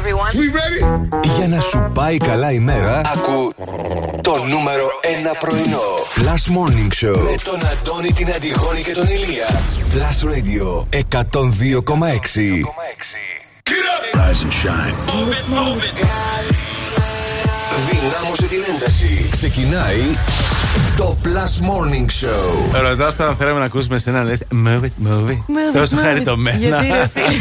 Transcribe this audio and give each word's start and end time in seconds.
everyone. 0.00 0.32
We 0.40 0.46
ready? 0.60 0.80
Για 1.36 1.48
να 1.48 1.60
σου 1.60 1.90
πάει 1.94 2.16
καλά 2.16 2.52
η 2.52 2.58
μέρα, 2.58 3.02
ακού 3.14 3.54
το 4.22 4.44
νούμερο 4.44 4.86
1 5.02 5.36
πρωινό. 5.38 5.88
Last 6.16 6.48
Morning 6.56 6.90
Show 7.00 7.18
με 7.18 7.34
τον 7.44 7.60
Αντώνη, 7.72 8.12
την 8.12 8.32
Αντιγόνη 8.34 8.82
και 8.82 8.92
τον 8.92 9.06
Ηλία. 9.06 9.46
Plus 9.94 10.18
Radio 10.32 10.86
102,6. 10.90 11.04
Get 13.70 13.84
up! 13.92 14.02
Rise 14.20 14.42
and 14.46 14.54
shine. 14.62 14.94
Move 15.10 15.32
it, 15.38 15.46
move 15.56 15.80
it. 15.86 15.94
Δυνάμωσε 17.90 18.46
την 18.46 18.62
ένταση. 18.74 19.28
Ξεκινάει 19.30 20.02
το 21.00 21.16
Plus 21.24 21.64
Morning 21.70 22.06
Show. 22.24 22.80
Ρωτά 22.88 23.14
τώρα 23.14 23.34
θέλουμε 23.38 23.58
να 23.58 23.64
ακούσουμε 23.64 23.94
εσένα 23.96 24.22
λες. 24.24 24.38
Move 24.64 24.80
it, 24.80 25.06
move 25.08 25.28
it. 25.28 25.32
Move 25.32 25.74
it, 25.74 25.78
Τόσο 25.78 25.96
move 25.96 25.98
it. 25.98 26.02
χαριτωμένα. 26.02 26.56
Γιατί, 26.58 26.86
ρε, 26.86 27.10
φίλε. 27.14 27.26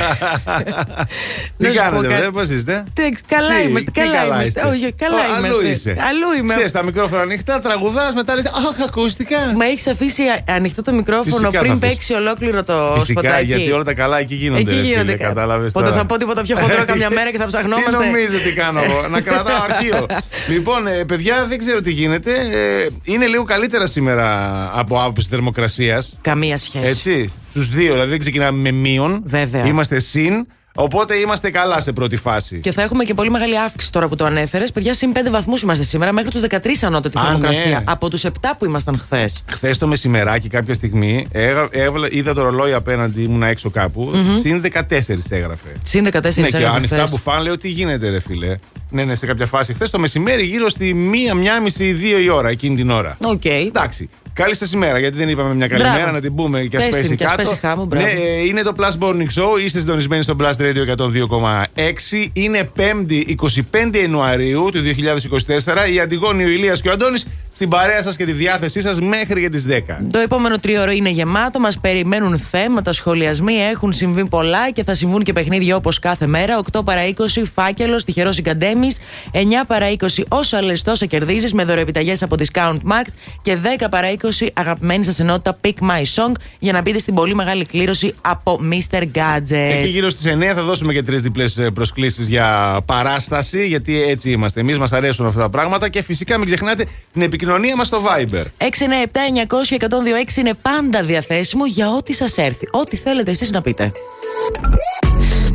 Τι 1.57 1.67
Να 1.67 1.73
σου 1.73 1.79
πω 1.79 1.83
κάνετε, 1.83 2.07
κάτι. 2.07 2.21
βρε, 2.21 2.31
πώς 2.31 2.49
είστε; 2.49 2.83
Τι, 2.93 3.01
Καλά 3.27 3.55
Τι, 3.55 3.67
είμαστε, 3.69 3.91
τι 3.91 3.99
καλά 3.99 4.25
είμαστε. 4.25 4.45
είστε; 4.47 4.61
Όχι, 4.61 4.93
καλά 4.93 5.15
Ω, 5.15 5.35
Αλλού 5.35 5.45
είμαστε. 5.45 5.67
είσαι. 5.67 5.89
Αλλού 6.09 6.37
είμαι. 6.39 6.53
Ξέρεις, 6.53 6.71
τα 6.71 6.83
μικρόφωνα 6.83 7.21
ανοιχτά, 7.21 7.59
τραγουδάς, 7.59 8.13
μετά 8.13 8.35
λες. 8.35 8.45
Αχ, 8.45 8.87
ακούστηκα. 8.87 9.37
Μα 9.55 9.65
έχεις 9.65 9.87
αφήσει 9.87 10.21
α- 10.23 10.43
ανοιχτό 10.55 10.81
το 10.81 10.91
μικρόφωνο 10.93 11.25
Φυσικά 11.35 11.49
θα 11.51 11.59
πριν 11.59 11.71
αφήσω. 11.71 11.87
παίξει 11.87 12.13
ολόκληρο 12.13 12.63
το 12.63 12.93
Φυσικά, 12.99 13.19
σποτάκι. 13.21 13.45
γιατί 13.45 13.71
όλα 13.71 13.83
τα 13.83 13.93
καλά 13.93 14.19
εκεί 14.19 14.35
γίνονται. 14.35 14.61
Εκεί 14.61 14.71
ρε 14.75 14.81
γίνονται. 14.81 15.01
φίλε, 15.11 15.17
κα- 15.23 15.27
Κατάλαβες 15.27 15.71
Πότε 15.71 15.85
τώρα. 15.85 15.97
θα 15.97 16.05
πω 16.05 16.17
τίποτα 16.17 16.41
πιο 16.41 16.57
χοντρό 16.59 16.85
καμιά 16.91 17.09
μέρα 17.09 17.31
και 17.31 17.37
θα 17.37 17.45
ψαχνόμαστε. 17.47 17.89
Τι 17.91 17.95
νομίζω 17.97 18.37
τι 18.43 18.51
κάνω 18.53 18.81
εγώ, 18.83 19.07
να 19.07 19.21
κρατάω 19.21 19.61
αρχείο. 19.69 20.05
λοιπόν, 20.53 20.87
ε, 20.87 20.91
παιδιά, 20.91 21.45
δεν 21.49 21.57
ξέρω 21.57 21.81
τι 21.81 21.91
γίνεται. 21.91 22.31
Ε, 22.31 22.87
είναι 23.03 23.25
λίγο 23.25 23.43
καλύτερα 23.49 23.85
σήμερα 23.85 24.69
από 24.79 25.01
άποψη 25.01 25.27
θερμοκρασίας. 25.29 26.13
Καμία 26.21 26.57
σχέση. 26.57 26.87
Έτσι. 26.89 27.31
Στους 27.49 27.69
δύο, 27.69 27.91
δηλαδή 27.93 28.09
δεν 28.09 28.19
ξεκινάμε 28.19 28.59
με 28.61 28.71
μείον. 28.71 29.21
Βέβαια. 29.25 29.65
Είμαστε 29.65 29.99
συν. 29.99 30.47
Οπότε 30.75 31.15
είμαστε 31.15 31.49
καλά 31.51 31.81
σε 31.81 31.91
πρώτη 31.91 32.15
φάση. 32.17 32.59
Και 32.59 32.71
θα 32.71 32.81
έχουμε 32.81 33.03
και 33.03 33.13
πολύ 33.13 33.29
μεγάλη 33.31 33.59
αύξηση 33.59 33.91
τώρα 33.91 34.07
που 34.07 34.15
το 34.15 34.25
ανέφερες. 34.25 34.71
Παιδιά, 34.71 34.93
συν 34.93 35.11
5 35.13 35.29
βαθμούς 35.29 35.61
είμαστε 35.61 35.83
σήμερα, 35.83 36.11
μέχρι 36.13 36.29
τους 36.29 36.41
13 36.49 36.57
ανώτατη 36.81 37.17
Α, 37.17 37.21
θερμοκρασία. 37.21 37.65
ναι. 37.77 37.83
Από 37.83 38.09
τους 38.09 38.23
7 38.25 38.29
που 38.57 38.65
ήμασταν 38.65 38.97
χθες. 38.97 39.43
Χθες 39.51 39.77
το 39.77 39.87
μεσημεράκι, 39.87 40.49
κάποια 40.49 40.73
στιγμή, 40.73 41.25
έγρα- 41.31 41.67
έβαλα, 41.71 42.07
είδα 42.11 42.33
το 42.33 42.41
ρολόι 42.41 42.73
απέναντι, 42.73 43.23
ήμουν 43.23 43.43
έξω 43.43 43.69
κάπου. 43.69 44.11
Συν 44.41 44.61
14 44.61 45.29
έγραφε. 45.29 45.69
Συν 45.81 46.03
14 46.05 46.41
Ναι, 46.41 46.49
και 46.49 46.57
έγραφε 46.57 46.75
ανοιχτά 46.75 46.95
χθες. 46.95 47.09
που 47.09 47.17
φάνε, 47.17 47.43
λέω 47.43 47.57
τι 47.57 47.67
γίνεται, 47.69 48.09
ρε 48.09 48.19
φίλε; 48.19 48.57
Ναι, 48.89 49.03
ναι, 49.03 49.15
σε 49.15 49.25
κάποια 49.25 49.45
φάση. 49.45 49.73
Χθες 49.73 49.89
το 49.89 49.99
μεσημέρι, 49.99 50.43
γύρω 50.43 50.69
στη 50.69 50.93
μία, 50.93 51.33
μία 51.33 51.61
μισή, 51.61 51.91
δύο 51.93 52.19
η 52.19 52.29
ώρα, 52.29 52.49
εκείνη 52.49 52.75
την 52.75 52.89
ώρα. 52.89 53.17
Οκ. 53.23 53.45
Εντάξει. 53.45 54.09
Καλή 54.33 54.55
σας 54.55 54.71
ημέρα, 54.71 54.99
γιατί 54.99 55.17
δεν 55.17 55.29
είπαμε 55.29 55.53
μια 55.53 55.67
καλημέρα 55.67 55.95
Μπράβο. 55.95 56.11
να 56.11 56.21
την 56.21 56.35
πούμε 56.35 56.61
και 56.61 56.77
ας 56.77 56.83
Πες 56.83 56.91
την 56.91 57.01
πέσει 57.01 57.15
και 57.15 57.23
ας 57.23 57.31
κάτω. 57.31 57.43
πέσει 57.49 57.59
χάμου, 57.61 57.85
μπράβο. 57.85 58.05
ναι, 58.05 58.11
ε, 58.11 58.45
είναι 58.45 58.61
το 58.61 58.73
Plus 58.77 59.03
Morning 59.03 59.41
Show. 59.41 59.63
Είστε 59.63 59.79
συντονισμένοι 59.79 60.23
στο 60.23 60.35
Plus 60.39 60.51
Radio 60.51 60.85
102,6. 60.97 62.29
Είναι 62.33 62.69
5η 62.77 63.35
25 63.71 63.99
Ιανουαρίου 64.01 64.69
του 64.73 64.81
2024. 64.81 65.89
Η 65.93 65.99
Αντιγόνη, 65.99 66.43
ο 66.43 66.47
Ηλίας 66.47 66.81
και 66.81 66.89
ο 66.89 66.91
Αντώνης 66.91 67.25
στην 67.59 67.71
παρέα 67.71 68.01
σας 68.01 68.15
και 68.15 68.25
τη 68.25 68.31
διάθεσή 68.31 68.81
σας 68.81 68.99
μέχρι 68.99 69.41
και 69.41 69.49
τις 69.49 69.65
10. 69.67 69.97
Το 70.11 70.19
επόμενο 70.19 70.59
τρίωρο 70.59 70.91
είναι 70.91 71.09
γεμάτο. 71.09 71.59
Μας 71.59 71.79
περιμένουν 71.79 72.37
θέματα, 72.37 72.93
σχολιασμοί. 72.93 73.53
Έχουν 73.53 73.93
συμβεί 73.93 74.25
πολλά 74.25 74.71
και 74.71 74.83
θα 74.83 74.93
συμβούν 74.93 75.23
και 75.23 75.33
παιχνίδια 75.33 75.75
όπως 75.75 75.99
κάθε 75.99 76.27
μέρα. 76.27 76.59
8 76.71 76.83
παρα 76.83 77.01
20 77.07 77.43
φάκελος, 77.53 78.03
τυχερός 78.03 78.35
συγκαντέμις. 78.35 78.99
9 79.31 79.39
παρα 79.67 79.91
20 79.91 80.23
όσο 80.27 80.57
άλλε 80.57 80.73
τόσα 80.73 81.05
κερδίζεις 81.05 81.53
με 81.53 81.63
δωρεοεπιταγέ 81.63 82.13
από 82.21 82.35
Discount 82.39 82.79
Markt. 82.91 83.11
Και 83.41 83.57
10 83.79 83.89
παρα 83.89 84.11
20 84.11 84.47
αγαπημένη 84.53 85.03
σας 85.03 85.19
ενότητα 85.19 85.57
Pick 85.61 85.79
My 85.81 86.03
Song 86.15 86.31
για 86.59 86.71
να 86.71 86.81
μπείτε 86.81 86.99
στην 86.99 87.13
πολύ 87.13 87.35
μεγάλη 87.35 87.65
κλήρωση 87.65 88.13
από 88.21 88.59
Mr. 88.71 89.01
Gadget. 89.01 89.51
Εκεί 89.51 89.87
γύρω 89.87 90.09
στις 90.09 90.33
9 90.33 90.53
θα 90.55 90.63
δώσουμε 90.63 90.93
και 90.93 91.03
τρεις 91.03 91.21
διπλές 91.21 91.69
προσκλήσεις 91.73 92.27
για 92.27 92.79
παράσταση, 92.85 93.67
γιατί 93.67 94.01
έτσι 94.01 94.31
είμαστε. 94.31 94.59
Εμείς 94.59 94.77
μας 94.77 94.91
αρέσουν 94.91 95.25
αυτά 95.25 95.41
τα 95.41 95.49
πράγματα 95.49 95.89
και 95.89 96.03
φυσικά 96.03 96.37
μην 96.37 96.47
ξεχνάτε 96.47 96.85
την 97.11 97.21
επικοινωνία 97.21 97.47
μα 97.75 97.83
στο 97.83 98.03
Viber. 98.05 98.43
697-900-1026 98.57 100.35
είναι 100.35 100.53
πάντα 100.53 101.03
διαθέσιμο 101.03 101.65
για 101.65 101.91
ό,τι 101.91 102.13
σα 102.13 102.43
έρθει. 102.43 102.67
Ό,τι 102.71 102.95
θέλετε 102.95 103.31
εσεί 103.31 103.49
να 103.51 103.61
πείτε. 103.61 103.91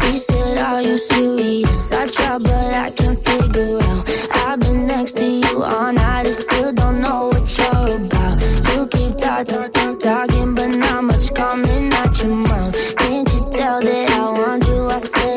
He 0.06 0.16
said, 0.28 0.58
Are 0.68 0.82
you 0.88 0.96
serious? 1.10 1.92
I 1.92 2.06
try, 2.16 2.38
but 2.46 2.74
I 2.86 2.90
can't 2.98 3.18
figure 3.28 3.78
out. 3.88 4.02
I've 4.46 4.60
been 4.60 4.80
next 4.86 5.14
to 5.20 5.24
you 5.42 5.54
all 5.72 5.92
night 5.92 6.24
and 6.30 6.38
still 6.44 6.72
don't 6.80 6.98
know 7.04 7.20
what 7.32 7.46
you're 7.58 7.96
about. 8.00 8.34
You 8.70 8.80
keep 8.94 9.12
talking, 9.24 9.64
talking, 9.76 9.98
talking, 10.06 10.50
but 10.58 10.70
not 10.84 11.02
much 11.10 11.26
coming 11.40 11.86
out 12.00 12.12
your 12.22 12.36
mouth. 12.48 12.74
Can't 13.02 13.28
you 13.34 13.42
tell 13.58 13.78
that 13.88 14.06
I 14.22 14.24
want 14.40 14.62
you? 14.70 14.80
I 14.96 14.98
say, 15.14 15.34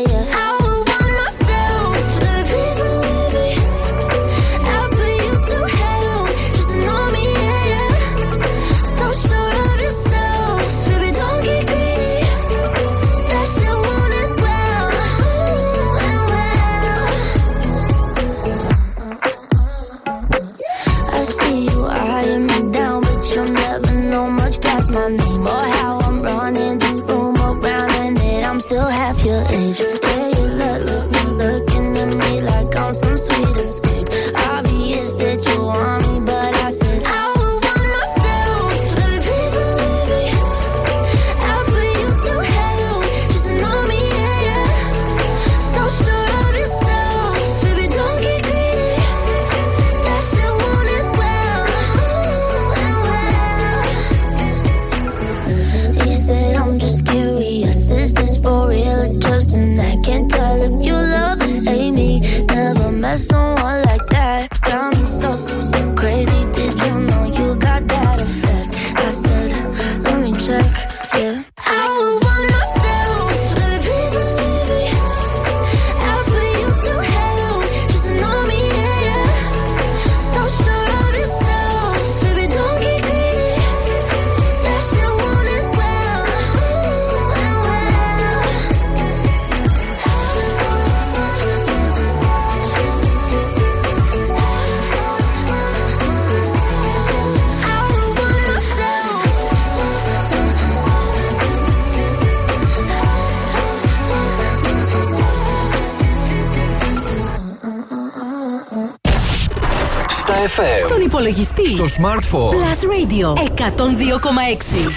FM. 110.57 110.80
Στον 110.80 111.01
υπολογιστή. 111.01 111.68
Στο 111.68 111.86
smartphone. 111.86 112.50
Plus 112.51 112.81
Radio 112.83 113.39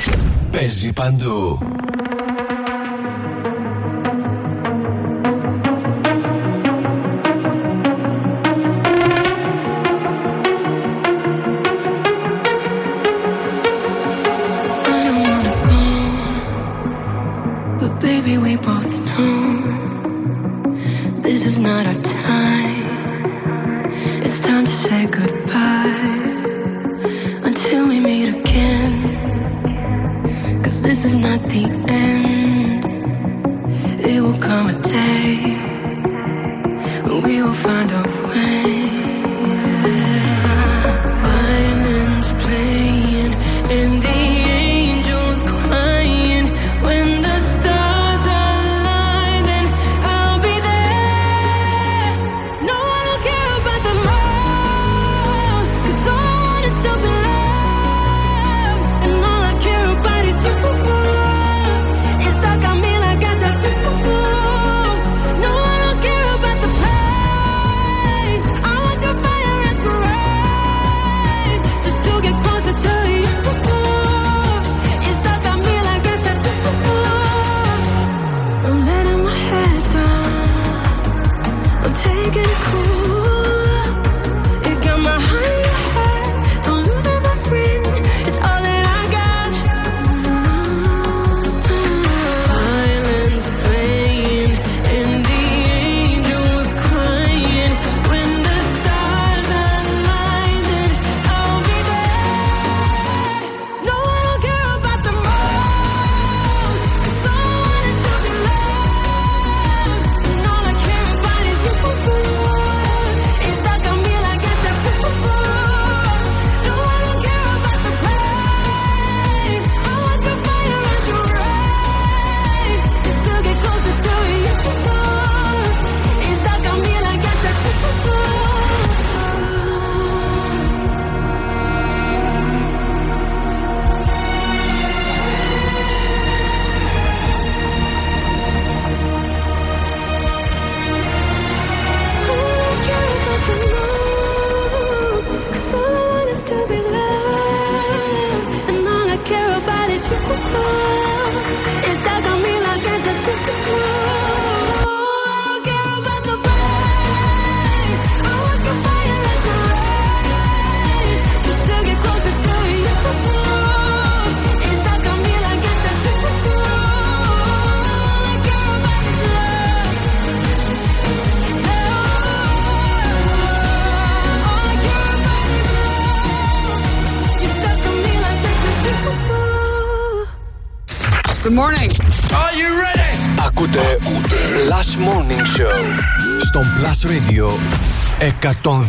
102,6. 0.09 0.15
Παίζει 0.53 0.93
παντού. 0.93 1.59
not 31.31 31.43
the 31.49 31.65
end. 31.88 32.85
it 34.05 34.21
will 34.21 34.38
come 34.38 34.67
a 34.67 34.82
day 34.82 35.37
we 37.25 37.41
will 37.41 37.55
find 37.55 37.88
a 37.93 38.20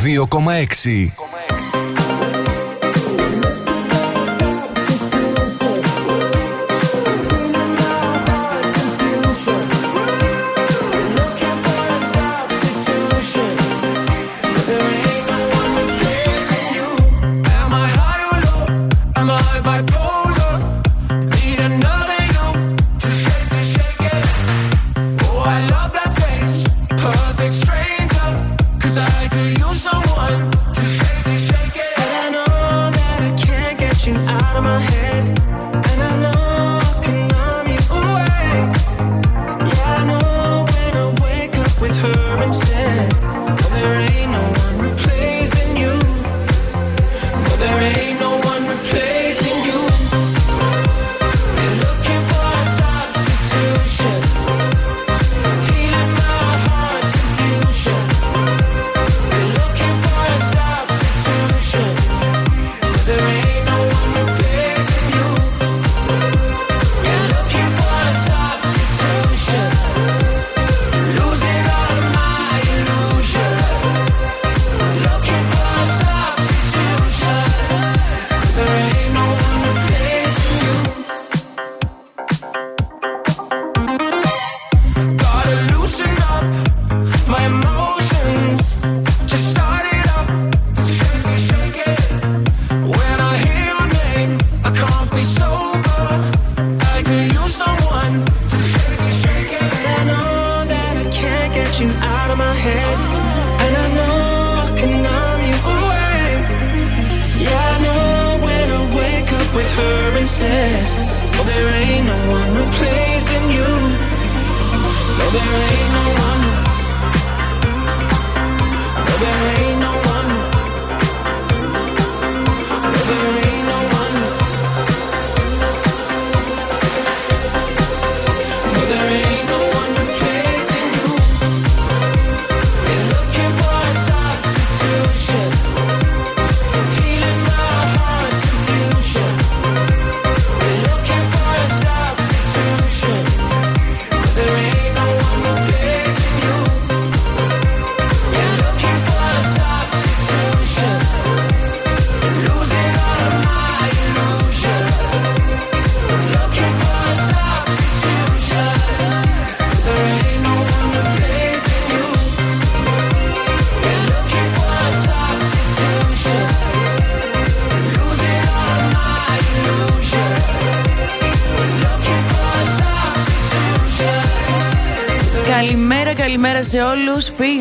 102,6. 0.02 1.31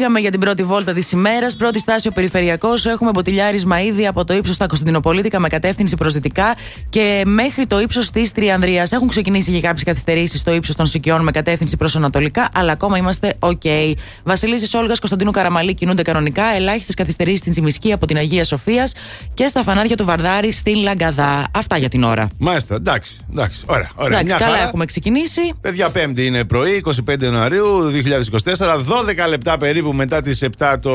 Φύγαμε 0.00 0.21
για 0.21 0.30
την 0.30 0.40
πρώτη 0.40 0.62
βόλτα 0.62 0.92
της 0.92 1.12
ημέρας. 1.12 1.57
Πρώτη 1.57 1.78
στάση 1.78 2.09
ο 2.09 2.12
Περιφερειακός. 2.12 2.87
Έχουμε 2.87 3.11
μποτιλιάρισμα 3.11 3.80
ήδη 3.83 4.07
από 4.07 4.25
το 4.25 4.35
ύψος 4.35 4.54
στα 4.54 4.66
Κωνσταντινοπολίτικα 4.66 5.40
με 5.40 5.49
κατεύθυνση 5.49 5.97
προς 5.97 6.12
δυτικά 6.12 6.54
και 6.88 7.23
μέχρι 7.26 7.66
το 7.66 7.80
ύψος 7.80 8.11
της 8.11 8.33
Τριανδρίας. 8.33 8.92
Έχουν 8.92 9.09
ξεκινήσει 9.09 9.52
και 9.52 9.61
κάποιες 9.61 9.83
καθυστερήσεις 9.83 10.40
στο 10.40 10.52
ύψος 10.52 10.76
των 10.76 10.87
Σικιών 10.87 11.23
με 11.23 11.30
κατεύθυνση 11.30 11.76
προς 11.76 11.97
Ανατολικά, 11.97 12.49
αλλά 12.54 12.73
ακόμα 12.73 12.97
είμαστε 12.97 13.35
OK. 13.38 13.92
Βασιλίση 14.25 14.76
Όλγας 14.76 14.99
Κωνσταντίνου 14.99 15.30
Καραμαλή 15.30 15.75
κινούνται 15.75 16.02
κανονικά. 16.02 16.45
Ελάχιστες 16.54 16.95
καθυστερήσεις 16.95 17.38
στην 17.38 17.52
Τσιμισκή 17.52 17.92
από 17.92 18.07
την 18.07 18.16
Αγία 18.16 18.45
Σοφίας 18.45 18.92
και 19.35 19.47
στα 19.47 19.62
φανάρια 19.62 19.97
του 19.97 20.04
Βαρδάρη 20.04 20.52
στην 20.52 20.76
Λαγκαδά. 20.76 21.47
Αυτά 21.54 21.76
για 21.76 21.88
την 21.88 22.02
ώρα. 22.02 22.28
Μάλιστα, 22.38 22.75
εντάξει. 22.75 23.16
εντάξει. 23.30 23.62
Ωραία, 23.66 23.90
ωραία. 23.95 24.19
Εντάξει, 24.19 24.25
Μια 24.37 24.45
καλά 24.45 24.57
χαρά. 24.57 24.69
έχουμε 24.69 24.85
ξεκινήσει. 24.85 25.40
Παιδιά, 25.61 25.90
Πέμπτη 25.90 26.26
είναι 26.26 26.45
πρωί, 26.45 26.83
25 27.09 27.23
Ιανουαρίου 27.23 27.90
2024. 27.90 28.78
12 29.25 29.28
λεπτά 29.28 29.57
περίπου 29.57 29.89
μετά 29.92 30.23
τις 30.23 30.42
7 30.59 30.75
το 30.80 30.92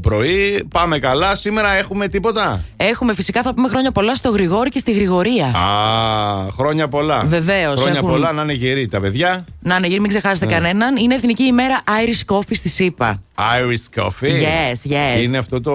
πρωί. 0.00 0.66
Πάμε 0.72 0.98
καλά. 0.98 1.34
Σήμερα 1.34 1.72
έχουμε 1.74 2.08
τίποτα; 2.08 2.64
Έχουμε 2.76 3.14
φυσικά, 3.14 3.42
θα 3.42 3.54
πούμε 3.54 3.68
χρόνια 3.68 3.92
πολλά 3.92 4.14
στο 4.14 4.30
Γρηγόρη 4.30 4.70
και 4.70 4.78
στη 4.78 4.92
Γρηγορία. 4.92 5.46
Α, 5.46 6.50
χρόνια 6.52 6.88
πολλά. 6.88 7.24
Βεβαίως, 7.26 7.80
Χρόνια 7.80 7.98
έχουν- 7.98 8.10
πολλά 8.10 8.32
να 8.32 8.42
είναι 8.42 8.52
γεροί 8.52 8.88
τα 8.88 9.00
παιδιά. 9.00 9.44
Να, 9.60 9.78
ναι, 9.80 9.88
μην 9.88 10.08
ξεχάσετε 10.08 10.46
κανέναν. 10.46 10.96
Είναι 10.96 11.14
Εθνική 11.14 11.42
ημέρα 11.42 11.82
Irish 11.86 12.34
Coffee 12.34 12.54
στη 12.54 12.68
ΣΥΠΑ. 12.68 13.22
Irish 13.38 14.00
coffee; 14.02 14.24
Yes, 14.24 14.90
yes. 14.92 15.22
Είναι 15.22 15.38
αυτό 15.38 15.60
το 15.60 15.72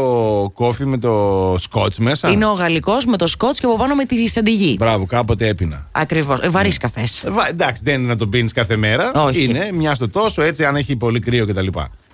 κόφι 0.53 0.85
με 0.85 0.97
το 0.97 1.55
σκότς 1.59 1.97
μέσα; 1.97 2.29
Είναι 2.29 2.45
ο 2.45 2.51
γαλλικός 2.53 3.05
με 3.05 3.17
το 3.17 3.27
σκότς 3.27 3.59
και 3.59 3.65
από 3.65 3.77
πάνω 3.77 3.95
με 3.95 4.05
τη 4.05 4.27
σαντιγί. 4.29 4.75
Μπράβο, 4.79 5.05
κάποτε 5.05 5.47
έπινα. 5.47 5.87
Ακριβώς. 5.91 6.39
Ε, 6.41 6.49
Βαρύς 6.49 6.77
καφές. 6.77 7.23
Ε, 7.23 7.29
βα- 7.29 7.47
Εντάξει, 7.49 7.81
δεν 7.85 7.99
είναι 7.99 8.07
να 8.07 8.15
τον 8.15 8.29
πίνεις 8.29 8.53
κάθε 8.53 8.75
μέρα. 8.75 9.11
Όχι. 9.13 9.43
Είναι 9.43 9.69
μιας 9.73 9.95
στο 9.95 10.09
τόσο, 10.09 10.41
έτσι, 10.41 10.65
αν 10.65 10.75
έχει 10.75 10.95
πολύ 10.95 11.19
κρύο 11.19 11.45
κτλ. 11.47 11.67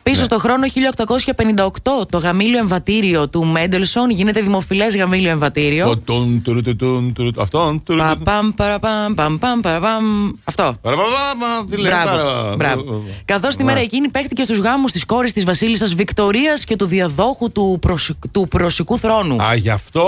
Πίσω 0.10 0.20
Ναι. 0.20 0.26
στο 0.26 0.40
χρόνο 0.40 0.66
1858 0.68 2.06
το 2.10 2.18
γαμήλιο 2.18 2.58
εμβατήριο 2.60 3.30
του 3.30 3.46
Μέντελσον 3.46 4.10
γίνεται 4.10 4.42
δημοφιλές 4.42 4.96
γαμήλιο 4.96 5.30
εμβατήριο. 5.30 5.86
Το 5.88 5.98
τουν, 5.98 6.42
τουρου, 6.44 6.62
του, 6.62 6.76
τουν, 6.76 7.14
τουρου, 7.14 7.30
αυτόν. 7.42 7.84
τουρου, 7.86 7.98
Πα, 8.00 8.14
του. 8.16 8.24
παμ, 8.24 8.52
παραπαμ, 8.56 9.14
παμ, 9.14 9.38
παμ, 9.38 9.60
παραπαμ. 9.60 10.32
Αυτό. 10.44 10.78
Παραπαπαπα, 10.82 11.66
τι 11.70 11.78
λέει, 11.78 11.92
Μπράβο. 11.92 12.18
παρα- 12.18 12.56
μπράβο. 12.56 13.04
Καθώς 13.26 13.56
τη 13.56 13.64
μέρα 13.64 13.76
Μάλιστα. 13.78 13.96
εκείνη 13.96 14.10
παίχτηκε 14.12 14.44
στους 14.44 14.58
γάμους 14.58 14.92
της 14.92 15.06
κόρης 15.06 15.34
της 15.34 15.44
Βασίλισσας 15.44 15.94
Βικτωρία 15.94 16.60
και 16.66 16.76
του 16.76 16.86
διαδόχου 16.86 17.52
του, 17.52 17.78
προσι- 17.82 18.18
του 18.32 18.48
προσικού 18.48 18.98
θρόνου. 19.00 19.42
Α, 19.44 19.56
γι' 19.56 19.70
αυτό. 19.70 20.06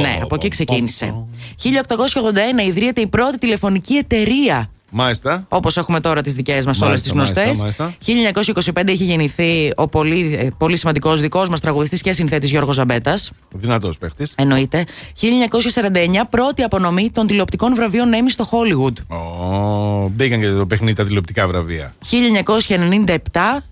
Ναι, 0.00 0.18
από 0.22 0.34
εκεί 0.34 0.48
ξεκίνησε. 0.48 1.14
1881 1.56 2.62
ιδρύεται 2.66 3.00
η 3.00 3.06
πρώτη 3.06 3.38
τηλεφωνική 3.38 3.94
εταιρεία. 3.94 4.70
Μάλιστα. 4.90 5.44
Όπως 5.48 5.76
έχουμε 5.76 6.00
τώρα 6.00 6.22
τις 6.22 6.34
δικές 6.34 6.66
μας, 6.66 6.80
όλες 6.80 7.02
τις 7.02 7.12
Μάλιστα, 7.12 7.40
γνωστές. 7.42 7.60
μάλιστα, 7.62 7.84
μάλιστα. 7.84 8.72
1925 8.82 8.92
έχει 8.92 9.04
γεννηθεί 9.04 9.72
ο 9.76 9.88
πολύ, 9.88 10.36
ε, 10.40 10.48
πολύ 10.58 10.76
σημαντικός 10.76 11.20
δικός 11.20 11.48
μας 11.48 11.60
τραγουδιστής 11.60 12.02
και 12.02 12.12
συνθέτης 12.12 12.50
Γιώργος 12.50 12.74
Ζαμπέτας. 12.74 13.30
Δυνατός 13.50 13.98
παίχτης. 13.98 14.32
Εννοείται. 14.36 14.84
1949 15.14 16.24
πρώτη 16.30 16.62
απονομή 16.62 17.10
των 17.10 17.26
τηλεοπτικών 17.26 17.74
βραβείων 17.74 18.08
Emmy 18.12 18.30
στο 18.30 18.48
Hollywood. 18.50 19.16
Ω, 19.16 20.08
Μπήκαν 20.08 20.40
και 20.40 20.48
το 20.48 20.66
παιχνίδι 20.66 20.94
τα 20.94 21.04
τηλεοπτικά 21.04 21.46
βραβεία. 21.48 21.94
1997 22.10 23.16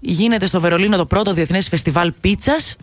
γίνεται 0.01 0.47
στο 0.47 0.61
Βερολίνο 0.61 0.97
το 0.97 1.07
πρώτο 1.07 1.33
διεθνές 1.33 1.69
φεστιβάλ 1.69 2.13
πίτσας 2.21 2.77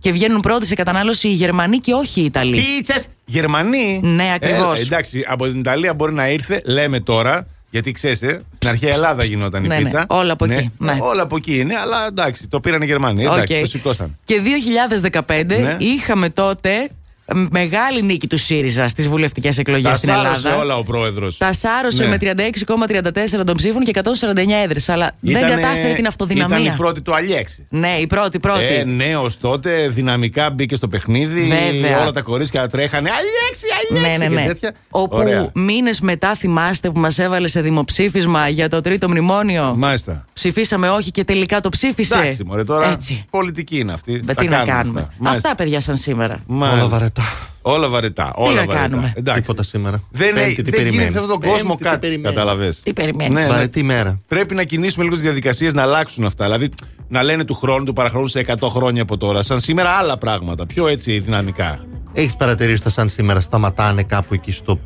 και 0.00 0.12
βγαίνουν 0.12 0.40
πρώτοι 0.40 0.66
σε 0.66 0.74
κατανάλωση 0.74 1.28
οι 1.28 1.32
Γερμανοί 1.32 1.78
και 1.78 1.92
όχι 1.92 2.20
οι 2.20 2.24
Ιταλοί. 2.24 2.64
Πίτσε! 2.76 2.94
Γερμανοί! 3.24 4.00
Ναι, 4.02 4.32
ακριβώς. 4.34 4.78
Ε, 4.78 4.82
εντάξει, 4.82 5.24
από 5.28 5.46
την 5.46 5.58
Ιταλία 5.58 5.94
μπορεί 5.94 6.12
να 6.12 6.28
ήρθε, 6.28 6.60
λέμε 6.64 7.00
τώρα, 7.00 7.46
γιατί 7.70 7.92
ξέρεις, 7.92 8.18
στην 8.18 8.68
αρχαία 8.68 8.92
Ελλάδα 8.92 9.24
γινόταν 9.24 9.64
η 9.64 9.66
Ναι, 9.66 9.76
ναι, 9.76 9.82
πίτσα. 9.82 10.04
όλα 10.08 10.32
από 10.32 10.44
εκεί, 10.44 10.70
ναι. 10.78 10.96
Όλα 11.00 11.22
από 11.22 11.36
εκεί 11.36 11.58
είναι, 11.58 11.74
αλλά 11.76 12.06
εντάξει, 12.06 12.48
το 12.48 12.60
πήραν 12.60 12.82
οι 12.82 12.86
Γερμανοί. 12.86 13.22
Εντάξει, 13.24 13.54
Οκ. 13.54 13.60
το 13.60 13.66
σηκώσαν. 13.66 14.16
Και 14.24 14.40
2015 14.40 15.44
Ναι. 15.46 15.76
είχαμε 15.78 16.28
τότε 16.30 16.88
μεγάλη 17.34 18.02
νίκη 18.02 18.26
του 18.26 18.38
ΣΥΡΙΖΑ 18.38 18.88
στις 18.88 19.08
βουλευτικές 19.08 19.58
εκλογές 19.58 19.90
Τα 19.90 19.94
στην 19.94 20.08
σάρωσε 20.08 20.34
Ελλάδα. 20.46 20.62
όλα 20.62 20.76
ο 20.76 20.82
πρόεδρος. 20.82 21.36
Τα 21.36 21.52
σάρωσε 21.52 22.06
με 22.06 22.16
36,34 22.20 23.44
των 23.46 23.56
ψήφων 23.56 23.82
και 23.84 23.90
149 23.94 24.62
έδρες. 24.64 24.88
Αλλά 24.88 25.12
δεν 25.20 25.46
κατάφερε 25.46 25.92
την 25.94 26.06
αυτοδυναμία. 26.06 26.58
Ήταν 26.58 26.72
η 26.74 26.76
πρώτη 26.76 27.00
του 27.00 27.14
Αλιέξη. 27.14 27.66
Ναι, 27.70 27.96
η 28.00 28.06
πρώτη, 28.06 28.38
πρώτη. 28.38 28.64
Ε, 28.64 28.84
νέο 28.84 29.30
τότε, 29.40 29.88
δυναμικά 29.88 30.50
μπήκε 30.50 30.74
στο 30.74 30.88
παιχνίδι. 30.88 31.40
Βέβαια. 31.40 32.00
Όλα 32.00 32.12
τα 32.12 32.20
κορίτσια 32.22 32.68
τρέχανε. 32.68 33.10
Αλιέξη, 33.10 33.66
Αλιέξη. 33.90 34.20
ναι, 34.20 34.26
ναι, 34.26 34.34
και 34.34 34.40
ναι. 34.40 34.46
τέτοια. 34.46 34.74
Όπου 34.90 35.16
Ωραία. 35.16 35.50
μήνες 35.54 36.00
μετά 36.00 36.34
θυμάστε 36.34 36.90
που 36.90 37.00
μας 37.00 37.18
έβαλε 37.18 37.48
σε 37.48 37.60
δημοψήφισμα 37.60 38.48
για 38.48 38.68
το 38.68 38.80
τρίτο 38.80 39.08
μνημόνιο; 39.08 39.74
Μάλιστα. 39.76 40.24
Ψηφίσαμε 40.32 40.88
όχι 40.88 41.10
και 41.10 41.24
τελικά 41.24 41.60
το 41.60 41.68
ψήφισε; 41.68 42.14
Εντάξει, 42.18 42.44
μωρέ, 42.44 42.64
τώρα 42.64 42.90
Έτσι. 42.92 43.24
πολιτική 43.30 43.78
είναι 43.78 43.92
αυτή. 43.92 44.20
Με 44.24 44.34
Τα 44.34 44.40
τι 44.42 44.48
να 44.48 44.56
κάνουμε 44.56 44.72
κάνουμε. 44.72 45.00
αυτά. 45.00 45.14
Μάλιστα. 45.18 45.48
Αυτά, 45.50 45.62
παιδιά, 45.62 45.80
σαν 45.80 45.96
σήμερα. 45.96 46.38
Μάλιστα. 46.46 46.84
Όλα 46.84 47.10
βαρετά. 47.16 47.54
Όλα 47.62 47.88
βαρετά. 47.88 48.32
Όλα 48.34 48.54
να 48.54 48.64
βαρετά. 48.64 48.74
κάνουμε; 48.88 49.12
Εντάξει. 49.16 49.40
Τίποτα 49.40 49.62
σήμερα. 49.62 50.02
Δεν, 50.10 50.34
Πέμπτη, 50.34 50.40
έχει- 50.50 50.62
τι 50.62 50.62
δεν 50.62 50.64
γίνεται 50.72 50.82
περιμένεις; 50.84 51.12
σε 51.12 51.18
αυτόν 51.18 51.32
τον 51.32 51.40
Πέμπτη, 51.40 51.56
κόσμο 51.56 51.74
τι 51.74 51.82
κάτι. 51.82 51.98
περιμένεις; 51.98 52.36
Καταλαβέ. 52.36 52.74
Τι 52.82 52.92
περιμένεις; 52.92 53.34
Ναι, 53.34 53.40
ναι. 53.40 53.46
Βαρετή 53.48 53.82
μέρα. 53.82 54.18
Πρέπει 54.28 54.54
να 54.54 54.62
κινήσουμε 54.64 55.04
λίγο 55.04 55.14
τις 55.16 55.24
διαδικασίες 55.24 55.72
να 55.72 55.82
αλλάξουν 55.82 56.24
αυτά. 56.24 56.44
Δηλαδή 56.44 56.68
να 57.08 57.22
λένε 57.22 57.44
του 57.44 57.54
χρόνου, 57.54 57.84
του 57.84 57.92
παραχρόνου 57.92 58.26
σε 58.26 58.38
100 58.38 58.68
χρόνια 58.68 59.02
από 59.02 59.16
τώρα. 59.16 59.42
Σαν 59.42 59.60
σήμερα 59.60 59.90
άλλα 59.90 60.16
πράγματα. 60.18 60.66
Πιο 60.66 60.86
έτσι 60.86 61.18
δυναμικά. 61.18 61.80
Έχεις 62.12 62.36
παρατηρήσει 62.36 62.82
τα 62.82 62.90
σαν 62.90 63.08
σήμερα 63.08 63.40
σταματάνε 63.40 64.02
κάπου 64.02 64.34
εκεί 64.34 64.52
στο 64.52 64.78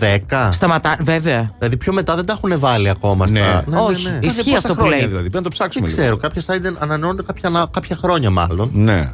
10. 0.00 0.48
Σταματά, 0.52 0.96
βέβαια. 1.00 1.54
Δηλαδή 1.58 1.76
πιο 1.76 1.92
μετά 1.92 2.14
δεν 2.14 2.24
τα 2.26 2.32
έχουν 2.32 2.58
βάλει 2.58 2.88
ακόμα 2.88 3.30
Ναι. 3.30 3.40
στα. 3.40 3.64
Όχι. 3.80 4.04
ναι. 4.08 4.18
Ισχύει 4.20 4.42
Πόσα 4.50 4.56
αυτό 4.56 4.68
που 4.74 4.80
χρόνια 4.80 4.96
λέει. 4.98 5.06
Δηλαδή. 5.06 5.30
Πρέπει 5.30 5.36
να 5.36 5.42
το 5.42 5.48
ψάξουμε 5.48 5.86
Δεν 5.88 5.96
λίγο. 6.04 6.16
ξέρω, 6.16 6.32
κάποια 6.32 6.70
site 6.72 6.76
ανανεώνονται 6.78 7.22
κάποια, 7.22 7.68
κάποια 7.72 7.96
χρόνια 7.96 8.30
μάλλον. 8.30 8.70
Ναι. 8.72 9.12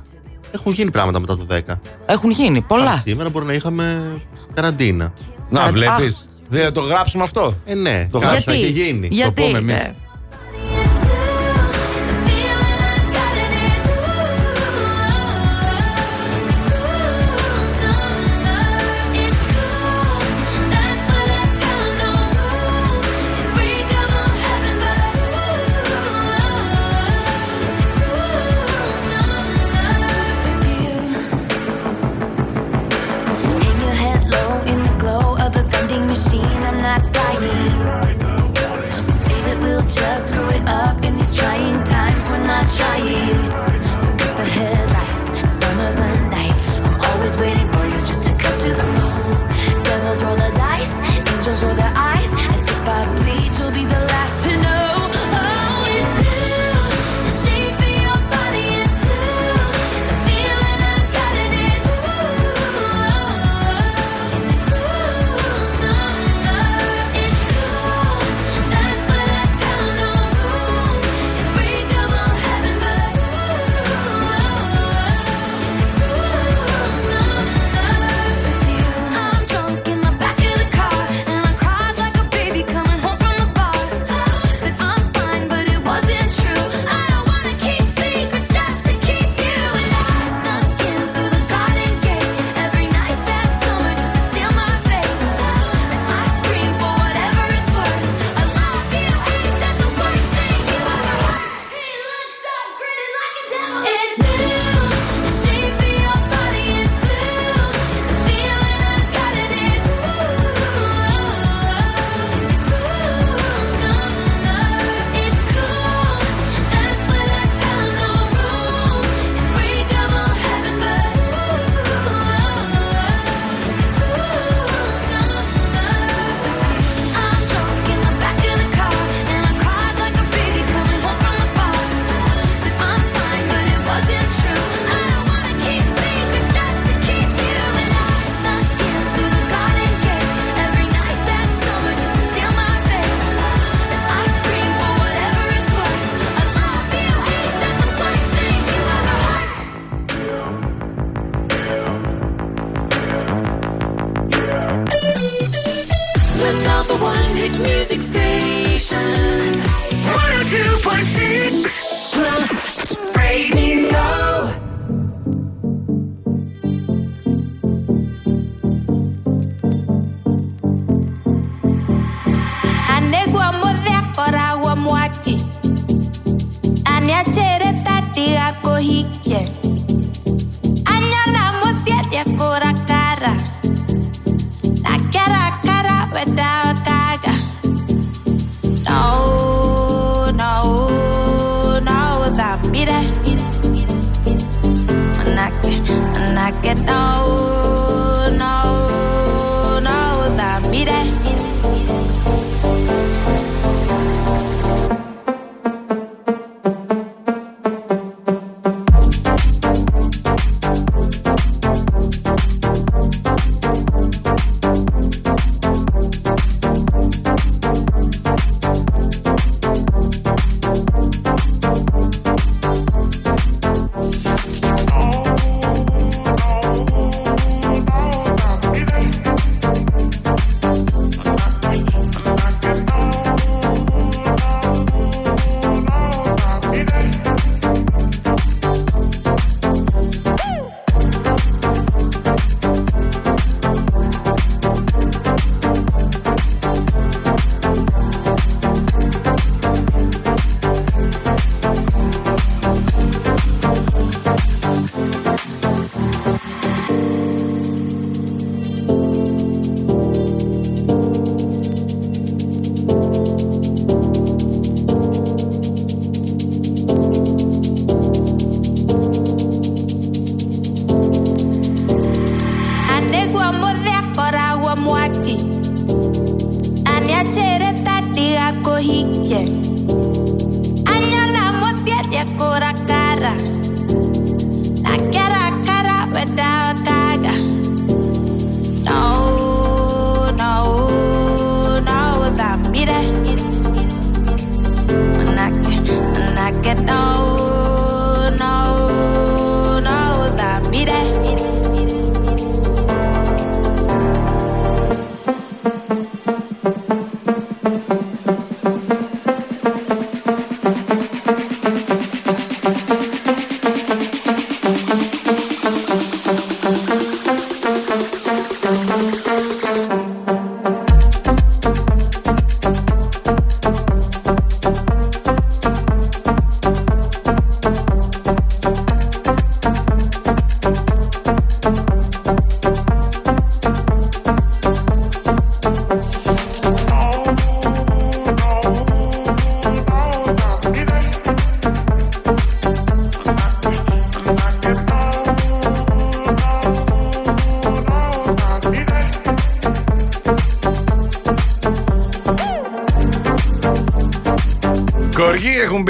Έχουν 0.51 0.73
γίνει 0.73 0.91
πράγματα 0.91 1.19
μετά 1.21 1.37
το 1.37 1.47
10. 1.69 1.75
Έχουν 2.07 2.31
γίνει 2.31 2.61
πολλά. 2.61 2.91
Αν 2.91 3.03
σήμερα 3.05 3.29
μπορεί 3.29 3.45
να 3.47 3.53
είχαμε 3.53 4.03
καραντίνα. 4.55 5.13
Να 5.51 5.63
Α, 5.63 5.71
βλέπεις. 5.71 6.29
Δεν 6.49 6.65
θα 6.65 6.73
το 6.73 6.81
γράψουμε 6.81 7.23
αυτό. 7.23 7.55
Ε, 7.65 7.75
ναι, 7.75 8.09
Το 8.11 8.19
κάποιο 8.19 8.31
γράψα. 8.35 8.53
έχει 8.53 8.71
γίνει. 8.71 9.09
Γιατί. 9.11 9.43
πούμε 9.43 9.59
εμείς. 9.59 9.75
ε, 9.75 9.95
trying. 42.69 43.68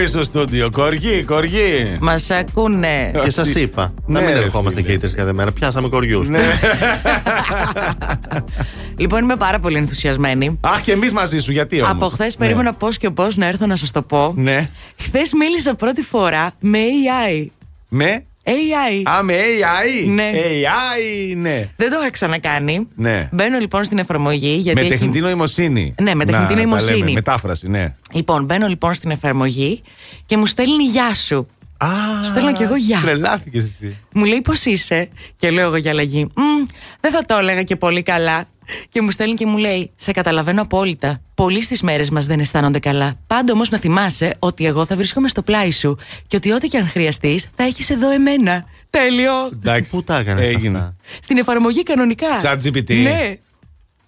Στο 0.09 0.23
στούντιο. 0.23 0.69
Κοργί, 0.73 1.25
κοργί. 1.25 1.97
Μας 2.01 2.31
ακούνε. 2.31 3.11
Και 3.23 3.31
σας 3.31 3.55
είπα. 3.55 3.95
Ναι, 4.07 4.21
να 4.21 4.27
μην 4.27 4.35
ρε 4.35 4.43
ερχόμαστε 4.43 4.81
φίλε. 4.81 4.89
και 4.89 4.95
οι 4.95 5.09
τρει 5.09 5.17
κάθε 5.17 5.33
μέρα. 5.33 5.53
Πιάσαμε 5.53 5.89
κοριούς. 5.89 6.29
Ναι. 6.29 6.41
Λοιπόν, 8.97 9.23
είμαι 9.23 9.37
πάρα 9.37 9.59
πολύ 9.59 9.77
ενθουσιασμένη. 9.77 10.59
Αχ, 10.61 10.81
και 10.81 10.93
εμείς 10.93 11.13
μαζί 11.13 11.39
σου, 11.39 11.53
γιατί 11.53 11.81
όμως; 11.81 11.91
Από 11.93 12.09
χθες 12.09 12.37
περίμενα 12.37 12.73
πώς 12.73 12.99
και 12.99 13.11
πώς 13.11 13.37
να 13.37 13.47
έρθω 13.47 13.67
να 13.67 13.77
σας 13.77 13.91
το 13.91 14.03
πω. 14.03 14.33
Ναι. 14.37 14.71
Χθες 14.97 15.33
μίλησα 15.33 15.75
πρώτη 15.75 16.03
φορά 16.03 16.51
με 16.61 16.79
AI. 16.79 17.47
Με; 17.89 18.25
AI. 18.49 19.11
Α, 19.19 19.23
με 19.23 19.35
AI. 19.35 20.09
Ναι. 20.09 20.31
AI, 20.35 21.37
ναι. 21.37 21.69
Δεν 21.77 21.91
το 21.91 21.99
είχα 22.01 22.11
ξανακάνει. 22.11 22.89
Ναι. 22.97 23.29
Μπαίνω 23.33 23.59
λοιπόν 23.59 23.85
στην 23.85 23.99
εφαρμογή. 23.99 24.55
Γιατί 24.55 24.81
Με 24.81 24.87
έχει- 24.87 24.91
τεχνητή 24.99 25.21
νοημοσύνη. 25.21 25.95
Ναι, 26.03 26.15
με 26.15 26.25
τεχνητή 26.25 26.55
Να, 26.55 26.61
τα 26.61 26.67
νοημοσύνη. 26.67 26.99
λέμε, 26.99 27.11
Μετάφραση, 27.13 27.69
ναι. 27.69 27.95
Λοιπόν, 28.13 28.45
μπαίνω 28.45 28.67
λοιπόν 28.67 28.95
στην 28.95 29.11
εφαρμογή 29.11 29.83
και 30.27 30.37
μου 30.37 30.47
στέλνει 30.47 30.85
γεια 30.85 31.15
σου. 31.15 31.49
Α, 31.77 31.89
Στέλνω 32.27 32.53
κι 32.53 32.63
εγώ 32.63 32.77
γεια. 32.77 33.01
Τρελάθηκες 33.03 33.65
εσύ. 33.65 33.97
Μου 34.13 34.25
λέει 34.25 34.41
πώς 34.41 34.65
είσαι; 34.65 35.09
Και 35.37 35.51
λέω 35.51 35.67
εγώ 35.67 35.77
για 35.77 35.91
αλλαγή. 35.91 36.27
«Μμ, 36.35 36.67
δεν 37.01 37.11
θα 37.13 37.25
το 37.27 37.37
έλεγα 37.37 37.63
και 37.63 37.77
πολύ 37.77 38.03
καλά. 38.03 38.45
Και 38.89 39.03
μου 39.03 39.11
στέλνει 39.11 39.35
και 39.35 39.47
μου 39.47 39.57
λέει: 39.57 39.91
Σε 39.97 40.13
καταλαβαίνω 40.13 40.63
απόλυτα. 40.63 41.21
Πολλοί 41.35 41.63
στις 41.63 41.83
μέρες 41.83 42.11
μας 42.11 42.27
δεν 42.27 42.41
αισθάνονται 42.41 42.79
καλά. 42.79 43.17
Πάντα 43.27 43.53
όμως 43.53 43.69
να 43.71 43.79
θυμάσαι 43.79 44.35
ότι 44.39 44.67
εγώ 44.67 44.85
θα 44.87 44.97
βρίσκομαι 44.97 45.29
στο 45.29 45.43
πλάι 45.43 45.71
σου 45.71 45.99
και 46.27 46.37
ότι 46.37 46.53
ό,τι 46.53 46.69
και 46.69 46.79
αν 46.79 46.89
χρειαστείς 46.89 47.47
θα 47.57 47.65
έχεις 47.65 47.91
εδώ 47.91 48.11
εμένα. 48.11 48.65
Τέλειο. 48.91 49.33
Εντάξει. 49.53 49.91
Πού 49.91 50.03
τα 50.03 50.19
έκανες 50.19 50.49
Έγινε. 50.49 50.79
αυτά; 50.79 50.97
Στην 51.23 51.39
εφαρμογή 51.39 51.83
κανονικά. 51.83 52.41
Chat 52.43 52.57
GPT. 52.65 52.95
Ναι. 52.95 53.35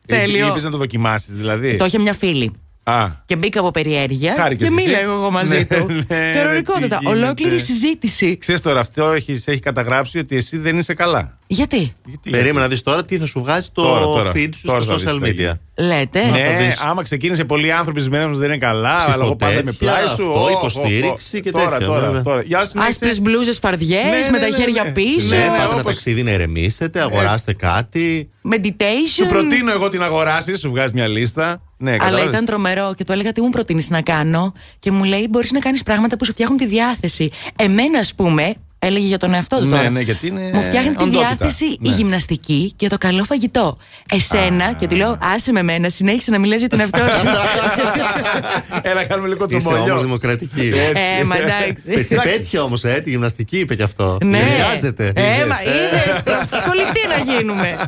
Τέλειο. 0.07 0.49
Είπες 0.49 0.63
να 0.63 0.71
το 0.71 0.77
δοκιμάσεις, 0.77 1.35
δηλαδή. 1.35 1.77
Το 1.77 1.85
είχε 1.85 1.99
μια 1.99 2.15
φίλη. 2.15 2.53
Α, 2.83 3.07
Και 3.27 3.37
μπήκα 3.37 3.61
από 3.61 3.71
περιέργεια 3.71 4.35
Χάρηκες 4.37 4.69
και 4.69 4.75
εσύ. 4.75 4.87
μίλαγα 4.87 5.03
εγώ 5.03 5.31
μαζί 5.31 5.55
Ναι, 5.57 5.65
του. 5.65 5.87
ναι, 6.09 6.33
Κανονικότατα. 6.35 6.97
τι 6.99 7.05
γίνεται. 7.05 7.25
Ολόκληρη 7.25 7.61
συζήτηση. 7.61 8.39
ξέρεις 8.39 8.61
τώρα, 8.61 8.81
αυτό 8.81 9.11
έχεις, 9.11 9.47
έχει 9.47 9.61
καταγράψει 9.61 10.19
ότι 10.19 10.37
εσύ 10.37 10.57
δεν 10.59 10.79
είσαι 10.79 10.95
καλά. 10.95 11.39
Γιατί; 11.47 11.95
Γιατί; 12.05 12.31
Περίμενα 12.31 12.61
να 12.61 12.69
δεις 12.69 12.83
τώρα 12.83 13.05
τι 13.05 13.19
θα 13.19 13.27
σου 13.27 13.41
βγάζει 13.41 13.69
το 13.73 13.83
Τώρα, 13.83 14.01
τώρα. 14.05 14.33
feed 14.35 14.49
σου 14.55 14.67
Τώρα 14.67 14.81
στα 14.83 14.93
θα 14.93 14.99
δεις 14.99 15.09
social 15.09 15.19
τι 15.23 15.29
θα 15.29 15.29
γίνει. 15.29 15.51
media. 15.51 15.85
λέτε. 15.85 16.21
θα 16.21 16.31
Ναι, 16.31 16.57
δεις. 16.65 16.81
άμα 16.81 17.03
ξεκίνησε 17.03 17.45
πολλοί 17.45 17.73
άνθρωποι 17.73 18.01
στι 18.01 18.11
μέρε 18.11 18.27
μα 18.27 18.33
δεν 18.33 18.49
είναι 18.49 18.59
καλά, 18.59 18.95
αλλά 19.13 19.25
εγώ 19.25 19.37
πάντα 19.37 19.53
είμαι 19.61 19.71
Ψυχοτέτεια, 19.71 20.05
πλάι 20.07 20.17
σου. 20.17 20.33
αυτό, 20.33 20.41
Ω, 20.41 20.43
ω, 20.43 20.47
ω, 20.47 20.51
υποστήριξη 20.51 21.37
ω. 21.37 21.41
και 21.41 21.51
τώρα, 21.51 21.71
τέτοια, 21.71 21.87
Τώρα, 21.87 22.01
βέβαια. 22.07 22.23
τώρα. 22.23 22.43
Γεια 22.43 22.65
σου, 22.67 22.79
να 22.79 22.85
Άσπρε 22.85 23.09
είστε- 23.09 23.23
μπλούζες 23.23 23.59
φαρδιές, 23.59 24.05
Ναι, 24.05 24.11
ναι, 24.19 24.31
με 24.31 24.39
τα 24.39 24.49
ναι, 24.49 24.57
χέρια 24.57 24.83
ναι. 24.85 24.91
πίσω. 24.91 25.35
Ναι, 25.35 25.37
Ναι, 25.37 25.47
πάτε 25.47 25.63
όπως- 25.63 25.73
ένα 25.75 25.83
ταξίδι 25.83 26.23
να 26.23 26.31
ηρεμήσετε, 26.31 27.01
αγοράστε 27.01 27.53
κάτι. 27.53 28.31
Meditation. 28.53 29.13
Σου 29.17 29.27
προτείνω 29.27 29.73
εγώ 29.73 29.89
την 29.89 30.03
αγοράσει, 30.03 30.57
σου 30.59 30.71
βγάζει 30.71 30.95
μια 30.95 31.07
λίστα. 31.09 31.63
Ναι, 31.83 31.91
Αλλά 31.91 31.99
κατάλαβες. 31.99 32.29
ήταν 32.29 32.45
τρομερό 32.45 32.95
και 32.97 33.05
του 33.05 33.13
έλεγα 33.13 33.33
τι 33.33 33.41
μου 33.41 33.49
προτείνεις 33.51 33.91
να 33.91 34.01
κάνω. 34.03 34.53
Και 34.79 34.91
μου 34.91 35.05
λέει: 35.05 35.27
Μπορείς 35.31 35.51
να 35.53 35.59
κάνεις 35.59 35.83
πράγματα 35.83 36.17
που 36.17 36.25
σου 36.25 36.33
φτιάχνουν 36.33 36.59
τη 36.59 36.67
διάθεση. 36.67 37.31
Εμένα, 37.59 37.99
ας 37.99 38.15
πούμε, 38.15 38.55
έλεγε 38.79 39.07
για 39.07 39.19
τον 39.19 39.35
εαυτό 39.35 39.59
του 39.59 39.65
Ναι, 39.65 39.77
τώρα. 39.77 39.91
ναι, 39.91 40.01
γιατί 40.01 40.27
είναι 40.27 40.51
Μου 40.55 40.63
φτιάχνει 40.63 40.95
τη 40.95 41.03
οντότητα. 41.03 41.19
διάθεση 41.37 41.65
η 41.65 41.79
Ναι. 41.81 41.91
γυμναστική 41.95 42.73
και 42.77 42.89
το 42.89 42.99
καλό 42.99 43.25
φαγητό. 43.25 43.77
Εσένα, 44.13 44.73
και 44.73 44.87
του 44.87 44.97
λέω: 44.97 45.19
Άσε 45.35 45.53
με 45.53 45.63
μένα, 45.63 45.89
συνέχισε 45.89 46.31
να 46.31 46.39
μιλάς 46.39 46.59
για 46.61 46.69
τον 46.69 46.81
εαυτό 46.81 46.99
σου. 46.99 47.27
Έλα, 48.91 49.05
κάνουμε 49.05 49.29
λίγο 49.29 49.47
Είσαι 49.49 49.59
τσομπολιό. 49.59 49.91
όμως 49.93 50.03
δημοκρατική. 50.03 50.61
Έτσι. 50.75 51.03
ε, 51.21 51.25
μα 51.25 51.37
εντάξει. 51.37 51.83
Έτσι 51.87 52.15
πέτυχε 52.23 52.59
όμως, 52.59 52.85
ε, 52.85 53.01
τη 53.05 53.11
γυμναστική 53.11 53.59
είπε 53.59 53.75
κι 53.77 53.83
αυτό. 53.83 54.19
Ναι. 54.25 54.39
Χρειάζεται. 54.39 55.13
Ε, 55.17 55.45
μα 55.47 55.57
είδες, 55.63 56.23
κολλητοί 56.67 57.01
να 57.09 57.33
γίνουμε. 57.33 57.77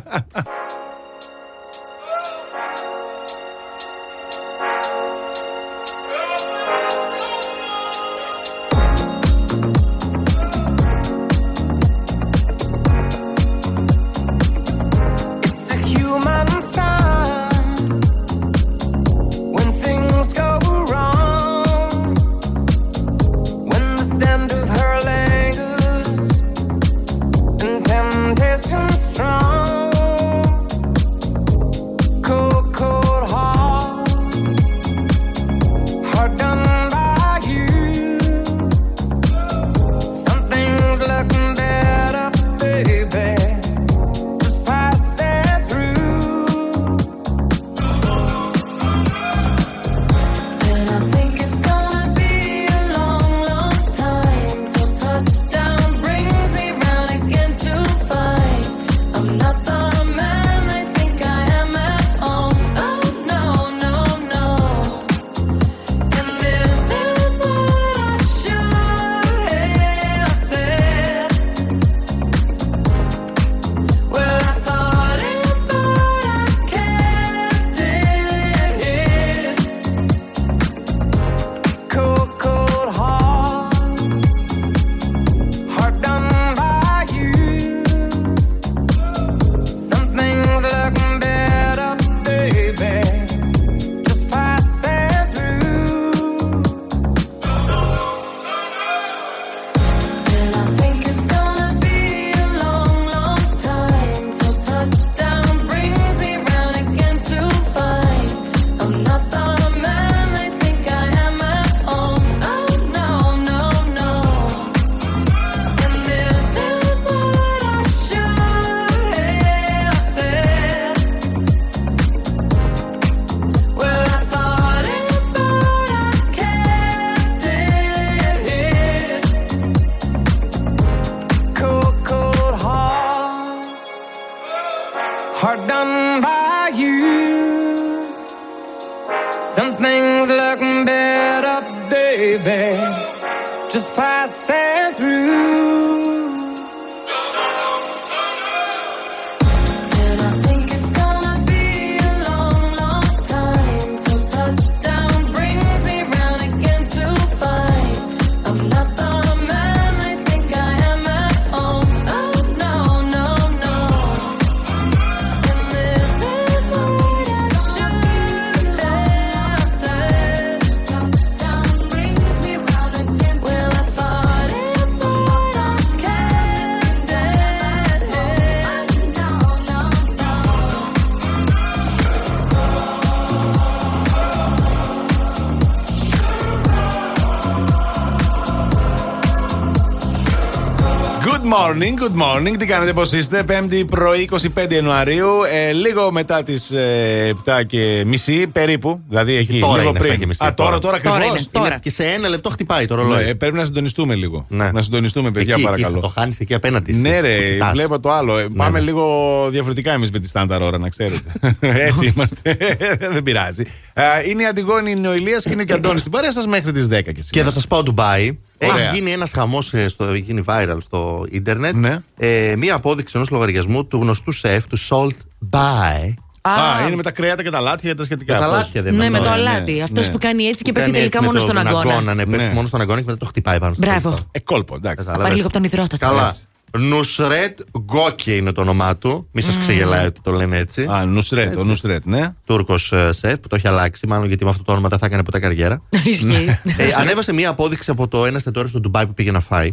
Good 191.42 191.48
morning, 191.52 191.94
good 192.02 192.22
morning. 192.22 192.56
Τι 192.58 192.66
κάνετε, 192.66 192.92
πώς 192.92 193.12
είστε; 193.12 193.44
5η 193.48 193.84
πρωί 193.90 194.28
25 194.32 194.70
Ιανουαρίου, 194.72 195.28
ε, 195.52 195.72
λίγο 195.72 196.12
μετά 196.12 196.42
τις 196.42 196.70
ε, 196.70 197.34
7 197.44 197.62
και 197.66 198.02
μισή 198.06 198.46
περίπου. 198.46 199.00
Δηλαδή 199.08 199.34
εκεί, 199.36 199.58
Τώρα 199.58 199.78
λίγο 199.78 199.88
είναι 199.90 199.98
πριν. 199.98 200.12
7 200.12 200.16
και 200.18 200.26
μισή, 200.26 200.44
Α, 200.44 200.54
τώρα, 200.54 200.78
τώρα 200.78 201.00
τώρα. 201.00 201.14
ακριβώς. 201.16 201.38
είναι, 201.38 201.48
τώρα. 201.50 201.78
Και 201.78 201.90
σε 201.90 202.04
ένα 202.04 202.28
λεπτό 202.28 202.50
χτυπάει 202.50 202.86
το 202.86 202.94
ρολόι. 202.94 203.24
Ναι, 203.24 203.34
πρέπει 203.34 203.56
να 203.56 203.64
συντονιστούμε 203.64 204.14
λίγο. 204.14 204.46
Ναι. 204.48 204.70
Να 204.72 204.80
συντονιστούμε, 204.82 205.30
παιδιά, 205.30 205.54
Εκεί, 205.54 205.62
παρακαλώ. 205.62 205.92
εκεί, 205.92 206.00
Το 206.00 206.08
χάνεις 206.08 206.38
εκεί 206.40 206.54
απέναντι. 206.54 206.92
Ναι, 206.92 207.08
εσύ, 207.08 207.20
το 207.20 207.26
ρε, 207.26 207.50
κοιτάς. 207.52 207.70
βλέπω 207.72 208.00
το 208.00 208.10
άλλο. 208.12 208.38
Ε, 208.38 208.46
Πάμε 208.56 208.78
ναι. 208.78 208.84
λίγο 208.84 209.46
διαφορετικά 209.50 209.92
εμείς 209.92 210.10
με 210.10 210.18
τη 210.18 210.26
στάνταρ 210.28 210.62
ώρα, 210.62 210.78
να 210.78 210.88
ξέρετε. 210.88 211.20
Έτσι 211.88 212.12
είμαστε. 212.16 212.56
Δεν 213.12 213.22
πειράζει. 213.22 213.62
Ε, 213.92 214.02
Είναι 214.28 214.42
η 214.42 214.46
Αντιγόνη, 214.46 214.90
είναι 214.90 215.08
ο 215.08 215.14
Ηλίας 215.14 215.42
και 215.42 215.50
είναι 215.52 215.64
και 215.64 215.72
ο 215.72 215.76
Αντώνης 215.76 216.00
στην 216.00 216.12
παρέα 216.12 216.32
σας 216.32 216.46
μέχρι 216.46 216.72
τις 216.72 216.84
10 216.86 216.88
και 216.90 217.12
Και 217.12 217.22
σήμερα. 217.22 217.44
θα 217.48 217.50
σας 217.54 217.66
πάω 217.66 217.82
Ντουμπάι. 217.82 218.38
Έχει 218.64 218.72
Ωραία. 218.72 218.92
γίνει 218.92 219.12
ένας 219.12 219.30
χαμός, 219.32 219.74
έχει 219.74 220.18
γίνει 220.18 220.44
viral 220.46 220.76
στο 220.80 221.24
ίντερνετ. 221.30 221.74
Ναι. 221.74 221.98
Ε, 222.16 222.54
μία 222.58 222.74
απόδειξη 222.74 223.12
ενός 223.16 223.30
λογαριασμού 223.30 223.86
του 223.86 223.96
γνωστού 223.96 224.32
σεφ 224.32 224.66
του 224.66 224.78
Salt 224.78 225.16
By. 225.50 226.14
Α, 226.42 226.86
είναι 226.86 226.96
με 226.96 227.02
τα 227.02 227.10
κρέατα 227.10 227.42
και 227.42 227.50
τα 227.50 227.60
λάτια 227.60 227.90
και 227.90 227.96
τα 227.96 228.04
σχετικά. 228.04 228.32
Με 228.34 228.38
τα 228.40 228.44
αυτός. 228.46 228.60
λάτια 228.60 228.82
δεν 228.82 228.92
Ναι, 228.94 228.98
με 228.98 229.04
εννοώ, 229.18 229.22
το 229.22 229.28
ναι, 229.28 229.48
αλάτι. 229.50 229.72
ναι. 229.72 229.82
Αυτός 229.82 230.10
που 230.10 230.18
κάνει 230.18 230.44
έτσι 230.44 230.62
και 230.62 230.72
πέφτει 230.72 230.90
Κάνει 230.90 230.98
τελικά 231.02 231.18
έτσι 231.18 231.32
μόνο 231.32 231.46
με 231.46 231.52
στον 231.52 231.64
τον 231.64 231.76
αγώνα. 231.90 232.14
Ναι, 232.14 232.26
πέφτει 232.26 232.46
Ναι. 232.46 232.52
μόνο 232.54 232.66
στον 232.66 232.80
αγώνα 232.80 232.98
και 232.98 233.04
μετά 233.06 233.18
το 233.18 233.24
χτυπάει 233.26 233.58
πάνω 233.58 233.74
στο 233.74 233.86
Μπράβο. 233.86 234.08
λεπτό. 234.08 234.24
Ε, 234.32 234.40
κόλπο, 234.40 234.74
εντάξει. 234.74 234.96
Κατάλαβες. 234.96 235.22
Πάρει 235.22 235.34
λίγο 235.34 235.46
από 235.46 235.54
τον 235.56 235.64
υδρότα. 235.64 235.96
Καλά. 235.98 236.36
Νουσρέτ 236.78 237.58
Γκόκε 237.78 238.34
είναι 238.34 238.52
το 238.52 238.60
όνομά 238.60 238.96
του. 238.96 239.28
Μη 239.32 239.40
σας 239.42 239.58
ξεγελάει 239.58 240.06
ότι 240.06 240.20
το 240.20 240.30
λένε 240.32 240.56
έτσι. 240.58 240.86
Α, 240.90 241.04
Νουσρέτ, 241.04 241.56
ο 241.56 241.64
Νουσρέτ, 241.64 242.04
ναι. 242.06 242.34
Τούρκος 242.46 242.92
σεφ 243.10 243.38
που 243.40 243.48
το 243.48 243.56
έχει 243.56 243.68
αλλάξει, 243.68 244.06
μάλλον 244.06 244.28
γιατί 244.28 244.44
με 244.44 244.50
αυτό 244.50 244.62
το 244.62 244.72
όνομα 244.72 244.88
δεν 244.88 244.98
θα 244.98 245.06
έκανε 245.06 245.22
ποτέ 245.24 245.38
καριέρα. 245.38 245.82
Ισχύει. 246.04 246.58
ε, 246.76 246.92
ανέβασε 246.98 247.32
μία 247.32 247.48
απόδειξη 247.50 247.90
από 247.90 248.08
το 248.08 248.26
ένα 248.26 248.36
εστιατόριο 248.36 248.68
στο 248.68 248.80
Ντουμπάι 248.80 249.06
που 249.06 249.14
πήγε 249.14 249.30
να 249.30 249.40
φάει. 249.40 249.68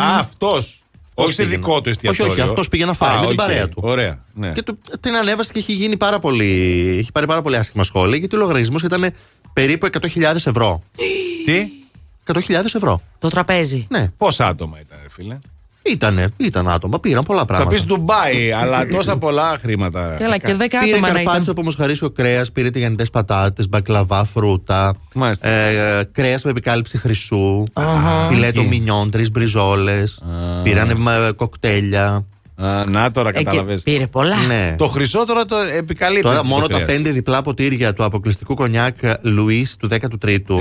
Α, 0.00 0.18
αυτός. 0.18 0.82
Όχι 1.14 1.32
σε 1.32 1.42
πήγαινε. 1.42 1.56
δικό 1.56 1.80
του 1.80 1.88
εστιατόριο. 1.88 2.32
Όχι, 2.32 2.40
όχι, 2.40 2.48
αυτός 2.50 2.68
πήγε 2.68 2.84
να 2.84 2.92
φάει 2.92 3.14
Α, 3.16 3.18
με 3.18 3.20
την 3.26 3.30
οκ. 3.30 3.36
παρέα 3.36 3.68
του. 3.68 3.80
Ωραία. 3.84 4.24
Ναι. 4.34 4.52
Και 4.52 4.62
του, 4.62 4.78
την 5.00 5.14
ανέβασε 5.16 5.52
και 5.52 5.58
έχει 5.58 5.72
γίνει 5.72 5.96
πάρα 5.96 6.18
πολύ. 6.18 6.46
Έχει 6.98 7.12
πάρει 7.12 7.26
πάρα 7.26 7.42
πολύ 7.42 7.56
άσχημα 7.56 7.84
σχόλια 7.84 8.18
γιατί 8.18 8.36
ο 8.36 8.38
λογαριασμός 8.38 8.82
ήταν 8.82 9.12
περίπου 9.52 9.88
100.000 10.00 10.22
ευρώ. 10.34 10.82
Τι, 11.44 11.66
100.000 12.32 12.50
ευρώ. 12.74 13.02
Το 13.18 13.28
τραπέζι. 13.28 13.86
Ναι, 13.90 14.12
πόσα 14.16 14.46
άτομα 14.46 14.80
ήταν, 14.80 14.98
ρε 15.02 15.08
φίλε; 15.10 15.38
Ήτανε, 15.90 16.26
ήταν 16.36 16.68
άτομα, 16.68 17.00
πήραν 17.00 17.24
πολλά 17.24 17.38
Θα 17.38 17.44
πράγματα. 17.46 17.70
πεις 17.70 17.84
Ντουμπάι, 17.84 18.52
αλλά 18.52 18.86
τόσα 18.86 19.16
πολλά 19.24 19.56
χρήματα. 19.60 20.16
Καλά, 20.18 20.38
και 20.38 20.54
10 20.54 20.58
Πήρε 20.58 20.78
άτομα 20.92 21.08
να 21.08 21.14
καρπάτσο 21.14 21.40
ήταν. 21.40 21.46
από 21.50 21.62
μοσχαρίσιο 21.62 22.10
κρέας, 22.10 22.52
πήρε 22.52 22.70
τηγανιτές 22.70 23.10
πατάτες, 23.10 23.68
μπακλαβά, 23.68 24.24
φρούτα. 24.24 24.94
Μάλιστα. 25.14 25.48
Ε, 25.48 26.08
κρέας 26.12 26.44
με 26.44 26.50
επικάλυψη 26.50 26.98
χρυσού. 26.98 27.64
Αχα. 27.72 28.26
Φιλέτο 28.30 28.60
Εκεί. 28.60 28.68
μινιόν, 28.68 29.10
τρεις 29.10 29.30
μπριζόλες. 29.30 30.22
Πήρανε 30.62 30.94
με 30.94 31.32
κοκτέλια. 31.36 32.24
Α, 32.60 32.84
να 32.88 33.10
τώρα 33.10 33.28
Ε, 33.28 33.32
και 33.32 33.42
κατάλαβες. 33.44 33.82
Πήρε 33.82 34.06
πολλά. 34.06 34.36
Ναι. 34.36 34.74
Το 34.78 34.86
χρυσό 34.86 35.24
τώρα 35.26 35.44
το 35.44 35.56
επικαλύπτει. 35.56 36.22
Τώρα 36.22 36.36
το 36.38 36.44
μόνο 36.44 36.66
τα 36.66 36.74
κρέας. 36.74 36.90
πέντε 36.92 37.10
διπλά 37.10 37.42
ποτήρια 37.42 37.92
του 37.92 38.04
αποκλειστικού 38.04 38.54
κονιάκ 38.54 38.94
Λουίς 39.22 39.76
του 39.76 39.88
13ου 39.90 40.60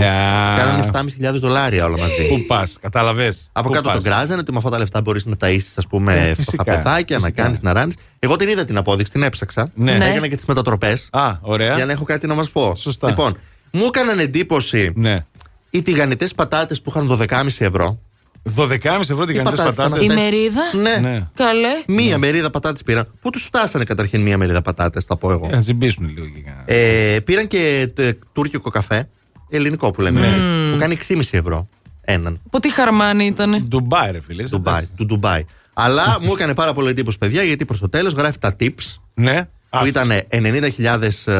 κάνανε 0.57 0.89
7.500 0.93 1.39
δολάρια 1.39 1.85
όλα 1.85 1.97
μαζί. 1.97 2.27
Πού 2.27 2.45
πας, 2.47 2.77
κατάλαβες; 2.81 3.49
Από 3.51 3.69
κάτω 3.69 3.91
τον 3.91 4.01
κράζανε 4.01 4.39
ότι 4.39 4.51
με 4.51 4.57
αυτά 4.57 4.69
τα 4.69 4.77
λεφτά 4.77 5.01
μπορείς 5.01 5.25
να 5.25 5.35
ταΐσεις 5.39 5.73
ας 5.75 5.87
πούμε 5.87 6.13
Ε, 6.13 6.17
φτωχά 6.17 6.35
φυσικά, 6.35 6.63
παιδάκια, 6.63 7.17
να 7.17 7.23
φυσικά. 7.25 7.43
κάνεις, 7.43 7.61
να 7.61 7.73
ράνεις. 7.73 7.95
Εγώ 8.19 8.35
την 8.35 8.49
είδα 8.49 8.65
την 8.65 8.77
απόδειξη, 8.77 9.11
την 9.11 9.23
έψαξα. 9.23 9.71
Ναι. 9.75 9.97
Ναι. 9.97 10.05
Έκανα 10.09 10.27
και 10.27 10.35
τις 10.35 10.45
μετατροπές. 10.45 11.07
Α, 11.11 11.31
ωραία. 11.41 11.75
Για 11.75 11.85
να 11.85 11.91
έχω 11.91 12.03
κάτι 12.03 12.27
να 12.27 12.33
μας 12.33 12.49
πω. 12.49 12.75
Σωστά. 12.75 13.07
Λοιπόν, 13.07 13.37
μου 13.71 13.85
έκαναν 13.85 14.19
εντύπωση 14.19 14.91
Ναι. 14.95 15.25
οι 15.69 15.81
τηγανιτές 15.81 16.33
πατάτες 16.33 16.81
που 16.81 16.89
είχαν 16.89 17.07
12,5 17.07 17.65
ευρώ. 17.65 17.99
12,5 18.55 18.69
ευρώ 18.99 19.25
την 19.25 19.35
κανεί 19.35 19.49
πατάτες 19.49 19.75
πατάτες. 19.75 20.01
Η 20.01 20.05
ήταν 20.05 20.17
μερίδα; 20.17 20.61
Ναι. 20.81 21.09
Ναι. 21.09 21.27
Καλέ. 21.35 21.83
Μία 21.87 22.17
μερίδα 22.17 22.49
πατάτες 22.49 22.83
πήραν. 22.83 23.07
Πού 23.21 23.29
τους 23.29 23.43
φτάσανε 23.43 23.83
καταρχήν 23.83 24.21
μία 24.21 24.37
μερίδα 24.37 24.61
πατάτες, 24.61 25.05
θα 25.05 25.17
πω 25.17 25.31
εγώ; 25.31 25.45
Για 25.47 25.55
να 25.55 25.61
τσιμπήσουν 25.61 26.09
λίγο 26.13 26.25
και 26.25 26.41
κανένα. 26.41 26.63
Ε, 26.65 27.19
πήραν 27.19 27.47
και 27.47 27.89
ε, 27.97 28.11
τουρκικό 28.33 28.69
καφέ, 28.69 29.09
ελληνικό 29.49 29.91
που 29.91 30.01
λέμε, 30.01 30.27
εμείς, 30.27 30.71
που 30.73 30.79
κάνει 30.79 30.97
6,5 31.07 31.19
ευρώ. 31.31 31.67
Έναν. 32.01 32.39
Από 32.45 32.59
τι 32.59 32.71
χαρμάνι 32.73 33.25
ήταν. 33.25 33.65
Ντουμπάι, 33.67 34.11
ρε 34.11 34.21
φίλε. 34.21 34.43
Ντουμπάι, 34.43 34.87
του 34.95 35.05
Ντουμπάι. 35.05 35.45
Αλλά 35.73 36.17
μου 36.21 36.33
έκανε 36.33 36.53
πάρα 36.53 36.73
πολύ 36.73 36.89
εντύπωση, 36.89 37.17
παιδιά, 37.17 37.43
γιατί 37.43 37.65
προς 37.65 37.79
το 37.79 37.89
τέλος 37.89 38.13
γράφει 38.13 38.37
τα 38.39 38.55
tips 38.59 38.95
Ναι. 39.13 39.47
που 39.69 39.85
ήταν 39.85 40.11
90.000 40.31 41.01
ε, 41.25 41.33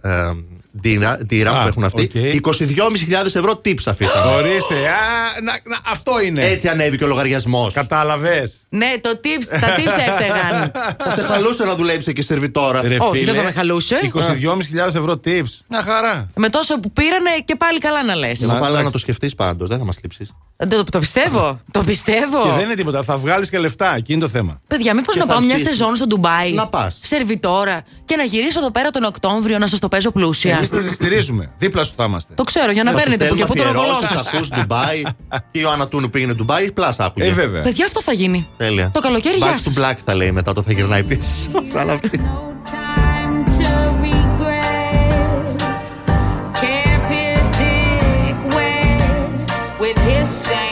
ε, 0.00 0.32
δίρα 0.70 1.50
Α, 1.52 1.62
που 1.62 1.68
έχουν 1.68 1.84
αυτοί. 1.84 2.02
οκ. 2.44 2.56
22.500 2.58 3.26
ευρώ 3.34 3.60
tips 3.64 3.82
αφήσανε. 3.86 4.34
Ορίστε. 4.34 4.74
Α, 4.74 5.40
να, 5.42 5.52
να, 5.52 5.78
αυτό 5.90 6.20
είναι. 6.20 6.44
Έτσι 6.44 6.68
ανέβηκε 6.68 7.04
ο 7.04 7.06
λογαριασμός. 7.06 7.72
Κατάλαβες. 7.72 8.56
Ναι, 8.68 8.92
το 9.00 9.10
tips, 9.24 9.60
τα 9.60 9.74
tips 9.76 9.98
έφταιγαν. 10.08 10.72
Θα 10.98 11.10
σε 11.10 11.22
χαλούσε 11.22 11.64
να 11.64 11.74
δουλεύει 11.74 12.04
εκεί 12.06 12.22
σερβιτόρα. 12.22 12.82
Ρε 12.82 12.96
Όχι, 13.00 13.18
φίλε, 13.18 13.32
δεν 13.32 13.40
θα 13.40 13.46
με 13.46 13.52
χαλούσε. 13.52 13.96
22.500 14.14 14.86
ευρώ 14.86 15.20
tips. 15.24 15.58
Μια 15.68 15.82
χαρά. 15.82 16.28
Με 16.36 16.48
τόσο 16.48 16.80
που 16.80 16.92
πήρανε 16.92 17.30
και 17.44 17.56
πάλι 17.56 17.78
καλά 17.78 18.04
να 18.04 18.14
λες. 18.14 18.42
Εγώ 18.42 18.52
θα 18.52 18.66
έλεγα 18.66 18.82
να 18.82 18.90
το 18.90 18.98
σκεφτείς 18.98 19.34
πάντως, 19.34 19.68
δεν 19.68 19.78
θα 19.78 19.84
μας 19.84 19.98
λείψεις. 20.02 20.32
Το, 20.68 20.84
το 20.84 20.98
πιστεύω. 20.98 21.60
Το 21.70 21.82
πιστεύω. 21.82 22.42
Και 22.42 22.50
δεν 22.56 22.64
είναι 22.64 22.74
τίποτα. 22.74 23.02
Θα 23.02 23.16
βγάλεις 23.18 23.50
και 23.50 23.58
λεφτά. 23.58 23.94
Εκεί 23.96 24.12
είναι 24.12 24.20
το 24.22 24.28
θέμα. 24.28 24.60
Παιδιά, 24.66 24.94
μήπως 24.94 25.14
Και 25.14 25.20
να 25.20 25.26
θα 25.26 25.32
πάω 25.32 25.40
μια 25.40 25.54
αρχίσεις. 25.54 25.76
σεζόν 25.76 25.96
στο 25.96 26.06
Ντουμπάι. 26.06 26.52
Να 26.52 26.66
πας. 26.68 26.98
Σερβιτόρα. 27.02 27.82
Και 28.04 28.16
να 28.16 28.22
γυρίσω 28.24 28.58
εδώ 28.58 28.70
πέρα 28.70 28.90
τον 28.90 29.04
Οκτώβριο 29.04 29.58
να 29.58 29.66
σας 29.66 29.78
το 29.78 29.88
παίζω 29.88 30.10
πλούσια. 30.10 30.56
Εμείς 30.56 30.68
θα 30.68 30.80
σε 30.80 30.92
στηρίζουμε. 30.92 31.50
Δίπλα 31.58 31.84
σου 31.84 31.92
θα 31.96 32.04
είμαστε. 32.04 32.34
Το 32.34 32.42
ξέρω, 32.42 32.72
για 32.72 32.82
να 32.82 32.92
παίρνετε 32.92 33.26
που 33.26 33.34
και 33.34 33.44
πού 33.44 33.54
το 33.54 33.62
ροβολό 33.62 33.98
σα. 34.00 34.06
Θα 34.22 34.30
ακούς 34.34 34.48
Ντουμπάι. 34.48 35.02
Και 35.50 35.58
η 35.58 35.60
Ιωάννα 35.62 35.88
Τούνου 35.88 36.10
πήγαινε 36.10 36.32
Ντουμπάι, 36.34 36.72
πλάσα 36.72 37.04
άκουγε. 37.04 37.26
Ε, 37.26 37.32
βέβαια. 37.32 37.62
Παιδιά, 37.62 37.84
αυτό 37.86 38.02
θα 38.02 38.12
γίνει. 38.12 38.46
Τέλεια. 38.56 38.90
Το 38.94 39.00
καλοκαίρι, 39.00 39.38
Back 39.40 39.42
γεια 39.42 39.54
to 39.56 39.60
σας. 39.60 39.74
black 39.78 39.96
θα 40.04 40.14
λέει 40.14 40.32
μετά 40.32 40.52
το 40.52 40.62
θα 40.62 40.72
γυρνάει 40.72 41.02
πίσω. 41.02 41.22
missing. 50.20 50.69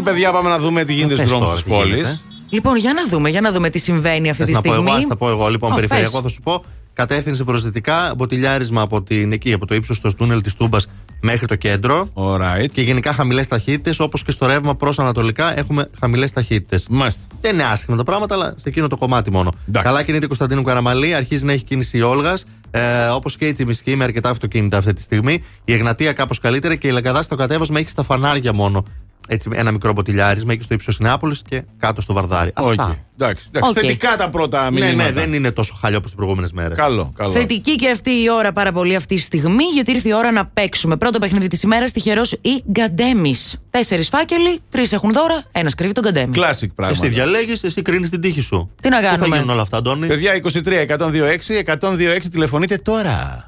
Ooh. 0.00 0.04
Κίνηση, 0.04 0.16
παιδιά, 0.16 0.32
πάμε 0.32 0.48
να 0.48 0.58
δούμε 0.58 0.84
τι 0.84 0.92
γίνεται 0.92 1.14
Πες 1.14 1.18
στους 1.28 1.30
δρόμους 1.30 1.46
τώρα, 1.48 1.60
της 1.60 1.64
τι 1.64 1.70
πόλη. 1.70 1.94
γίνεται. 1.94 2.20
Λοιπόν, 2.50 2.76
για 2.76 2.92
να 2.92 3.06
δούμε, 3.10 3.28
για 3.28 3.40
να 3.40 3.52
δούμε 3.52 3.70
τι 3.70 3.78
συμβαίνει 3.78 4.30
αυτή 4.30 4.44
Θες 4.44 4.50
τη 4.50 4.54
να 4.54 4.60
πω 4.62 4.68
στιγμή. 4.70 4.90
εγώ, 4.90 4.98
ας 4.98 5.06
τα 5.06 5.16
πω 5.16 5.28
εγώ. 5.28 5.48
Λοιπόν, 5.48 5.72
Ω, 5.72 5.74
περιφερειακό 5.74 6.12
πες. 6.12 6.22
θα 6.22 6.28
σου 6.28 6.40
πω. 6.42 6.64
Κατεύθυνση 6.92 7.44
προ 7.44 7.58
δυτικά, 7.58 8.12
μποτιλιάρισμα 8.16 8.80
από 8.82 9.02
την 9.02 9.32
εκεί, 9.32 9.52
από 9.52 9.66
το 9.66 9.74
ύψος 9.74 10.00
του 10.00 10.14
τούνελ 10.14 10.40
της 10.40 10.54
Τούμπας 10.54 10.86
μέχρι 11.20 11.46
το 11.46 11.54
κέντρο. 11.54 12.08
Alright. 12.14 12.66
Και 12.72 12.82
γενικά 12.82 13.12
χαμηλές 13.12 13.48
ταχύτητες, 13.48 14.00
όπως 14.00 14.22
και 14.22 14.30
στο 14.30 14.46
ρεύμα 14.46 14.74
προς 14.74 14.98
Ανατολικά 14.98 15.58
έχουμε 15.58 15.88
χαμηλές 16.00 16.32
ταχύτητες. 16.32 16.86
Μάλιστα. 16.90 17.22
Δεν 17.40 17.54
είναι 17.54 17.62
άσχημα 17.64 17.96
τα 17.96 18.04
πράγματα, 18.04 18.34
αλλά 18.34 18.46
σε 18.56 18.68
εκείνο 18.68 18.86
το 18.88 18.96
κομμάτι 18.96 19.30
μόνο. 19.30 19.50
Εντάξει. 19.68 19.88
Καλά 19.88 20.02
κινείται 20.02 20.24
η 20.24 20.26
Κωνσταντίνου 20.26 20.62
Καραμαλή, 20.62 21.14
αρχίζει 21.14 21.44
να 21.44 21.52
έχει 21.52 21.64
κίνηση 21.64 21.96
η 21.98 22.00
Όλγας. 22.02 22.44
Ε, 22.70 23.06
Όπως 23.06 23.36
και 23.36 23.46
η 23.46 23.52
Τσιμισκή 23.52 23.96
με 23.96 24.04
αρκετά 24.04 24.30
αυτοκίνητα 24.30 24.76
αυτή 24.76 24.92
τη 24.92 25.02
στιγμή. 25.02 25.42
Η 25.64 25.72
Εγνατία 25.72 26.12
κάπως 26.12 26.38
καλύτερα 26.38 26.74
και 26.74 26.88
η 26.88 26.90
Λαγκαδά 26.90 27.22
στο 27.22 27.36
κατέβασμα 27.36 27.78
έχει 27.78 27.88
στα 27.88 28.02
φανάρια 28.02 28.52
μόνο. 28.52 28.84
Έτσι, 29.32 29.50
ένα 29.54 29.70
μικρό 29.70 29.92
μποτιλιάρισμα 29.92 30.52
εκεί 30.52 30.62
στο 30.62 30.74
ύψος 30.74 30.98
Νεάπολης 30.98 31.42
και 31.48 31.62
κάτω 31.78 32.00
στο 32.00 32.12
Βαρδάρι. 32.14 32.50
Οκ. 32.56 32.68
Αυτά. 32.70 32.96
Εντάξει, 33.18 33.46
εντάξει. 33.52 33.70
Οκ. 33.70 33.78
Θετικά 33.80 34.16
τα 34.16 34.28
πρώτα 34.30 34.70
Ναι, 34.70 34.80
μηνύματα. 34.86 35.10
ναι, 35.10 35.20
δεν 35.20 35.32
είναι 35.32 35.50
τόσο 35.50 35.74
χάλια 35.80 35.96
όπως 35.96 36.08
τις 36.10 36.16
προηγούμενες 36.18 36.52
μέρες. 36.52 36.76
Καλό, 36.76 37.12
καλό. 37.16 37.32
Θετική 37.32 37.76
και 37.76 37.90
αυτή 37.90 38.10
η 38.10 38.30
ώρα 38.30 38.52
πάρα 38.52 38.72
πολύ 38.72 38.94
αυτή 38.94 39.14
τη 39.14 39.20
στιγμή, 39.20 39.64
γιατί 39.64 39.90
ήρθε 39.90 40.08
η 40.08 40.12
ώρα 40.12 40.32
να 40.32 40.46
παίξουμε. 40.46 40.96
Πρώτο 40.96 41.18
παιχνίδι 41.18 41.46
της 41.46 41.62
ημέρας, 41.62 41.92
τυχερός 41.92 42.32
ή 42.32 42.62
Γκαντέμης. 42.70 43.60
Τέσσερις 43.70 44.08
φάκελοι, 44.08 44.58
τρεις 44.70 44.92
έχουν 44.92 45.12
δώρα, 45.12 45.42
ένας 45.52 45.74
κρύβει 45.74 45.92
τον 45.92 46.04
Γκαντέμι. 46.04 46.32
Classic 46.36 46.48
Εσύ 46.50 46.66
πράγμα. 46.74 47.06
διαλέγεις, 47.06 47.62
εσύ 47.62 47.82
κρίνεις 47.82 48.10
την 48.10 48.20
τύχη 48.20 48.40
σου. 48.40 48.70
Τι 48.82 48.88
να 48.88 48.96
Πού 48.96 49.02
θα 49.04 49.10
κάνουμε; 49.10 49.36
γίνουν 49.36 49.50
όλα 49.50 49.62
αυτά, 49.62 49.76
Αντώνη; 49.76 50.06
Παιδιά, 50.06 50.32
23-126, 50.34 51.58
126 51.58 52.28
τηλεφωνείτε 52.30 52.76
τώρα. 52.76 53.46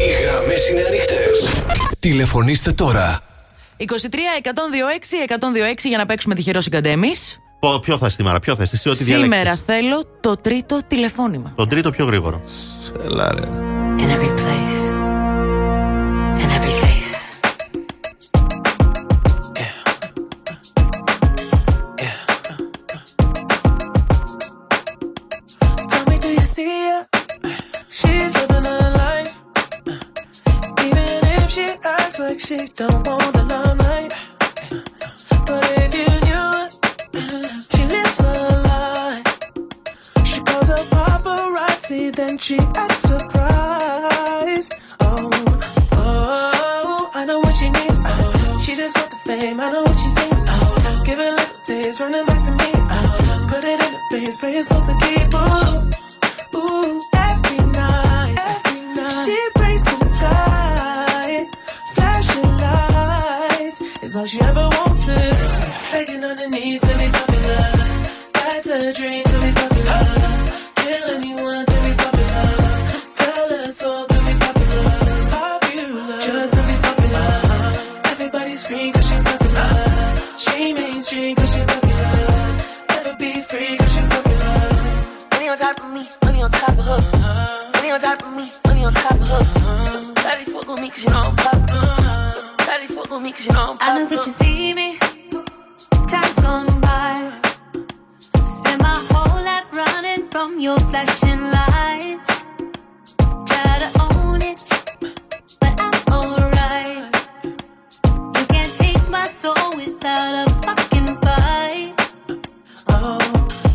Οι 0.00 0.24
γραμμές 0.24 0.68
είναι 0.70 0.80
ανοιχτές. 0.88 1.62
Τηλεφωνήστε 1.98 2.72
τώρα. 2.72 3.20
23 3.78 3.84
126 3.84 3.86
126 5.28 5.74
για 5.82 5.98
να 5.98 6.06
παίξουμε 6.06 6.34
τυχερό 6.34 6.60
ή 6.64 6.68
Γκαντέμι. 6.68 7.10
Πο- 7.60 7.78
Ποιο 7.78 7.98
θα 7.98 8.08
σήμερα, 8.08 8.38
ποιο 8.40 8.56
θες, 8.56 8.72
εσύ 8.72 8.88
ό,τι 8.88 9.04
Σήμερα 9.04 9.26
διαλέξεις. 9.28 9.62
θέλω 9.66 10.04
το 10.20 10.36
τρίτο 10.36 10.80
τηλεφώνημα. 10.88 11.52
Τον 11.56 11.68
τρίτο 11.68 11.90
πιο 11.90 12.04
γρήγορο. 12.04 12.40
Έλα, 13.04 13.34
ρε. 13.34 13.48
In 14.00 14.10
every 14.16 14.30
place, 14.40 14.78
in 16.42 16.50
every 16.58 16.74
face. 16.82 17.12
Tell 25.90 26.04
me, 26.06 26.18
do 26.18 26.28
you 26.28 26.46
see 26.46 26.88
her? 26.88 27.06
She's 27.88 28.34
she 31.58 31.66
acts 31.84 32.18
like 32.20 32.38
she 32.38 32.56
don't 32.80 33.06
want 33.06 33.32
the 33.32 33.42
limelight. 33.52 34.12
But 35.48 35.64
if 35.82 35.90
you 36.00 36.08
knew 36.26 36.52
she 37.72 37.82
lives 37.94 38.20
a 38.20 38.32
lie. 38.68 39.22
She 40.24 40.38
calls 40.40 40.68
her 40.68 40.82
paparazzi, 40.94 42.14
then 42.14 42.38
she 42.38 42.58
acts 42.82 43.02
surprised. 43.12 44.72
Oh, 45.00 45.30
oh, 45.92 47.10
I 47.14 47.24
know 47.24 47.40
what 47.40 47.54
she 47.56 47.68
needs. 47.70 48.00
Oh, 48.04 48.60
she 48.64 48.76
just 48.76 48.96
want 48.96 49.10
the 49.10 49.16
fame. 49.26 49.58
I 49.60 49.72
know 49.72 49.82
what 49.82 49.98
she 49.98 50.10
thinks. 50.18 50.44
Oh, 50.46 51.02
give 51.04 51.18
it 51.18 51.26
a 51.26 51.34
little 51.40 51.60
taste, 51.64 52.00
running 52.00 52.26
back 52.26 52.40
to 52.46 52.52
me. 52.52 52.70
Oh, 52.94 53.46
put 53.50 53.64
it 53.64 53.80
in 53.84 53.92
the 53.94 54.00
face, 54.10 54.36
pray 54.36 54.52
it's 54.52 54.70
all 54.70 54.82
to 54.82 54.94
keep. 55.02 55.34
Ooh, 55.34 55.90
she 64.28 64.38
ever 64.42 64.68
wants 64.76 65.08
is 65.08 65.42
begging 65.90 66.22
on 66.22 66.36
her 66.36 66.48
knees 66.48 66.82
to 66.82 66.98
be 66.98 67.08
popular. 67.08 67.72
That's 68.34 68.68
her 68.68 68.92
dream 68.92 69.24
to 69.24 69.36
be 69.40 69.52
popular. 69.56 70.02
Kill 70.76 71.04
anyone 71.16 71.64
to 71.64 71.76
be 71.84 71.92
popular. 71.96 72.48
Sell 73.08 73.48
her 73.48 73.72
soul 73.72 74.04
to 74.04 74.18
be 74.26 74.34
popular. 74.44 74.84
Popular, 75.32 76.20
just 76.20 76.52
to 76.52 76.62
be 76.68 76.76
popular. 76.84 77.30
Everybody 78.12 78.52
scream 78.52 78.92
cause 78.92 79.08
she 79.08 79.16
popular. 79.16 79.70
She 80.36 80.74
mainstream 80.74 81.34
cause 81.34 81.54
she 81.54 81.60
popular. 81.64 82.56
Never 82.90 83.16
be 83.16 83.40
free 83.40 83.78
cause 83.78 83.94
she 83.94 84.02
popular. 84.12 85.28
Money 85.32 85.48
on 85.48 85.56
top 85.56 85.80
of 85.80 85.90
me, 85.90 86.06
money 86.22 86.42
on 86.42 86.50
top 86.50 86.76
of 86.76 86.84
her. 86.84 87.70
Money 87.76 87.90
on 87.92 88.00
top 88.00 88.22
of 88.22 88.36
me, 88.36 88.52
money 88.66 88.84
on 88.84 88.92
top 88.92 89.14
of 89.14 89.28
her. 89.30 90.12
Daddy 90.16 90.44
fuck 90.52 90.68
with 90.68 90.80
me 90.82 90.90
cause 90.90 91.04
you 91.04 91.10
know 91.10 91.22
I'm 91.24 91.36
popular. 91.36 91.97
Daddy 93.08 93.14
fuck 93.14 93.22
me 93.22 93.32
cause 93.32 93.46
you 93.46 93.52
know 93.52 93.70
I'm 93.70 93.78
I 93.80 93.98
know 93.98 94.06
popular. 94.06 94.20
that 94.20 94.26
you 94.26 94.32
see 94.32 94.74
me. 94.74 94.98
Time's 96.06 96.38
gone 96.40 96.80
by. 96.80 97.32
Spend 98.44 98.82
my 98.82 98.96
whole 99.10 99.42
life 99.42 99.72
running 99.74 100.28
from 100.28 100.60
your 100.60 100.78
flashing 100.78 101.40
lights. 101.40 102.46
Try 103.46 103.78
to 103.78 103.90
own 104.12 104.42
it, 104.42 104.60
but 105.58 105.80
I'm 105.80 105.94
alright. 106.12 107.02
You 108.04 108.46
can't 108.46 108.74
take 108.76 109.08
my 109.08 109.24
soul 109.24 109.54
without 109.76 110.46
a 110.46 110.50
fucking 110.62 111.16
fight. 111.22 111.94
Oh, 112.88 113.18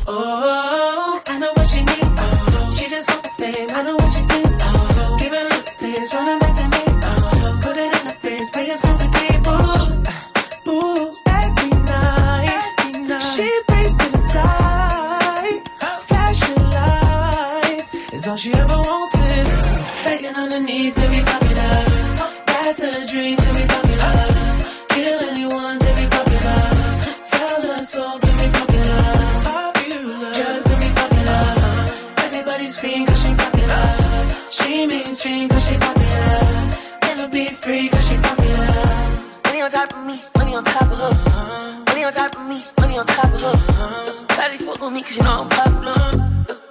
oh, 0.07 1.21
I 1.27 1.39
know 1.39 1.51
what 1.55 1.67
she 1.67 1.83
needs. 1.83 2.17
Oh, 2.19 2.71
she 2.77 2.87
just 2.87 3.09
wants 3.09 3.23
the 3.23 3.33
fame. 3.39 3.67
I 3.71 3.81
know 3.83 3.95
what 3.95 4.13
she 4.13 4.21
feels. 4.27 4.57
Oh, 4.61 5.17
give 5.19 5.33
it 5.33 5.41
a 5.41 5.55
little 5.55 5.75
taste, 5.77 6.13
running 6.13 6.39
back 6.39 6.52
all 18.33 18.37
she 18.37 18.51
ever 18.51 18.79
wants 18.89 19.13
is 19.13 19.49
begging 20.03 20.35
on 20.35 20.49
her 20.51 20.59
knees 20.59 20.95
to 20.95 21.07
be 21.13 21.21
popular. 21.21 21.75
That's 22.47 22.81
her 22.81 23.05
dream 23.05 23.37
to 23.37 23.49
be 23.53 23.63
popular. 23.73 24.15
Kill 24.89 25.19
anyone 25.29 25.77
to 25.77 25.91
be 25.99 26.05
popular. 26.17 26.61
Sell 27.31 27.61
her 27.61 27.83
soul 27.85 28.17
to 28.17 28.31
be 28.39 28.47
popular. 28.57 29.03
Popular. 29.45 30.33
Just 30.33 30.65
to 30.69 30.75
be 30.81 30.89
popular. 31.01 31.43
Everybody 32.25 32.65
scream 32.65 33.05
cause 33.05 33.21
she 33.21 33.35
popular. 33.35 33.85
She 34.49 34.87
mainstream 34.87 35.47
cause 35.49 35.67
she 35.67 35.77
popular. 35.77 36.39
Never 37.03 37.27
be 37.27 37.45
free 37.49 37.87
cause 37.87 38.07
she 38.09 38.15
popular. 38.17 38.73
Money 39.45 39.61
on 39.61 39.69
top 39.69 39.93
of 39.93 40.05
me, 40.07 40.17
money 40.35 40.55
on 40.55 40.63
top 40.63 40.91
of 40.91 40.97
her. 40.97 41.83
Money 41.85 42.03
on 42.03 42.13
top 42.13 42.35
of 42.35 42.47
me, 42.47 42.63
money 42.79 42.97
on 42.97 43.05
top 43.05 43.31
of 43.31 43.41
her. 43.41 43.55
Shawty 44.33 44.57
fuck 44.65 44.81
with 44.81 44.91
me 44.91 45.03
cause 45.03 45.17
you 45.17 45.23
know 45.23 45.41
I'm 45.43 45.49
popular. 45.49 46.22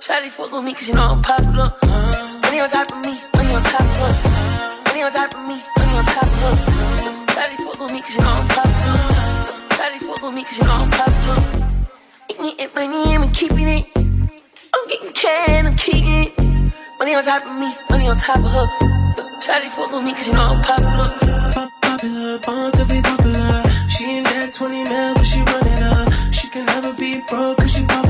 Shawty 0.03 0.31
fuck 0.31 0.51
with 0.51 0.65
me 0.65 0.75
cause 0.75 0.89
you 0.89 0.95
know 0.95 1.13
I'm 1.15 1.23
popular. 1.23 1.73
Money 2.43 2.59
on 2.59 2.69
top 2.69 2.91
of 2.91 2.99
me, 3.07 3.21
money 3.37 3.55
on 3.55 3.63
top 3.63 3.81
of 3.83 3.97
her. 4.03 4.83
Money 4.87 5.03
on 5.03 5.13
top 5.13 5.33
of 5.33 5.47
me, 5.47 5.63
money 5.79 5.97
on 5.97 6.05
top 6.05 6.25
of 6.25 6.43
her. 6.43 6.57
Shawty 7.31 7.57
fuck 7.63 7.81
with 7.81 7.93
me 7.93 8.01
cause 8.03 8.17
you 8.17 8.23
know 8.23 8.35
I'm 8.35 8.49
popular. 8.49 8.99
Shawty 9.79 9.99
fuck 10.03 10.23
with 10.23 10.35
me 10.35 10.43
cause 10.43 10.59
you 10.59 10.65
know 10.65 10.73
I'm 10.73 10.91
popular. 10.91 11.79
Eating 12.31 12.59
it, 12.59 12.75
money, 12.75 13.15
I'm 13.15 13.31
keeping 13.31 13.69
it. 13.69 13.87
I'm 14.75 14.89
getting 14.89 15.13
can, 15.13 15.67
I'm 15.69 15.77
keeping 15.77 16.09
it. 16.09 16.37
Money 16.99 17.15
on 17.15 17.23
top 17.23 17.47
of 17.47 17.55
me, 17.55 17.73
money 17.89 18.09
on 18.09 18.17
top 18.17 18.39
of 18.39 18.51
her. 18.51 18.67
Shawty 19.39 19.69
fuck 19.71 19.93
with 19.93 20.03
me 20.03 20.15
cause 20.15 20.27
you 20.27 20.35
know 20.35 20.59
I'm 20.59 20.63
popular. 20.63 21.15
Pop 21.55 21.71
popular, 21.81 22.39
born 22.41 22.73
to 22.73 22.85
be 22.87 23.01
popular. 23.03 23.63
She 23.89 24.05
ain't 24.19 24.27
that 24.27 24.53
20 24.53 24.83
mil, 24.83 25.15
but 25.15 25.23
she 25.23 25.39
run 25.43 25.65
it 25.65 25.79
up. 25.81 26.33
She 26.33 26.49
can 26.49 26.67
never 26.67 26.93
be 26.93 27.23
broke 27.29 27.59
cause 27.59 27.71
she 27.73 27.85
popular. 27.85 28.02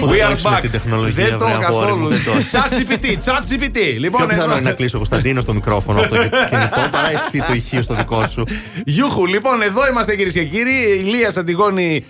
Begging 0.00 0.04
on 0.04 0.10
her 0.10 0.10
knees. 0.10 0.10
Πώς 0.10 0.10
We 0.10 0.18
το 0.18 0.26
are 0.26 0.30
έχεις 0.30 0.44
με 0.44 0.50
back. 0.56 0.60
την 0.60 0.70
τεχνολογία, 0.70 1.24
Δεν 1.28 1.38
το 1.38 1.44
βρε, 1.44 1.54
αγόρι 1.54 1.64
καθόλου. 1.64 1.96
μου, 1.96 2.08
δεν 2.08 2.24
το 2.24 2.30
έχεις. 2.38 2.52
Chat 2.54 2.72
GPT, 2.78 3.06
chat 3.26 3.42
GPT. 3.50 3.72
Πιο 3.72 3.98
Λοιπόν, 3.98 4.26
πιθανό 4.26 4.42
εδώ- 4.44 4.56
είναι 4.60 4.68
να 4.68 4.74
κλείσω 4.74 4.94
ο 4.96 4.98
Κωνσταντίνο 4.98 5.42
το 5.44 5.54
μικρόφωνο 5.54 6.00
από 6.00 6.08
το 6.08 6.16
κινητό 6.22 6.82
παρά 6.90 7.10
εσύ 7.12 7.38
το 7.46 7.52
ηχείο 7.52 7.82
στο 7.82 7.94
δικό 7.94 8.28
σου. 8.28 8.44
Γιούχου, 8.84 9.26
λοιπόν, 9.26 9.62
εδώ 9.62 9.88
είμαστε 9.88 10.16
κυρίες 10.16 10.32
και 10.32 10.44
κύριοι. 10.44 10.98
Ηλία 11.04 11.32
Αντιγόνη 11.38 12.04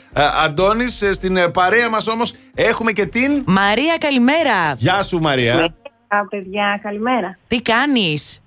Αντώνης. 0.44 1.02
Στην 1.12 1.36
ε, 1.36 1.48
παρέα 1.48 1.88
μας 1.90 2.08
όμως 2.08 2.32
έχουμε 2.54 2.92
και 2.92 3.06
την. 3.06 3.42
Μαρία, 3.46 3.96
καλημέρα. 4.00 4.74
Γεια 4.78 5.02
σου, 5.02 5.18
Μαρία. 5.18 5.54
Α, 6.08 6.26
παιδιά, 6.30 6.80
καλημέρα. 6.82 7.38
Τι 7.48 7.60
κάνεις; 7.62 8.40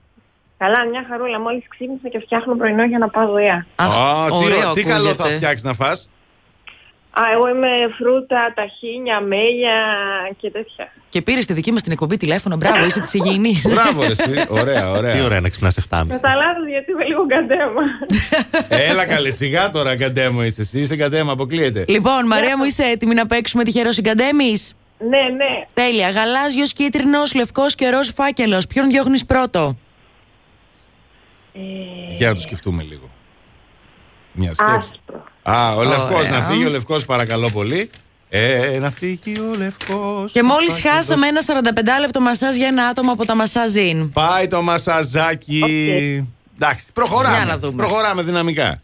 Καλά, 0.57 0.77
μια 0.91 1.05
χαρούλα. 1.09 1.39
Μόλις 1.39 1.63
ξύπνησα 1.67 2.09
και 2.09 2.19
φτιάχνω 2.19 2.55
πρωινό 2.55 2.83
για 2.85 2.97
να 2.97 3.07
πάω 3.09 3.27
δουλειά. 3.31 3.65
Α, 3.75 3.85
τι, 4.27 4.33
ωραίο 4.45 4.73
τι 4.73 4.83
καλό 4.83 5.03
θα 5.07 5.11
ακούγεται. 5.11 5.35
φτιάξεις 5.35 5.63
να 5.63 5.73
φας 5.73 6.09
Α, 7.13 7.21
εγώ 7.33 7.47
είμαι 7.49 7.67
φρούτα, 7.97 8.53
ταχίνια, 8.55 9.21
μέλια 9.21 9.75
και 10.37 10.49
τέτοια. 10.51 10.91
Και 11.09 11.21
πήρες 11.21 11.45
τη 11.45 11.53
δική 11.53 11.71
μας 11.71 11.83
την 11.83 11.91
εκπομπή 11.91 12.17
τηλέφωνο. 12.17 12.55
Μπράβο, 12.55 12.85
είσαι 12.85 12.99
της 12.99 13.13
υγιεινής. 13.13 13.61
Μπράβο, 13.73 14.01
ρε, 14.01 14.11
εσύ. 14.11 14.45
Ωραία, 14.49 14.91
ωραία. 14.91 15.13
Τι 15.13 15.21
ωραία 15.21 15.39
να 15.41 15.49
ξυπνάς 15.49 15.77
7.30. 15.77 16.05
Κατά 16.09 16.35
λάθο, 16.35 16.65
γιατί 16.69 16.91
είμαι 16.91 17.03
λίγο 17.05 17.25
καντέμα. 17.27 17.81
Έλα 18.67 19.05
καλέ, 19.05 19.29
σιγά 19.31 19.69
τώρα 19.69 19.97
καντέμο 19.97 20.43
είσαι 20.43 20.61
εσύ. 20.61 20.79
Είσαι 20.79 20.95
καντέμο, 20.95 21.31
αποκλείεται. 21.31 21.85
λοιπόν, 21.87 22.25
Μαρία 22.27 22.57
μου, 22.57 22.63
είσαι 22.63 22.83
έτοιμη 22.83 23.13
να 23.13 23.27
παίξουμε 23.27 23.63
τυχερό 23.63 23.91
συγκαντέμι. 23.91 24.53
ναι, 24.99 25.21
ναι. 25.35 25.67
Τέλεια. 25.73 26.09
Γαλάζιος, 26.09 26.73
κίτρινος, 26.73 27.33
λευκός 27.33 27.75
και 27.75 27.89
ροζ 27.89 28.09
φάκελος. 28.15 28.67
Ποιον 28.67 28.89
διώχνεις 28.89 29.25
πρώτο; 29.25 29.77
Για 32.17 32.27
να 32.27 32.35
το 32.35 32.41
σκεφτούμε 32.41 32.83
λίγο. 32.83 33.09
Μια 34.33 34.53
σκέψη. 34.53 34.75
Άσπρο. 34.91 35.23
Α, 35.43 35.75
ο 35.75 35.83
Λευκός 35.83 36.27
Ωραία. 36.27 36.29
να 36.29 36.41
φύγει, 36.45 36.65
ο 36.65 36.69
Λευκός 36.69 37.05
παρακαλώ 37.05 37.49
πολύ. 37.51 37.89
Ε, 38.29 38.77
να 38.79 38.91
φύγει 38.91 39.33
ο 39.39 39.57
Λευκός. 39.57 40.31
Και 40.31 40.43
μόλις 40.43 40.81
χάσαμε 40.81 41.27
ένα 41.27 41.41
45 41.41 41.99
λεπτό 41.99 42.19
μασάζ 42.19 42.55
για 42.55 42.67
ένα 42.67 42.85
άτομο 42.85 43.11
από 43.11 43.25
τα 43.25 43.35
μασάζιν. 43.35 44.11
Πάει 44.11 44.47
το 44.47 44.61
μασαζάκι. 44.61 45.63
Εντάξει, 46.55 46.85
προχωράμε. 46.93 47.35
Για 47.35 47.45
να 47.45 47.57
δούμε. 47.57 47.75
Προχωράμε 47.75 48.21
δυναμικά. 48.21 48.81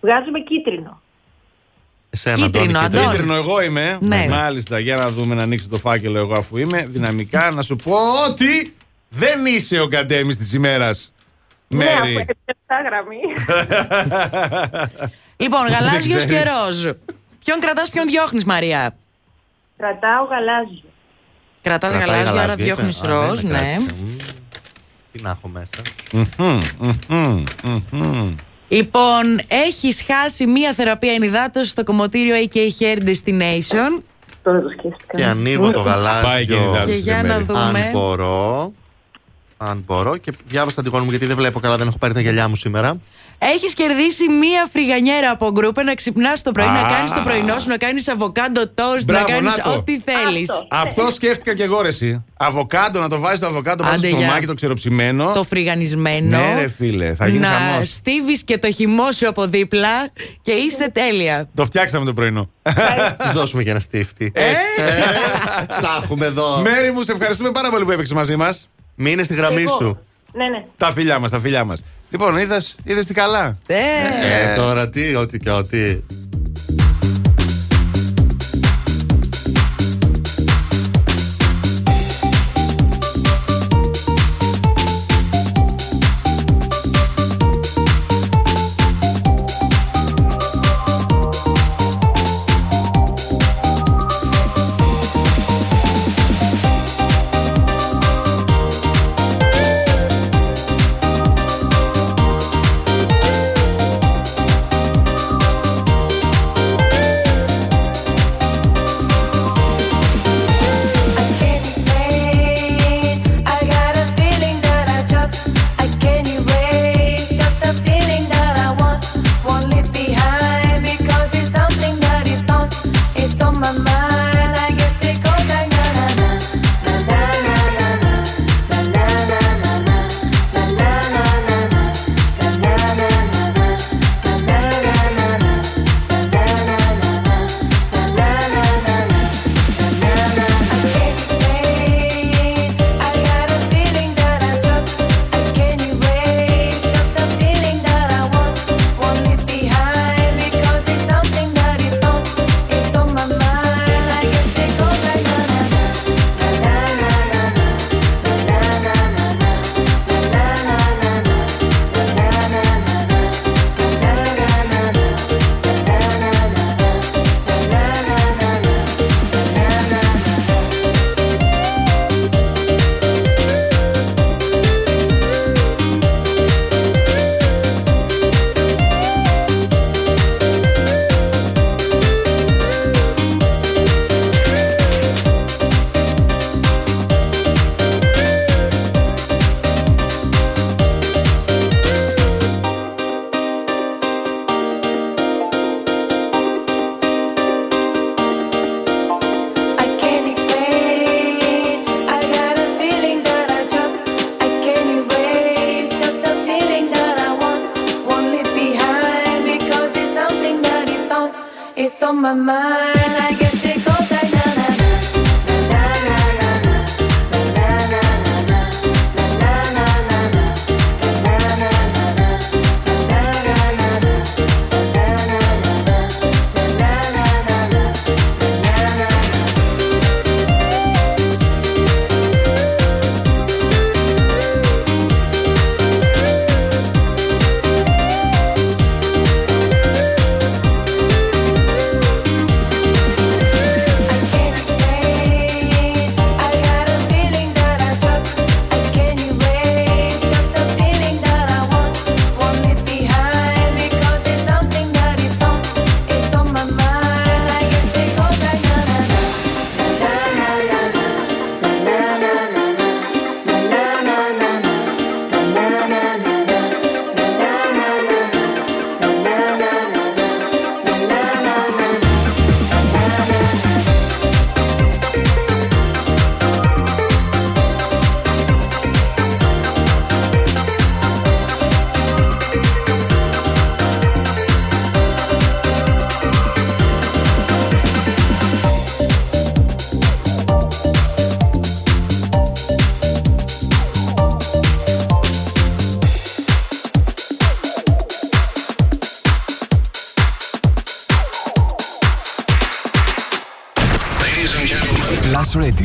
Βγάζουμε 0.00 0.40
κίτρινο. 0.40 1.00
Εσένα, 2.10 2.36
Κίτρινο, 2.36 2.78
Αντώνη, 2.78 2.84
Αντώνη. 2.84 3.10
Κίτρινο 3.16 3.34
εγώ 3.34 3.62
είμαι. 3.62 3.98
Ναι. 4.00 4.26
Μάλιστα, 4.28 4.78
για 4.78 4.96
να 4.96 5.10
δούμε 5.10 5.34
να 5.34 5.42
ανοίξω 5.42 5.68
το 5.68 5.78
φάκελο 5.78 6.18
εγώ 6.18 6.34
αφού 6.38 6.56
είμαι. 6.56 6.86
Δυναμικά 6.90 7.50
να 7.54 7.62
σου 7.62 7.76
πω 7.76 7.96
ότι 8.28 8.74
δεν 9.08 9.46
είσαι 9.46 9.80
ο 9.80 9.88
καντέμι 9.88 10.34
της 10.36 10.52
ημέρας. 10.52 11.12
Ναι, 11.74 11.84
αφού 11.84 12.04
Μέρη. 12.04 12.26
έπιασα 12.28 12.82
γραμμή. 12.88 13.20
Λοιπόν, 15.36 15.66
γαλάζιος 15.66 16.24
ξέρεις. 16.24 16.44
και 16.44 16.50
ροζ. 16.66 16.86
Ποιον 17.44 17.60
κρατάς, 17.60 17.90
ποιον 17.90 18.06
διώχνεις, 18.06 18.44
Μαρία; 18.44 18.94
Κρατάω 19.76 20.24
γαλάζιο. 20.24 20.82
Κρατάς 21.62 21.90
Κρατάει 21.92 22.08
γαλάζιο, 22.08 22.30
άρα 22.40 22.40
γαλάζιο, 22.40 22.64
είπε. 22.64 22.82
διώχνει 22.82 22.88
Α, 22.88 23.18
δεν 23.18 23.28
ροζ, 23.28 23.40
τα 23.40 23.48
ναι. 23.48 23.58
κράτησε. 23.58 23.94
Μμμ. 24.00 24.16
Τι 25.12 25.22
να 25.22 25.30
έχω 25.30 25.48
μέσα. 25.48 25.68
Λοιπόν, 28.68 29.40
έχεις 29.48 30.04
χάσει 30.06 30.46
μία 30.46 30.72
θεραπεία 30.72 31.12
ενυδάτωση 31.12 31.70
στο 31.70 31.84
κομμωτήριο 31.84 32.34
AK 32.52 32.56
Hair 32.56 32.98
Destination. 32.98 34.02
Τώρα 34.42 34.60
το 34.60 34.68
σκέφτηκα. 34.68 35.16
Και 35.16 35.24
ανοίγω 35.24 35.70
το 35.70 35.82
Πάει 35.82 36.46
και 36.46 36.52
η 36.52 36.56
γαλάζιο. 36.56 36.58
διδάσκαλη 36.70 36.92
Και 36.92 36.98
για 36.98 37.16
σε 37.16 37.22
να 37.22 37.32
μέρη. 37.32 37.44
δούμε. 37.44 37.80
Αν 37.80 37.90
μπορώ. 37.92 38.72
Αν 39.62 39.84
μπορώ. 39.86 40.16
Και 40.16 40.32
διάβασα 40.46 40.82
την 40.82 40.92
μου 40.94 41.10
γιατί 41.10 41.26
δεν 41.26 41.36
βλέπω 41.36 41.60
καλά, 41.60 41.76
δεν 41.76 41.86
έχω 41.86 41.98
πάρει 41.98 42.14
τα 42.14 42.20
γυαλιά 42.20 42.48
μου 42.48 42.56
σήμερα. 42.56 43.00
Έχεις 43.38 43.74
κερδίσει 43.74 44.28
μία 44.28 44.68
φρυγανιέρα 44.72 45.30
από 45.30 45.50
Gruppe 45.50 45.82
να 45.82 45.94
ξυπνάς 45.94 46.42
το 46.42 46.52
πρωί, 46.52 46.66
να 46.66 46.80
Α. 46.80 46.92
κάνεις 46.92 47.12
το 47.12 47.20
πρωινό 47.24 47.58
σου, 47.58 47.68
να 47.68 47.76
κάνεις 47.76 48.08
αβοκάντο 48.08 48.60
toast, 48.62 48.96
να 48.96 49.02
Μπράβο, 49.04 49.26
κάνεις 49.26 49.56
να 49.56 49.62
το. 49.62 49.70
ό,τι 49.70 50.00
θέλεις. 50.00 50.50
Αυτό. 50.50 50.66
Αυτό 50.70 51.10
σκέφτηκα 51.10 51.54
και 51.54 51.62
εγώ 51.62 51.80
ρε 51.82 51.88
εσύ. 51.88 52.24
Αβοκάντο, 52.36 53.00
να 53.00 53.08
το 53.08 53.18
βάζεις 53.18 53.38
το 53.38 53.46
αβοκάντο 53.46 53.82
πάνω 53.82 53.94
Άντε, 53.94 54.06
στο 54.06 54.16
για. 54.16 54.24
στομάχι 54.24 54.46
το 54.46 54.54
ξεροψημένο. 54.54 55.32
Το 55.34 55.44
φρυγανισμένο. 55.44 56.38
Ναι, 56.38 56.54
ρε 56.60 56.68
φίλε, 56.68 57.14
θα 57.14 57.26
γίνει 57.26 57.38
να 57.38 57.48
χαμός. 57.48 57.88
στύβεις 57.90 58.42
και 58.44 58.58
το 58.58 58.70
χυμό 58.72 59.12
σου 59.12 59.28
από 59.28 59.46
δίπλα 59.46 60.08
και 60.42 60.52
είσαι 60.52 60.90
τέλεια. 60.90 61.48
Το 61.54 61.64
φτιάξαμε 61.64 62.04
το 62.04 62.12
πρωινό. 62.12 62.50
Τη 63.22 63.28
δώσουμε 63.34 63.62
και 63.62 63.70
ένα 63.70 63.80
στύφτη. 63.80 64.32
Έτσι. 64.34 64.66
Ε, 64.78 65.64
Τα 65.66 66.00
έχουμε 66.02 66.26
εδώ. 66.26 66.60
Μαίρη 66.60 66.92
μου, 66.92 67.02
σε 67.02 67.12
ευχαριστούμε 67.12 67.50
πάρα 67.50 67.70
πολύ 67.70 67.84
που 67.84 67.90
έπαιξες 67.90 68.16
μαζί 68.16 68.36
μας. 68.36 68.68
Μείνε 69.02 69.22
στη 69.22 69.34
γραμμή 69.34 69.62
Εγώ. 69.62 69.76
σου. 69.80 69.98
Ναι, 70.32 70.48
ναι. 70.48 70.64
Τα 70.76 70.92
φιλιά 70.92 71.18
μας, 71.18 71.30
τα 71.30 71.40
φιλιά 71.40 71.64
μας. 71.64 71.82
Λοιπόν, 72.10 72.36
είδες 72.36 73.06
τι 73.06 73.14
καλά; 73.14 73.56
Ε, 73.66 73.76
Ε, 74.52 74.56
τώρα 74.56 74.88
τι, 74.88 75.14
ό,τι 75.14 75.38
και 75.38 75.50
ό,τι. 75.50 76.00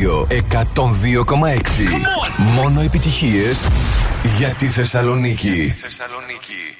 102,6. 0.05 0.27
Μόνο 2.37 2.81
επιτυχίες 2.81 3.67
για 4.37 4.49
τη 4.49 4.67
Θεσσαλονίκη. 4.67 5.49
Για 5.49 5.63
τη 5.63 5.71
Θεσσαλονίκη. 5.71 6.75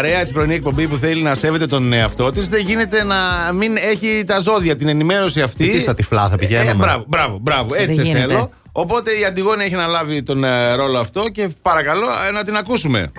Παρέα, 0.00 0.24
τη 0.24 0.32
πρωινή 0.32 0.54
εκπομπή 0.54 0.88
που 0.88 0.96
θέλει 0.96 1.22
να 1.22 1.34
σέβεται 1.34 1.66
τον 1.66 1.92
εαυτό 1.92 2.32
της, 2.32 2.48
δεν 2.48 2.60
γίνεται 2.60 3.04
να 3.04 3.16
μην 3.52 3.76
έχει 3.76 4.24
τα 4.26 4.38
ζώδια, 4.38 4.76
την 4.76 4.88
ενημέρωση 4.88 5.40
αυτή. 5.40 5.68
Τι 5.68 5.80
στα 5.80 5.94
τυφλά 5.94 6.28
θα 6.28 6.36
πηγαίνουμε; 6.36 6.70
Ε, 6.70 6.74
μπράβο, 6.74 7.04
μπράβο, 7.08 7.38
μπράβο. 7.40 7.74
Έτσι 7.74 7.86
Δεν 7.86 7.94
σε 7.94 8.02
γίνεται. 8.02 8.26
θέλω. 8.26 8.50
Οπότε 8.72 9.10
η 9.18 9.24
Αντιγόνη 9.24 9.64
έχει 9.64 9.74
αναλάβει 9.74 10.22
τον 10.22 10.44
ε, 10.44 10.74
ρόλο 10.74 10.98
αυτό 10.98 11.28
και 11.28 11.48
παρακαλώ 11.62 12.06
ε, 12.28 12.30
να 12.30 12.44
την 12.44 12.56
ακούσουμε. 12.56 13.12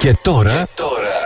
Και 0.00 0.16
τώρα, 0.22 0.66
τώρα 0.74 1.18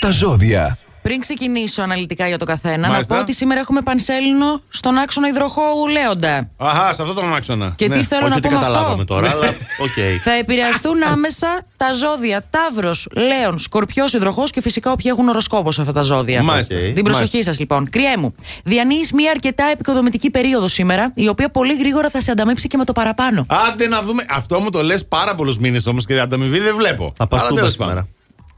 τα 0.00 0.10
ζώδια. 0.10 0.78
Πριν 1.10 1.22
ξεκινήσω 1.22 1.82
αναλυτικά 1.82 2.26
για 2.28 2.38
το 2.38 2.44
καθένα, 2.44 2.88
Μάλιστα. 2.88 3.14
να 3.14 3.18
πω 3.20 3.26
ότι 3.26 3.34
σήμερα 3.34 3.60
έχουμε 3.60 3.80
πανσέλινο 3.82 4.60
στον 4.68 4.98
άξονα 4.98 5.28
υδροχώου 5.28 5.86
Λέοντα. 5.90 6.48
Αχά, 6.56 6.92
σε 6.92 7.02
αυτό 7.02 7.14
τον 7.14 7.34
άξονα. 7.34 7.72
Και 7.76 7.88
Ναι. 7.88 7.96
τι 7.96 8.04
θέλω 8.04 8.20
Όχι 8.20 8.30
να 8.30 8.36
ότι 8.36 8.48
πω 8.48 8.54
με 8.54 8.56
αυτό; 8.56 8.72
καταλάβαμε 8.72 9.04
τώρα, 9.04 9.30
αλλά 9.30 9.46
οκ. 9.82 9.98
Θα 10.24 10.30
επηρεαστούν 10.32 11.02
άμεσα 11.12 11.46
τα 11.76 11.92
ζώδια 11.92 12.44
Ταύρος, 12.50 13.08
Λέων, 13.12 13.58
Σκορπιός, 13.58 14.12
Υδροχόος 14.12 14.50
και 14.50 14.60
φυσικά 14.60 14.92
όποιοι 14.92 15.06
έχουν 15.14 15.28
ωροσκόπος 15.28 15.74
σε 15.74 15.80
αυτά 15.80 15.92
τα 15.92 16.02
ζώδια. 16.02 16.42
Μάλιστα. 16.42 16.76
Οκ. 16.76 16.94
Την 16.94 17.04
προσοχή 17.04 17.42
σας 17.42 17.58
λοιπόν. 17.58 17.90
Κριέ 17.90 18.16
μου. 18.16 18.34
Διανύεις 18.64 19.12
μια 19.12 19.30
αρκετά 19.30 19.64
εποικοδομητική 19.72 20.30
περίοδο 20.30 20.68
σήμερα, 20.68 21.12
η 21.14 21.28
οποία 21.28 21.48
πολύ 21.50 21.76
γρήγορα 21.76 22.10
θα 22.10 22.20
σε 22.20 22.30
ανταμείψει 22.30 22.68
και 22.68 22.76
με 22.76 22.84
το 22.84 22.92
παραπάνω. 22.92 23.46
Άντε 23.68 23.88
να 23.88 24.02
δούμε. 24.02 24.24
Αυτό 24.28 24.60
μου 24.60 24.70
το 24.70 24.82
λες 24.82 25.04
πάρα 25.06 25.34
πολλούς 25.34 25.58
μήνες 25.58 25.86
όμως 25.86 26.06
και 26.06 26.20
ανταμοιβή 26.20 26.58
δεν 26.58 26.76
βλέπω. 26.76 27.12
Θα 27.16 27.26
πας 27.26 27.40
Αλλά 27.40 27.48
τούμπα 27.48 27.60
τέλος 27.60 27.72
σήμερα. 27.72 28.08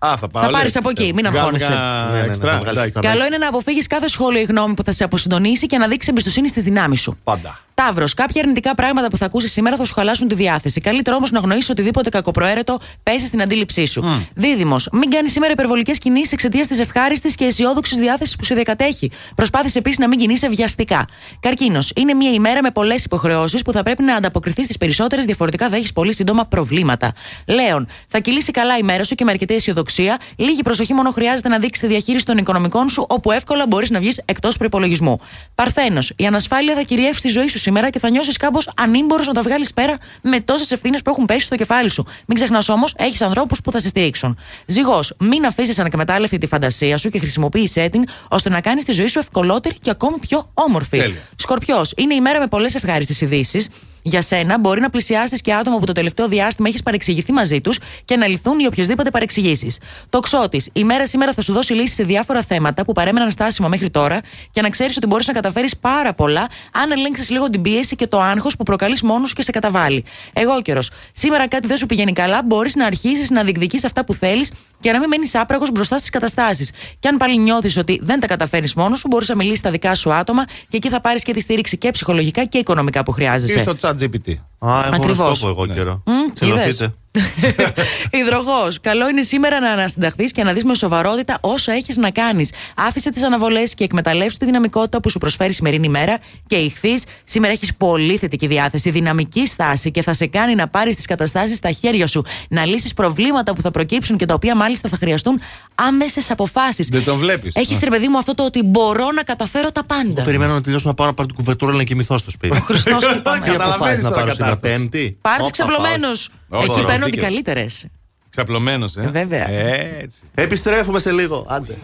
Πάντων. 0.03 0.15
Α, 0.15 0.17
θα 0.17 0.29
πάω. 0.29 0.43
Θα 0.43 0.49
λες. 0.51 0.57
πάρεις 0.59 0.77
από 0.77 0.89
εκεί, 0.91 1.05
μην 1.05 1.15
Βγάλουμε 1.15 1.39
αγχώνεσαι. 1.39 1.65
κανένα 1.67 2.05
Ναι, 2.07 2.17
ναι, 2.17 2.21
ναι, 2.21 2.27
έξτρα, 2.27 2.53
θα 2.53 2.59
βγάλεις 2.59 2.79
εντάξει. 2.79 2.93
κανένα. 2.93 3.13
Καλό 3.13 3.27
είναι 3.27 3.39
να 3.39 3.49
αποφύγεις 3.49 3.87
κάθε 3.87 4.09
σχόλιο 4.09 4.41
ή 4.41 4.45
γνώμη 4.45 4.75
που 4.75 4.83
θα 4.85 4.93
σε 4.93 5.05
αποσυντονίσει 5.05 5.67
και 5.67 5.79
να 5.79 5.89
δείξεις 5.89 6.09
εμπιστοσύνη 6.11 6.49
στις 6.49 6.63
δυνάμεις 6.63 7.01
σου. 7.01 7.19
Πάντα. 7.25 7.61
Ταύρος, 7.75 8.15
κάποια 8.15 8.41
αρνητικά 8.43 8.75
πράγματα 8.75 9.09
που 9.09 9.17
θα 9.17 9.25
ακούσεις 9.25 9.53
σήμερα 9.53 9.77
θα 9.77 9.85
σου 9.85 9.95
χαλάσουν 9.95 10.29
τη 10.29 10.35
διάθεση. 10.35 10.81
Καλύτερο 10.81 11.17
όμως 11.17 11.31
να 11.31 11.39
αγνοήσεις 11.41 11.71
οτιδήποτε 11.71 12.09
κακοπροαίρετο 12.09 12.79
πέσει 13.03 13.27
στην 13.27 13.43
αντίληψή 13.43 13.87
σου. 13.87 14.03
Μμ. 14.05 14.27
Δίδυμος, 14.35 14.89
μην 14.93 15.11
κάνεις 15.11 15.33
σήμερα 15.33 15.53
υπερβολικές 15.53 15.99
κινήσεις 15.99 16.33
εξαιτίας 16.33 16.67
της 16.69 16.79
ευχάριστης 16.81 17.35
και 17.35 17.45
αισιόδοξης 17.45 17.99
διάθεσης 17.99 18.37
που 18.37 18.45
σε 18.45 18.55
διακατέχει. 18.55 19.11
Προσπάθησε 19.35 19.79
επίσης 19.79 19.99
να 19.99 20.09
μην 20.09 20.19
κινείσαι 20.19 20.49
βιαστικά. 20.49 21.05
Καρκίνος, 21.41 21.93
είναι 21.97 22.15
μια 22.15 22.31
ημέρα 22.33 22.63
με 22.63 22.71
πολλές 22.71 23.05
υποχρεώσεις 23.05 23.63
που 23.63 23.73
θα 23.73 23.83
πρέπει 23.83 24.03
να 24.03 24.15
ανταποκριθείς 24.15 24.65
στις 24.65 24.77
περισσότερες, 24.77 25.25
διαφορετικά 25.25 25.69
θα 25.69 25.77
έχει 25.77 25.93
πολύ 25.93 26.15
σύντομα 26.15 26.45
προβλήματα. 26.47 27.13
Λέων, 27.47 27.87
θα 28.09 28.19
κυλήσει 28.19 28.51
καλά 28.51 28.79
η 28.79 28.83
μέρα 28.83 29.05
σου 29.05 29.15
και 29.15 29.25
με 29.25 29.31
αρκετή 29.31 29.55
αισιοδοξία. 29.55 29.91
Λίγη 30.37 30.63
προσοχή 30.63 30.95
μόνο 30.95 31.11
χρειάζεται 31.11 31.49
να 31.49 31.59
δείξει 31.59 31.81
τη 31.81 31.87
διαχείριση 31.87 32.25
των 32.25 32.37
οικονομικών 32.39 32.89
σου, 32.89 33.07
όπου 33.09 33.31
εύκολα 33.33 33.67
μπορείς 33.67 33.91
να 33.91 33.99
βγεις 33.99 34.21
εκτός 34.25 34.57
προπολογισμού. 34.57 35.21
Παρθένος, 35.55 36.13
η 36.17 36.27
ανασφάλεια 36.27 36.75
θα 36.75 36.83
κυριεύσει 36.83 37.23
τη 37.23 37.29
ζωή 37.29 37.49
σου 37.49 37.59
σήμερα 37.59 37.91
και 37.91 37.99
θα 37.99 38.11
νιώσεις 38.11 38.37
κάπως 38.37 38.71
ανήμπορος 38.77 39.27
να 39.27 39.33
τα 39.33 39.43
βγάλεις 39.43 39.73
πέρα 39.73 39.97
με 40.23 40.41
τόσες 40.41 40.71
ευθύνες 40.71 41.03
που 41.03 41.11
έχουν 41.11 41.25
πέσει 41.25 41.45
στο 41.45 41.57
κεφάλι 41.57 41.91
σου. 41.91 42.05
Μην 42.27 42.37
ξεχνάς 42.37 42.69
όμως, 42.69 42.95
έχεις 42.97 43.23
ανθρώπους 43.23 43.61
που 43.61 43.71
θα 43.71 43.81
σε 43.81 43.89
στηρίξουν. 43.89 44.39
Ζυγός, 44.67 45.15
μην 45.19 45.47
αφήσεις 45.47 45.79
ανακμετάλλευτη 45.79 46.39
τη 46.39 46.47
φαντασία 46.47 46.97
σου 46.97 47.11
και 47.11 47.19
χρησιμοποίησέ 47.19 47.89
την 47.89 48.05
ώστε 48.29 48.49
να 48.49 48.61
κάνεις 48.61 48.85
τη 48.85 48.93
ζωή 48.93 49.07
σου 49.07 49.19
ευκολότερη 49.19 49.75
και 49.83 49.91
ακόμη 49.91 50.19
πιο 50.19 50.51
όμορφη. 50.55 50.99
Τέλεια. 50.99 51.21
Σκορπιός, 51.37 51.93
είναι 51.97 52.15
η 52.15 52.21
μέρα 52.21 52.39
με 52.39 52.47
πολλές 52.47 52.75
ευχάριστες 52.75 53.21
ειδήσεις. 53.21 53.69
Για 54.03 54.23
σένα 54.23 54.59
μπορεί 54.59 54.81
να 54.81 54.91
πλησιάσεις 54.91 55.41
και 55.41 55.55
άτομα 55.55 55.79
που 55.79 55.85
το 55.87 55.93
τελευταίο 55.93 56.29
διάστημα 56.29 56.69
έχεις 56.69 56.83
παρεξηγηθεί 56.83 57.33
μαζί 57.33 57.61
τους 57.61 57.79
και 58.05 58.17
να 58.17 58.27
λυθούν 58.27 58.59
οι 58.59 58.67
οποιασδήποτε 58.67 59.11
παρεξηγήσεις. 59.11 59.79
Το 60.11 60.21
ξώτη, 60.21 60.63
η 60.73 60.85
μέρα 60.85 61.07
σήμερα 61.07 61.33
θα 61.33 61.43
σου 61.43 61.53
δώσει 61.53 61.73
λύσει 61.73 61.95
σε 61.95 62.03
διάφορα 62.03 62.43
θέματα 62.43 62.85
που 62.85 62.93
παρέμεναν 62.93 63.31
στάσιμα 63.31 63.69
μέχρι 63.69 63.91
τώρα 63.91 64.21
και 64.51 64.63
να 64.63 64.69
ξέρεις 64.69 64.97
ότι 64.97 65.07
μπορείς 65.07 65.27
να 65.27 65.33
καταφέρεις 65.33 65.77
πάρα 65.77 66.15
πολλά 66.15 66.49
αν 66.73 66.93
ελέγξεις 66.93 67.31
λίγο 67.31 67.51
την 67.51 67.63
πίεση 67.63 67.97
και 67.97 68.07
το 68.07 68.21
άγχος 68.21 68.57
που 68.57 68.65
προκαλείς 68.65 69.03
μόνος 69.03 69.29
σου 69.29 69.35
και 69.35 69.43
σε 69.43 69.51
καταβάλει. 69.51 70.05
Εγώ 70.33 70.63
καιρο. 70.63 70.81
Σήμερα 71.13 71.49
κάτι 71.49 71.67
δεν 71.67 71.77
σου 71.77 71.87
πηγαίνει 71.87 72.13
καλά, 72.13 72.43
μπορείς 72.43 72.75
να 72.75 72.87
αρχίσεις 72.87 73.31
να 73.31 73.43
διεκδικείς 73.43 73.85
αυτά 73.85 74.05
που 74.05 74.15
θέλεις 74.15 74.53
και 74.83 74.93
να 74.93 74.99
μην 74.99 75.09
μένεις 75.09 75.35
άπραγος 75.35 75.71
μπροστά 75.71 75.99
στις 75.99 76.11
καταστάσεις. 76.11 76.71
Και 76.99 77.09
αν 77.09 77.17
πάλι 77.17 77.39
νιώθεις 77.39 77.77
ότι 77.77 78.01
δεν 78.03 78.21
τα 78.21 78.27
καταφέρεις 78.27 78.75
μόνος 78.75 78.99
σου, 78.99 79.09
μπορείς 79.09 79.29
να 79.29 79.35
μιλήσεις 79.35 79.59
στα 79.59 79.71
δικά 79.71 79.95
σου 79.95 80.13
άτομα 80.13 80.45
και 80.45 80.77
εκεί 80.77 80.89
θα 80.89 81.01
πάρεις 81.01 81.23
και 81.23 81.33
τη 81.33 81.41
στήριξη 81.41 81.79
και 81.79 81.91
ψυχολογικά 81.91 82.45
και 82.45 82.59
οικονομικά 82.59 83.03
που 83.03 83.13
Τι 83.13 83.17
χρειάζεσαι. 83.21 83.59
στο 83.59 83.75
chat 83.81 83.91
GPT. 84.01 84.35
Α, 84.59 84.79
έχω 84.85 84.95
Ακριβώς. 84.95 85.19
οροσκόπο 85.27 85.51
εγώ 85.51 85.67
Ναι. 85.67 85.75
καιρό. 85.75 86.03
Μμ, 86.07 86.33
Ξελωθείτε. 86.35 86.95
Υδροχό. 88.21 88.73
Καλό 88.81 89.09
είναι 89.09 89.23
σήμερα 89.23 89.61
να 89.61 89.71
ανασυνταχθείς 89.71 90.33
και 90.33 90.43
να 90.43 90.53
δεις 90.53 90.65
με 90.65 90.75
σοβαρότητα 90.75 91.39
όσα 91.41 91.73
έχεις 91.73 91.97
να 91.97 92.11
κάνεις. 92.11 92.53
Άφησε 92.77 93.13
τις 93.13 93.23
αναβολές 93.23 93.75
και 93.75 93.85
εκμεταλλεύσου 93.85 94.37
τη 94.37 94.45
δυναμικότητα 94.45 95.01
που 95.01 95.11
σου 95.11 95.19
προσφέρει 95.19 95.51
η 95.51 95.55
σημερινή 95.55 95.89
μέρα. 95.89 96.19
Και 96.47 96.57
ηχθείς, 96.57 97.05
σήμερα 97.25 97.53
έχεις 97.53 97.75
πολύ 97.75 98.17
θετική 98.17 98.47
διάθεση, 98.47 98.91
δυναμική 98.91 99.47
στάση 99.47 99.91
και 99.91 100.03
θα 100.03 100.13
σε 100.13 100.27
κάνει 100.27 100.55
να 100.55 100.69
πάρεις 100.69 100.97
τις 100.97 101.07
καταστάσεις 101.07 101.57
στα 101.57 101.71
χέρια 101.71 102.07
σου. 102.07 102.25
Να 102.49 102.65
λύσεις 102.65 102.95
προβλήματα 102.95 103.55
που 103.55 103.61
θα 103.61 103.71
προκύψουν 103.71 104.17
και 104.17 104.25
τα 104.25 104.35
οποία 104.35 104.57
μάλιστα 104.57 104.89
θα 104.89 104.97
χρειαστούν 104.97 105.41
άμεσες 105.75 106.31
αποφάσεις. 106.31 106.89
Δεν 106.89 107.05
τον 107.05 107.19
βλέπεις. 107.19 107.55
Έχεις 107.55 107.81
ρε 107.81 107.91
παιδί 107.91 108.09
μου 108.09 108.19
αυτό 108.19 108.35
το 108.35 108.45
ότι 108.45 108.63
μπορώ 108.63 109.11
να 109.15 109.23
καταφέρω 109.23 109.73
τα 109.73 109.85
πάντα. 109.85 110.23
Περιμένω 110.23 110.53
να 110.53 110.61
τελειώσω 110.61 110.89
να 110.89 110.95
πάω 110.95 111.07
να 111.07 111.15
πάρω 111.15 111.29
την 111.29 111.37
κουβερτούρα 111.37 111.73
να 111.73 111.83
κοιμηθώ 111.83 112.19
στο 112.19 112.31
σπίτι. 112.31 112.61
Χριστός 112.61 113.07
και 113.07 113.21
πάμε. 113.23 113.45
Τι 113.45 113.51
αποφάσεις 113.51 114.03
Καταλαβαίνεις 114.03 114.05
να 114.05 114.11
τώρα 114.11 114.21
πάρω 114.23 114.31
σήμερα 114.31 114.55
κατάσταση. 114.55 114.77
Πέμπτη; 114.77 115.19
Πάρτε 115.21 115.43
Όπα, 115.43 115.51
ξαπλωμένος. 115.51 116.31
Όχι, 116.53 116.65
Εκεί 116.65 116.73
ωραία, 116.73 116.87
παίρνουν 116.87 117.07
οι 117.07 117.11
δίκαιο. 117.11 117.25
καλύτερες. 117.25 117.87
Ξαπλωμένος, 118.31 118.97
ε. 118.97 119.01
Βέβαια. 119.13 119.49
Έτσι. 119.51 120.19
πάω. 120.35 120.45
Επιστρέφουμε 120.45 120.99
σε 120.99 121.13
λίγο. 121.13 121.47
Άντε. 121.49 121.75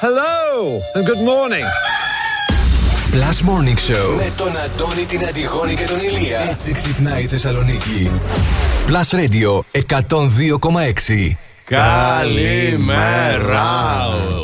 Hello 0.00 0.34
and 0.96 1.04
good 1.10 1.22
morning. 1.30 1.66
Plus 3.14 3.38
Morning 3.48 3.78
Show. 3.90 4.08
Με 4.16 4.30
τον 4.36 4.52
Αντώνη, 4.56 5.04
την 5.04 5.24
Αντιγόνη 5.26 5.74
και 5.74 5.84
τον 5.84 6.00
Ηλία. 6.00 6.40
Έτσι 6.50 6.72
ξυπνάει 6.72 7.22
η 7.22 7.26
Θεσσαλονίκη. 7.26 8.10
Plus 8.86 9.10
Radio 9.18 9.60
102,6. 10.08 11.36
Καλημέρα. 11.64 13.62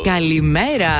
Καλημέρα. 0.03 0.93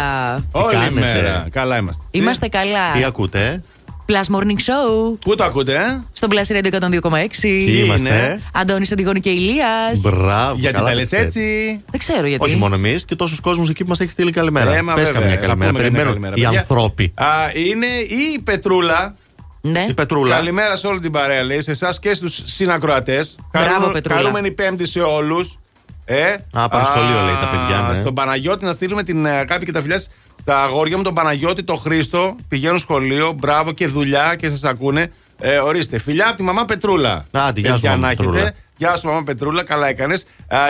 Όλη 0.52 0.74
κάνετε; 0.74 0.92
μέρα. 1.00 1.48
Καλά 1.52 1.78
είμαστε. 1.78 2.04
Είμαστε 2.12 2.48
καλά. 2.48 2.92
Τι 2.94 3.04
ακούτε, 3.04 3.46
ε; 3.48 3.64
Plus 4.10 4.36
Morning 4.36 4.60
Show. 4.70 5.18
Πού 5.22 5.36
το 5.36 5.44
ακούτε, 5.44 5.74
ε; 5.74 6.04
Στο 6.14 6.28
Plus 6.32 6.52
Radio 6.56 6.72
102,6. 7.02 7.28
Ποιοι 7.42 7.82
είμαστε, 7.84 8.08
είναι; 8.08 8.18
ε; 8.18 8.40
Αντώνη 8.54 8.86
Αντιγόνη 8.92 9.20
και 9.20 9.30
Ηλίας 9.30 10.00
Μπράβο. 10.02 10.56
Γιατί 10.60 10.76
καλά 10.76 10.86
τα 10.88 10.92
τα 10.92 10.96
λες 10.96 11.06
ξέρετε. 11.06 11.28
έτσι; 11.28 11.82
Δεν 11.92 12.00
ξέρω 12.00 12.28
γιατί. 12.28 12.44
Όχι 12.46 12.56
μόνο 12.56 12.76
εμείς 12.76 13.06
και 13.06 13.16
τόσους 13.16 13.40
κόσμους 13.40 13.70
εκεί 13.70 13.84
που 13.84 13.90
μας 13.90 14.00
έχει 14.00 14.12
στείλει 14.12 14.32
καλημέρα. 14.32 14.76
Ε, 14.76 14.82
μα 14.82 14.94
Πες 14.94 15.04
βέβαια, 15.04 15.20
καμιά 15.22 15.36
να 15.36 15.42
καλημέρα. 15.42 15.72
πούμε 15.72 15.82
καμιά 15.82 15.82
Περιμένω 15.82 16.10
καλημέρα, 16.10 16.34
οι 16.38 16.42
παιδιά. 16.44 16.60
ανθρώποι. 16.60 17.12
Α, 17.16 17.26
είναι 17.54 17.86
η 17.86 18.40
Πετρούλα. 18.40 19.16
Ναι. 19.62 19.86
Η 19.90 19.94
Πετρούλα. 19.94 20.36
Καλημέρα 20.36 20.76
σε 20.76 20.88
όλη 20.88 21.00
την 21.00 21.12
παρέα, 21.12 21.44
λέει, 21.44 21.62
σε 21.62 21.72
εσάς 21.72 22.00
και 22.00 22.14
στους 22.14 22.42
συνακροατές. 22.46 23.36
Μπράβο, 23.52 23.88
Πετρούλα. 23.92 24.20
Χαρούμενη 24.20 24.52
Πέμπτη 24.52 24.88
σε 24.88 25.00
όλους. 25.00 25.58
Ε, 26.06 26.36
Α, 26.52 26.70
πάνε 26.70 26.86
σχολείο, 26.86 27.22
λέει, 27.26 27.34
τα 27.42 27.50
παιδιά, 27.52 27.88
ναι. 27.92 28.00
Στον 28.00 28.14
Παναγιώτη 28.14 28.66
να 28.66 28.72
στείλουμε 28.72 29.04
την 29.04 29.26
ε, 29.26 29.30
αγάπη 29.32 29.66
και 29.66 29.72
τα 29.72 29.82
φιλιά 29.82 30.02
στα 30.40 30.64
αγόρια 30.64 30.98
μου, 30.98 31.04
τον 31.04 31.14
Παναγιώτη, 31.14 31.64
τον 31.64 31.78
Χρήστο. 31.78 32.36
Πηγαίνουν 32.48 32.80
σχολείο, 32.80 33.32
μπράβο 33.32 33.72
και 33.72 33.88
δουλειά 33.88 34.36
και 34.36 34.50
σας 34.50 34.64
ακούνε. 34.64 35.12
Ε, 35.42 35.58
ορίστε, 35.58 36.00
φιλιά 36.00 36.28
από 36.28 36.36
τη 36.36 36.44
μαμά 36.44 36.66
Πετρούλα. 36.66 37.26
Άντε, 37.32 37.60
γεια 37.60 37.70
σου, 37.70 37.74
Παιδιά 37.76 37.90
μαμά 37.90 38.02
να 38.02 38.12
έχετε. 38.12 38.24
Πετρούλα. 38.28 38.54
Γεια 38.78 38.96
σου, 38.98 39.08
μαμά 39.08 39.24
Πετρούλα, 39.24 39.64
καλά 39.64 39.88
έκανες. 39.88 40.26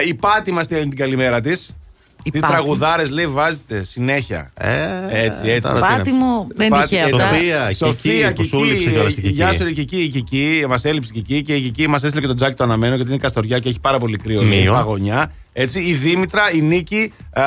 Η 0.08 0.14
Πάτη 0.14 0.52
μας 0.52 0.66
στέλνει 0.66 0.88
την 0.90 0.98
καλημέρα 0.98 1.42
της. 1.42 1.74
Η 2.24 2.32
Τι 2.32 2.40
Πάτη. 2.40 2.54
τραγουδάρες 2.54 3.10
λέει 3.10 3.28
βάζετε 3.28 3.84
συνέχεια. 3.84 4.52
Ε, 4.58 4.74
Έτσι, 5.10 5.42
έτσι. 5.50 5.62
τώρα 5.62 5.74
τι 5.74 5.96
Πάτη 5.96 6.12
να- 6.12 6.18
μου, 6.18 6.48
δεν 6.56 6.70
Πάτη 6.70 6.88
τυχαία 6.88 7.10
και 7.10 7.16
αυτά. 7.22 7.28
Σοφία. 7.36 7.72
Σοφία, 7.74 8.32
Κική, 8.32 8.34
που 8.34 8.44
σου 8.44 8.64
έλειψε 8.64 8.90
κιόλας 8.90 9.12
η 9.12 9.16
Κική. 9.16 9.28
Γεια 9.30 9.52
σου, 9.54 9.64
ρε 9.64 9.72
Κική, 9.72 9.98
η 9.98 10.08
Κική. 10.08 10.66
Μας 10.70 10.86
έλειψε 10.86 11.12
η 11.14 11.22
Κική 11.22 11.44
και 11.44 11.56
η 11.56 11.62
Κική 11.62 11.88
μας 11.88 12.04
έστειλε 12.04 12.22
και 12.22 12.28
τον 12.28 12.36
Τζάκι 12.36 12.56
το 12.56 12.64
αναμένο 12.64 12.96
γιατί 12.96 13.10
είναι 13.12 13.20
καστοριά 13.20 13.60
και 13.60 13.70
έχει 13.70 13.80
πάρα 13.80 14.00
πολύ 14.00 14.18
κρύο. 14.18 14.42
λέει, 14.42 14.60
Μείον. 14.62 14.76
Παγωνιά. 14.76 15.32
Έτσι, 15.54 15.80
η 15.80 15.94
Δήμητρα, 15.94 16.52
η 16.52 16.62
Νίκη, 16.62 17.14
α, 17.34 17.44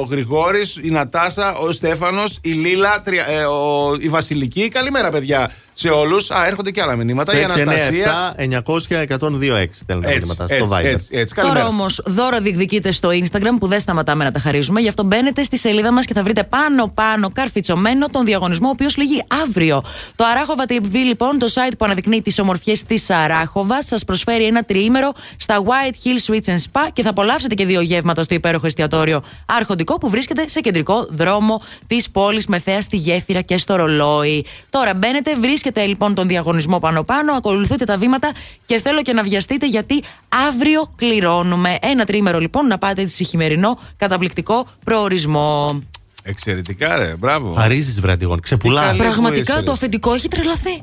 ο 0.00 0.02
Γρηγόρης, 0.10 0.76
η 0.82 0.88
Νατάσα, 0.90 1.56
ο 1.56 1.72
Στέφανος, 1.72 2.38
η 2.42 2.50
Λίλα, 2.50 3.00
τρια- 3.04 3.28
ε, 3.28 3.44
ο- 3.44 3.96
η 4.00 4.08
Βασιλική. 4.08 4.68
Καλημέρα, 4.68 5.10
παιδιά, 5.10 5.50
σε 5.80 5.88
όλους. 5.88 6.30
Α, 6.30 6.46
έρχονται 6.46 6.70
και 6.70 6.82
άλλα 6.82 6.96
μηνύματα. 6.96 7.38
Η 7.38 7.42
Αναστασία. 7.42 8.34
697-900-1026 8.36 9.68
στέλνουν 9.72 10.04
τα 10.04 10.10
Έτσι, 10.10 10.18
μηνύματα 10.18 10.46
στο 10.46 10.54
έτσι, 10.54 10.68
Viber. 10.70 10.84
έτσι, 10.84 11.06
έτσι. 11.10 11.34
Τώρα 11.34 11.46
Καλημέρα. 11.48 11.66
όμως 11.66 12.02
δώρα 12.06 12.40
διεκδικείτε 12.40 12.92
στο 12.92 13.08
Instagram 13.08 13.56
που 13.58 13.66
δεν 13.66 13.80
σταματάμε 13.80 14.24
να 14.24 14.32
τα 14.32 14.38
χαρίζουμε. 14.38 14.80
Γι' 14.80 14.88
αυτό 14.88 15.02
μπαίνετε 15.04 15.42
στη 15.42 15.58
σελίδα 15.58 15.92
μας 15.92 16.04
και 16.04 16.14
θα 16.14 16.22
βρείτε 16.22 16.44
πάνω-πάνω 16.44 17.30
καρφιτσωμένο 17.32 18.08
τον 18.08 18.24
διαγωνισμό, 18.24 18.66
ο 18.66 18.70
οποίος 18.70 18.96
λύγει 18.96 19.22
αύριο. 19.42 19.82
Το 20.16 20.24
Αράχοβα 20.24 20.64
TV, 20.68 20.92
λοιπόν, 20.92 21.38
το 21.38 21.46
site 21.54 21.72
που 21.78 21.84
αναδεικνύει 21.84 22.22
τις 22.22 22.38
ομορφιές 22.38 22.82
της 22.82 23.10
Αράχοβας, 23.10 23.86
σας 23.86 24.04
προσφέρει 24.04 24.44
ένα 24.44 24.62
τριήμερο 24.64 25.12
στα 25.36 25.62
White 25.64 26.06
Hill 26.06 26.32
Switch 26.32 26.50
and 26.50 26.58
Spa 26.72 26.88
και 26.92 27.02
θα 27.02 27.10
απολαύσετε 27.10 27.54
και 27.54 27.66
δύο 27.66 27.80
γεύματα 27.80 28.22
στο 28.22 28.34
υπέροχο 28.34 28.66
εστιατόριο 28.66 29.22
Αρχοντικό 29.46 29.98
που 29.98 30.10
βρίσκεται 30.10 30.48
σε 30.48 30.60
κεντρικό 30.60 31.06
δρόμο 31.10 31.62
της 31.86 32.10
πόλης 32.10 32.46
με 32.46 32.58
θέα 32.58 32.80
στη 32.80 32.96
γέφυρα 32.96 33.40
και 33.40 33.58
στο 33.58 33.76
ρολόι. 33.76 34.44
Τώρα 34.70 34.94
μπαίνετε, 34.94 35.34
βρίσκετε 35.34 35.69
λοιπόν 35.76 36.14
τον 36.14 36.28
διαγωνισμό 36.28 36.78
πάνω-πάνω, 36.78 37.32
ακολουθείτε 37.32 37.84
τα 37.84 37.96
βήματα 37.96 38.32
και 38.66 38.80
θέλω 38.80 39.02
και 39.02 39.12
να 39.12 39.22
βιαστείτε 39.22 39.66
γιατί 39.66 40.02
αύριο 40.48 40.92
κληρώνουμε. 40.96 41.78
Ένα 41.82 42.04
τρίμερο 42.04 42.38
λοιπόν 42.38 42.66
να 42.66 42.78
πάτε 42.78 43.06
σε 43.06 43.24
χειμερινό 43.24 43.78
καταπληκτικό 43.96 44.66
προορισμό. 44.84 45.80
Εξαιρετικά, 46.22 46.96
ρε, 46.96 47.14
μπράβο. 47.18 47.54
Χαρίζει, 47.54 48.00
βρε 48.00 48.12
Αντιγόνη. 48.12 48.40
Ξεπουλάς. 48.40 48.82
Τι 48.82 48.88
καλή. 48.88 49.00
Πραγματικά 49.00 49.52
είσαι, 49.52 49.62
το 49.62 49.70
ρε. 49.70 49.72
αφεντικό 49.72 50.14
έχει 50.14 50.28
τρελαθεί. 50.28 50.82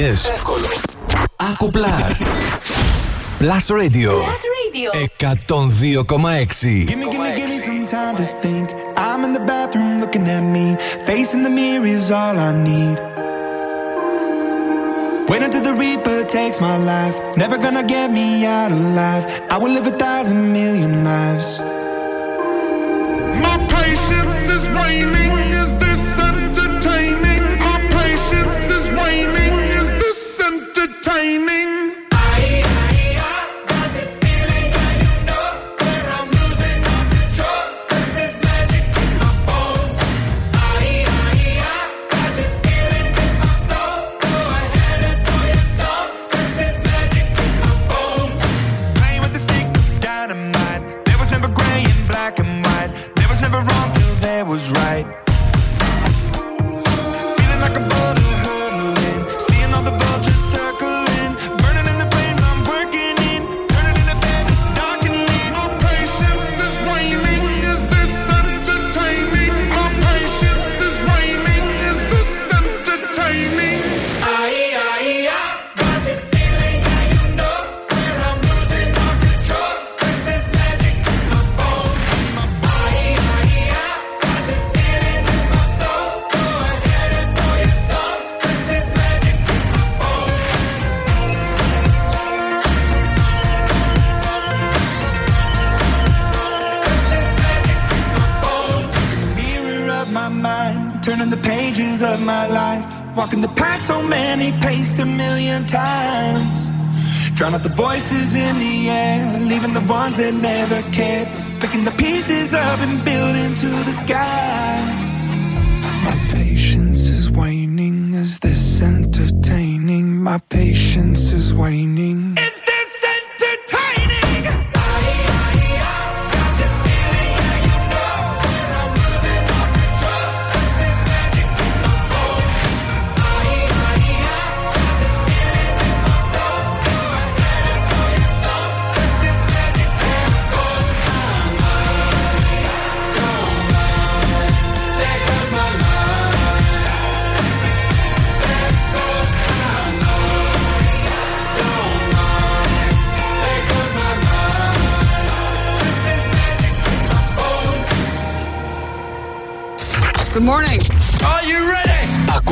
οικονομίες. 0.00 0.24
Εύκολο. 0.26 0.66
Άκου 1.36 1.70
Plus. 1.70 2.18
Plus 3.40 3.66
Radio. 3.80 4.12
Plus 4.26 4.42
Radio. 4.58 4.90
102,6. 5.18 6.86
Give 6.90 6.98
me, 7.02 7.06
give 7.12 7.22
me, 7.26 7.30
give 7.38 7.50
me 7.54 7.58
some 7.68 7.84
time 7.96 8.16
to 8.20 8.26
think. 8.42 8.66
I'm 9.06 9.20
in 9.26 9.32
the 9.38 9.44
bathroom 9.52 9.92
looking 10.02 10.26
at 10.36 10.44
me. 10.54 10.66
Facing 11.08 11.42
the 11.46 11.52
mirror 11.58 11.86
is 11.96 12.06
all 12.20 12.36
I 12.48 12.50
need. 12.70 12.98
Wait 15.30 15.42
until 15.46 15.64
the 15.70 15.74
reaper 15.84 16.18
takes 16.38 16.56
my 16.68 16.76
life. 16.92 17.16
Never 17.42 17.56
gonna 17.64 17.86
get 17.96 18.06
me 18.18 18.28
out 18.58 18.70
alive. 18.80 19.24
I 19.54 19.56
will 19.60 19.72
live 19.76 19.86
a 19.94 19.96
thousand 20.04 20.40
million 20.58 20.92
lives. 21.12 21.48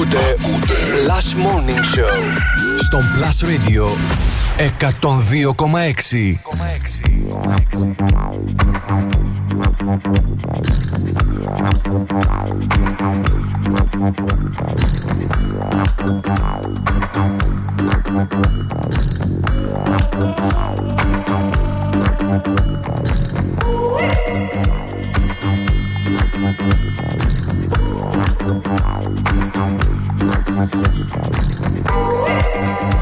Ακούτε, 0.00 0.18
ακούτε. 0.18 0.74
Last 1.08 1.32
Morning 1.44 1.82
Show 1.94 2.16
στον 2.80 3.02
Plus 3.14 3.38
Radio 3.48 3.84
102,6. 4.58 6.38
Thank 29.68 29.84
you. 32.92 32.97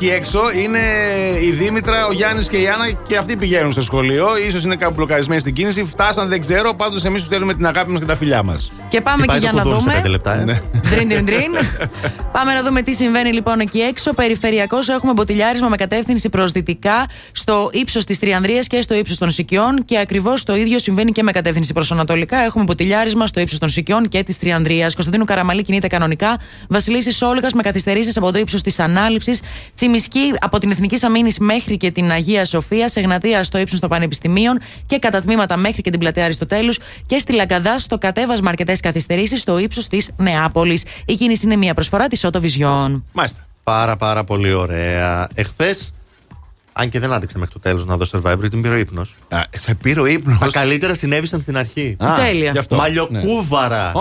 Εκεί 0.00 0.10
έξω 0.10 0.40
είναι 0.62 0.78
η 1.42 1.50
Δήμητρα, 1.50 2.06
ο 2.06 2.12
Γιάννης 2.12 2.48
και 2.48 2.56
η 2.56 2.68
Άννα 2.68 2.90
και 3.06 3.16
αυτοί 3.16 3.36
πηγαίνουν 3.36 3.72
στο 3.72 3.82
σχολείο. 3.82 4.26
σω 4.50 4.58
είναι 4.64 4.76
κάπου 4.76 4.94
μπλοκαρισμένοι 4.94 5.40
στην 5.40 5.54
κίνηση. 5.54 5.84
Φτάσαν, 5.84 6.28
δεν 6.28 6.40
ξέρω. 6.40 6.74
Πάντως 6.74 7.04
εμείς 7.04 7.18
τους 7.18 7.26
στέλνουμε 7.26 7.54
την 7.54 7.66
αγάπη 7.66 7.90
μας 7.90 8.00
και 8.00 8.06
τα 8.06 8.16
φιλιά 8.16 8.42
μας. 8.42 8.72
Και 8.88 9.00
πάμε 9.00 9.26
και 9.26 9.36
για 9.36 9.52
να 9.52 9.62
δούμε. 9.62 10.02
λεπτά, 10.06 10.40
ε. 10.40 10.44
Ναι. 10.44 10.60
Ντριν, 12.38 12.46
ντριν, 12.46 12.46
ντριν. 12.46 12.46
Πάμε 12.46 12.54
να 12.54 12.62
δούμε 12.62 12.82
τι 12.82 12.94
συμβαίνει 12.94 13.32
λοιπόν 13.32 13.60
εκεί 13.60 13.78
έξω. 13.78 14.12
Περιφερειακό 14.12 14.78
έχουμε 14.88 15.12
μποτιλιάρισμα 15.12 15.68
με 15.68 15.76
κατεύθυνση 15.76 16.28
προς 16.28 16.52
δυτικά 16.52 17.06
στο 17.32 17.70
ύψος 17.72 18.04
της 18.04 18.18
Τριανδρίας 18.18 18.66
και 18.66 18.80
στο 18.80 18.94
ύψος 18.94 19.18
των 19.18 19.30
Σικιών. 19.30 19.84
Και 19.84 19.98
ακριβώς 19.98 20.44
το 20.44 20.56
ίδιο 20.56 20.78
συμβαίνει 20.78 21.12
και 21.12 21.22
με 21.22 21.32
κατεύθυνση 21.32 21.72
προς 21.72 21.92
Ανατολικά. 21.92 22.38
Έχουμε 22.38 22.64
μποτιλιάρισμα 22.64 23.26
στο 23.26 23.40
ύψος 23.40 23.58
των 23.58 23.68
Σικιών 23.68 24.08
και 24.08 24.22
της 24.22 24.38
Τριανδρίας. 24.38 24.94
Κωνσταντίνου 24.94 25.24
Καραμαλή 25.24 25.62
κινείται 25.62 25.86
κανονικά. 25.86 26.38
Βασιλίση 26.68 27.12
Σόλγα 27.12 27.48
με 27.54 27.62
καθυστερήσεις 27.62 28.16
από 28.16 28.32
το 28.32 28.38
ύψος 28.38 28.62
της 28.62 28.78
Ανάληψης. 28.78 29.40
Τσιμισκή 29.74 30.32
από 30.40 30.58
την 30.58 30.70
Εθνική 30.70 30.98
Αμήνη 31.02 31.32
μέχρι 31.40 31.76
και 31.76 31.90
την 31.90 32.10
Αγία 32.10 32.44
Σοφία. 32.44 32.90
Εγνατία 32.94 33.44
στο 33.44 33.58
ύψος 33.58 33.78
των 33.80 33.88
Πανεπιστημίων 33.88 34.60
και 34.86 34.98
κατά 34.98 35.20
τμήματα 35.20 35.56
μέχρι 35.56 35.82
και 35.82 35.90
την 35.90 35.98
πλατεία 35.98 36.24
Αριστοτέλους. 36.24 36.78
Και 37.06 37.18
στη 37.18 37.32
Λαγκαδά 37.32 37.78
στο 37.78 37.98
κατέβασμα 37.98 38.48
αρκετές 38.48 38.80
καθυστερήσεις 38.80 39.40
στο 39.40 39.58
ύψος 39.58 39.88
της 39.88 40.10
Νεάπολης. 40.16 40.82
Η 41.06 41.14
κίνηση 41.14 41.46
είναι 41.46 41.56
μια 41.56 41.74
προσφορά 41.74 42.06
της 42.06 42.24
Auto 42.32 42.40
Vision. 42.40 43.00
Μάλιστα. 43.12 43.46
Πάρα 43.64 43.96
πάρα 43.96 44.24
πολύ 44.24 44.52
ωραία. 44.52 45.28
Εχθές, 45.34 45.92
αν 46.72 46.88
και 46.88 46.98
δεν 47.00 47.12
άντεξε 47.12 47.38
μέχρι 47.38 47.52
το 47.52 47.60
τέλος 47.60 47.86
να 47.86 47.96
δω 47.96 48.04
survivor, 48.12 48.50
την 48.50 48.62
πήρε 48.62 48.74
ο 48.74 48.76
ύπνος. 48.76 49.14
Σε 49.56 49.74
πήρε 49.74 50.00
ο 50.00 50.06
ύπνος. 50.06 50.38
Τα 50.38 50.48
καλύτερα 50.50 50.94
συνέβησαν 50.94 51.40
στην 51.40 51.56
αρχή. 51.56 51.96
Α, 51.98 52.14
Τέλεια. 52.16 52.50
γι' 52.50 52.58
αυτό. 52.58 52.76
Μαλλιοκούβαρα. 52.76 53.92
Ω. 53.94 54.00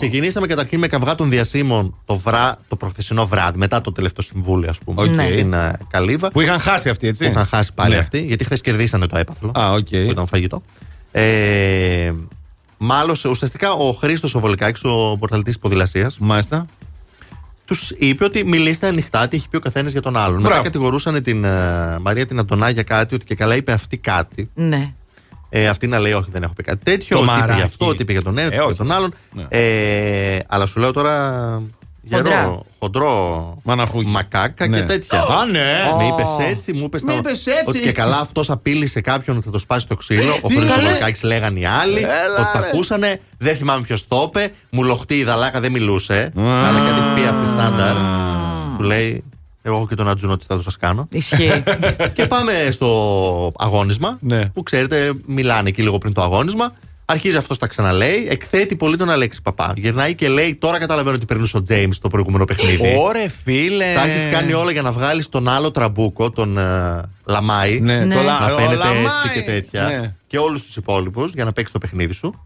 Ξεκινήσαμε 0.00 0.46
καταρχήν 0.46 0.78
με 0.78 0.86
καυγά 0.86 1.14
των 1.14 1.30
διασήμων 1.30 1.94
το, 2.06 2.16
βρά, 2.16 2.58
το 2.68 2.76
προχθεσινό 2.76 3.26
βράδυ, 3.26 3.58
μετά 3.58 3.80
το 3.80 3.92
τελευταίο 3.92 4.24
συμβούλιο, 4.24 4.70
ας 4.70 4.78
πούμε. 4.84 5.02
Οκ. 5.02 5.10
Ναι. 5.10 5.28
Στην 5.28 5.52
ε, 5.52 5.78
Καλύβα. 5.90 6.28
Που 6.30 6.40
είχαν 6.40 6.58
χάσει 6.58 6.88
αυτοί, 6.88 7.06
έτσι; 7.06 7.24
Που 7.24 7.30
είχαν 7.30 7.46
χάσει 7.46 7.72
πάλι 7.74 7.94
Ναι. 7.94 8.00
αυτοί, 8.00 8.22
γιατί 8.22 8.44
χθες 8.44 8.60
κερδίσανε 8.60 9.06
το 9.06 9.16
έπαθλο. 9.18 9.50
Α, 9.58 9.72
οκ. 9.72 9.88
Που 9.88 9.96
ήταν 10.10 10.26
φαγητό. 10.26 10.62
Ε, 11.12 12.12
μάλωσε 12.78 13.28
ουσιαστικά 13.28 13.72
ο 13.72 13.92
Χρήστος 13.92 14.34
ο 14.34 14.40
Βολικάκης, 14.40 14.80
ο 14.84 15.16
πρωταθλητής 15.18 15.54
ποδηλασίας. 15.60 16.18
Μάλιστα. 16.18 16.66
Τους 17.68 17.90
είπε 17.90 18.24
ότι 18.24 18.44
μιλήστε 18.44 18.86
ανοιχτά, 18.86 19.28
τι 19.28 19.36
έχει 19.36 19.48
πει 19.48 19.56
ο 19.56 19.60
καθένας 19.60 19.92
για 19.92 20.02
τον 20.02 20.16
άλλον. 20.16 20.36
Μετά 20.36 20.48
Μπράβο. 20.48 20.62
κατηγορούσαν 20.62 21.22
την 21.22 21.44
ε, 21.44 21.98
Μαρία 22.00 22.26
την 22.26 22.38
Αντωνά 22.38 22.70
για 22.70 22.82
κάτι, 22.82 23.14
ότι 23.14 23.24
και 23.24 23.34
καλά 23.34 23.56
είπε 23.56 23.72
αυτή 23.72 23.96
κάτι. 23.96 24.50
Ναι. 24.54 24.92
Ε, 25.48 25.68
αυτή 25.68 25.86
να 25.86 25.98
λέει, 25.98 26.12
Όχι, 26.12 26.28
δεν 26.32 26.42
έχω 26.42 26.52
πει 26.52 26.62
κάτι 26.62 26.84
τέτοιο. 26.84 27.16
Το 27.16 27.22
Ότι 27.22 27.30
είπε 27.30 27.40
μαράκι. 27.40 27.56
για 27.58 27.64
αυτό, 27.64 27.86
ότι 27.86 28.02
είπε 28.02 28.12
για 28.12 28.22
τον 28.22 28.38
ένα, 28.38 28.46
ότι 28.46 28.54
Ε, 28.54 28.58
είπε 28.58 28.64
όχι. 28.64 28.74
για 28.74 28.84
τον 28.84 28.92
άλλον. 28.96 29.14
Ναι. 29.32 29.46
Ε, 29.48 30.38
αλλά 30.48 30.66
σου 30.66 30.80
λέω 30.80 30.92
τώρα. 30.92 31.62
Χοντρά. 32.12 32.34
Γερό, 32.40 32.66
χοντρό, 32.78 33.56
Μαναφούκι. 33.64 34.08
μακάκα 34.10 34.66
Ναι. 34.68 34.78
και 34.78 34.84
τέτοια. 34.84 35.20
Α, 35.20 35.46
ναι. 35.50 35.72
Με 35.98 36.04
Ω. 36.04 36.06
είπες 36.08 36.48
έτσι, 36.50 36.72
μου 36.72 36.84
είπες 36.84 37.02
Με 37.02 37.12
είπες 37.14 37.46
έτσι. 37.46 37.62
ότι 37.66 37.80
και 37.80 37.92
καλά 37.92 38.18
αυτός 38.18 38.50
απείλησε 38.50 39.00
κάποιον 39.00 39.36
ότι 39.36 39.44
θα 39.46 39.52
το 39.52 39.58
σπάσει 39.58 39.86
το 39.88 39.96
ξύλο. 39.96 40.38
Ο 40.42 40.48
Τι 40.48 40.54
Χρήστο 40.56 40.74
καλέ. 40.74 40.88
Βολκάκη 40.88 41.26
λέγανε 41.26 41.60
οι 41.60 41.64
άλλοι. 41.64 41.98
Έλα, 42.00 42.38
ότι 42.40 42.52
το 42.52 42.58
ρε. 42.60 42.66
ακούσανε. 42.66 43.20
Δεν 43.38 43.56
θυμάμαι 43.56 43.82
ποιος 43.82 44.08
το 44.08 44.24
είπε. 44.28 44.52
Μου 44.70 44.82
λοχτεί 44.84 45.14
η 45.14 45.24
δαλάκα 45.24 45.60
δεν 45.60 45.72
μιλούσε. 45.72 46.32
Αλλά 46.36 46.78
κάτι 46.78 47.00
έχει 47.00 47.14
πει 47.14 47.26
αυτή 47.28 47.46
στάνταρ. 47.46 47.96
Σου 48.76 48.82
λέει. 48.82 49.24
Εγώ 49.62 49.76
έχω 49.76 49.86
και 49.88 49.94
τον 49.94 50.08
Ατζούνο 50.08 50.32
ότι 50.32 50.44
θα 50.48 50.56
το 50.56 50.62
σας 50.62 50.76
κάνω. 50.76 51.08
Ισχύει. 51.10 51.62
και 52.14 52.26
πάμε 52.26 52.52
στο 52.70 53.52
αγώνισμα. 53.58 54.18
Ναι. 54.20 54.46
Που 54.46 54.62
ξέρετε, 54.62 55.12
μιλάνε 55.26 55.68
εκεί 55.68 55.82
λίγο 55.82 55.98
πριν 55.98 56.12
το 56.12 56.22
αγώνισμα. 56.22 56.72
Αρχίζει 57.10 57.36
αυτός 57.36 57.58
τα 57.58 57.66
ξαναλέει. 57.66 58.26
Εκθέτει 58.30 58.76
πολύ 58.76 58.96
τον 58.96 59.10
Αλέξη 59.10 59.42
Παπά. 59.42 59.72
Γυρνάει 59.76 60.14
και 60.14 60.28
λέει: 60.28 60.54
Τώρα 60.54 60.78
καταλαβαίνω 60.78 61.16
τι 61.16 61.24
περνούσε 61.26 61.56
ο 61.56 61.62
Τζέιμς 61.62 61.98
το 61.98 62.08
προηγούμενο 62.08 62.44
παιχνίδι. 62.44 62.96
Ωρε 63.00 63.28
φίλε. 63.44 63.92
Τα 63.94 64.02
έχεις 64.08 64.26
κάνει 64.30 64.52
όλα 64.52 64.70
για 64.72 64.82
να 64.82 64.92
βγάλεις 64.92 65.28
τον 65.28 65.48
άλλο 65.48 65.70
τραμπούκο, 65.70 66.30
τον 66.30 66.58
ε, 66.58 67.00
Λαμάη. 67.24 67.80
Ναι, 67.80 68.04
Ναι. 68.04 68.14
το 68.14 68.22
λα- 68.22 68.38
Να 68.40 68.54
ο 68.54 68.58
φαίνεται 68.58 68.74
Λαμάη. 68.74 69.04
έτσι 69.04 69.28
και 69.34 69.40
τέτοια. 69.42 69.82
Ναι. 69.82 70.14
Και 70.26 70.38
όλους 70.38 70.62
τους 70.62 70.76
υπόλοιπους 70.76 71.32
για 71.34 71.44
να 71.44 71.52
παίξει 71.52 71.72
το 71.72 71.78
παιχνίδι 71.78 72.12
σου. 72.12 72.40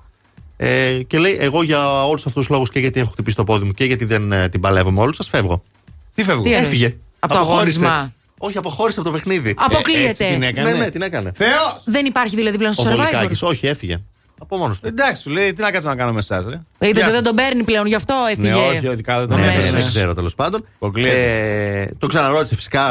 Ε, 0.57 0.93
και 1.07 1.19
λέει: 1.19 1.37
Εγώ 1.41 1.63
για 1.63 2.05
όλους 2.07 2.27
αυτούς 2.27 2.41
τους 2.47 2.49
λόγους 2.49 2.71
και 2.71 2.81
γιατί 2.81 3.01
έχω 3.01 3.11
χτυπήσει 3.11 3.37
το 3.37 3.45
πόδι 3.45 3.65
μου 3.65 3.73
και 3.73 3.85
γιατί 3.85 4.05
δεν 4.05 4.33
ε, 4.33 4.49
την 4.49 4.61
παλεύω 4.61 4.91
με 4.91 5.01
όλους, 5.01 5.17
σας 5.17 5.29
φεύγω. 5.29 5.63
Τι 6.15 6.23
φεύγω; 6.23 6.43
Τι 6.43 6.49
εννοείς; 6.53 6.67
Έφυγε. 6.67 6.97
Από 7.19 7.33
το 7.33 7.39
Αποχώρησε. 7.41 7.77
αγώνισμα. 7.79 8.13
Όχι, 8.39 8.59
αποχώρησε 8.59 9.01
από 9.01 9.09
το 9.09 9.15
παιχνίδι. 9.15 9.49
Έτσι 9.51 9.65
Αποκλείεται. 9.67 10.25
την 10.33 10.43
έκανε. 10.43 10.71
Ναι, 10.73 10.79
ναι, 10.79 10.91
την 10.91 11.03
έκανε. 11.03 11.33
Θεός! 11.35 11.83
Δεν 11.85 12.07
υπάρχει 12.07 12.37
δηλαδή 12.37 12.57
πλέον 12.59 12.73
στο 12.73 12.83
Ο 12.83 12.87
survivor. 12.87 12.97
Βολικάκης, 12.97 13.43
όχι, 13.43 13.67
έφυγε. 13.67 14.01
Από 14.43 14.57
μόνος 14.57 14.81
του. 14.81 14.87
Εντάξει, 14.87 15.23
σου 15.23 15.31
λέει, 15.31 15.53
τι 15.53 15.61
να 15.63 15.71
κάτσω 15.71 15.89
να 15.89 15.97
κάνω 15.97 16.13
με 16.13 16.19
εσά, 16.19 16.37
ρε. 16.37 16.45
Είδατε 16.45 16.65
Γεια 16.93 17.05
δεν 17.05 17.13
σας. 17.15 17.23
τον 17.23 17.35
παίρνει 17.35 17.65
πλέον, 17.65 17.87
γι' 17.87 17.95
αυτό 17.95 18.15
έφυγε. 18.31 18.49
Ναι, 18.49 18.55
όχι, 18.55 18.89
ότι 18.89 19.03
κάτω 19.03 19.27
τον 19.27 19.41
Ναι, 19.41 19.47
ναι, 19.47 19.53
έμεινε. 19.53 19.71
δεν 19.71 19.87
ξέρω 19.87 20.15
τέλος 20.15 20.35
πάντων. 20.35 20.65
Αποκλείεται. 20.75 21.81
Ε, 21.81 21.91
τον 21.99 22.09
ξαναρώτησε 22.09 22.55
φυσικά 22.55 22.85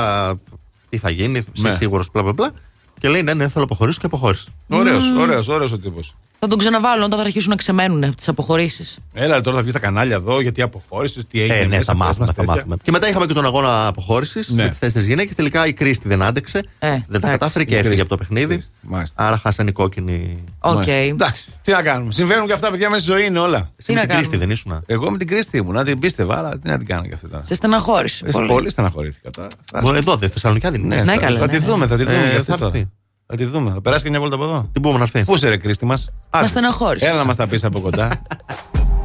τι 0.90 0.98
θα 0.98 1.10
γίνει, 1.12 1.38
είσαι 1.54 1.68
Ναι. 1.68 1.74
σίγουρος, 1.76 2.10
μπλα 2.14 2.22
μπλα 2.22 2.34
μπλα. 2.34 2.52
Και 3.00 3.08
λέει: 3.10 3.22
Ναι, 3.24 3.34
ναι, 3.34 3.44
θέλω 3.44 3.52
να 3.56 3.64
αποχωρήσω 3.64 4.00
και 4.00 4.06
αποχώρησε. 4.06 4.50
Ωραίος, 4.70 5.04
ωραίος, 5.20 5.48
ωραίος 5.48 5.72
ο 5.72 5.78
τύπος. 5.78 6.14
Θα 6.44 6.50
τον 6.50 6.58
ξαναβάλουν 6.60 7.04
όταν 7.04 7.20
θα 7.20 7.26
αρχίσουν 7.26 7.50
να 7.50 7.56
ξεμένουν 7.56 8.16
τις 8.16 8.28
αποχωρήσεις. 8.28 8.98
Έλα 9.14 9.42
τώρα 9.42 9.56
θα 9.56 9.62
βγεις 9.62 9.72
στα 9.72 9.82
κανάλια 9.82 10.16
εδώ 10.16 10.42
γιατί 10.42 10.62
αποχώρησες, 10.62 11.26
τι 11.28 11.42
έγινε. 11.42 11.58
Ε, 11.58 11.62
ναι, 11.62 11.68
μέσα, 11.68 11.84
θα 11.84 11.92
πες 11.92 12.00
μάθουμε, 12.00 12.26
μας 12.26 12.36
θα 12.36 12.42
τέτοια. 12.42 12.54
μάθουμε. 12.56 12.76
Και 12.84 12.92
μετά 12.92 13.10
είχαμε 13.10 13.26
και 13.26 13.34
τον 13.34 13.46
αγώνα 13.46 13.88
αποχώρησης 13.88 14.50
Ναι. 14.50 14.64
με 14.64 14.70
τις 14.70 14.80
τέσσερις 14.80 15.08
γυναίκες. 15.08 15.36
Τελικά 15.36 15.66
η 15.66 15.74
Κρίστη 15.74 16.08
δεν 16.08 16.22
άντεξε. 16.22 16.58
Ε, 16.58 16.64
δεν 16.90 16.90
τα 16.90 17.04
εντάξει. 17.08 17.32
κατάφερε 17.32 17.64
και 17.64 17.74
Η 17.74 17.78
έφυγε 17.78 17.88
Κρίστη. 17.88 18.02
από 18.02 18.10
το 18.10 18.18
παιχνίδι. 18.18 18.54
Κρίστη, 18.54 18.72
μάλιστα. 18.82 19.28
Άρα 19.28 19.38
χάσανε 19.38 19.70
οι 19.70 19.74
κόκκινοι. 19.74 20.44
Οκ. 20.60 20.74
Μάλιστα. 20.74 20.94
Εντάξει, 20.94 21.44
τι 21.64 21.72
να 21.72 21.82
κάνουμε. 21.82 22.14
Συμβαίνουν 22.14 22.48
και 22.48 22.54
αυτά, 22.54 22.70
παιδιά, 22.72 22.90
μέσα 22.90 23.04
στη 23.04 23.12
ζωή 23.12 23.26
είναι 23.26 23.40
όλα. 23.40 23.72
Εσύ 23.78 23.92
με 23.94 24.00
να 24.00 24.06
την 24.06 24.10
Κρίστη 24.16 24.38
κάνουμε; 24.38 24.46
δεν 24.46 24.50
ήσουν. 24.56 24.84
Εγώ 24.86 25.12
με 25.12 25.18
την 25.18 25.28
Κρίστη 25.28 25.58
ήμουν, 25.58 25.74
να 25.74 25.84
την 25.84 26.00
πίστευα, 26.00 26.38
αλλά 26.38 26.60
τι 26.60 26.70
να 26.70 26.78
την 26.78 26.88
κάνω 26.88 27.02
κι 27.08 27.14
αυτή 27.14 27.28
τώρα. 27.28 27.44
Σε 27.44 27.54
στεναχώρησε. 27.56 28.24
Εσύ 28.26 28.34
πολύ. 28.38 28.48
πολύ 28.48 28.70
στεναχωρήθηκα 28.70 29.30
τώρα. 29.30 29.48
Θα- 29.72 29.82
Μπορεί 29.82 29.98
εδώ, 29.98 30.16
δεν 30.16 30.30
Θεσσαλονικιά 30.30 30.72
δεν 30.72 30.84
είναι. 30.84 30.96
Ναι, 30.96 31.14
θα- 31.14 31.20
καλά, 31.20 31.40
Θα 31.40 31.46
ναι, 31.46 31.52
τη 31.52 31.60
ναι. 31.60 31.66
δούμε, 31.66 31.88
θα 31.88 31.98
τη 31.98 32.04
δούμε. 32.04 32.90
Ε, 33.32 33.36
κι 33.36 33.44
αυτή 33.44 33.46
θα 33.46 33.52
τώρα. 33.52 33.56
έρθει. 33.56 33.56
Θα 33.56 33.58
τη 33.58 33.58
δούμε. 33.58 33.72
Θα 33.72 33.82
περάσει 33.82 34.04
και 34.04 34.10
μια 34.10 34.20
βόλτα 34.20 34.36
από 34.36 34.44
εδώ. 34.44 34.70
Τι 34.72 34.80
μπορούμε 34.80 35.00
να 35.04 35.10
έρθει. 35.14 35.26
Πού 35.26 35.36
είσαι 35.36 35.50
ρε 35.50 35.58
Κρίστη 35.58 35.86
μας; 35.86 36.10
Μας 36.32 36.50
στεναχώρησες. 36.50 37.10
Έλα 37.10 37.18
να 37.18 37.26
μας 37.26 37.36
τα 37.36 37.48
πεις 37.48 37.64
από 37.64 37.80
κοντά. 37.80 38.10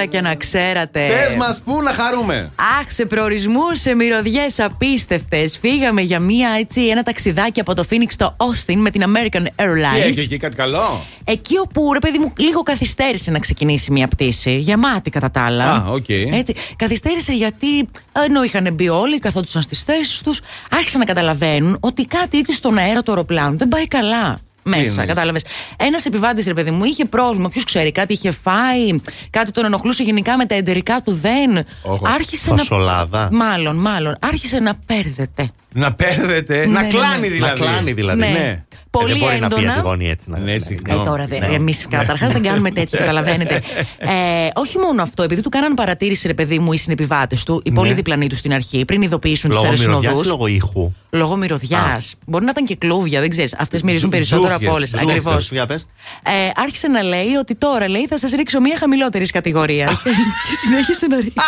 τώρα 0.00 0.06
και 0.06 0.20
να 0.20 0.34
ξέρατε. 0.34 1.08
Πες 1.08 1.34
μας, 1.34 1.60
πού 1.64 1.82
να 1.82 1.90
χαρούμε. 1.92 2.50
Αχ, 2.80 2.92
σε 2.92 3.04
προορισμούς, 3.04 3.80
σε 3.80 3.94
μυρωδιές 3.94 4.60
απίστευτες. 4.60 5.58
Φύγαμε 5.60 6.00
για 6.00 6.20
μία, 6.20 6.50
έτσι, 6.58 6.86
ένα 6.86 7.02
ταξιδάκι 7.02 7.60
από 7.60 7.74
το 7.74 7.84
Phoenix 7.90 8.06
στο 8.08 8.36
Austin 8.36 8.74
με 8.76 8.90
την 8.90 9.02
American 9.06 9.42
Τι 9.42 9.52
Airlines. 9.56 10.06
έχει 10.08 10.20
εκεί, 10.20 10.36
κάτι 10.36 10.56
καλό. 10.56 11.04
Εκεί 11.24 11.58
όπου 11.58 11.92
ρε 11.92 11.98
παιδί 11.98 12.18
μου 12.18 12.32
λίγο 12.36 12.62
καθυστέρησε 12.62 13.30
να 13.30 13.38
ξεκινήσει 13.38 13.90
μια 13.90 14.08
πτήση. 14.08 14.56
Γεμάτη 14.58 15.10
κατά 15.10 15.30
τα 15.30 15.44
άλλα. 15.44 15.64
Α, 15.64 15.90
οκ. 15.90 16.08
Έτσι. 16.08 16.54
Καθυστέρησε 16.76 17.32
γιατί 17.32 17.88
ενώ 18.24 18.42
είχαν 18.42 18.68
μπει 18.72 18.88
όλοι, 18.88 19.18
καθόντουσαν 19.18 19.62
στις 19.62 19.82
θέσεις 19.82 20.20
τους, 20.20 20.40
άρχισαν 20.70 21.00
να 21.00 21.06
καταλαβαίνουν 21.06 21.76
ότι 21.80 22.04
κάτι 22.04 22.38
έτσι 22.38 22.52
στον 22.52 22.78
αέρα 22.78 23.02
του 23.02 23.10
αεροπλάνου 23.10 23.56
δεν 23.56 23.68
πάει 23.68 23.88
καλά. 23.88 24.40
Μέσα, 24.62 24.90
εννοείς; 24.90 25.06
κατάλαβες. 25.06 25.44
Ένας 25.76 26.04
επιβάτης, 26.04 26.46
ρε 26.46 26.54
παιδί 26.54 26.70
μου, 26.70 26.84
είχε 26.84 27.04
πρόβλημα. 27.04 27.48
Ποιος 27.48 27.64
ξέρει, 27.64 27.92
κάτι 27.92 28.12
είχε 28.12 28.30
φάει, 28.30 29.00
κάτι 29.30 29.50
τον 29.50 29.64
ενοχλούσε 29.64 30.02
γενικά 30.02 30.36
με 30.36 30.46
τα 30.46 30.54
εντερικά 30.54 31.02
του 31.02 31.12
δεν. 31.12 31.64
Όχο. 31.82 32.08
Άρχισε 32.08 32.50
Φασολάδα. 32.50 33.28
να. 33.30 33.44
Μάλλον, 33.44 33.76
μάλλον. 33.76 34.16
Άρχισε 34.20 34.58
να 34.58 34.74
πέρδεται. 34.86 35.50
Να 35.74 35.92
πέρδετε, 35.92 36.56
Ναι, 36.66 36.72
να 36.72 36.82
ναι, 36.82 36.88
κλάνει 36.88 37.20
ναι. 37.20 37.28
δηλαδή. 37.34 37.60
Να 37.60 37.66
κλάνει 37.66 37.92
δηλαδή. 37.92 38.18
Ναι. 38.20 38.64
Πολύ 38.90 39.10
Ε, 39.12 39.14
δεν 39.14 39.18
μπορεί 39.22 39.38
να 39.40 39.48
πει 39.48 39.54
έντονα. 39.54 39.72
Αντιγόνη 39.72 40.08
έτσι. 40.10 40.30
Να... 40.30 40.38
Ναι, 40.38 40.52
Ε, 40.52 40.58
συγγνώμη. 40.58 41.04
τώρα 41.04 41.26
δεν. 41.26 41.38
Ναι. 41.38 41.46
Εμείς 41.54 41.86
καταρχάς 41.90 42.32
δεν 42.32 42.42
κάνουμε 42.42 42.70
τέτοια, 42.70 42.98
καταλαβαίνετε. 43.04 43.62
Ε, 43.98 44.08
όχι 44.54 44.78
μόνο 44.78 45.02
αυτό, 45.02 45.22
επειδή 45.22 45.40
του 45.42 45.48
κάναν 45.48 45.74
παρατήρηση, 45.74 46.26
ρε 46.26 46.34
παιδί 46.34 46.58
μου, 46.58 46.72
οι 46.72 46.76
συνεπιβάτες 46.76 47.44
του, 47.44 47.62
οι 47.64 47.72
πολύ 47.72 47.92
διπλανοί 47.92 48.26
τους 48.28 48.38
στην 48.38 48.52
αρχή, 48.52 48.84
πριν 48.84 49.02
ειδοποιήσουν 49.02 49.50
τους 49.50 49.58
Λόγω 49.62 49.70
μυρωδιάς 49.72 50.02
ή 50.02 50.06
αεροσυνοδού. 50.06 50.28
λόγω 50.28 50.46
ήχου; 50.46 50.92
Λόγω 51.10 51.36
μυρωδιάς. 51.36 52.14
Μπορεί 52.26 52.44
να 52.44 52.50
ήταν 52.50 52.66
και 52.66 52.76
κλούβια, 52.76 53.20
δεν 53.20 53.28
ξέρεις. 53.30 53.54
Αυτές 53.58 53.82
μυρίζουν 53.82 54.10
Τζου- 54.10 54.18
περισσότερο 54.20 54.48
τζούφιες, 54.48 54.68
από 54.68 54.76
όλες. 54.76 54.90
τζούφιες. 54.90 55.10
Ακριβώς. 55.18 55.50
Για 55.50 55.66
πες. 55.66 55.86
Ε, 56.22 56.30
άρχισε 56.56 56.88
να 56.88 57.02
λέει 57.02 57.34
ότι 57.40 57.54
τώρα 57.54 57.88
λέει 57.88 58.06
θα 58.06 58.18
σας 58.18 58.30
ρίξω 58.30 58.60
μια 58.60 58.76
χαμηλότερης 58.78 59.30
κατηγορίας. 59.30 60.02
και 60.48 60.54
συνέχισε 60.64 61.06
να 61.06 61.16
ρίξει. 61.16 61.34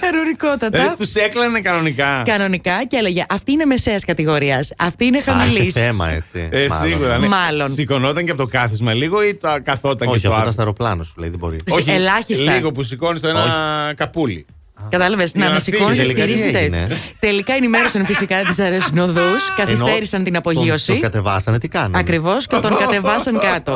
Κανονικότατα. 0.00 0.78
Ε, 0.78 0.94
τους 0.98 1.14
έκλανε 1.14 1.60
κανονικά. 1.60 2.22
Κανονικά 2.24 2.84
και 2.84 2.96
έλεγε 2.96 3.24
Αυτή 3.28 3.52
είναι 3.52 3.64
μεσαίας 3.64 4.04
κατηγορίας. 4.04 4.72
Αυτή 4.78 5.04
είναι 5.04 5.18
Α, 5.18 5.22
χαμηλής. 5.22 5.60
έχει 5.60 5.70
θέμα 5.70 6.10
έτσι. 6.10 6.48
Ε, 6.52 6.66
Μάλλον. 6.68 6.88
σίγουρα. 6.88 7.18
Ναι. 7.18 7.28
Μάλλον. 7.28 7.70
Σηκωνόταν 7.72 8.24
και 8.24 8.30
από 8.30 8.40
το 8.42 8.48
κάθισμα 8.48 8.94
λίγο 8.94 9.22
ή 9.22 9.34
τα 9.34 9.60
καθόταν 9.60 10.08
Όχι, 10.08 10.20
και 10.20 10.26
στο 10.26 10.28
αυτό 10.28 10.28
ήταν 10.28 10.38
άθρο. 10.40 10.52
στο 10.52 10.60
αεροπλάνο 10.60 11.02
σου 11.02 11.14
λέει, 11.16 11.28
δεν 11.28 11.38
μπορεί. 11.38 11.56
ελάχιστα. 11.86 12.52
Λίγο 12.54 12.72
που 12.72 12.82
σηκώνεις 12.82 13.20
το 13.20 13.28
ένα 13.28 13.92
καπούλι. 13.96 14.46
Κατάλαβες, 14.90 15.34
να 15.34 15.38
Για 15.40 15.44
να 15.48 15.50
ανασηκώνει 15.50 15.86
φύγει. 15.96 16.00
Τελικά 16.00 16.24
τι 16.24 16.32
επιρρύπτε. 16.32 16.58
έγινε; 16.58 16.88
Τελικά 17.18 17.54
ενημέρωσαν 17.54 18.06
φυσικά 18.06 18.42
τις 18.42 18.58
αρέσουν 18.58 18.98
οδού, 18.98 19.20
καθυστέρησαν 19.56 20.24
την 20.24 20.32
Τον, 20.32 20.42
απογείωση. 20.52 20.92
τον 20.92 21.00
κατεβάσανε, 21.00 21.58
τι 21.58 21.68
κάνανε; 21.68 21.98
Ακριβώς 21.98 22.46
και 22.46 22.56
τον 22.56 22.76
κατεβάσαν 22.76 23.38
κάτω. 23.38 23.72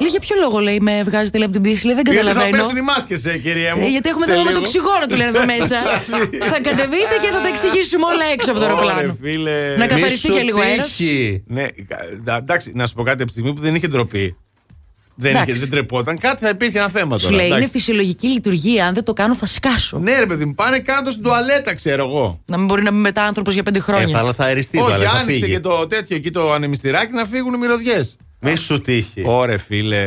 Λέει 0.00 0.10
για 0.10 0.20
ποιο 0.20 0.36
λόγο 0.40 0.58
λέει 0.58 0.78
με 0.80 1.02
βγάζει 1.04 1.30
τηλέφωνο 1.30 1.44
από 1.44 1.52
την 1.52 1.62
πτήση, 1.62 1.86
λέει 1.86 1.94
δεν 1.94 2.04
Γιατί 2.06 2.18
θα 2.20 2.24
καταλαβαίνω. 2.32 2.62
πέσουν 2.62 2.76
οι 2.76 2.80
μάσκες, 2.80 3.24
ε, 3.24 3.38
κυρία 3.38 3.76
μου. 3.76 3.82
Ε, 3.84 3.88
γιατί 3.88 4.08
έχουμε 4.08 4.24
σε 4.24 4.30
θέμα 4.30 4.42
με 4.44 4.50
το 4.50 4.58
λίγο. 4.58 4.68
οξυγόνο, 4.68 5.04
του 5.08 5.14
λένε 5.20 5.30
εδώ 5.34 5.44
μέσα. 5.44 5.78
θα 6.52 6.58
κατεβείτε 6.66 7.14
και 7.22 7.30
θα 7.34 7.40
τα 7.44 7.48
εξηγήσουμε 7.48 8.04
όλα 8.12 8.24
έξω 8.34 8.50
από 8.50 8.60
το 8.60 8.64
Ωρε, 8.66 8.74
αεροπλάνο. 8.74 9.16
φίλε. 9.22 9.76
Να 9.76 9.86
καθαριστεί 9.86 10.28
και 10.28 10.42
λίγο 10.42 10.60
αέρας. 10.60 10.98
Ναι, 11.46 11.64
κα- 11.90 12.36
εντάξει, 12.36 12.72
να 12.74 12.86
σου 12.86 12.94
πω 12.94 13.02
κάτι 13.02 13.16
από 13.22 13.26
τη 13.26 13.32
στιγμή 13.36 13.52
που 13.54 13.60
δεν 13.60 13.74
είχε 13.74 13.88
ντροπή. 13.88 14.36
Δεν, 15.18 15.30
Εντάξει. 15.30 15.50
είχε, 15.50 15.60
δεν 15.60 15.70
τρεπόταν, 15.70 16.18
κάτι 16.18 16.44
θα 16.44 16.48
υπήρχε 16.48 16.78
ένα 16.78 16.88
θέμα 16.88 17.18
Σου 17.18 17.24
τώρα. 17.24 17.36
λέει 17.36 17.46
είναι 17.46 17.56
εντάξει. 17.56 17.72
φυσιολογική 17.72 18.26
λειτουργία. 18.26 18.86
Αν 18.86 18.94
δεν 18.94 19.04
το 19.04 19.12
κάνω, 19.12 19.34
θα 19.34 19.46
σκάσω. 19.46 19.98
Ναι, 19.98 20.18
ρε 20.18 20.26
παιδί 20.26 20.44
μου, 20.44 20.54
πάνε 20.54 20.78
κάτω 20.78 21.10
στην 21.10 21.22
τουαλέτα, 21.22 21.74
ξέρω 21.74 22.04
εγώ. 22.08 22.40
Να 22.46 22.56
μην 22.56 22.66
μπορεί 22.66 22.82
να 22.82 22.90
μπει 22.90 22.96
μετά 22.98 23.22
άνθρωπος 23.22 23.54
για 23.54 23.62
πέντε 23.62 23.78
χρόνια. 23.80 24.18
Ε, 24.18 24.22
θα, 24.24 24.32
θα 24.32 24.44
αεριστεί 24.44 24.78
Όχι, 24.78 24.90
τώρα, 24.92 25.10
θα 25.10 25.16
άνοιξε 25.18 25.40
φύγει. 25.40 25.52
και 25.52 25.60
το 25.60 25.86
τέτοιο 25.86 26.16
εκεί 26.16 26.30
το 26.30 26.52
ανεμιστηράκι 26.52 27.12
να 27.12 27.24
φύγουν 27.24 27.54
οι 27.54 27.58
μυρωδιές. 27.58 28.16
Μη 28.40 28.56
σου 28.56 28.80
τύχει. 28.80 29.22
Ωρε, 29.26 29.58
φίλε. 29.58 30.04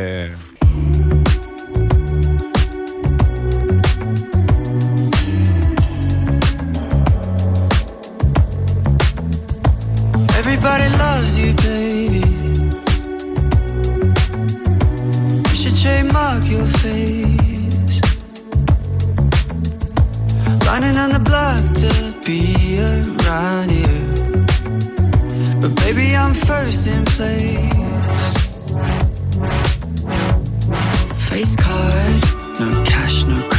Everybody 10.39 10.87
loves 11.01 11.37
you, 11.37 11.53
baby. 11.63 11.88
You 15.89 15.95
should 15.95 16.11
trademark 16.11 16.47
your 16.47 16.65
face. 16.65 18.01
Lining 20.65 20.97
on 20.97 21.11
the 21.11 21.19
block 21.19 21.63
to 21.83 22.13
be 22.25 22.79
around 22.79 23.71
you. 23.71 24.05
But 25.61 25.75
baby, 25.77 26.15
I'm 26.15 26.33
first 26.33 26.87
in 26.87 27.05
place. 27.05 28.47
Face 31.29 31.55
card, 31.55 32.23
no 32.59 32.83
cash, 32.85 33.23
no 33.23 33.35
credit. 33.49 33.58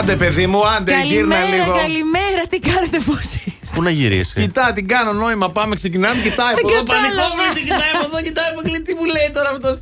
Άντε, 0.00 0.16
παιδί 0.16 0.46
μου, 0.46 0.60
άντε, 0.68 0.92
γύρνα 1.04 1.34
Καλημέρα, 1.34 1.64
λίγο. 1.64 1.76
καλημέρα, 1.84 2.42
τι 2.50 2.58
κάνετε, 2.58 2.98
πώς 3.06 3.18
είστε; 3.62 3.74
Πού 3.74 3.82
να 3.82 3.90
γυρίσει; 3.90 4.40
Κοιτά, 4.40 4.72
την 4.74 4.88
κάνω 4.88 5.12
νόημα. 5.12 5.50
Πάμε, 5.50 5.74
ξεκινάμε. 5.74 6.22
Κοιτάει 6.22 6.52
από 6.52 6.68
Δεν 6.68 6.76
εδώ. 6.76 6.84
κατάλαβα. 6.84 7.10
Πανικόβλητη, 7.14 7.60
κοιτάει 7.68 7.92
από 7.94 8.06
εδώ. 8.10 8.18
Κοιτάει 8.26 8.48
από 8.52 8.60
εκεί. 8.64 8.80
Τι 8.86 8.94
μου 8.98 9.04
λέει 9.14 9.28
τώρα 9.36 9.48
αυτός; 9.54 9.76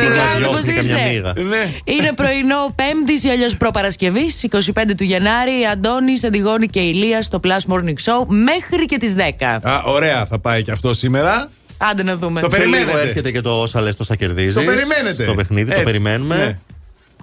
Τι 0.00 0.06
κάνετε, 0.18 0.46
πώς 0.54 0.64
είστε; 0.74 1.42
Ναι. 1.52 1.62
Είναι 1.94 2.12
πρωινό 2.20 2.60
Πέμπτης 2.80 3.20
ή 3.24 3.28
αλλιώς 3.28 3.56
προπαρασκευής, 3.56 4.42
25 4.42 4.94
του 4.96 5.04
Γενάρη. 5.12 5.56
Αντώνη, 5.72 6.14
Αντιγόνη 6.26 6.66
και 6.74 6.80
Ηλία 6.80 7.22
στο 7.22 7.40
Plus 7.44 7.62
Morning 7.72 7.98
Show 8.06 8.20
μέχρι 8.26 8.84
και 8.90 8.98
τις 8.98 9.14
10. 9.14 9.60
Α, 9.62 9.82
ωραία, 9.84 10.26
θα 10.26 10.38
πάει 10.38 10.62
και 10.62 10.70
αυτό 10.70 10.94
σήμερα. 10.94 11.50
Άντε 11.90 12.02
να 12.02 12.16
δούμε. 12.16 12.40
Το 12.40 12.48
Σε 12.50 12.58
λίγο 12.58 12.70
περιμένετε. 12.70 13.08
έρχεται 13.08 13.30
και 13.30 13.40
το 13.40 13.50
όσα 13.60 13.80
λες 13.80 13.96
τόσα 13.96 14.14
κερδίζεις. 14.16 14.54
Το 14.54 14.62
περιμένετε. 14.62 15.24
Το 15.24 15.34
παιχνίδι, 15.34 15.70
Έτσι. 15.70 15.82
το 15.82 15.90
περιμένουμε. 15.90 16.60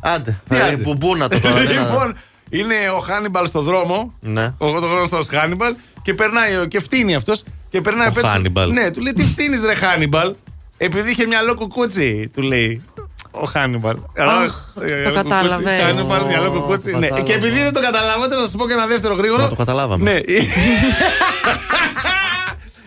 Ναι. 0.03 0.11
Άντε. 0.11 0.39
Τι 0.49 0.55
Ε, 0.55 0.61
άντε. 0.61 0.77
Που 0.77 0.97
πού 0.97 1.15
να 1.15 1.27
το 1.27 1.39
τώρα. 1.41 1.53
δεν 1.55 1.63
να- 1.75 1.81
Λοιπόν, 1.81 2.17
είναι 2.49 2.75
ο 2.95 2.99
Χάνιμπαλ 2.99 3.45
στο 3.45 3.61
δρόμο. 3.61 4.13
Ναι. 4.19 4.53
Ο 4.57 4.79
το 4.79 4.85
γνωστό 4.87 5.19
Χάνιμπαλ. 5.29 5.73
Και 6.01 6.13
περνάει 6.13 6.55
ο- 6.57 6.65
και 6.65 6.79
φτύνει 6.79 7.15
αυτός. 7.15 7.43
Και 7.69 7.81
περνάει 7.81 8.07
Ο 8.07 8.11
πέντε- 8.11 8.29
Χάνιμπαλ. 8.31 8.71
Ναι, 8.71 8.91
του 8.91 9.01
λέει 9.01 9.13
τι 9.13 9.23
φτύνεις, 9.23 9.63
ρε 9.63 9.73
Χάνιμπαλ; 9.73 10.33
Επειδή 10.77 11.11
είχε 11.11 11.25
μυαλό 11.25 11.55
κουκούτσι, 11.55 12.29
του 12.33 12.41
λέει. 12.41 12.83
Ο 13.31 13.45
Χάνιμπαλ. 13.45 13.95
το 13.95 15.13
κατάλαβες. 15.13 15.81
Χάνιμπαλ, 15.81 16.25
μυαλό 16.25 16.47
Ω, 16.47 16.51
κουκούτσι. 16.51 16.91
Ναι. 16.91 16.99
κατάλαβα. 16.99 17.21
Και 17.21 17.33
επειδή 17.33 17.59
δεν 17.59 17.73
το 17.73 17.81
καταλάβατε, 17.81 18.35
θα 18.35 18.41
σας 18.41 18.55
πω 18.55 18.67
και 18.67 18.73
ένα 18.73 18.85
δεύτερο 18.85 19.13
γρήγορο. 19.13 19.41
Μα 19.41 19.49
το 19.49 19.55
καταλάβαμε. 19.55 20.11
Ναι. 20.11 20.19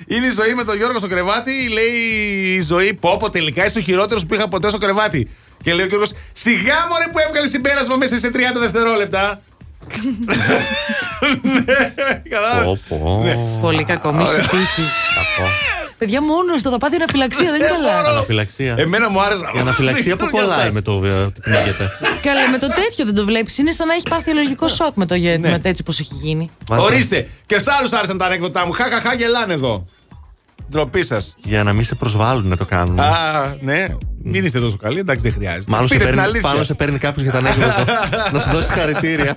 Είναι 0.08 0.26
η 0.26 0.30
ζωή 0.30 0.54
με 0.54 0.64
τον 0.64 0.76
Γιώργο 0.76 0.98
στο 0.98 1.08
κρεβάτι. 1.08 1.68
Λέει 1.68 1.90
η 2.54 2.60
ζωή, 2.60 2.94
πω 2.94 3.16
πω 3.20 3.30
τελικά 3.30 3.66
είσαι 3.66 3.78
ο 3.78 3.80
χειρότερος 3.80 4.26
που 4.26 4.34
είχα 4.34 4.48
ποτέ 4.48 4.68
στο 4.68 4.78
κρεβάτι. 4.78 5.30
Και 5.66 5.74
λέει 5.74 5.84
ο 5.84 5.88
Γιώργος, 5.88 6.12
σιγά 6.32 6.74
μωρέ 6.90 7.04
που 7.12 7.18
έβγαλε 7.26 7.46
συμπέρασμα 7.46 7.96
μέσα 7.96 8.18
σε 8.18 8.30
30 8.34 8.38
δευτερόλεπτα. 8.58 9.40
Ναι, 11.42 12.22
κατάλαβες. 12.30 12.78
Πω, 12.88 12.96
πω. 12.98 13.58
Πολύ 13.60 13.84
κακό, 13.84 14.12
μη 14.12 14.24
σου 14.26 14.32
τύχει. 14.40 14.82
Κακό. 15.18 15.48
Παιδιά, 15.98 16.22
μόνος 16.22 16.60
στο 16.60 16.70
θα 16.70 16.78
πάθει 16.78 16.94
αναφυλαξία, 16.94 17.44
δεν 17.50 17.54
είναι 17.54 17.64
Ε, 17.64 17.68
καλά. 17.68 18.00
μπορώ. 18.00 18.08
Αναφυλαξία. 18.14 18.74
Εμένα 18.78 19.10
μου 19.10 19.20
άρεσε. 19.20 19.42
Η 19.56 19.58
αναφυλαξία 19.58 20.16
που 20.16 20.28
Για 20.32 20.40
κολλάει 20.40 20.58
σας. 20.64 20.72
με 20.72 20.80
το 20.80 20.92
ε, 21.04 21.10
ότι 21.10 21.40
πνίγεται. 21.40 21.90
Καλά, 22.22 22.48
με 22.50 22.58
το 22.58 22.66
τέτοιο 22.66 23.04
δεν 23.04 23.14
το 23.14 23.24
βλέπεις. 23.24 23.58
Είναι 23.58 23.70
σαν 23.70 23.86
να 23.86 23.94
έχει 23.94 24.02
πάθει 24.10 24.30
αλλεργικό 24.30 24.68
σοκ 24.68 24.94
με 24.94 25.06
το 25.06 25.14
γέ- 25.14 25.38
Ναι. 25.40 25.50
με 25.50 25.58
το 25.58 25.68
έτσι 25.68 25.82
πώ 25.82 25.90
έχει 25.90 26.14
γίνει. 26.22 26.50
Μάλιστα. 26.70 26.90
Ορίστε, 26.92 27.28
και 27.46 27.58
σε 27.58 27.70
άλλους 27.78 27.92
άρεσαν 27.92 28.18
τα 28.18 28.24
ανέκδοτά 28.24 28.66
μου. 28.66 28.72
Χαχαχά 28.72 29.14
γελάνε 29.14 29.52
εδώ. 29.54 29.86
Ντροπή 30.70 31.02
σα. 31.04 31.16
Για 31.48 31.62
να 31.64 31.72
μην 31.72 31.84
σε 31.84 31.94
προσβάλλουν 31.94 32.46
να 32.48 32.56
το 32.56 32.64
κάνουν. 32.64 33.00
Α, 33.00 33.56
ναι. 33.60 33.86
Μην 34.22 34.44
είστε 34.44 34.60
τόσο 34.60 34.76
καλοί, 34.76 34.98
εντάξει, 34.98 35.22
δεν 35.22 35.32
χρειάζεται. 35.32 35.64
Μάλλον 35.68 35.88
σε 35.88 35.94
Πείτε 35.94 36.06
την 36.06 36.14
παίρνει, 36.14 36.30
αλήθεια. 36.30 36.50
πάνω 36.50 36.62
σε 36.62 36.74
παίρνει 36.74 36.98
κάποιο 36.98 37.22
για 37.22 37.32
τα 37.32 37.38
ανέκδοτο. 37.38 37.84
να 38.32 38.38
σου 38.38 38.50
δώσει 38.50 38.70
χαρητήρια. 38.72 39.36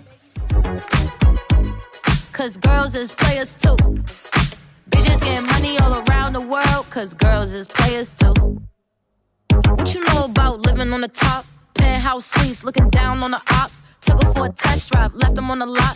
Cause 2.38 2.56
girls 2.70 2.94
is 3.02 3.10
players 3.22 3.52
too. 3.64 3.76
Bitches 4.92 5.20
getting 5.28 5.48
money 5.54 5.74
all 5.84 5.94
around 6.04 6.32
the 6.40 6.46
world, 6.54 6.84
cause 6.96 7.12
girls 7.26 7.52
is 7.60 7.68
players 7.80 8.10
too. 8.20 8.34
What 9.78 9.88
you 9.94 10.02
know 10.08 10.22
about 10.32 10.54
living 10.68 10.92
on 10.96 11.02
the 11.08 11.14
top? 11.26 11.44
Penthouse 11.80 12.26
suites, 12.34 12.64
looking 12.68 12.90
down 13.00 13.16
on 13.26 13.32
the 13.38 13.42
ops. 13.62 13.78
Took 14.06 14.18
her 14.24 14.30
for 14.36 14.46
a 14.52 14.54
test 14.66 14.84
drive, 14.92 15.12
left 15.24 15.36
them 15.36 15.48
on 15.54 15.60
the 15.64 15.70
lot. 15.80 15.96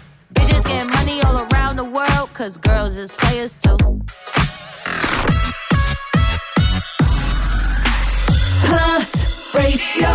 Bitches 0.33 0.63
getting 0.65 0.89
money 0.89 1.21
all 1.23 1.47
around 1.51 1.75
the 1.77 1.83
world, 1.83 2.29
cause 2.33 2.57
girls 2.57 2.95
is 2.95 3.11
players 3.11 3.53
too. 3.61 3.77
Plus 8.65 9.55
Radio. 9.55 10.13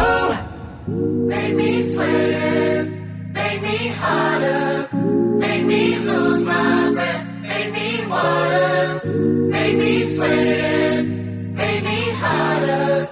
Make 1.28 1.54
me 1.56 1.82
sweat, 1.92 2.88
make 3.32 3.62
me 3.62 3.88
harder, 3.88 4.88
make 5.38 5.64
me 5.64 5.98
lose 5.98 6.46
my 6.46 6.92
breath, 6.94 7.26
make 7.42 7.72
me 7.72 8.06
water, 8.06 9.00
make 9.50 9.76
me 9.76 10.04
sweat, 10.14 11.04
make 11.04 11.82
me 11.82 12.10
harder, 12.22 13.08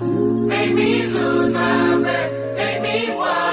make 0.46 0.72
me 0.74 1.06
lose 1.06 1.52
my 1.52 1.98
breath, 1.98 2.32
make 2.56 2.80
me 2.82 3.14
water. 3.16 3.43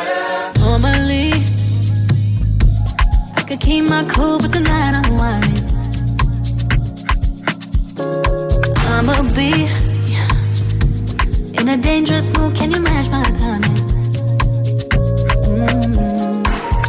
Could 3.52 3.60
keep 3.60 3.90
my 3.90 4.06
cool, 4.06 4.40
but 4.40 4.54
tonight 4.54 4.94
I'm 4.96 5.14
whining. 5.18 5.66
I'ma 8.88 9.24
be 9.36 9.68
in 11.60 11.68
a 11.68 11.76
dangerous 11.76 12.30
mood. 12.32 12.56
Can 12.56 12.72
you 12.72 12.80
match 12.80 13.10
my 13.10 13.24
timing? 13.42 13.78
Mm. 15.50 16.44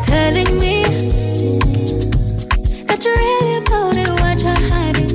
Telling 0.06 0.60
me 0.60 0.84
that 2.86 3.04
you're 3.04 3.16
really 3.16 3.56
about 3.62 3.96
it, 3.96 4.10
what 4.20 4.38
you're 4.44 4.62
hiding. 4.70 5.12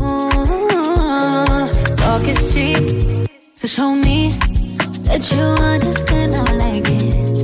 Mm. 0.00 1.96
Talk 1.98 2.26
is 2.26 2.54
cheap, 2.54 3.28
so 3.54 3.66
show 3.66 3.94
me 3.94 4.30
that 5.08 5.30
you 5.30 5.42
understand. 5.42 6.36
I 6.36 6.52
like 6.54 6.88
it. 6.88 7.41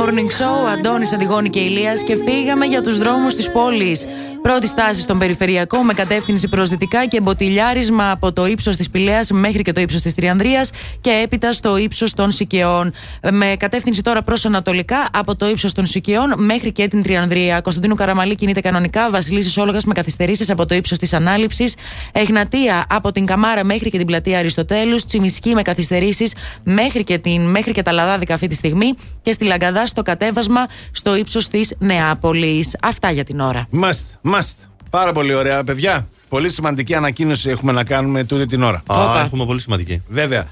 Morning 0.00 0.30
Show, 0.40 0.68
Αντώνης, 0.72 1.12
Αντιγόνη 1.12 1.48
και 1.48 1.60
Ηλίας 1.60 2.02
και 2.02 2.16
φύγαμε 2.26 2.66
για 2.66 2.82
τους 2.82 2.98
δρόμους 2.98 3.34
της 3.34 3.50
πόλης. 3.50 4.06
Πρώτης 4.48 4.70
στάση 4.70 5.00
στον 5.00 5.18
περιφερειακό 5.18 5.82
με 5.82 5.92
κατεύθυνση 5.92 6.48
προς 6.48 6.68
δυτικά 6.68 7.06
και 7.06 7.20
μποτιλιάρισμα 7.20 8.10
από 8.10 8.32
το 8.32 8.46
ύψος 8.46 8.76
της 8.76 8.90
Πηλαία 8.90 9.20
μέχρι 9.32 9.62
και 9.62 9.72
το 9.72 9.80
ύψος 9.80 10.00
της 10.00 10.14
Τριανδρίας 10.14 10.70
και 11.00 11.10
έπειτα 11.24 11.52
στο 11.52 11.76
ύψος 11.76 12.14
των 12.14 12.30
Σικαιών. 12.30 12.92
Με 13.30 13.56
κατεύθυνση 13.58 14.02
τώρα 14.02 14.22
προς 14.22 14.44
Ανατολικά 14.44 15.08
από 15.12 15.36
το 15.36 15.48
ύψος 15.48 15.72
των 15.72 15.86
Σικαιών 15.86 16.34
μέχρι 16.36 16.72
και 16.72 16.88
την 16.88 17.02
Τριανδρία. 17.02 17.60
Κωνσταντίνου 17.60 17.94
Καραμαλή 17.94 18.34
κινείται 18.34 18.60
κανονικά. 18.60 19.10
Βασιλίση 19.10 19.60
Όλογας 19.60 19.84
με 19.84 19.92
καθυστερήσεις 19.94 20.50
από 20.50 20.66
το 20.66 20.74
ύψος 20.74 20.98
της 20.98 21.12
Ανάληψης. 21.12 21.74
Εγνατία 22.12 22.86
από 22.88 23.12
την 23.12 23.26
Καμάρα 23.26 23.64
μέχρι 23.64 23.90
και 23.90 23.98
την 23.98 24.06
πλατεία 24.06 24.38
Αριστοτέλους. 24.38 25.04
Τσιμισκή 25.04 25.54
με 25.54 25.62
καθυστερήσεις 25.62 26.34
μέχρι, 26.62 27.04
και 27.04 27.18
την- 27.18 27.42
μέχρι 27.50 27.72
και 27.72 27.82
τα 27.82 27.92
Λαδάδικα 27.92 28.34
αυτή 28.34 28.46
τη 28.46 28.54
στιγμή. 28.54 28.94
Και 29.22 29.32
στη 29.32 29.44
Λαγκαδά 29.44 29.86
στο 29.86 30.02
κατέβασμα 30.02 30.66
στο 30.90 31.16
ύψος 31.16 31.48
της 31.48 31.74
Νεάπολης. 31.78 32.76
Αυτά 32.82 33.10
για 33.10 33.24
την 33.24 33.40
ώρα. 33.40 33.68
Must, 33.82 34.37
must. 34.38 34.54
Πάρα 34.90 35.12
πολύ 35.12 35.34
ωραία, 35.34 35.64
παιδιά. 35.64 36.08
Πολύ 36.28 36.50
σημαντική 36.50 36.94
ανακοίνωση 36.94 37.50
έχουμε 37.50 37.72
να 37.72 37.84
κάνουμε 37.84 38.24
τούτη 38.24 38.46
την 38.46 38.62
ώρα. 38.62 38.82
Α, 38.86 39.20
έχουμε 39.24 39.44
πολύ 39.46 39.60
σημαντική. 39.60 40.02
Βέβαια. 40.08 40.46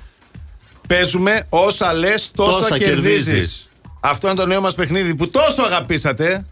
Παίζουμε 0.88 1.46
όσα 1.48 1.92
λες, 1.92 2.30
τόσα, 2.34 2.58
Τόσα 2.58 2.78
κερδίζεις. 2.78 3.24
κερδίζεις. 3.24 3.68
Αυτό 4.00 4.26
είναι 4.28 4.36
το 4.36 4.46
νέο 4.46 4.60
μας 4.60 4.74
παιχνίδι 4.74 5.14
που 5.14 5.30
τόσο 5.30 5.62
αγαπήσατε 5.62 6.44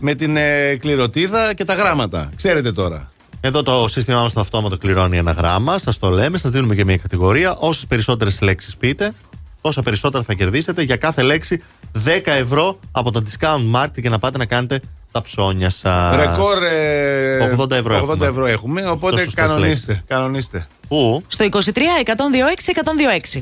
με 0.00 0.14
την 0.14 0.36
ε, 0.36 0.76
κληροτίδα 0.76 1.54
και 1.54 1.64
τα 1.64 1.74
γράμματα. 1.74 2.28
Ξέρετε 2.36 2.72
τώρα. 2.72 3.08
Εδώ 3.40 3.62
το 3.62 3.88
σύστημά 3.88 4.22
μας 4.22 4.32
το 4.32 4.40
αυτόματο 4.40 4.78
κληρώνει 4.78 5.16
ένα 5.16 5.30
γράμμα. 5.32 5.78
Σας 5.78 5.98
το 5.98 6.08
λέμε, 6.10 6.38
σας 6.38 6.50
δίνουμε 6.50 6.74
και 6.74 6.84
μια 6.84 6.96
κατηγορία. 6.96 7.54
Όσες 7.58 7.86
περισσότερες 7.86 8.40
λέξεις 8.40 8.76
πείτε, 8.76 9.12
τόσα 9.60 9.82
περισσότερα 9.82 10.24
θα 10.24 10.34
κερδίσετε. 10.34 10.82
Για 10.82 10.96
κάθε 10.96 11.22
λέξη 11.22 11.62
10 12.04 12.20
ευρώ 12.24 12.78
από 12.92 13.10
το 13.10 13.22
discount 13.30 13.74
market 13.74 13.90
για 13.96 14.10
να 14.10 14.18
πάτε 14.18 14.38
να 14.38 14.44
κάνετε 14.44 14.80
τα 15.14 15.22
ψώνια 15.22 15.70
σας. 15.70 16.16
Ρεκόρ. 16.16 16.62
ε, 16.62 17.54
80 17.58 17.70
ευρώ 17.70 17.94
80 17.96 18.02
έχουμε. 18.02 18.26
ευρώ 18.26 18.46
έχουμε. 18.46 18.86
Οπότε 18.86 19.12
Τόσο 19.12 19.24
σωστές 19.24 19.44
κανονίστε. 19.44 20.02
κανονίστε. 20.06 20.66
Πού; 20.88 21.22
Στο 21.28 21.44
23 21.44 21.56
126 22.04 22.72
126. 22.72 23.38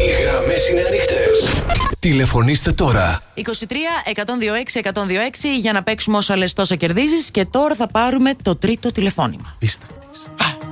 Οι 0.00 0.22
γραμμές 0.22 0.68
είναι 0.68 0.80
ανοιχτές. 0.88 1.54
Τηλεφωνήστε 1.98 2.72
τώρα. 2.72 3.20
23 3.34 3.42
126 3.42 4.80
126 4.80 5.58
για 5.60 5.72
να 5.72 5.82
παίξουμε 5.82 6.16
όσα 6.16 6.36
λες 6.36 6.52
τόσα 6.52 6.74
κερδίζεις 6.76 7.30
και 7.30 7.44
τώρα 7.44 7.74
θα 7.74 7.86
πάρουμε 7.86 8.34
το 8.42 8.56
τρίτο 8.56 8.92
τηλεφώνημα. 8.92 9.54
love 9.60 10.69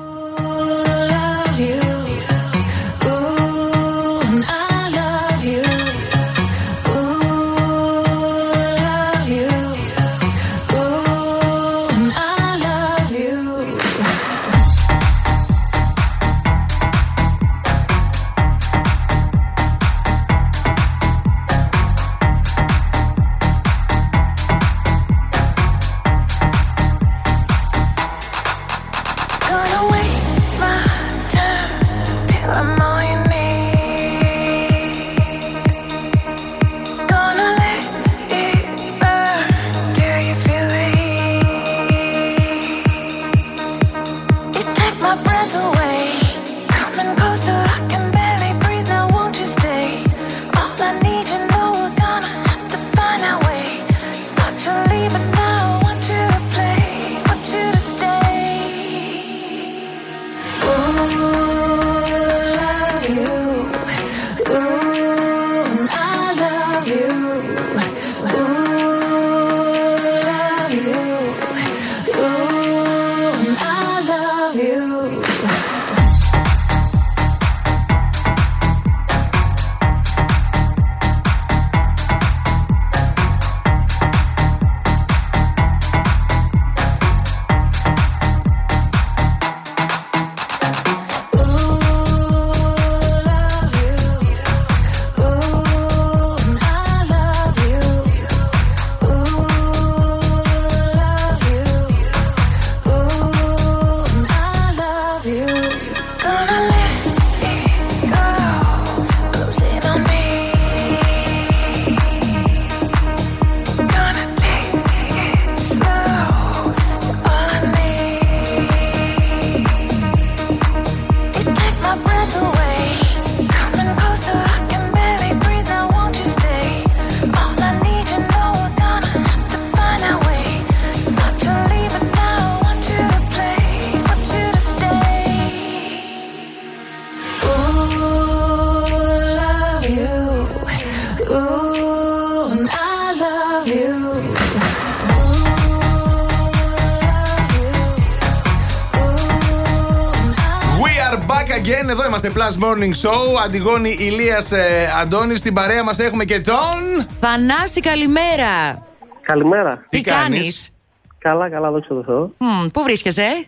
Morning 152.79 153.09
Show. 153.09 153.43
Αντιγόνη 153.45 153.97
Ηλίας 153.99 154.53
Αντώνης. 155.01 155.39
Στην 155.39 155.55
παρέα 155.55 155.85
μας 155.85 155.99
έχουμε 155.99 156.25
και 156.25 156.41
τον. 156.41 157.07
Θανάση, 157.21 157.81
καλημέρα. 157.81 158.83
Καλημέρα. 159.21 159.87
Τι 159.89 160.01
κάνεις; 160.01 160.71
Καλά, 161.19 161.51
καλά, 161.51 161.71
δόξα 161.71 161.95
τω 161.95 162.03
Θεώ. 162.03 162.33
Μμ, 162.39 162.67
Πού 162.73 162.83
βρίσκεσαι, 162.83 163.47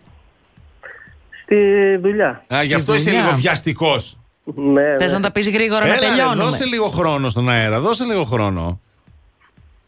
Στη 1.43 1.57
δουλειά. 2.02 2.44
Α, 2.55 2.62
γι' 2.62 2.74
αυτό 2.74 2.94
είσαι 2.94 3.11
δουλειά. 3.11 3.24
λίγο 3.24 3.36
βιαστικός. 3.36 4.16
Ναι, 4.44 4.97
Θες 4.98 5.12
να 5.12 5.20
τα 5.20 5.31
πεις 5.31 5.51
γρήγορα 5.51 5.86
να 5.86 5.93
Έλα, 5.93 6.01
ρε, 6.01 6.07
τελειώνουμε; 6.07 6.44
δώσε 6.44 6.65
λίγο 6.65 6.86
χρόνο 6.86 7.28
στον 7.28 7.48
αέρα. 7.48 7.81
Δώσε 7.81 8.05
λίγο 8.05 8.24
χρόνο. 8.24 8.81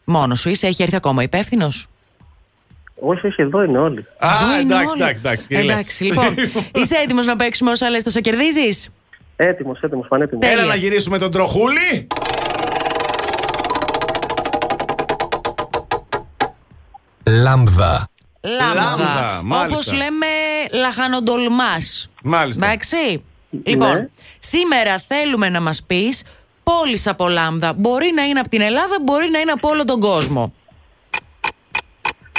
Μόνος 0.03 0.39
σου 0.39 0.49
είσαι, 0.49 0.67
έχει 0.67 0.83
έρθει 0.83 0.95
ακόμα 0.95 1.23
υπεύθυνος; 1.23 1.87
Όχι, 2.99 3.27
όχι, 3.27 3.41
εδώ 3.41 3.63
είναι 3.63 3.77
όλοι. 3.77 4.05
Α, 4.17 4.29
εντάξει, 4.59 4.95
εντάξει, 4.95 5.19
εντάξει. 5.19 5.47
κύριε. 5.47 5.71
Εντάξει, 5.71 6.03
λοιπόν. 6.03 6.35
είσαι 6.81 6.95
έτοιμος 6.95 7.25
να 7.25 7.35
παίξουμε 7.35 7.71
όσα 7.71 7.89
λες 7.89 8.03
τόσα 8.03 8.19
κερδίζεις; 8.21 8.89
Έτοιμος, 9.35 9.79
έτοιμος, 9.81 10.07
πανέτοιμος. 10.07 10.47
Έλα 10.49 10.65
να 10.65 10.75
γυρίσουμε 10.75 11.17
τον 11.17 11.31
τροχούλη. 11.31 12.07
Λάμδα. 17.25 18.07
Λάμδα. 18.41 18.73
Λάμδα, 18.81 19.41
μάλιστα. 19.43 19.65
Όπως 19.75 19.91
λέμε, 19.93 20.25
λαχανοντολμά. 20.73 21.73
Μάλιστα. 22.23 22.65
Εντάξει. 22.65 23.23
Λοιπόν, 23.63 23.93
Ναι. 23.93 24.07
σήμερα 24.39 25.03
θέλουμε 25.07 25.49
να 25.49 25.61
μας 25.61 25.83
πεις 25.87 26.23
πόλεις 26.63 27.07
από 27.07 27.27
λάμδα. 27.29 27.73
Μπορεί 27.73 28.11
να 28.15 28.23
είναι 28.23 28.39
από 28.39 28.49
την 28.49 28.61
Ελλάδα, 28.61 28.95
μπορεί 29.01 29.29
να 29.29 29.39
είναι 29.39 29.51
από 29.51 29.69
όλο 29.69 29.85
τον 29.85 29.99
κόσμο. 29.99 30.53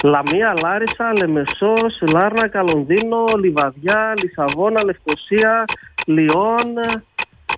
Λαμία, 0.02 0.54
Λάρισα, 0.62 1.12
Λεμεσός, 1.18 2.00
Λάρνακα, 2.12 2.62
Λονδίνο, 2.62 3.24
Λιβαδιά, 3.42 4.12
Λισαβόνα, 4.22 4.84
Λευκοσία, 4.84 5.64
Λιόν. 6.05 6.78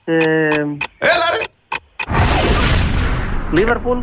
Ε, 0.05 0.15
Έλα 0.99 1.27
ρε! 1.37 1.43
Λίβερπουλ. 3.53 3.99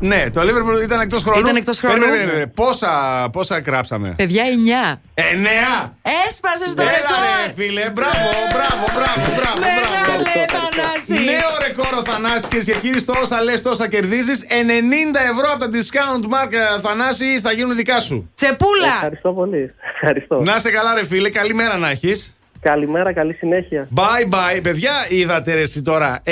Ναι, 0.00 0.30
το 0.30 0.42
Λίβερπουλ 0.42 0.82
ήταν 0.82 1.00
εκτός 1.00 1.22
χρόνου. 1.22 1.40
Ήταν 1.40 1.56
εκτός 1.56 1.78
χρόνου. 1.78 1.98
Περίμενε, 1.98 2.22
περίμενε. 2.24 2.46
Πόσα, 2.46 2.90
πόσα 3.32 3.60
κράψαμε; 3.60 4.14
Παιδιά, 4.16 4.44
9. 4.44 5.00
9! 5.14 5.90
Έσπασες 6.28 6.74
το 6.74 6.82
Έλα, 6.82 6.90
ρεκόρ. 6.90 7.16
Ρε, 7.46 7.52
φίλε, 7.56 7.90
μπράβο, 7.90 8.28
μπράβο, 8.54 8.84
μπράβο, 8.96 9.34
μπράβο. 9.36 9.60
Μεγάλε, 9.60 10.46
Θανάση. 10.56 11.24
Νέο 11.24 11.50
ρεκόρ 11.66 11.98
ο 11.98 12.02
Θανάσης 12.04 12.48
και 12.48 12.74
κύριοι, 12.80 12.98
στο 12.98 13.12
όσα 13.22 13.42
λες, 13.42 13.62
τόσα 13.62 13.88
κερδίζεις. 13.88 14.44
90 14.48 15.20
ευρώ 15.32 15.50
από 15.52 15.58
τα 15.58 15.68
discount 15.72 16.24
mark 16.24 16.52
ε, 16.52 16.80
Θανάση 16.80 17.40
θα 17.40 17.52
γίνουν 17.52 17.76
δικά 17.76 18.00
σου. 18.00 18.30
Τσεπούλα. 18.34 18.88
Ευχαριστώ 18.94 19.32
πολύ. 19.32 19.74
Ευχαριστώ. 19.94 20.40
Να 20.42 20.58
σε 20.58 20.70
καλά, 20.70 20.94
ρε 20.94 21.04
φίλε, 21.06 21.30
καλή 21.30 21.54
μέρα 21.54 21.76
να 21.76 21.90
έχεις. 21.90 22.35
Καλημέρα, 22.70 23.12
καλή 23.12 23.32
συνέχεια. 23.32 23.88
Bye 23.94 24.34
bye, 24.34 24.62
παιδιά, 24.62 24.92
είδατε 25.08 25.54
ρε 25.54 25.60
εσύ 25.60 25.82
τώρα. 25.82 26.22
90 26.24 26.30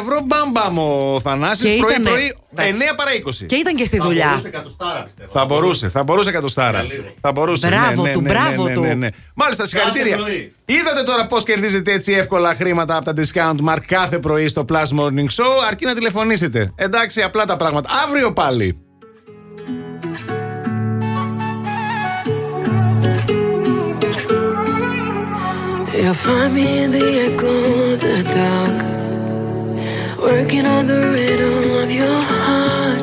ευρώ 0.00 0.24
μπαμπαμ 0.26 0.78
ο 0.78 1.20
Θανάσης. 1.20 1.76
πρωί-πρωί 1.76 2.36
9 2.56 2.60
παρά 2.96 3.10
20. 3.42 3.46
Και 3.46 3.54
ήταν 3.54 3.74
και 3.74 3.84
στη 3.84 3.98
δουλειά. 3.98 4.24
Θα 4.24 4.30
μπορούσε 4.30 4.48
κατοστάρα, 4.48 5.02
πιστεύω. 5.04 5.30
Θα 5.32 5.44
μπορούσε, 5.44 5.88
θα 5.88 6.02
μπορούσε 6.02 6.30
κατοστάρα. 6.30 6.86
Θα 7.20 7.32
μπορούσε. 7.32 7.68
Ναι, 7.68 7.76
ναι, 7.76 7.80
ναι, 7.80 7.92
μπράβο 7.92 8.02
ναι, 8.02 8.08
ναι, 8.08 8.12
του, 8.12 8.20
ναι, 8.20 8.28
μπράβο 8.28 8.68
του. 8.68 9.14
Μάλιστα, 9.34 9.66
συγχαρητήρια. 9.66 10.16
Είδατε 10.64 11.02
τώρα 11.02 11.26
πώς 11.26 11.44
κερδίζετε 11.44 11.92
έτσι 11.92 12.12
εύκολα 12.12 12.54
χρήματα 12.54 12.96
από 12.96 13.04
τα 13.04 13.14
Discount 13.16 13.72
Mark 13.74 13.82
κάθε 13.86 14.18
πρωί 14.18 14.48
στο 14.48 14.64
Plus 14.72 14.98
Morning 15.00 15.28
Show, 15.36 15.52
αρκεί 15.68 15.84
να 15.84 15.94
τηλεφωνήσετε. 15.94 16.72
Εντάξει, 16.76 17.22
απλά 17.22 17.44
τα 17.44 17.56
πράγματα. 17.56 17.88
Αύριο 18.06 18.32
πάλι. 18.32 18.78
You'll 25.98 26.14
find 26.14 26.54
me 26.54 26.84
in 26.84 26.92
the 26.92 27.08
echo 27.26 27.54
of 27.92 28.00
the 28.00 28.22
dark, 28.22 28.78
working 30.20 30.64
on 30.64 30.86
the 30.86 31.00
rhythm 31.12 31.82
of 31.82 31.90
your 31.90 32.20
heart. 32.32 33.02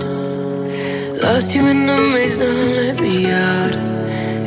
Lost 1.22 1.54
you 1.54 1.66
in 1.66 1.88
the 1.88 1.98
maze, 2.14 2.38
now 2.38 2.46
let 2.46 3.02
me 3.02 3.30
out. 3.30 3.76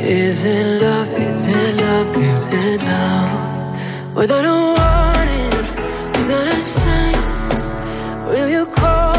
Is 0.01 0.43
it 0.43 0.81
love? 0.81 1.09
Is 1.09 1.45
it 1.45 1.75
love? 1.75 2.17
Is 2.17 2.47
it 2.47 2.81
love? 2.81 4.15
Without 4.15 4.45
a 4.45 4.57
warning, 4.77 5.51
without 6.17 6.47
a 6.47 6.59
sign, 6.59 8.25
will 8.25 8.49
you 8.49 8.65
call? 8.65 9.18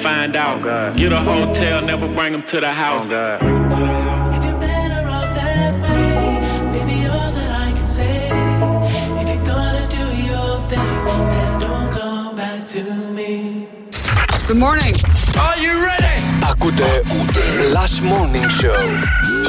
me 0.00 0.02
find 0.02 0.36
out. 0.36 0.96
Get 0.96 1.12
a 1.12 1.20
hotel, 1.20 1.82
never 1.82 2.08
bring 2.14 2.32
them 2.32 2.42
to 2.44 2.60
the 2.60 2.72
house. 2.72 3.06
If 3.06 3.12
you're 4.44 4.58
better 4.58 5.08
off 5.08 5.34
that 5.34 5.74
way, 5.82 6.40
baby, 6.72 7.06
all 7.08 7.32
that 7.32 7.50
I 7.50 7.72
can 7.72 7.86
say. 7.86 8.28
If 9.20 9.28
you're 9.28 9.44
gonna 9.44 9.86
do 9.88 10.04
your 10.26 10.58
thing, 10.68 11.04
then 11.30 11.60
don't 11.60 11.90
come 11.92 12.36
back 12.36 12.64
to 12.66 12.82
me. 13.14 13.66
Good 14.46 14.56
morning. 14.56 14.94
Are 15.38 15.58
you 15.58 15.82
ready? 15.84 16.22
Ακούτε 16.50 17.02
Last 17.72 18.00
Morning 18.02 18.48
Show 18.60 18.80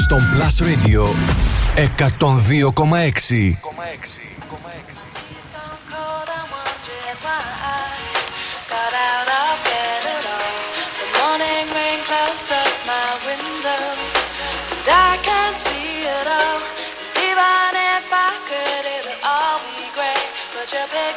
στον 0.04 0.20
Plus 0.34 0.60
Radio 0.60 1.06
102,6. 1.76 4.31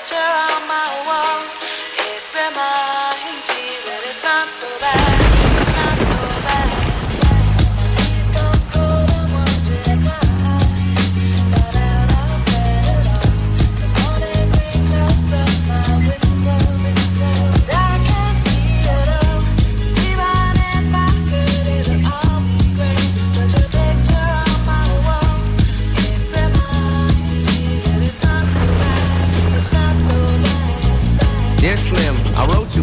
Picture 0.06 0.18
on 0.18 0.68
my 0.68 0.88
wall. 1.08 1.42
It 1.98 2.22
reminds 2.34 3.48
me 3.50 3.66
that 3.86 4.02
it's 4.06 4.24
not 4.24 4.48
so 4.50 4.68
bad. 4.80 5.25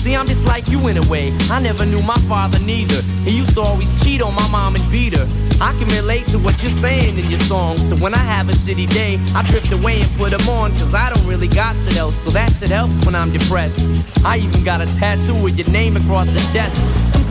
See, 0.00 0.16
I'm 0.16 0.26
just 0.26 0.44
like 0.44 0.68
you 0.68 0.88
in 0.88 0.96
a 0.96 1.06
way. 1.08 1.32
I 1.50 1.60
never 1.60 1.84
knew 1.86 2.02
my 2.02 2.18
father 2.28 2.58
neither. 2.60 3.02
He 3.24 3.36
used 3.36 3.54
to 3.54 3.60
always 3.60 3.90
cheat 4.02 4.22
on 4.22 4.34
my 4.34 4.48
mom 4.48 4.74
and 4.74 4.90
beat 4.90 5.14
her. 5.14 5.26
I 5.60 5.72
can 5.78 5.88
relate 5.88 6.26
to 6.28 6.38
what 6.38 6.60
you're 6.62 6.72
saying 6.72 7.18
in 7.18 7.30
your 7.30 7.40
songs. 7.40 7.88
So 7.88 7.96
when 7.96 8.14
I 8.14 8.24
have 8.34 8.48
a 8.48 8.52
shitty 8.52 8.88
day, 8.90 9.18
I 9.34 9.42
drift 9.44 9.72
away 9.72 10.00
and 10.00 10.10
put 10.16 10.30
them 10.30 10.48
on. 10.48 10.72
Cause 10.72 10.94
I 10.94 11.10
don't 11.12 11.26
really 11.26 11.48
got 11.48 11.76
shit 11.76 11.96
else. 11.96 12.16
So 12.24 12.30
that 12.30 12.52
shit 12.52 12.70
helps 12.70 12.94
when 13.06 13.14
I'm 13.14 13.30
depressed. 13.30 13.78
I 14.24 14.38
even 14.38 14.64
got 14.64 14.80
a 14.80 14.86
tattoo 14.98 15.40
with 15.42 15.56
your 15.56 15.70
name 15.70 15.96
across 15.96 16.26
the 16.26 16.40
chest. 16.52 16.76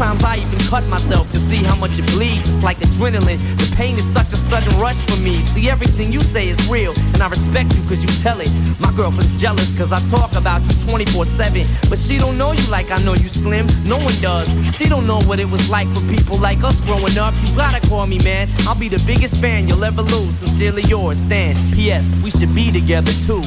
Sometimes 0.01 0.23
I 0.23 0.37
even 0.37 0.57
cut 0.65 0.83
myself 0.87 1.31
to 1.31 1.37
see 1.37 1.63
how 1.63 1.75
much 1.75 1.99
it 1.99 2.07
bleeds. 2.07 2.41
It's 2.41 2.63
like 2.63 2.77
adrenaline. 2.77 3.37
The 3.57 3.69
pain 3.75 3.95
is 3.95 4.05
such 4.13 4.33
a 4.33 4.35
sudden 4.35 4.73
rush 4.79 4.97
for 5.05 5.17
me. 5.17 5.33
See, 5.53 5.69
everything 5.69 6.11
you 6.11 6.21
say 6.21 6.49
is 6.49 6.57
real, 6.67 6.93
and 7.13 7.21
I 7.21 7.27
respect 7.29 7.75
you 7.75 7.83
cause 7.83 8.01
you 8.01 8.09
tell 8.23 8.39
it. 8.41 8.49
My 8.79 8.91
girlfriend's 8.93 9.39
jealous 9.39 9.69
cause 9.77 9.91
I 9.91 9.99
talk 10.09 10.33
about 10.35 10.61
you 10.63 10.73
24 10.89 11.25
7. 11.25 11.67
But 11.89 11.99
she 11.99 12.17
don't 12.17 12.37
know 12.37 12.50
you 12.53 12.67
like 12.69 12.91
I 12.91 13.01
know 13.03 13.13
you 13.13 13.27
slim. 13.27 13.67
No 13.85 13.97
one 13.99 14.15
does. 14.21 14.47
She 14.75 14.87
don't 14.89 15.05
know 15.05 15.19
what 15.21 15.39
it 15.39 15.49
was 15.49 15.69
like 15.69 15.87
for 15.89 16.01
people 16.07 16.37
like 16.37 16.63
us 16.63 16.79
growing 16.81 17.17
up. 17.17 17.33
You 17.43 17.55
gotta 17.55 17.85
call 17.87 18.07
me, 18.07 18.19
man. 18.19 18.47
I'll 18.67 18.79
be 18.79 18.89
the 18.89 19.03
biggest 19.05 19.37
fan 19.41 19.67
you'll 19.67 19.83
ever 19.83 20.01
lose. 20.01 20.35
Sincerely 20.39 20.83
yours, 20.83 21.17
Stan. 21.19 21.55
P.S. 21.73 22.05
We 22.23 22.31
should 22.31 22.53
be 22.53 22.71
together 22.71 23.11
too. 23.25 23.41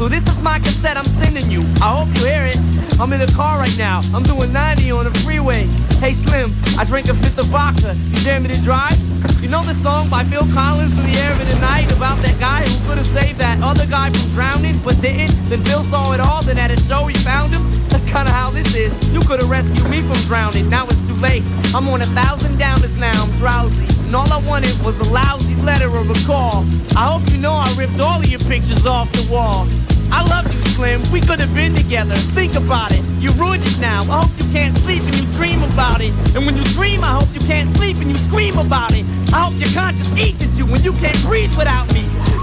So 0.00 0.08
this 0.08 0.26
is 0.28 0.40
my 0.40 0.58
cassette 0.58 0.96
I'm 0.96 1.04
sending 1.20 1.50
you. 1.50 1.60
I 1.76 1.92
hope 1.92 2.08
you 2.16 2.24
hear 2.24 2.46
it. 2.48 2.56
I'm 2.98 3.12
in 3.12 3.20
the 3.20 3.30
car 3.36 3.58
right 3.58 3.76
now. 3.76 4.00
I'm 4.14 4.22
doing 4.22 4.50
90 4.50 4.90
on 4.92 5.04
the 5.04 5.10
freeway. 5.20 5.68
Hey 6.00 6.14
Slim, 6.14 6.54
I 6.78 6.86
drank 6.86 7.10
a 7.10 7.14
fifth 7.14 7.36
of 7.36 7.52
vodka. 7.52 7.92
You 8.08 8.24
dare 8.24 8.40
me 8.40 8.48
to 8.48 8.58
drive? 8.62 8.96
You 9.42 9.50
know 9.50 9.62
the 9.62 9.74
song 9.74 10.08
by 10.08 10.24
Phil 10.24 10.48
Collins 10.56 10.96
in 10.98 11.04
the 11.04 11.18
air 11.20 11.30
of 11.30 11.46
the 11.46 11.60
night 11.60 11.92
about 11.92 12.16
that 12.24 12.40
guy 12.40 12.64
who 12.64 12.88
could 12.88 12.96
have 12.96 13.12
saved 13.12 13.40
that 13.40 13.60
other 13.62 13.84
guy 13.84 14.08
from 14.08 14.26
drowning 14.30 14.80
but 14.82 14.98
didn't? 15.02 15.36
Then 15.50 15.60
Phil 15.68 15.84
saw 15.92 16.14
it 16.14 16.20
all, 16.20 16.42
then 16.44 16.56
at 16.56 16.70
a 16.70 16.80
show 16.88 17.04
he 17.04 17.14
found 17.18 17.52
him. 17.52 17.60
That's 17.92 18.04
kinda 18.04 18.32
how 18.32 18.48
this 18.48 18.74
is. 18.74 18.96
You 19.12 19.20
could 19.20 19.40
have 19.40 19.50
rescued 19.50 19.90
me 19.90 20.00
from 20.00 20.16
drowning. 20.24 20.70
Now 20.70 20.86
it's 20.86 21.06
too 21.06 21.20
late. 21.20 21.44
I'm 21.74 21.86
on 21.90 22.00
a 22.00 22.08
thousand 22.16 22.56
downers 22.56 22.96
now. 22.96 23.24
I'm 23.24 23.32
drowsy. 23.32 23.84
And 24.06 24.16
all 24.16 24.32
I 24.32 24.40
wanted 24.48 24.72
was 24.82 24.98
a 24.98 25.12
lousy 25.12 25.56
letter 25.56 25.90
or 25.90 26.00
a 26.00 26.20
call. 26.24 26.64
I 26.96 27.12
hope 27.12 27.30
you 27.30 27.36
know 27.36 27.52
I 27.52 27.70
ripped 27.76 28.00
all 28.00 28.18
of 28.18 28.26
your 28.26 28.40
pictures 28.40 28.86
off 28.86 29.12
the 29.12 29.28
wall. 29.30 29.68
I 30.12 30.26
love 30.28 30.52
you, 30.52 30.60
Slim. 30.74 31.00
We 31.12 31.20
could 31.20 31.40
have 31.40 31.54
been 31.54 31.74
together. 31.74 32.14
Think 32.34 32.54
about 32.54 32.92
it. 32.92 33.02
You 33.20 33.30
ruined 33.32 33.62
it 33.64 33.78
now. 33.78 34.02
I 34.10 34.24
hope 34.24 34.32
you 34.38 34.50
can't 34.50 34.76
sleep 34.78 35.02
and 35.02 35.14
you 35.14 35.26
dream 35.32 35.62
about 35.62 36.00
it. 36.00 36.12
And 36.34 36.44
when 36.46 36.56
you 36.56 36.64
dream, 36.74 37.04
I 37.04 37.14
hope 37.20 37.28
you 37.32 37.40
can't 37.46 37.68
sleep 37.76 37.96
and 37.98 38.10
you 38.10 38.16
scream 38.16 38.58
about 38.58 38.92
it. 38.94 39.04
I 39.32 39.44
hope 39.46 39.54
your 39.60 39.70
conscience 39.70 40.10
eats 40.16 40.42
at 40.42 40.56
you 40.58 40.66
when 40.66 40.82
you 40.82 40.92
can't 40.94 41.20
breathe 41.22 41.54
without 41.56 41.86
me. 41.94 42.02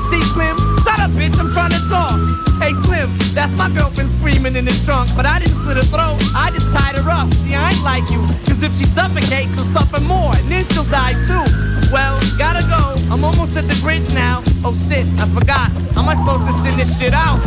See, 0.10 0.22
Slim, 0.32 0.56
shut 0.84 1.00
up, 1.00 1.12
bitch. 1.12 1.36
I'm 1.40 1.52
trying 1.52 1.72
to 1.72 1.82
talk. 1.90 2.16
Hey, 2.62 2.74
Slim, 2.88 3.10
that's 3.36 3.52
my 3.58 3.70
girlfriend 3.70 4.10
screaming 4.18 4.56
in 4.56 4.66
the 4.66 4.76
trunk. 4.86 5.10
But 5.16 5.26
I 5.26 5.40
didn't 5.40 5.56
slit 5.62 5.78
her 5.78 5.84
throat. 5.84 6.18
I 6.34 6.52
just 6.52 6.72
tied 6.72 6.96
her 6.96 7.10
up. 7.10 7.28
See, 7.44 7.54
I 7.54 7.72
ain't 7.72 7.84
like 7.84 8.10
you. 8.10 8.22
Cause 8.48 8.64
if 8.64 8.72
she 8.78 8.86
suffocates, 8.86 9.54
she'll 9.56 9.68
suffer 9.76 10.00
more. 10.02 10.34
And 10.36 10.48
then 10.48 10.64
she'll 10.72 10.88
die 10.88 11.14
too. 11.28 11.46
Well, 11.92 12.16
gotta 12.38 12.66
go. 12.70 12.87
I'm 13.12 13.24
almost 13.24 13.56
at 13.58 13.68
the 13.68 13.80
bridge 13.82 14.08
now. 14.14 14.42
Oh 14.66 14.74
shit, 14.88 15.06
I 15.24 15.26
forgot. 15.38 15.70
How 15.96 16.02
am 16.04 16.10
I 16.10 16.16
supposed 16.16 16.46
to 16.48 16.54
send 16.62 16.80
this 16.80 17.00
shit 17.00 17.14
out? 17.14 17.40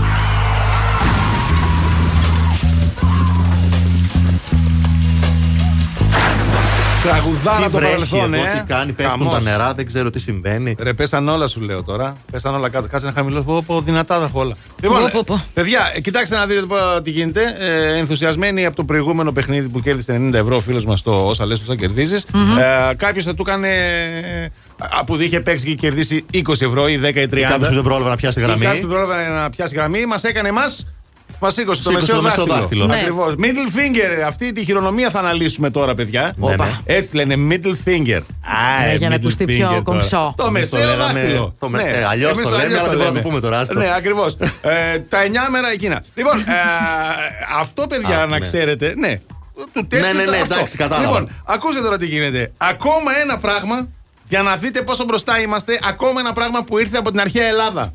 Τραγουδάρα 7.03 7.57
Τι 7.59 7.63
από 7.65 7.73
το 7.73 7.79
βρέχει 7.79 7.93
παρελθόν, 7.93 8.35
εδώ, 8.35 8.43
ε. 8.45 8.61
τι 8.61 8.67
κάνει, 8.67 8.93
πέφτουν 8.93 9.19
Χαμός. 9.19 9.35
τα 9.35 9.41
νερά, 9.41 9.73
δεν 9.75 9.87
ξέρω 9.87 10.11
τι 10.11 10.19
συμβαίνει. 10.19 10.75
Ρε, 10.79 10.93
πέσαν 10.93 11.29
όλα 11.29 11.47
σου 11.47 11.61
λέω 11.61 11.83
τώρα. 11.83 12.13
Πέσαν 12.33 12.55
όλα 12.55 12.69
κάτω. 12.69 12.87
Κάτσε 12.89 13.07
να 13.07 13.13
χαμηλώσω. 13.13 13.43
Πω, 13.45 13.63
πω, 13.67 13.81
δυνατά 13.81 14.19
τα 14.19 14.25
έχω 14.25 14.41
όλα. 14.41 14.57
Λοιπόν, 14.83 15.01
Πω, 15.01 15.09
πω, 15.13 15.23
πω. 15.27 15.43
παιδιά, 15.55 15.93
ε, 15.95 16.01
κοιτάξτε 16.01 16.37
να 16.37 16.47
δείτε 16.47 16.61
πω, 16.67 16.77
τι 17.03 17.11
γίνεται. 17.11 17.41
Ε, 17.59 17.97
ενθουσιασμένοι 17.99 18.67
από 18.67 18.77
το 18.77 18.85
προηγούμενο 18.85 19.33
παιχνίδι 19.33 19.69
που 19.69 19.81
κέρδισε 19.81 20.21
90 20.31 20.33
ευρώ 20.35 20.57
ο 20.57 20.61
φίλος 20.61 20.85
μας 20.85 21.03
το 21.03 21.13
όσα 21.27 21.47
λε, 21.47 21.55
θα 21.57 21.75
κερδισει 21.75 22.15
Ε, 22.91 22.95
Κάποιος 22.95 23.25
θα 23.25 23.35
του 23.35 23.45
έκανε. 23.49 23.69
Ε, 24.83 25.03
που 25.07 25.21
είχε 25.21 25.41
παίξει 25.41 25.65
και 25.67 25.75
κερδίσει 25.75 26.25
20 26.35 26.39
ευρώ 26.61 26.89
ή 26.89 27.01
10 27.05 27.17
ή 27.17 27.27
30. 27.33 27.41
Κάποιος 27.49 27.69
που 27.69 27.75
δεν 27.75 27.83
πρόλαβε 27.83 28.11
να 28.11 28.17
πιάσει 28.17 28.41
γραμμή. 28.41 28.65
Κάποιος 28.65 28.81
που 28.81 28.89
πρόλαβε 28.89 29.29
να 29.29 29.51
πιάσει 29.51 29.75
γραμμή, 29.75 30.07
μας 30.07 30.25
έκανε 30.25 30.49
εμάς. 30.49 30.87
Μας 31.43 31.55
σήκωσε 31.55 31.83
το 31.83 31.91
Σήκωσε 31.91 32.13
μεσαίο 32.13 32.17
το 32.17 32.23
μεσαίο 32.23 32.45
δάχτυλο. 32.45 32.87
δάχτυλο. 32.87 33.17
Ναι. 33.17 33.25
Ακριβώς. 33.25 33.35
Middle 33.39 33.77
finger. 33.79 34.23
Αυτή 34.27 34.53
τη 34.53 34.65
χειρονομία 34.65 35.11
θα 35.11 35.19
αναλύσουμε 35.19 35.71
τώρα, 35.71 35.95
παιδιά. 35.95 36.33
Ναι, 36.37 36.55
ναι. 36.57 36.77
Έτσι 36.85 37.15
λένε 37.17 37.35
middle 37.51 37.89
finger. 37.89 38.21
Α, 38.21 38.87
Ναι, 38.87 38.95
για 38.95 39.09
να 39.09 39.15
middle 39.15 39.19
ακουστεί 39.19 39.45
πιο 39.45 39.57
finger 39.67 39.69
τώρα. 39.69 39.81
κομψό. 39.81 40.35
Το 40.37 40.47
Εμείς 40.47 40.69
το 40.71 40.77
μεσαίο 40.77 40.91
λέγαμε- 40.97 41.21
δάχτυλο. 41.21 41.55
το 41.59 41.69
με- 41.69 41.83
ε, 41.83 42.05
αλλιώς 42.05 42.33
εμείς 42.33 42.45
το 42.45 42.51
λέμε, 42.51 42.63
αλλιώς 42.63 42.79
αλλά 42.81 42.89
δεν 42.89 42.99
μπορούμε 42.99 43.05
να 43.05 43.11
λέμε. 43.11 43.23
το 43.23 43.29
πούμε 43.29 43.41
τώρα, 43.41 43.59
άστο. 43.59 43.75
Ναι, 43.75 43.95
ακριβώς. 43.97 44.37
ε, 44.63 44.99
τα 45.09 45.19
9 45.23 45.51
μέρα 45.51 45.71
εκείνα. 45.73 46.05
Λοιπόν, 46.15 46.39
ε, 46.39 46.43
αυτό, 47.61 47.87
παιδιά, 47.87 48.17
Α, 48.19 48.27
να 48.27 48.27
ναι. 48.27 48.39
ξέρετε. 48.39 48.95
Ναι. 48.97 49.21
Του 49.73 49.87
τέτοιου 49.87 50.07
Ναι, 50.07 50.13
ναι, 50.13 50.31
ναι, 50.31 50.37
αυτό. 50.37 50.55
εντάξει, 50.55 50.77
κατάλαβα. 50.77 51.07
Λοιπόν, 51.21 51.37
ακούστε 51.45 51.81
τώρα 51.81 51.99
τι 51.99 52.07
γίνεται. 52.07 52.53
Ακόμα 52.57 53.11
ένα 53.23 53.39
πράγμα 53.39 53.89
για 54.31 54.43
να 54.43 54.57
δείτε 54.57 54.83
πόσο 54.83 55.05
μπροστά 55.05 55.41
είμαστε. 55.41 55.79
Ακόμα 55.89 56.21
ένα 56.21 56.33
πράγμα 56.33 56.65
που 56.65 56.79
ήρθε 56.79 56.99
από 56.99 57.11
την 57.11 57.21
αρχαία 57.21 57.47
Ελλάδα. 57.47 57.93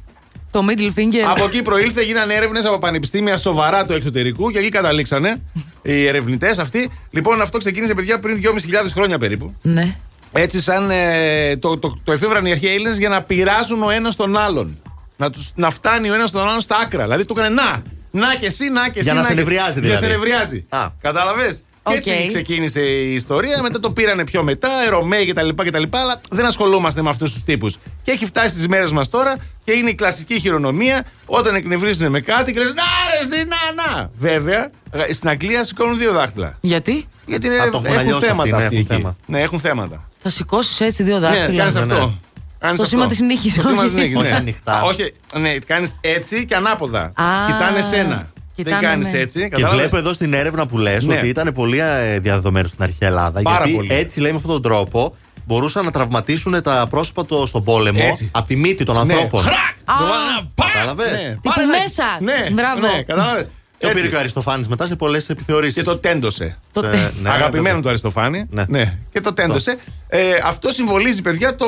Το 0.52 0.66
middle 0.70 1.00
finger. 1.00 1.24
Από 1.30 1.44
εκεί 1.46 1.62
προήλθε, 1.62 2.02
γίνανε 2.02 2.34
έρευνες 2.34 2.66
από 2.66 2.80
πανεπιστήμια 2.80 3.38
σοβαρά 3.38 3.86
του 3.86 3.94
εξωτερικού 3.94 4.52
και 4.52 4.60
εκεί 4.60 4.70
καταλήξανε 4.70 5.42
οι 5.82 6.06
ερευνητές 6.08 6.58
αυτοί. 6.58 6.92
Λοιπόν, 7.12 7.42
αυτό 7.42 7.58
ξεκίνησε, 7.58 7.94
παιδιά, 7.94 8.20
πριν 8.20 8.42
2.500 8.44 8.50
χρόνια 8.94 9.18
περίπου. 9.18 9.56
Ναι. 9.62 9.96
Έτσι, 10.32 10.62
σαν 10.62 10.90
ε, 10.92 11.58
το, 11.58 11.78
το, 11.78 11.98
το 12.04 12.12
εφήβραν 12.12 12.46
οι 12.46 12.52
αρχαίοι 12.52 12.74
Έλληνες 12.74 12.98
για 12.98 13.10
να 13.10 13.22
πειράζουν 13.22 13.84
ο 13.84 13.90
ένας 13.90 14.16
τον 14.16 14.38
άλλον. 14.38 14.82
Να, 15.18 15.30
τους, 15.30 15.52
να 15.56 15.70
φτάνει 15.70 16.10
ο 16.10 16.14
ένας 16.14 16.32
τον 16.32 16.42
άλλον 16.48 16.60
στα 16.62 16.78
άκρα. 16.78 17.04
Δηλαδή, 17.04 17.26
του 17.26 17.36
έκανε 17.38 17.54
να, 17.62 17.82
να 18.12 18.36
και 18.36 18.46
εσύ, 18.46 18.70
να 18.70 18.84
και 18.90 19.00
εσύ. 19.00 19.10
Για 19.10 19.14
να 19.14 19.22
και- 19.22 19.28
σε 19.28 19.34
νευριάζει, 19.34 19.80
Για 19.80 19.90
να 19.90 19.96
δηλαδή. 19.96 20.06
σε 20.06 20.12
νευριάζει. 20.12 20.66
Α. 20.70 20.88
Κατάλαβες; 21.02 21.62
Οκ. 21.88 21.94
Και 22.00 22.12
έτσι 22.12 22.28
ξεκίνησε 22.28 22.82
η 22.82 23.14
ιστορία. 23.14 23.62
Μετά 23.62 23.80
το 23.80 23.92
πήρανε 23.92 24.24
πιο 24.24 24.44
μετά, 24.44 24.70
οι 24.86 24.90
Ρωμαίοι 24.90 25.26
κτλ. 25.26 25.50
κτλ 25.50 25.84
αλλά 25.92 26.22
δεν 26.30 26.46
ασχολούμαστε 26.46 27.02
με 27.02 27.10
αυτούς 27.10 27.34
τους 27.34 27.44
τύπους. 27.44 27.78
Και 28.04 28.12
έχει 28.12 28.26
φτάσει 28.26 28.50
στις 28.50 28.68
μέρες 28.68 28.92
μας 28.92 29.10
τώρα 29.10 29.38
και 29.66 29.72
είναι 29.72 29.90
η 29.90 29.96
κλασική 29.96 30.40
χειρονομία 30.40 31.06
όταν 31.26 31.56
εκνευρίζουν 31.56 32.10
με 32.10 32.20
κάτι 32.20 32.54
και 32.54 32.60
λες 32.60 32.68
Να 32.74 32.84
ρε, 32.84 33.36
εσύ, 33.36 33.46
να, 33.48 33.94
να. 33.98 34.10
Βέβαια, 34.20 34.70
ε, 34.92 35.14
στην 35.14 35.30
Αγγλία 35.30 35.64
σηκώνουν 35.64 35.98
δύο 35.98 36.12
δάχτυλα. 36.12 36.58
Γιατί; 36.62 37.08
Γιατί 37.26 37.48
είναι, 37.48 37.56
Α, 37.56 37.60
το 37.60 37.66
έχουν 37.74 37.86
έχουν 37.86 37.98
αλλιώς 37.98 38.20
θέματα 38.24 38.42
αυτοί, 38.42 38.52
ναι, 38.58 38.64
αυτοί 38.64 38.76
έχουν 38.76 38.78
εκεί. 38.78 39.02
θέμα. 39.02 39.16
Ναι, 39.26 39.42
έχουν 39.42 39.60
θέματα. 39.60 40.04
Θα 40.22 40.30
σηκώσεις 40.30 40.80
έτσι 40.82 41.04
δύο 41.04 41.20
Ναι, 41.20 41.28
δάχτυλα. 41.28 41.58
κάνεις 41.58 41.76
αυτό. 41.76 41.94
ναι. 42.06 42.12
Κάνεις 42.60 42.78
Το 42.78 42.84
αυτό. 42.84 42.86
σήμα 42.86 43.08
της 43.08 43.20
νύχης, 43.20 43.56
Το 43.56 43.62
σήμα 43.62 43.82
όχι. 43.82 43.90
της 43.90 44.02
νύχης, 44.02 44.16
Όχι 44.18 44.30
ναι. 44.30 44.36
ανοιχτά. 44.36 44.74
Α, 44.74 44.82
Όχι, 44.82 45.14
ναι, 45.40 45.58
κάνεις 45.58 45.96
έτσι 46.02 46.46
και 46.46 46.56
ανάποδα. 46.56 47.02
Α, 47.02 47.12
Κοιτάνε 47.48 47.82
σένα. 47.82 48.28
Δεν 48.56 48.66
κοιτάνε 48.66 48.88
κάνεις 48.88 49.12
με. 49.12 49.20
έτσι. 49.20 49.40
Και 49.40 49.48
κατάλαβες; 49.48 49.80
βλέπω 49.80 49.98
εδώ 49.98 50.14
στην 50.14 50.34
έρευνα 50.34 50.68
που 50.68 50.78
λες 50.78 51.06
Ναι. 51.06 51.18
ότι 51.18 51.28
ήταν 51.28 51.54
πολύ 51.54 51.80
ε, 51.80 52.20
διαδεδομένο 52.20 52.68
στην 52.68 52.84
αρχαία 52.84 53.10
Ελλάδα. 53.10 53.42
Πάρα 53.42 53.58
γιατί 53.66 53.74
πολύ. 53.78 53.94
έτσι 53.94 54.20
λέει 54.20 54.32
με 54.32 54.38
αυτόν 54.38 54.52
τον 54.52 54.62
τρόπο 54.62 55.16
μπορούσαν 55.46 55.86
να 55.86 55.92
τραυματίσουν 55.92 56.62
τα 56.64 56.88
πρόσωπα 56.90 57.26
το, 57.26 57.46
στον 57.46 57.64
πόλεμο 57.64 58.00
Έτσι. 58.02 58.30
από 58.34 58.48
τη 58.48 58.56
μύτη 58.56 58.84
των 58.84 58.96
Ναι. 58.96 59.02
ανθρώπων. 59.14 59.42
Χρακ! 59.42 59.56
Α, 59.86 59.94
Το 59.98 60.04
ένα, 60.06 60.50
πακ! 60.56 60.72
Κατάλαβες; 60.74 61.12
Ναι. 61.12 61.18
Τύπου 61.30 61.40
Πάρε 61.42 61.66
να- 61.66 61.80
μέσα. 61.80 62.04
Ναι, 62.20 62.50
Μπράβο. 62.52 62.80
ναι, 62.88 63.04
κατάλαβες; 63.04 63.46
Και 63.78 63.86
ο 63.86 63.90
Έτσι. 63.90 64.00
πήρε 64.02 64.12
και 64.12 64.16
ο 64.16 64.20
Αριστοφάνης 64.20 64.68
μετά 64.68 64.86
σε 64.88 64.96
πολλές 64.96 65.30
επιθεωρήσεις. 65.30 65.74
Και 65.76 65.84
το 65.84 65.98
τέντωσε. 65.98 66.58
Το 66.74 66.86
Ε, 66.86 66.90
τε- 66.90 67.12
ναι, 67.22 67.30
Αγαπημένο 67.30 67.64
βέβαια. 67.66 67.82
του 67.82 67.90
Αριστοφάνη. 67.90 68.46
Ναι. 68.50 68.64
Ναι. 68.68 68.98
Και 69.12 69.22
το 69.22 69.34
τέντωσε. 69.34 69.78
Ε, 70.08 70.20
αυτό 70.44 70.70
συμβολίζει, 70.70 71.22
παιδιά, 71.22 71.56
το 71.56 71.66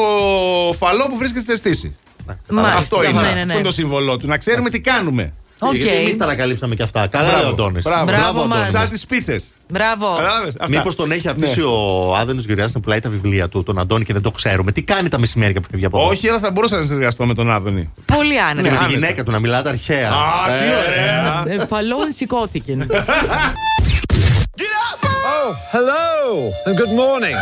φαλλό 0.77 1.07
που 1.09 1.17
βρίσκεται 1.17 1.41
σε 1.41 1.51
στύση. 1.51 1.95
Μάλιστα. 2.49 2.77
Αυτό 2.77 3.03
είναι. 3.03 3.21
Ναι, 3.21 3.27
ναι, 3.27 3.33
ναι. 3.33 3.41
Αυτό 3.41 3.53
είναι 3.53 3.61
το 3.61 3.71
σύμβολό 3.71 4.17
του. 4.17 4.27
Να 4.27 4.37
ξέρουμε 4.37 4.69
τι 4.69 4.79
κάνουμε. 4.79 5.33
Οκ. 5.59 5.75
Γιατί 5.75 5.95
εμείς 5.95 6.17
τα 6.17 6.23
ανακαλύψαμε 6.23 6.75
και 6.75 6.83
αυτά. 6.83 7.07
Καλά 7.07 7.31
λέει 7.35 7.43
ο 7.45 7.47
Αντώνης. 7.47 7.83
Μπράβο, 7.83 8.05
Μπράβο 8.05 8.45
μας. 8.45 8.69
Σαν 8.69 8.89
τις 8.89 9.05
πίτσες. 9.05 9.43
Μπράβο. 9.69 10.15
Κατάλαβες. 10.17 10.53
Μήπως 10.67 10.95
τον 10.95 11.11
έχει 11.11 11.27
αφήσει 11.27 11.59
Ναι. 11.59 11.65
ο 11.65 12.15
Άδωνις 12.15 12.41
Γεωργιάδης 12.41 12.71
να 12.75 12.79
πουλάει 12.79 12.99
τα 12.99 13.09
βιβλία 13.09 13.47
του, 13.49 13.63
τον 13.63 13.79
Αντώνη 13.79 14.03
και 14.03 14.13
δεν 14.13 14.21
το 14.21 14.31
ξέρουμε. 14.31 14.71
Τι 14.71 14.81
κάνει 14.81 15.09
τα 15.09 15.19
μεσημέρια 15.19 15.61
που 15.61 15.67
φεύγει 15.71 15.85
από 15.85 15.97
εδώ; 15.99 16.07
Όχι, 16.07 16.29
αλλά 16.29 16.39
θα 16.39 16.51
μπορούσα 16.51 16.75
να 16.77 16.81
συνεργαστώ 16.81 17.25
με 17.25 17.33
τον 17.33 17.51
Άδωνη. 17.51 17.93
Πολύ 18.05 18.33
Και 18.33 18.39
άνετα. 18.39 18.61
με 18.61 18.69
τη 18.69 18.75
άνετα. 18.75 18.89
γυναίκα 18.91 19.23
του 19.23 19.31
να 19.31 19.39
μιλάτε 19.39 19.69
αρχαία. 19.69 20.09
Α, 20.09 20.13
τι 20.47 20.73
ωραία. 20.87 21.61
Ε, 21.61 21.65
Φαλλόν 21.67 22.07
σηκώθηκε. 22.15 22.77
Oh, 25.39 25.53
hello 25.75 26.07
and 26.67 26.75
good 26.81 26.93
morning. 27.01 27.35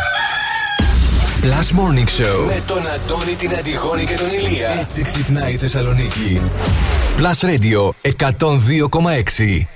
Last 1.42 1.72
Morning 1.72 2.08
Show. 2.20 2.46
Με 2.46 2.62
τον 2.66 2.78
Αντώνη, 2.94 3.34
την 3.34 3.50
Αντιγόνη 3.58 4.04
και 4.04 4.14
τον 4.14 4.30
Ηλία. 4.30 4.68
Έτσι 4.80 5.02
ξυπνάει 5.02 5.52
η 5.52 5.56
Θεσσαλονίκη. 5.56 6.40
Plus 7.18 7.48
Radio 7.48 7.90
102,6. 8.28 9.75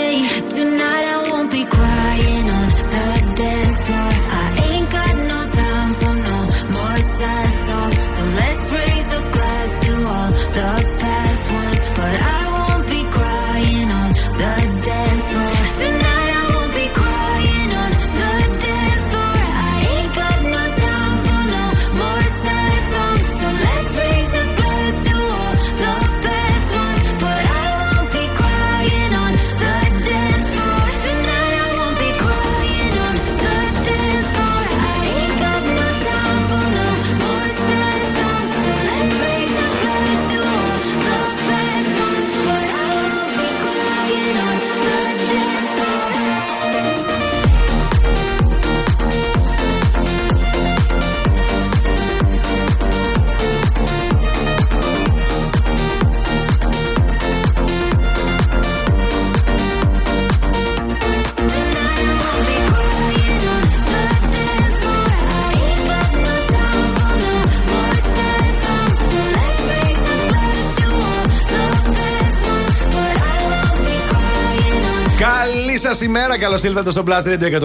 Σας 75.91 76.01
ημέρα, 76.01 76.37
καλώς 76.37 76.63
ήλθατε 76.63 76.91
στο 76.91 77.03
Blast 77.07 77.23
Radio 77.23 77.61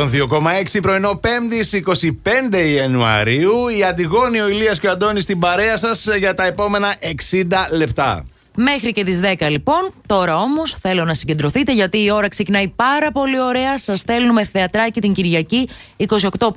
102,6 0.73 0.81
πρωινό 0.83 1.21
5η 1.23 1.83
25 2.53 2.67
Ιανουαρίου. 2.75 3.69
Η 3.69 3.85
Αντιγόνη, 3.85 4.41
ο 4.41 4.49
Ηλίας 4.49 4.81
και 4.81 4.87
ο 4.87 4.91
Αντώνης 4.91 5.23
στην 5.23 5.39
παρέα 5.39 5.77
σας 5.77 6.07
για 6.19 6.35
τα 6.35 6.45
επόμενα 6.45 6.95
60 7.01 7.69
λεπτά. 7.71 8.25
Μέχρι 8.57 8.93
και 8.93 9.05
τις 9.05 9.21
10 9.39 9.47
λοιπόν. 9.51 9.93
Τώρα 10.07 10.37
όμως 10.37 10.77
θέλω 10.81 11.05
να 11.05 11.15
συγκεντρωθείτε 11.15 11.73
γιατί 11.73 12.03
η 12.03 12.11
ώρα 12.11 12.29
ξεκινάει 12.29 12.69
πάρα 12.69 13.13
πολύ 13.13 13.41
ωραία. 13.41 13.79
Σας 13.79 13.99
στέλνουμε 13.99 14.45
θεατράκι 14.53 15.01
την 15.01 15.13
Κυριακή 15.13 15.69
28 15.97 16.07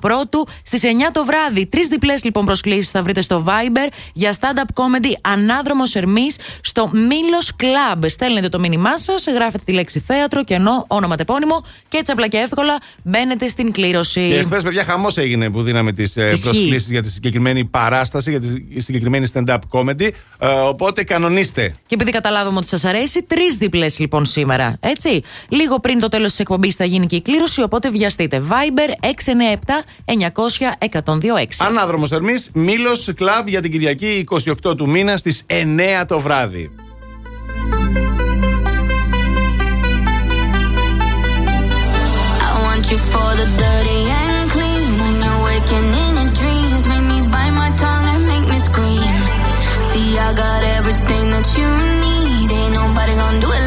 Πρώτου 0.01 0.47
στις 0.63 0.81
9 0.83 0.87
το 1.11 1.25
βράδυ. 1.25 1.65
Τρεις 1.65 1.87
διπλές 1.87 2.23
λοιπόν 2.23 2.45
προσκλήσεις 2.45 2.91
θα 2.91 3.03
βρείτε 3.03 3.21
στο 3.21 3.43
Viber 3.47 3.91
για 4.13 4.33
stand-up 4.39 4.73
comedy 4.83 5.11
Ανάδρομο 5.21 5.83
Ερμή 5.93 6.27
στο 6.61 6.89
Μήλος 6.93 7.51
Club. 7.59 8.03
Στέλνετε 8.07 8.49
το 8.49 8.59
μήνυμά 8.59 8.97
σας, 8.97 9.25
γράφετε 9.27 9.63
τη 9.65 9.71
λέξη 9.71 9.99
θέατρο 9.99 10.43
και 10.43 10.53
ενώ 10.53 10.85
όνομα 10.87 11.15
τεπώνυμο 11.15 11.65
και 11.87 11.97
έτσι 11.97 12.11
απλά 12.11 12.27
και 12.27 12.37
εύκολα 12.37 12.77
μπαίνετε 13.03 13.47
στην 13.47 13.71
κλήρωση. 13.71 14.29
Και 14.29 14.43
χθες, 14.43 14.63
παιδιά, 14.63 14.83
χαμός 14.83 15.17
έγινε 15.17 15.49
που 15.49 15.61
δίναμε 15.61 15.91
τις 15.91 16.15
Ισχύει. 16.15 16.41
προσκλήσεις 16.41 16.89
για 16.89 17.01
τη 17.03 17.11
συγκεκριμένη 17.11 17.65
παράσταση, 17.65 18.29
για 18.29 18.39
τη 18.39 18.81
συγκεκριμένη 18.81 19.27
stand-up 19.33 19.57
comedy. 19.71 20.09
Ε, 20.39 20.47
οπότε 20.47 21.03
κανονίστε. 21.03 21.75
Και 21.89 21.95
επειδή 21.95 22.11
καταλάβαμε 22.11 22.57
ότι 22.57 22.67
σας 22.67 22.85
αρέσει, 22.85 23.23
τρεις 23.23 23.55
διπλές 23.55 23.99
λοιπόν 23.99 24.25
σήμερα. 24.25 24.77
Έτσι. 24.79 25.21
Λίγο 25.49 25.79
πριν 25.79 25.99
το 25.99 26.07
τέλος 26.07 26.29
της 26.29 26.39
εκπομπής 26.39 26.75
θα 26.75 26.85
γίνει 26.85 27.05
και 27.05 27.15
η 27.15 27.21
κλήρωση, 27.21 27.61
οπότε 27.61 27.89
βιαστείτε. 27.89 28.43
Viber 28.49 28.89
697 28.99 29.55
900 30.05 30.73
1026. 30.79 31.65
Ανάδρομος 31.67 32.11
Ερμή, 32.11 32.33
Μήλος 32.53 33.09
Club 33.19 33.43
για 33.45 33.61
την 33.61 33.71
Κυριακή 33.71 34.25
28 34.63 34.77
του 34.77 34.89
μήνα 34.89 35.17
στις 35.17 35.43
9 35.47 36.05
το 36.07 36.19
βράδυ. 36.19 36.71
I 42.41 42.57
want 42.65 42.83
you 42.91 42.99
for 43.11 43.29
the 43.39 43.47
dirty 43.61 44.01
and 44.21 44.45
clean. 44.53 44.89
When 45.01 45.15
you're 45.23 45.41
waking 45.49 45.87
in 46.03 46.11
your 46.19 46.31
dreams, 46.39 46.81
make 46.91 47.05
me 47.11 47.19
bite 47.33 47.55
my 47.61 47.69
tongue 47.81 48.07
and 48.13 48.23
make 48.31 48.45
me 48.51 48.59
scream. 48.69 49.13
See, 49.89 50.09
I 50.27 50.29
got 50.41 50.61
everything 50.61 50.68
that 51.41 51.57
you 51.57 51.69
need. 52.03 52.51
Ain't 52.51 52.73
nobody 52.73 53.13
gonna 53.15 53.39
do 53.39 53.51
it 53.51 53.58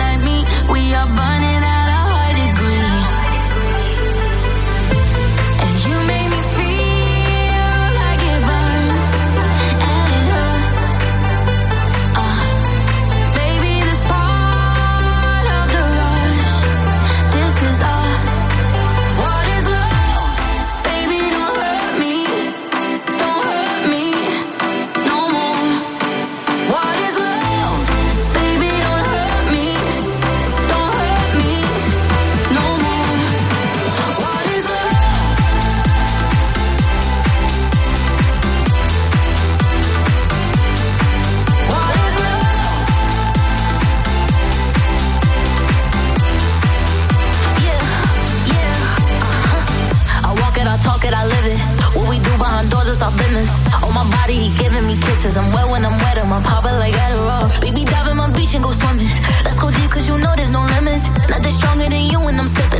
kisses. 55.32 55.36
I'm 55.36 55.52
wet 55.52 55.70
when 55.70 55.84
I'm 55.84 55.98
wet, 55.98 56.18
I'm 56.18 56.42
popping 56.42 56.78
like 56.78 56.94
Adderall. 56.94 57.60
Baby, 57.60 57.84
dive 57.84 58.08
in 58.08 58.16
my 58.16 58.30
beach 58.32 58.54
and 58.54 58.64
go 58.64 58.72
swimming. 58.72 59.08
Let's 59.44 59.58
go 59.60 59.70
deep, 59.70 59.90
cause 59.90 60.08
you 60.08 60.18
know 60.18 60.34
there's 60.36 60.50
no 60.50 60.64
limits. 60.64 61.08
Nothing 61.28 61.52
stronger 61.52 61.88
than 61.88 62.04
you 62.10 62.20
when 62.20 62.38
I'm 62.38 62.46
sipping. 62.46 62.71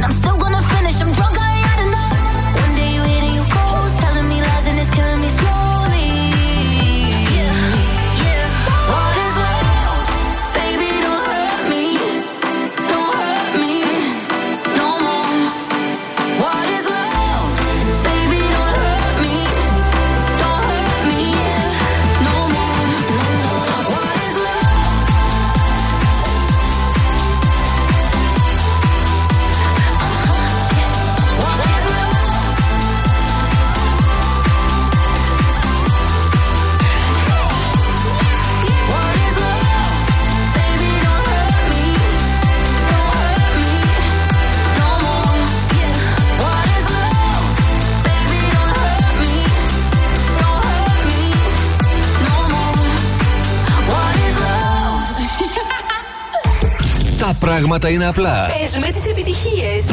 Τα 57.73 57.79
πράγματα 57.79 58.03
είναι 58.03 58.09
απλά. 58.09 58.55
Πες 58.59 58.79
με 58.79 58.91
τις 58.91 59.07
επιτυχίες. 59.07 59.85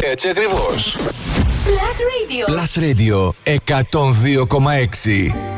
Έτσι 0.00 0.28
ακριβώς. 0.28 0.96
Plus 1.66 1.96
Radio. 2.10 2.44
Plus 2.52 2.72
Radio 2.82 3.32
102,6. 3.44 5.57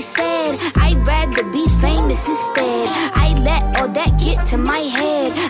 I 0.00 0.02
said. 0.02 0.58
I'd 0.78 1.06
rather 1.06 1.44
be 1.52 1.66
famous 1.78 2.26
instead. 2.26 2.88
I 2.88 3.34
let 3.44 3.76
all 3.76 3.88
that 3.88 4.18
get 4.18 4.42
to 4.48 4.56
my 4.56 4.78
head. 4.78 5.49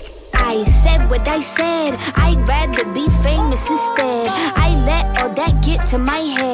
I 1.31 1.39
said. 1.39 1.95
I'd 2.17 2.45
rather 2.45 2.83
be 2.91 3.05
famous 3.23 3.63
instead. 3.69 4.27
I 4.65 4.75
let 4.85 5.05
all 5.23 5.33
that 5.33 5.63
get 5.63 5.85
to 5.91 5.97
my 5.97 6.19
head. 6.19 6.50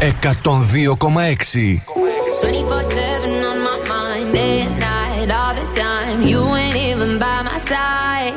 102,6. 0.00 1.84
24 2.40 2.82
7 2.90 3.44
on 3.44 3.62
my 3.62 3.84
mind, 3.86 4.32
day 4.32 4.62
and 4.62 4.80
night, 4.80 5.30
all 5.30 5.54
the 5.54 5.68
time. 5.76 6.22
You 6.22 6.42
ain't 6.54 6.74
even 6.74 7.18
by 7.18 7.42
my 7.42 7.58
side, 7.58 8.32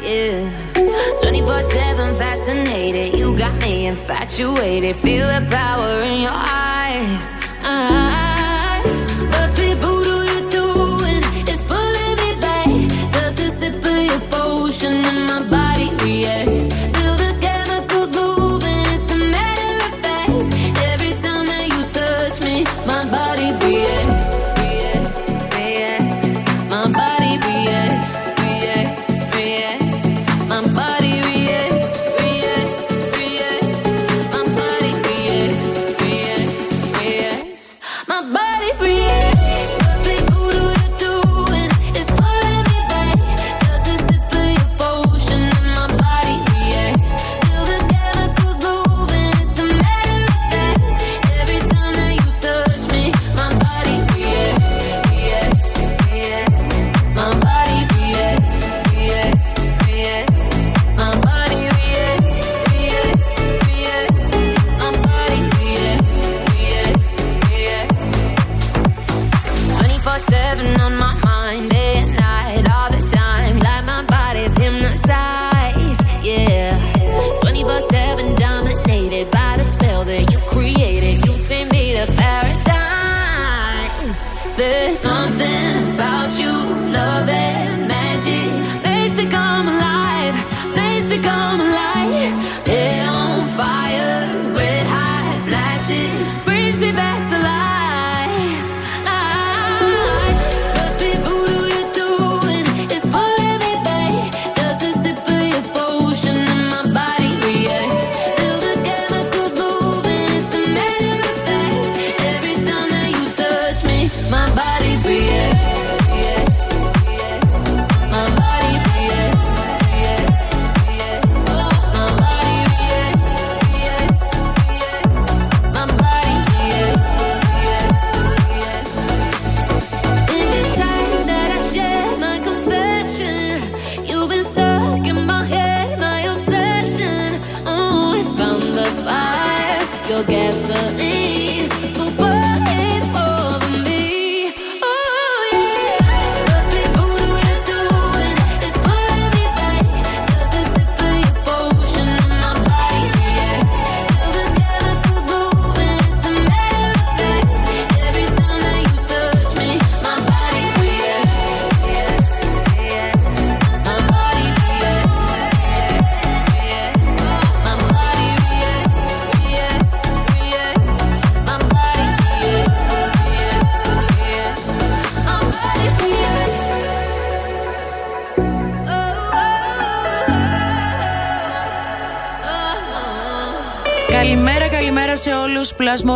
yeah. 0.00 0.48
24 1.20 1.62
7 1.62 2.14
fascinated, 2.14 3.18
you 3.18 3.36
got 3.36 3.60
me 3.62 3.86
infatuated. 3.86 4.94
Feel 4.94 5.26
the 5.26 5.44
power 5.50 6.02
in 6.02 6.22
your 6.22 6.30
eyes, 6.30 6.67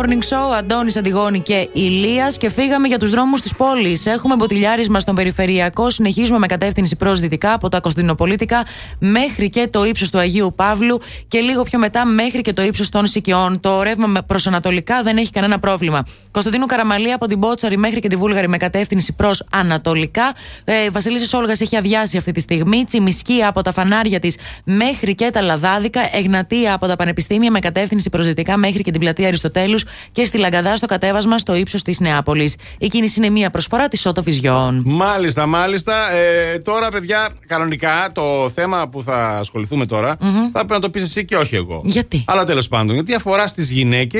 Morning 0.03 0.33
Show, 0.33 0.57
Αντώνης 0.57 0.97
Αντιγόνη 0.97 1.39
και 1.39 1.69
Ηλίας. 1.73 2.37
Και 2.37 2.49
φύγαμε 2.49 2.87
για 2.87 2.99
τους 2.99 3.09
δρόμους 3.09 3.41
της 3.41 3.55
πόλης. 3.55 4.05
Έχουμε 4.05 4.35
μποτιλιάρισμα 4.35 4.99
στον 4.99 5.15
περιφερειακό. 5.15 5.89
Συνεχίζουμε 5.89 6.39
με 6.39 6.47
κατεύθυνση 6.47 6.95
προς 6.95 7.19
δυτικά 7.19 7.53
από 7.53 7.69
τα 7.69 7.79
Κωνσταντινοπολίτικα 7.79 8.65
μέχρι 8.99 9.49
και 9.49 9.67
το 9.71 9.83
ύψος 9.85 10.09
του 10.09 10.17
Αγίου 10.17 10.53
Παύλου. 10.55 10.99
Και 11.27 11.39
λίγο 11.39 11.63
πιο 11.63 11.79
μετά 11.79 12.05
μέχρι 12.05 12.41
και 12.41 12.53
το 12.53 12.61
ύψος 12.61 12.89
των 12.89 13.05
Σικιών. 13.05 13.59
Το 13.59 13.81
ρεύμα 13.81 14.21
προς 14.21 14.47
Ανατολικά 14.47 15.03
δεν 15.03 15.17
έχει 15.17 15.29
κανένα 15.29 15.59
πρόβλημα. 15.59 16.03
Κωνσταντίνου 16.31 16.65
Καραμαλή 16.65 17.11
από 17.11 17.27
την 17.27 17.37
Μπότσαρη 17.37 17.77
μέχρι 17.77 17.99
και 17.99 18.07
τη 18.07 18.15
Βούλγαρη 18.15 18.47
με 18.47 18.57
κατεύθυνση 18.57 19.13
προς 19.13 19.43
Ανατολικά. 19.51 20.33
Ε, 20.63 20.89
Βασιλίση 20.89 21.35
Όλγας 21.35 21.61
έχει 21.61 21.77
αδειάσει 21.77 22.17
αυτή 22.17 22.31
τη 22.31 22.39
στιγμή. 22.39 22.83
Τσιμισκή 22.83 23.43
από 23.43 23.61
τα 23.61 23.71
φανάρια 23.71 24.19
της 24.19 24.37
μέχρι 24.63 25.15
και 25.15 25.29
τα 25.33 25.41
Λαδάδικα. 25.41 26.01
Εγνατία 26.13 26.73
από 26.73 26.87
τα 26.87 26.95
Πανεπιστήμια 26.95 27.51
με 27.51 27.59
κατεύθυνση 27.59 28.09
προς 28.09 28.25
δυτικά 28.25 28.57
μέχρι 28.57 28.83
και 28.83 28.91
την 28.91 28.99
πλατεία 28.99 29.27
Αριστοτέλους. 29.27 29.83
Και 30.11 30.25
στη 30.25 30.37
Λαγκαδά 30.37 30.75
στο 30.75 30.85
κατέβασμα 30.85 31.37
στο 31.37 31.55
ύψος 31.55 31.81
της 31.83 31.99
Νεάπολης. 31.99 32.55
Η 32.77 32.87
κίνηση 32.87 33.19
είναι 33.19 33.29
μία 33.29 33.49
προσφορά 33.49 33.87
της 33.87 34.01
Auto 34.01 34.23
Vision. 34.23 34.83
Μάλιστα, 34.85 35.45
μάλιστα. 35.45 36.11
Ε, 36.13 36.57
τώρα, 36.57 36.89
παιδιά, 36.89 37.29
κανονικά 37.47 38.11
το 38.13 38.51
θέμα 38.55 38.87
που 38.87 39.03
θα 39.03 39.37
ασχοληθούμε 39.39 39.85
τώρα 39.85 40.17
θα 40.19 40.49
πρέπει 40.51 40.71
να 40.71 40.79
το 40.79 40.89
πεις 40.89 41.03
εσύ 41.03 41.25
και 41.25 41.35
όχι 41.35 41.55
εγώ. 41.55 41.81
Γιατί; 41.85 42.23
Αλλά 42.27 42.45
τέλος 42.45 42.67
πάντων, 42.67 42.93
γιατί 42.93 43.13
αφορά 43.13 43.47
στις 43.47 43.71
γυναίκες 43.71 44.19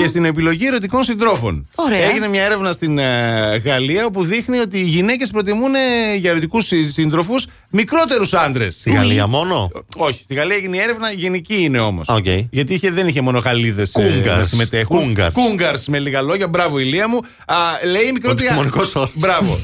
και 0.00 0.06
στην 0.06 0.24
επιλογή 0.24 0.66
ερωτικών 0.66 1.02
συντρόφων. 1.04 1.68
Ωραία. 1.74 2.04
Έγινε 2.10 2.28
μια 2.28 2.42
έρευνα 2.44 2.72
στην 2.72 2.98
ε, 2.98 3.62
Γαλλία 3.64 4.04
όπου 4.04 4.22
δείχνει 4.24 4.58
ότι 4.58 4.78
οι 4.78 4.84
γυναίκες 4.84 5.30
προτιμούν 5.30 5.74
ε, 5.74 6.14
για 6.16 6.30
ερωτικούς 6.30 6.70
συντρόφους 6.88 7.34
μικρότερους 7.70 8.34
άντρες. 8.34 8.74
Στη 8.74 8.90
Γαλλία 8.90 9.26
μόνο; 9.26 9.70
Όχι, 9.96 10.22
στη 10.22 10.34
Γαλλία 10.34 10.56
έγινε 10.56 10.76
η 10.76 10.80
έρευνα, 10.80 11.10
γενική 11.12 11.62
είναι 11.62 11.78
όμως. 11.78 12.08
Οκ. 12.08 12.26
Γιατί 12.50 12.74
είχε, 12.74 12.90
δεν 12.90 13.08
είχε 13.08 13.20
μόνο 13.20 13.38
Γαλλίδες 13.38 13.90
cougars. 13.92 14.38
να 14.38 14.42
συμμετέχουν. 14.42 14.99
Cougars. 15.00 15.34
Cougars, 15.34 15.86
με 15.88 15.98
λίγα 15.98 16.22
λόγια. 16.22 16.48
Μπράβο, 16.48 16.78
Ηλία 16.78 17.08
μου. 17.08 17.18
Α, 17.46 17.56
λέει 17.84 18.06
η 18.06 18.12
μικρότερη. 18.12 18.46
Επιστημονικός 18.46 18.94
όρος. 18.94 19.10
Μπράβο. 19.14 19.58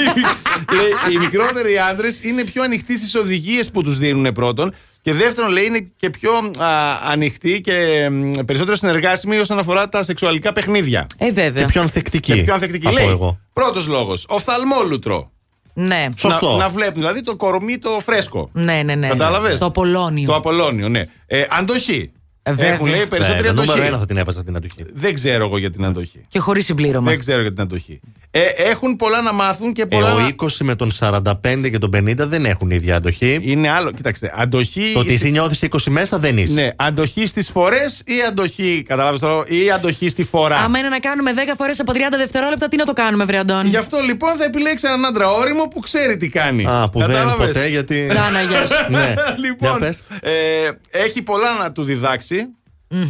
λέει, 0.76 1.14
οι 1.14 1.18
μικρότεροι 1.18 1.78
άντρε 1.90 2.08
είναι 2.22 2.44
πιο 2.44 2.62
ανοιχτοί 2.62 2.98
στις 2.98 3.14
οδηγίες 3.14 3.70
που 3.70 3.82
τους 3.82 3.98
δίνουν 3.98 4.32
πρώτον. 4.32 4.74
Και 5.02 5.12
δεύτερον, 5.12 5.50
λέει, 5.50 5.64
είναι 5.64 5.90
και 5.96 6.10
πιο 6.10 6.32
α, 6.32 6.68
ανοιχτοί 7.10 7.60
και 7.60 8.08
μ, 8.10 8.30
περισσότερο 8.46 8.76
συνεργάσιμοι 8.76 9.38
όσον 9.38 9.58
αφορά 9.58 9.88
τα 9.88 10.02
σεξουαλικά 10.02 10.52
παιχνίδια. 10.52 11.06
Ε, 11.18 11.32
βέβαια. 11.32 11.62
Και 11.62 11.68
πιο 11.72 11.80
ανθεκτική. 11.80 12.32
Και 12.32 12.42
πιο 12.42 12.54
ανθεκτική. 12.54 12.84
θα 12.84 12.90
πω 12.90 12.96
Λέει, 12.98 13.08
εγώ. 13.08 13.38
πρώτος 13.52 13.86
λόγος, 13.86 14.24
οφθαλμόλουτρο. 14.28 15.30
Ναι. 15.74 16.06
Σωστό. 16.16 16.50
Να, 16.50 16.56
να 16.56 16.68
βλέπουν 16.68 16.94
δηλαδή 16.94 17.22
το 17.22 17.36
κορμί 17.36 17.78
το 17.78 18.00
φρέσκο. 18.04 18.50
Ναι, 18.52 18.82
ναι, 18.82 18.94
ναι. 18.94 19.08
Κατάλαβες; 19.08 19.58
Το 19.58 19.66
Απολώνιο. 19.66 20.28
Το 20.28 20.34
Απολώνιο, 20.34 20.88
ναι. 20.88 21.04
Ε, 21.26 21.44
αντοχή. 21.50 22.10
Ε, 22.48 22.52
βέβαια. 22.54 22.72
Έχουν 22.72 22.86
λέει 22.86 23.06
περισσότερη 23.06 23.36
Βέβαια, 23.42 23.50
αντοχή. 23.50 23.68
νούμερο 23.68 23.86
ένα 23.86 23.98
θα 23.98 24.06
την 24.06 24.16
έβαζα 24.16 24.44
την 24.44 24.56
αντοχή. 24.56 24.84
Δεν 24.94 25.14
ξέρω 25.14 25.44
εγώ 25.44 25.58
για 25.58 25.70
την 25.70 25.84
αντοχή. 25.84 26.24
Και 26.28 26.38
χωρίς 26.38 26.64
συμπλήρωμα. 26.64 27.10
Δεν 27.10 27.18
ξέρω 27.18 27.40
για 27.40 27.52
την 27.52 27.62
αντοχή. 27.62 28.00
Ε, 28.30 28.40
έχουν 28.56 28.96
πολλά 28.96 29.22
να 29.22 29.32
μάθουν 29.32 29.72
και 29.72 29.82
Ε, 29.82 29.84
πολλά. 29.84 30.14
ο 30.14 30.18
να- 30.18 30.26
20 30.28 30.64
με 30.64 30.74
τον 30.74 30.90
45 30.90 31.68
και 31.70 31.78
τον 31.78 31.90
50 31.90 32.26
δεν 32.26 32.44
έχουν 32.44 32.70
ίδια 32.70 32.96
αντοχή. 32.96 33.38
Είναι 33.42 33.70
άλλο. 33.70 33.90
Κοίταξε. 33.90 34.32
Αντοχή. 34.36 34.90
Το 34.94 34.98
ότι 35.00 35.12
εσύ 35.14 35.30
νιώθεις 35.30 35.62
20 35.62 35.90
μέσα 35.90 36.18
δεν 36.18 36.38
είσαι. 36.38 36.52
Ναι, 36.52 36.68
αντοχή 36.76 37.26
στις 37.26 37.50
φορές 37.50 38.02
ή 38.06 38.12
αντοχή. 38.28 38.82
Καταλάβει 38.88 39.18
τώρα, 39.18 39.44
ή 39.46 39.70
αντοχή 39.70 40.08
στη 40.08 40.24
φορά; 40.24 40.56
Άμα 40.56 40.78
είναι 40.78 40.88
να 40.88 40.98
κάνουμε 40.98 41.32
10 41.32 41.54
φορές 41.56 41.80
από 41.80 41.92
30 41.92 42.16
δευτερόλεπτα, 42.16 42.68
τι 42.68 42.76
να 42.76 42.84
το 42.84 42.92
κάνουμε, 42.92 43.24
Βρε 43.24 43.38
Αντώνη; 43.38 43.68
Γι' 43.68 43.76
αυτό 43.76 43.98
λοιπόν 43.98 44.36
θα 44.36 44.44
επιλέξει 44.44 44.86
έναν 44.88 45.04
άντρα 45.04 45.30
όριμο 45.30 45.68
που 45.68 45.80
ξέρει 45.80 46.16
τι 46.16 46.28
κάνει. 46.28 46.66
Α, 46.66 46.88
που 46.92 46.98
δεν 46.98 47.08
Κατάλαβες; 47.08 47.46
ποτέ 47.46 47.68
γιατί. 47.68 48.06
Ντάνα, 48.12 48.42
γεια 48.42 48.66
σου. 48.66 48.74
ναι. 48.90 49.14
λοιπόν, 49.44 49.68
Για 49.78 49.78
πες. 49.78 50.02
ε, 50.20 50.30
έχει 50.90 51.22
πολλά 51.22 51.58
να 51.62 51.72
του 51.72 51.82
διδάξει. 51.82 52.35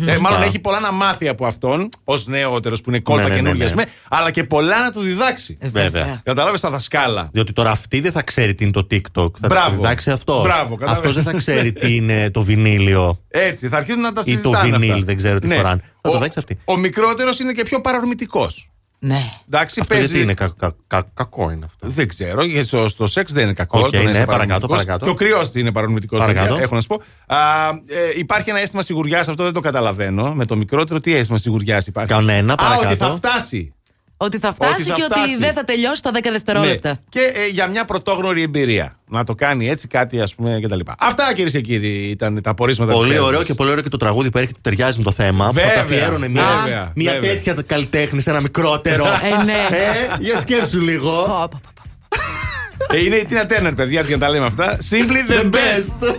Ε, 0.06 0.18
μάλλον 0.20 0.42
έχει 0.42 0.58
πολλά 0.58 0.80
να 0.80 0.92
μάθει 0.92 1.28
από 1.28 1.46
αυτόν, 1.46 1.88
ως 2.04 2.26
νεότερος 2.26 2.80
που 2.80 2.90
είναι 2.90 3.00
κόλπα 3.00 3.22
Ναι, 3.22 3.28
ναι, 3.28 3.34
ναι, 3.34 3.40
καινούργιας 3.42 3.70
ναι. 3.70 3.76
με, 3.76 3.84
αλλά 4.08 4.30
και 4.30 4.44
πολλά 4.44 4.80
να 4.80 4.90
του 4.92 5.00
διδάξει. 5.00 5.56
Ε, 5.60 5.68
Βέβαια. 5.68 6.20
Κατάλαβες 6.24 6.60
τα 6.60 6.70
δασκάλα. 6.70 7.28
Διότι 7.32 7.52
τώρα 7.52 7.70
αυτή 7.70 8.00
δεν 8.00 8.12
θα 8.12 8.22
ξέρει 8.22 8.54
τι 8.54 8.62
είναι 8.64 8.72
το 8.72 8.86
TikTok. 8.90 9.30
Θα 9.40 9.46
Μπράβο. 9.48 9.70
τη 9.70 9.76
διδάξει 9.76 10.10
αυτός. 10.10 10.42
Μπράβο, 10.42 10.76
κατάλαβες. 10.76 10.98
Αυτός 11.08 11.14
δεν 11.14 11.32
θα 11.32 11.38
ξέρει 11.38 11.72
τι 11.72 11.94
είναι 11.94 12.30
το 12.30 12.42
βινίλιο 12.42 13.20
Έτσι, 13.28 13.68
θα 13.68 13.76
αρχίσουν 13.76 14.00
να 14.00 14.12
τα 14.12 14.22
ή 14.24 14.30
το 14.38 14.48
συζητάνε. 14.48 14.70
βινίλ, 14.70 14.92
αυτά. 14.92 15.04
δεν 15.04 15.16
ξέρω 15.16 15.38
τι 15.38 15.46
Ναι. 15.46 15.56
φοράνε. 15.56 15.80
Θα 15.82 15.90
Ο- 16.02 16.08
το 16.10 16.16
διδάξει 16.16 16.38
αυτή. 16.38 16.58
Ο 16.64 16.76
μικρότερος 16.76 17.38
είναι 17.40 17.52
και 17.52 17.62
πιο 17.62 17.80
παρορμητικός. 17.80 18.70
Ναι. 18.98 19.30
Εντάξει, 19.46 19.80
Αυτό 19.80 19.94
παίζει. 19.94 20.06
γιατί 20.08 20.22
είναι 20.22 20.34
κα- 20.34 20.54
κα- 20.58 20.74
κα- 20.86 21.06
κακό 21.14 21.50
είναι 21.50 21.64
αυτό. 21.64 21.88
Δεν 21.88 22.08
ξέρω, 22.08 22.44
γιατί 22.44 22.66
στο, 22.66 22.88
στο 22.88 23.06
σεξ 23.06 23.32
δεν 23.32 23.42
είναι 23.44 23.52
κακό. 23.52 23.78
Οκ, 23.78 23.90
το 23.90 23.96
να 23.96 24.02
ναι, 24.02 24.10
είσαι 24.10 24.24
παρακάτω, 24.24 24.66
παρορμητικός. 24.66 24.76
παρακάτω. 24.76 25.04
Και 25.04 25.10
ο 25.10 25.14
Κριός 25.14 25.50
είναι 25.54 25.72
παρορμητικό. 25.72 26.16
Παρακάτω. 26.18 26.56
Έχω 26.56 26.74
να 26.74 26.80
σου 26.80 26.86
πω. 26.86 27.02
Α, 27.26 27.68
ε, 27.68 28.18
υπάρχει 28.18 28.50
ένα 28.50 28.60
αίσθημα 28.60 28.82
σιγουριάς, 28.82 29.18
αυτό 29.20 29.44
δεν 29.44 29.52
το 29.52 29.60
καταλαβαίνω. 29.60 30.34
Με 30.34 30.44
το 30.46 30.56
μικρότερο, 30.56 31.00
τι 31.00 31.14
αίσθημα 31.14 31.38
σιγουριάς 31.38 31.86
υπάρχει; 31.86 32.12
Κανένα, 32.12 32.52
Α, 32.52 32.56
παρακάτω. 32.56 32.88
ότι 32.88 32.96
θα 32.96 33.10
φτάσει. 33.16 33.74
Ότι 34.18 34.38
θα 34.38 34.52
φτάσει 34.52 34.72
Ότι 34.72 34.82
θα 34.82 34.94
και 34.94 35.02
ότι 35.02 35.12
φτάσει. 35.20 35.36
δεν 35.36 35.52
θα 35.52 35.64
τελειώσει 35.64 36.02
τα 36.02 36.10
10 36.14 36.18
δευτερόλεπτα. 36.30 36.88
Ναι. 36.88 36.96
Και 37.08 37.20
ε, 37.20 37.46
για 37.46 37.66
μια 37.66 37.84
πρωτόγνωρη 37.84 38.42
εμπειρία. 38.42 38.98
Να 39.08 39.24
το 39.24 39.34
κάνει 39.34 39.68
έτσι 39.68 39.86
κάτι, 39.88 40.20
ας 40.20 40.34
πούμε, 40.34 40.60
κτλ. 40.62 40.80
Αυτά 40.98 41.32
κυρίες 41.34 41.52
και 41.52 41.60
κύριοι 41.60 42.08
ήταν 42.08 42.42
τα 42.42 42.54
πορίσματα 42.54 42.90
της 42.90 43.00
Πολύ 43.00 43.10
έρευνας. 43.12 43.32
ωραίο 43.32 43.42
και 43.46 43.54
πολύ 43.54 43.70
ωραίο 43.70 43.82
και 43.82 43.88
το 43.88 43.96
τραγούδι 43.96 44.30
που 44.30 44.38
έρχεται 44.38 44.54
που 44.62 44.68
ταιριάζει 44.70 44.98
με 44.98 45.04
το 45.04 45.10
θέμα. 45.12 45.50
Βέβαια, 45.50 45.70
που 45.70 45.76
θα 45.76 45.80
αφιέρωνε 45.80 46.28
μια, 46.28 46.42
βέβαια, 46.64 46.92
μια 46.94 47.12
βέβαια. 47.12 47.30
τέτοια 47.30 47.56
καλλιτέχνη 47.66 48.20
σε 48.20 48.30
ένα 48.30 48.40
μικρότερο. 48.40 49.04
Ε, 49.40 49.44
ναι. 49.44 49.52
Ε, 49.52 50.16
για 50.18 50.40
σκέψου 50.40 50.80
λίγο. 50.80 51.10
Πω, 51.10 51.48
πω, 51.50 51.60
πω. 51.74 52.96
Ε, 52.96 53.04
είναι 53.04 53.16
η 53.16 53.24
Τίνα 53.24 53.46
Τέρνερ, 53.46 53.72
παιδιά, 53.74 54.00
για 54.00 54.16
να 54.16 54.26
τα 54.26 54.30
λέμε 54.32 54.46
αυτά. 54.46 54.78
Simply 54.90 55.30
the, 55.32 55.40
The 55.42 55.50
best. 55.54 56.14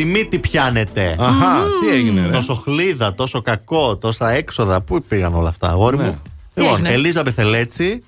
Τη 0.00 0.06
μύτη 0.06 0.38
πιάνεται. 0.38 1.16
Αχα, 1.18 1.62
τι 1.82 1.94
έγινε, 1.96 2.26
ρε. 2.26 2.32
Τόσο 2.32 2.54
χλίδα, 2.54 3.14
τόσο 3.14 3.42
κακό, 3.42 3.96
τόσα 3.96 4.30
έξοδα. 4.30 4.80
Πού 4.80 5.02
πήγαν 5.08 5.34
όλα 5.34 5.48
αυτά, 5.48 5.68
αγόρι 5.68 5.96
Ναι. 5.96 6.02
μου; 6.04 6.22
Τι 6.54 6.60
Λοιπόν, 6.60 6.74
έγινε; 6.76 6.92
Ελίζα 6.92 7.22
Μπεθελέτσι 7.22 8.04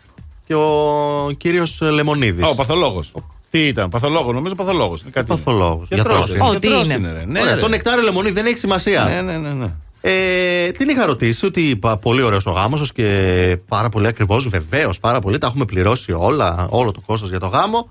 και 0.46 0.54
ο 0.54 1.30
κύριος 1.36 1.80
Λεμονίδης. 1.80 2.44
Α, 2.44 2.48
Ο 2.48 2.54
παθολόγος. 2.54 3.12
Τι 3.50 3.66
ήταν, 3.66 3.88
παθολόγος, 3.88 4.34
νομίζω 4.34 4.54
παθολόγος. 4.54 5.02
Παθολόγος, 5.26 5.88
Γιατρός 5.88 6.30
γιατρός 6.30 6.30
είναι. 6.30 6.36
είναι. 6.36 6.48
Γιατρός 6.50 6.54
Ό,τι 6.54 6.86
είναι. 6.88 6.94
είναι, 7.08 7.12
ρε. 7.18 7.24
Ναι, 7.26 7.40
Ωραία, 7.40 7.54
ρε. 7.54 7.60
το 7.60 7.68
νεκτάριο 7.68 8.02
Λεμονίδη 8.02 8.34
δεν 8.34 8.46
έχει 8.46 8.58
σημασία. 8.58 9.04
Ναι, 9.04 9.20
ναι, 9.32 9.36
ναι, 9.38 9.48
ναι. 9.48 9.66
Ε, 10.00 10.70
την 10.70 10.88
είχα 10.88 11.06
ρωτήσει 11.06 11.46
ότι 11.46 11.60
είπα, 11.68 11.96
πολύ 11.96 12.22
ωραίος 12.22 12.46
ο 12.46 12.50
γάμος 12.50 12.78
σας 12.78 12.92
και 12.92 13.58
πάρα 13.68 13.88
πολύ 13.88 14.06
ακριβώς. 14.06 14.48
Βεβαίως, 14.48 14.98
πάρα 14.98 15.20
πολύ. 15.20 15.38
Τα 15.38 15.46
έχουμε 15.46 15.64
πληρώσει 15.64 16.12
όλα, 16.12 16.66
όλο 16.70 16.92
το 16.92 17.00
κόστος 17.06 17.28
για 17.30 17.40
το 17.40 17.46
γάμο. 17.46 17.90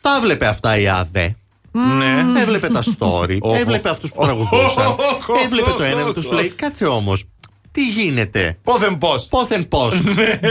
Τα 0.00 0.18
βλέπε 0.22 0.46
αυτά 0.46 0.78
η 0.78 0.88
ΑΔΕ. 0.88 1.36
Ναι. 2.50 2.54
Έβλεπε 2.56 2.68
τα 2.74 2.82
story, 2.98 3.38
Οχ. 3.40 3.58
έβλεπε 3.58 3.88
αυτούς 3.88 4.12
που 4.12 4.22
τραγουδούσαν. 4.22 4.86
Οχ. 4.86 5.28
έβλεπε 5.44 5.70
το 5.70 5.82
ένα 5.82 6.02
Οχ. 6.04 6.14
και 6.14 6.20
του 6.20 6.32
λέει: 6.32 6.48
Κάτσε 6.48 6.84
όμως, 6.86 7.24
τι 7.70 7.86
γίνεται; 7.88 8.58
Πόθεν 8.62 8.98
πώ. 8.98 9.14
Πόθεν 9.30 9.68
πώ. 9.68 9.88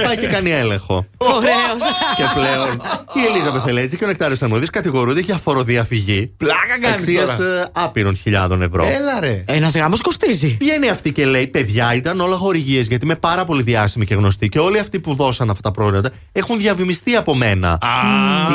Πάει 0.06 0.18
και 0.18 0.28
κάνει 0.28 0.52
έλεγχο. 0.52 1.06
Ωραίος. 1.18 1.82
και 2.16 2.24
πλέον 2.34 2.82
η 3.18 3.26
Ελίζα 3.34 3.52
Μπεθελέτση 3.52 3.98
και 3.98 4.04
ο 4.04 4.08
Νεκτάριος 4.08 4.40
Θερμούδη 4.40 4.66
κατηγορούνται 4.66 5.20
για 5.20 5.38
φοροδιαφυγή. 5.38 6.32
Πλάκα 6.38 6.80
κάνεις 6.82 6.98
Αξίας 6.98 7.36
τώρα. 7.38 7.70
άπειρων 7.72 8.16
χιλιάδων 8.16 8.62
ευρώ. 8.62 8.86
Έλα 8.86 9.20
ρε. 9.20 9.44
Ένας 9.48 9.76
γάμος 9.76 10.02
κοστίζει. 10.02 10.58
Βγαίνει 10.60 10.90
αυτή 10.90 11.12
και 11.12 11.26
λέει: 11.26 11.48
Παιδιά, 11.48 11.94
ήταν 11.96 12.20
όλα 12.20 12.36
χορηγίες 12.36 12.88
γιατί 12.88 13.06
είμαι 13.06 13.16
πάρα 13.16 13.46
πολύ 13.46 13.64
διάσημη 13.64 14.06
και 14.06 14.16
γνωστή 14.16 14.50
και 14.50 14.60
όλοι 14.60 14.80
αυτοί 14.80 15.00
που 15.00 15.14
δώσαν 15.14 15.50
αυτά 15.50 15.62
τα 15.62 15.72
προϊόντα 15.72 16.12
έχουν 16.32 16.58
διαβημιστεί 16.58 17.16
από 17.16 17.36
μένα. 17.36 17.80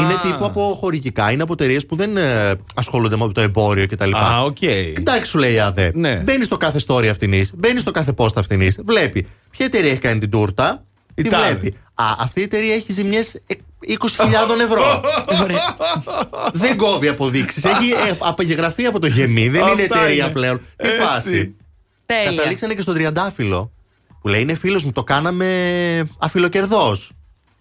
Είναι 0.03 0.15
τύπου 0.23 0.45
από 0.45 0.77
χορηγικά, 0.81 1.31
είναι 1.31 1.43
από 1.43 1.53
εταιρείες 1.53 1.87
που 1.87 1.97
δεν 1.97 2.17
ε, 2.17 2.53
ασχολούνται 2.75 3.17
με 3.17 3.33
το 3.33 3.41
εμπόριο 3.41 3.87
κτλ. 3.87 4.15
Α, 4.15 4.43
οκ. 4.45 4.63
Εντάξει, 4.63 5.31
σου 5.31 5.39
λέει 5.39 5.53
η 5.55 5.61
ΑΑΔΕ. 5.61 5.91
Ναι. 5.95 6.15
Μπαίνεις 6.17 6.47
στο 6.47 6.57
κάθε 6.57 6.81
story 6.87 7.07
αυτήν, 7.07 7.35
μπαίνεις 7.55 7.81
στο 7.83 7.91
κάθε 7.91 8.13
post 8.17 8.37
αυτήν, 8.37 8.73
βλέπει 8.85 9.27
ποια 9.51 9.67
εταιρεία 9.67 9.91
έχει 9.91 10.01
κάνει 10.01 10.21
την 10.21 10.31
τούρτα; 10.31 10.85
Η 11.15 11.23
Τι 11.23 11.29
τάδε. 11.29 11.47
βλέπει. 11.47 11.77
Α, 11.95 12.05
αυτή 12.19 12.41
η 12.41 12.43
εταιρεία 12.43 12.75
έχει 12.75 12.93
ζημιές 12.93 13.41
20.000 13.87 14.61
ευρώ. 14.63 15.01
δεν 16.53 16.77
κόβει 16.77 17.09
αποδείξεις. 17.09 17.65
Έχει 17.65 17.91
ε, 17.91 18.17
απογεγραφεί 18.19 18.87
από 18.87 18.99
το 18.99 19.07
ΓΕΜΗ. 19.07 19.49
Δεν 19.49 19.61
είναι 19.63 19.71
Αυτά 19.83 19.83
εταιρεία 19.83 20.25
είναι. 20.25 20.33
πλέον. 20.33 20.59
Τι 20.59 20.89
Έτσι. 20.89 20.99
φάση. 21.01 21.55
Τέλεια. 22.07 22.31
Καταλήξανε 22.31 22.75
και 22.75 22.81
στον 22.81 22.95
Τριαντάφυλλο. 22.95 23.73
Που 24.21 24.29
λέει 24.29 24.41
είναι 24.41 24.55
φίλος 24.55 24.85
μου, 24.85 24.93
το 24.93 25.05
κάναμε 25.05 26.09
αφιλοκερδώς. 26.19 27.13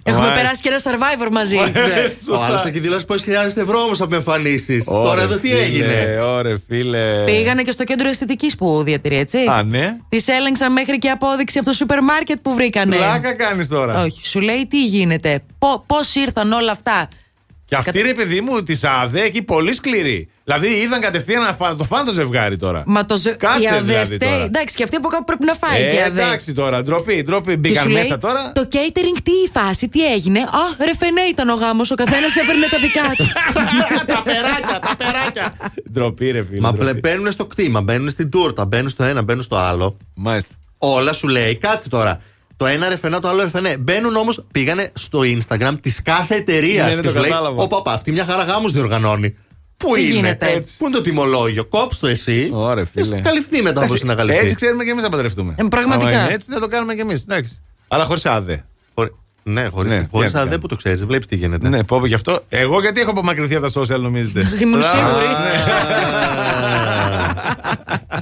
Έχουμε 0.03 0.26
Μάλιστα. 0.26 0.41
περάσει 0.41 0.61
και 0.61 0.69
ένα 0.69 0.80
survivor 0.80 1.32
μαζί. 1.32 1.56
Ναι, 1.56 1.61
ο 1.61 2.23
σωστά. 2.26 2.45
άλλος 2.45 2.65
έχει 2.65 2.80
δηλώσει 2.80 3.06
πόσε 3.06 3.23
χιλιάδε 3.23 3.61
ευρώ 3.61 3.80
όμω 3.80 3.91
από 3.99 4.15
εμφανίσεις. 4.15 4.84
Τώρα 4.84 5.10
Ωρε, 5.11 5.22
εδώ 5.22 5.38
τι 5.38 5.48
φίλε, 5.48 5.61
έγινε; 5.61 6.19
Ωρε 6.22 6.57
φίλε. 6.68 7.23
Πήγανε 7.26 7.61
και 7.61 7.72
στο 7.72 7.84
κέντρο 7.84 8.10
αισθητικής 8.10 8.56
που 8.56 8.84
διατηρεί, 8.84 9.18
έτσι. 9.18 9.38
Α, 9.38 9.64
ναι. 9.64 9.98
Τη 10.10 10.23
έλεγξαν 10.28 10.72
μέχρι 10.72 10.98
και 10.98 11.10
απόδειξη 11.10 11.57
από 11.57 11.68
το 11.68 11.73
σούπερ 11.73 12.03
μάρκετ 12.03 12.40
που 12.41 12.53
βρήκανε. 12.53 12.95
Πλάκα 12.95 13.34
κάνεις 13.34 13.68
τώρα. 13.68 14.03
Όχι, 14.03 14.28
σου 14.28 14.40
λέει 14.40 14.68
τι 14.69 14.86
γίνεται. 14.86 15.44
Πώς 15.86 16.15
ήρθαν 16.15 16.52
όλα 16.52 16.72
αυτά. 16.72 17.07
Και 17.65 17.76
αυτή 17.76 18.02
ρε 18.02 18.14
παιδί 18.14 18.41
μου 18.41 18.64
τη 18.64 18.80
ΑΔΕ 18.84 19.22
εκεί 19.22 19.41
πολύ 19.41 19.73
σκληρή. 19.73 20.30
Δηλαδή 20.43 20.68
είδαν 20.68 21.01
κατευθείαν 21.01 21.43
να 21.43 21.53
φάνε, 21.53 21.76
το 21.76 21.84
φάνε 21.84 22.05
το 22.05 22.11
ζευγάρι 22.11 22.57
τώρα. 22.57 22.84
Μα 22.85 23.05
το 23.05 23.18
ζε... 23.18 23.31
Κάτσε 23.31 23.61
η 23.63 23.68
ΑΔΕ 23.68 23.80
δηλαδή 23.81 24.15
φταίει. 24.15 24.30
τώρα. 24.30 24.43
Εντάξει, 24.43 24.76
και 24.76 24.84
αυτή 24.84 24.95
από 24.95 25.07
κάπου 25.07 25.23
πρέπει 25.23 25.45
να 25.45 25.53
φάει. 25.53 25.80
και 25.81 25.85
η 25.95 25.97
Ε, 25.97 26.03
ΑΔΕ. 26.03 26.22
εντάξει 26.22 26.53
τώρα, 26.53 26.81
ντροπή, 26.84 27.23
ντροπή. 27.23 27.51
Και 27.51 27.57
Μπήκαν 27.57 27.84
σου 27.84 27.89
λέει, 27.89 28.01
μέσα 28.01 28.18
τώρα. 28.18 28.51
Το 28.55 28.68
catering 28.72 29.18
τι 29.23 29.31
η 29.31 29.49
φάση, 29.53 29.89
τι 29.89 30.13
έγινε; 30.13 30.39
Α, 30.39 30.85
ρε 30.85 30.95
φενέ 30.99 31.22
ήταν 31.22 31.49
ο 31.49 31.53
γάμος. 31.53 31.91
Ο 31.91 31.95
καθένας 31.95 32.35
έπαιρνε 32.35 32.65
τα 32.72 32.77
δικά 32.80 33.01
του. 33.18 33.26
τα 34.13 34.22
περάκια, 34.22 34.80
τα 34.80 34.95
περάκια. 34.97 35.53
Ντροπή, 35.91 36.31
ρε 36.31 36.43
φίλε. 36.43 36.59
Μα 36.61 36.73
ντροπή. 36.73 36.99
μπαίνουν 36.99 37.31
στο 37.31 37.45
κτήμα, 37.45 37.81
μπαίνουν 37.81 38.09
στην 38.09 38.30
τούρτα, 38.30 38.65
μπαίνουν 38.65 38.89
στο 38.89 39.03
ένα, 39.03 39.22
μπαίνουν 39.22 39.43
στο 39.43 39.55
άλλο. 39.55 39.97
Μάλιστα. 40.13 40.53
Όλα 40.77 41.13
σου 41.13 41.27
λέει, 41.27 41.55
κάτσε 41.55 41.89
τώρα. 41.89 42.22
Το 42.57 42.65
ένα 42.65 42.89
ρεφενά, 42.89 43.19
το 43.19 43.27
άλλο 43.27 43.41
ρεφενέ. 43.43 43.77
Μπαίνουν 43.77 44.15
όμως, 44.15 44.45
πήγανε 44.51 44.91
στο 44.93 45.19
Instagram 45.23 45.73
της 45.81 46.01
κάθε 46.01 46.35
εταιρείας 46.35 46.89
Ναι, 46.89 46.95
ναι, 46.95 47.01
και 47.01 47.07
το 47.07 47.13
σου 47.13 47.19
λέει: 47.19 47.30
κατάλαβα. 47.30 47.63
Ω 47.63 47.68
παπά, 47.68 47.93
αυτή 47.93 48.11
μια 48.11 48.26
χαρά 48.26 48.43
γάμους 48.43 48.72
διοργανώνει. 48.72 49.38
Πού 49.81 49.93
Τι 49.93 50.01
είναι, 50.05 50.13
γίνεται 50.13 50.51
έτσι; 50.51 50.77
Πού 50.77 50.85
είναι 50.85 50.95
το 50.95 51.01
τιμολόγιο, 51.01 51.65
κόψ 51.65 51.99
το 51.99 52.07
εσύ. 52.07 52.49
Ωραία, 52.53 52.83
και 52.83 52.89
φίλε. 53.03 53.19
καλυφθεί 53.19 53.61
μετά 53.61 53.81
όπω 53.81 53.93
είναι 53.95 54.03
να 54.03 54.15
καλυφθεί. 54.15 54.39
Έτσι 54.43 54.55
ξέρουμε 54.55 54.83
και 54.83 54.89
εμείς 54.91 55.03
να 55.03 55.09
παντρευτούμε. 55.09 55.53
Ε, 55.57 55.63
πραγματικά. 55.69 56.09
Άμα 56.11 56.23
είναι 56.23 56.33
Έτσι 56.33 56.49
να 56.49 56.59
το 56.59 56.67
κάνουμε 56.67 56.95
και 56.95 57.01
εμείς. 57.01 57.21
Εντάξει. 57.21 57.59
Αλλά 57.87 58.03
χωρίς 58.03 58.25
άδε. 58.25 58.63
Χωρί- 58.95 59.11
Ναι, 59.43 59.65
χωρί 59.67 59.89
Ναι, 59.89 60.07
χωρίς 60.11 60.29
τι 60.29 60.35
να 60.35 60.41
αδέ 60.41 60.49
κάνω. 60.49 60.61
που 60.61 60.67
το 60.67 60.75
ξέρεις, 60.75 61.05
βλέπεις 61.05 61.27
τι 61.27 61.35
γίνεται. 61.35 61.69
Ναι, 61.69 61.83
πω 61.83 61.99
πω 61.99 62.05
γι' 62.05 62.13
αυτό. 62.13 62.39
Εγώ 62.49 62.81
γιατί 62.81 63.01
έχω 63.01 63.09
απομακρυνθεί 63.09 63.55
από 63.55 63.71
τα 63.71 63.81
social, 63.81 63.99
νομίζετε; 63.99 64.39
Ήμουν 64.61 64.81
σίγουρη. 64.83 65.25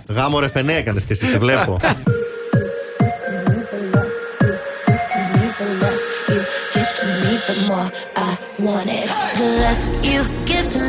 Γάμο 0.07 0.40
ρεφενέ 0.40 0.73
έκανες 0.73 1.03
και 1.03 1.14
εσύ, 1.14 1.26
σε 1.26 1.38
βλέπω. 1.38 1.77
give 6.73 6.91
to 6.99 7.06
me, 7.22 7.34
the 7.48 7.56
more 7.69 7.90
I 8.15 8.31
want 8.68 8.90
it. 9.02 9.07
The 9.40 9.48
less 9.64 9.81
you 10.11 10.22
give 10.52 10.68
to 10.76 10.80
me, 10.80 10.89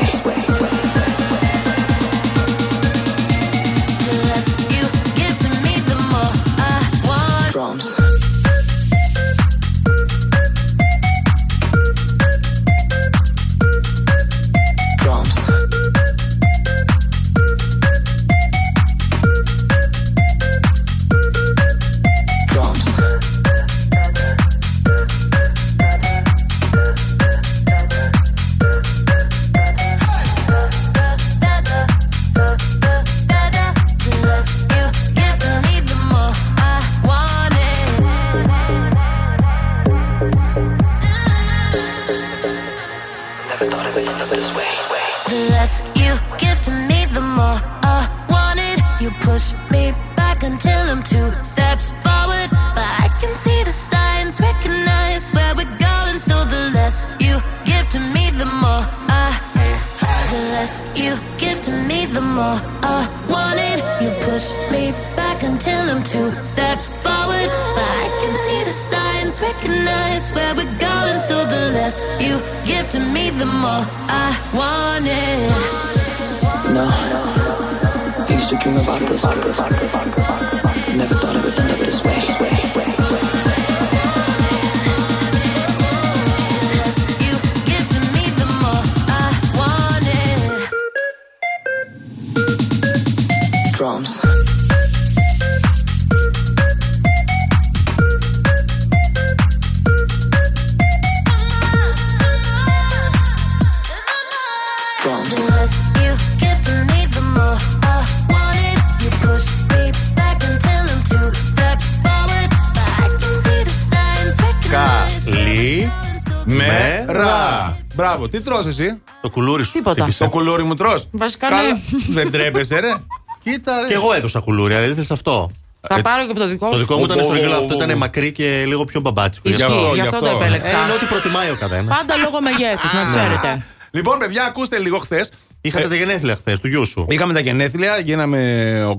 Τι 118.31 118.41
τρως 118.41 118.65
εσύ; 118.65 119.01
Το 119.21 119.29
κουλούρι 119.29 119.63
σου. 119.63 119.71
Τίποτα. 119.71 119.95
χτύπησε. 120.01 120.23
Το 120.23 120.29
κουλούρι 120.29 120.63
μου 120.63 120.75
τρως; 120.75 121.07
Βασικά 121.11 121.49
Καλά. 121.49 121.61
ναι. 121.61 121.79
Δεν 122.09 122.31
τρέπεσαι, 122.31 122.79
ρε. 122.79 122.93
Κοίτα, 123.43 123.81
ρε. 123.81 123.87
Και 123.87 123.93
εγώ 123.93 124.13
έδωσα 124.13 124.39
κουλούρι, 124.39 124.73
αλλά 124.73 124.85
ήθελε 124.85 125.05
αυτό. 125.09 125.51
Θα 125.87 126.01
πάρω 126.01 126.23
και 126.25 126.31
από 126.31 126.39
το 126.39 126.47
δικό 126.47 126.67
Το 126.69 126.73
σου. 126.73 126.79
δικό 126.79 126.97
μου 126.97 127.03
ήταν 127.03 127.19
Ω, 127.19 127.23
στρογγυλό, 127.23 127.55
ω, 127.55 127.57
αυτό 127.57 127.73
ω, 127.73 127.77
ήταν 127.83 127.89
ω. 127.95 127.97
μακρύ 127.97 128.31
και 128.31 128.63
λίγο 128.67 128.83
πιο 128.85 128.99
μπαμπάτσικο. 129.01 129.49
Γι' 129.49 129.63
αυτό, 129.63 129.75
Ισχύει, 129.75 129.87
γι' 129.87 129.93
γι' 129.95 130.01
αυτό 130.01 130.19
το 130.19 130.25
αυτό. 130.25 130.37
Ε, 130.37 130.41
επέλεξα. 130.45 130.83
είναι 130.83 130.91
ό,τι 130.93 131.05
προτιμάει 131.05 131.49
ο 131.49 131.55
καθένας. 131.59 131.97
Πάντα 131.97 132.17
λόγω 132.17 132.41
μεγέθους, 132.41 132.93
να 132.93 133.05
ξέρετε. 133.05 133.65
Λοιπόν, 133.91 134.17
παιδιά, 134.19 134.43
ακούστε 134.45 134.79
λίγο 134.79 134.97
χθες. 134.97 135.31
Είχατε 135.61 135.87
τα 135.87 135.95
γενέθλια 135.95 136.35
χθες 136.35 136.59
του 136.59 136.67
γιού 136.67 136.85
σου. 136.85 137.05
Είχαμε 137.09 137.33
τα 137.33 137.39
γενέθλια, 137.39 137.97
γίναμε 137.99 138.39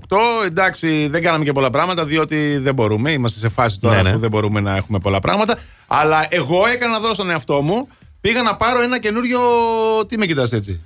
8. 0.09 0.17
Εντάξει, 0.47 1.09
δεν 1.11 1.23
κάναμε 1.23 1.45
και 1.45 1.53
πολλά 1.53 1.71
πράγματα, 1.71 2.05
διότι 2.05 2.57
δεν 2.59 2.75
μπορούμε. 2.75 3.11
Είμαστε 3.11 3.39
σε 3.39 3.49
φάση 3.49 3.79
τώρα 3.81 3.97
Ναι, 3.97 4.03
ναι. 4.03 4.13
που 4.13 4.19
δεν 4.19 4.31
μπορούμε 4.31 4.61
να 4.61 4.77
έχουμε 4.77 4.99
πολλά 4.99 5.21
πράγματα. 5.21 5.59
Αλλά 5.87 6.27
εγώ 6.29 6.67
έκανα 6.67 6.93
ένα 6.93 6.99
δώρο 6.99 7.15
στον 7.15 7.31
εαυτό 7.31 7.63
μου. 7.63 7.89
Πήγα 8.23 8.43
να 8.43 8.57
πάρω 8.57 8.83
ένα 8.83 8.99
καινούριο. 9.01 9.41
Τι 10.09 10.19
με 10.19 10.27
κοιτάς 10.27 10.53
έτσι; 10.53 10.81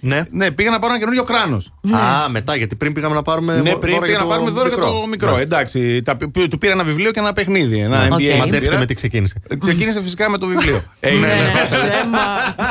Ναι. 0.00 0.22
Ναι, 0.30 0.50
πήγα 0.50 0.70
να 0.70 0.78
πάρω 0.78 0.90
ένα 0.92 0.98
καινούριο 0.98 1.22
κράνος. 1.24 1.72
Α, 1.92 2.28
μετά, 2.28 2.56
γιατί 2.56 2.76
πριν 2.76 2.92
πήγαμε 2.92 3.14
να 3.14 3.22
πάρουμε. 3.22 3.54
Ναι, 3.54 3.60
δώρο 3.62 3.78
πριν 3.78 3.92
για 3.92 4.00
πήγα 4.02 4.16
να 4.18 4.22
το 4.22 4.28
πάρουμε 4.28 4.50
δώρο 4.50 4.68
για 4.68 4.76
το 4.76 5.06
μικρό. 5.10 5.36
Ναι. 5.36 5.42
Εντάξει, 5.42 6.02
τα, 6.02 6.16
του 6.50 6.58
πήρα 6.58 6.72
ένα 6.72 6.84
βιβλίο 6.84 7.10
και 7.10 7.20
ένα 7.20 7.32
παιχνίδι. 7.32 7.78
Ένα 7.78 8.06
NBA. 8.08 8.12
OK. 8.12 8.20
μου 8.20 8.36
Μαντέψτε 8.36 8.58
πήρα. 8.60 8.78
με 8.78 8.86
τι 8.86 8.94
ξεκίνησε. 8.94 9.34
Ξεκίνησε 9.58 10.02
φυσικά 10.02 10.30
με 10.30 10.38
το 10.38 10.46
βιβλίο. 10.46 10.82
Ε, 11.00 11.10
Ναι, 11.12 11.18
ναι, 11.18 11.26
ναι. 11.26 11.66
ψέμα. 11.70 12.18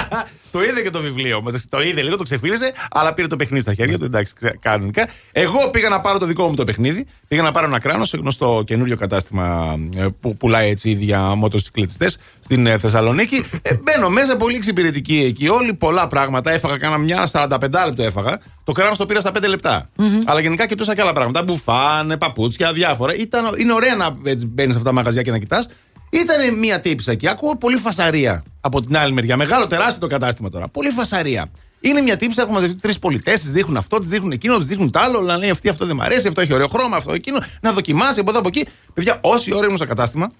το 0.52 0.64
είδε 0.64 0.82
και 0.82 0.90
το 0.90 1.02
βιβλίο. 1.02 1.42
Μας 1.42 1.66
Το 1.70 1.82
είδε 1.82 2.02
λίγο, 2.02 2.18
το 2.18 2.24
ξεφύλλισε, 2.23 2.73
αλλά 2.92 3.14
πήρε 3.14 3.28
το 3.28 3.36
παιχνίδι 3.36 3.62
στα 3.64 3.74
χέρια 3.74 3.98
του. 4.00 4.06
Εντάξει, 4.06 4.34
ξε- 4.36 4.60
κανονικά. 4.60 5.08
Εγώ 5.32 5.70
πήγα 5.70 5.90
να 5.90 6.02
πάρω 6.02 6.18
το 6.18 6.26
δικό 6.26 6.48
μου 6.48 6.56
το 6.56 6.64
παιχνίδι. 6.64 7.06
Πήγα 7.28 7.42
να 7.42 7.52
πάρω 7.52 7.68
ένα 7.68 7.80
κράνος 7.80 8.10
σε 8.10 8.18
γνωστό 8.18 8.64
καινούριο 8.66 8.98
κατάστημα 8.98 9.78
ε, 9.98 10.06
που 10.22 10.38
πουλάει 10.38 10.70
έτσι 10.70 10.92
για 10.92 11.20
μοτοσυκλετιστές 11.22 12.18
στην 12.45 12.67
ε, 12.67 12.77
Θεσσαλονίκη. 12.77 13.43
Ε, 13.61 13.73
μπαίνω 13.84 14.09
μέσα, 14.09 14.35
πολύ 14.35 14.55
εξυπηρετική 14.55 15.17
εκεί. 15.17 15.47
Όλοι 15.47 15.73
πολλά 15.73 16.07
πράγματα. 16.07 16.51
Έφαγα 16.51 16.77
κάνα 16.77 16.97
μια 16.97 17.30
45 17.31 17.59
λεπτό 17.85 18.03
έφαγα. 18.03 18.39
Το 18.63 18.72
κράνος 18.72 18.97
το 18.97 19.05
πήρα 19.05 19.19
στα 19.19 19.31
5 19.38 19.47
λεπτα 19.47 19.89
Αλλά 20.26 20.39
γενικά 20.39 20.67
κοιτούσα 20.67 20.95
και 20.95 21.01
άλλα 21.01 21.13
πράγματα. 21.13 21.43
Μπουφάν, 21.43 22.15
παπούτσια, 22.19 22.73
διάφορα. 22.73 23.15
Ήταν, 23.15 23.45
είναι 23.57 23.73
ωραία 23.73 23.95
να 23.95 24.09
μπαίνεις 24.09 24.72
σε 24.72 24.77
αυτά 24.77 24.84
τα 24.84 24.91
μαγαζιά 24.91 25.22
και 25.22 25.31
να 25.31 25.38
κοιτάς. 25.38 25.67
Ήταν 26.09 26.57
μία 26.59 26.80
τύπησα 26.80 27.11
εκεί. 27.11 27.27
Ακούω 27.27 27.57
πολύ 27.57 27.77
φασαρία 27.77 28.43
από 28.61 28.81
την 28.81 28.97
άλλη 28.97 29.13
μεριά. 29.13 29.38
Μεγάλο, 29.38 29.67
τεράστιο 29.67 29.99
το 29.99 30.07
κατάστημα 30.07 30.49
τώρα. 30.49 30.67
Πολύ 30.67 30.89
φασαρία. 30.89 31.49
Είναι 31.80 32.01
μια 32.01 32.17
τύπησα, 32.17 32.41
έχουν 32.41 32.53
μαζευτεί 32.53 32.76
τρεις 32.76 32.99
πολιτές, 32.99 33.41
τη 33.41 33.49
δείχνουν 33.49 33.77
αυτό, 33.77 33.99
τη 33.99 34.07
δείχνουν 34.07 34.31
εκείνο, 34.31 34.57
τη 34.57 34.63
δείχνουν 34.63 34.91
τ' 34.91 34.97
άλλο. 34.97 35.22
Να 35.22 35.38
λέει 35.38 35.49
αυτή 35.49 35.69
αυτό 35.69 35.85
δεν 35.85 35.95
μ' 35.95 36.01
αρέσει, 36.01 36.27
αυτό 36.27 36.41
έχει 36.41 36.53
ωραίο 36.53 36.67
χρώμα, 36.67 36.97
αυτό 36.97 37.13
εκείνο. 37.13 37.38
Να 37.61 37.72
δοκιμάσει 37.72 38.19
από 38.19 38.30
εδώ 38.30 38.39
από 38.39 38.47
εκεί. 38.47 38.67
Παιδιά, 38.93 39.17
όση 39.22 39.55
ώρα 39.55 39.65
ήμουν 39.65 39.77
στο 39.77 39.85
κατάστημα, 39.85 40.31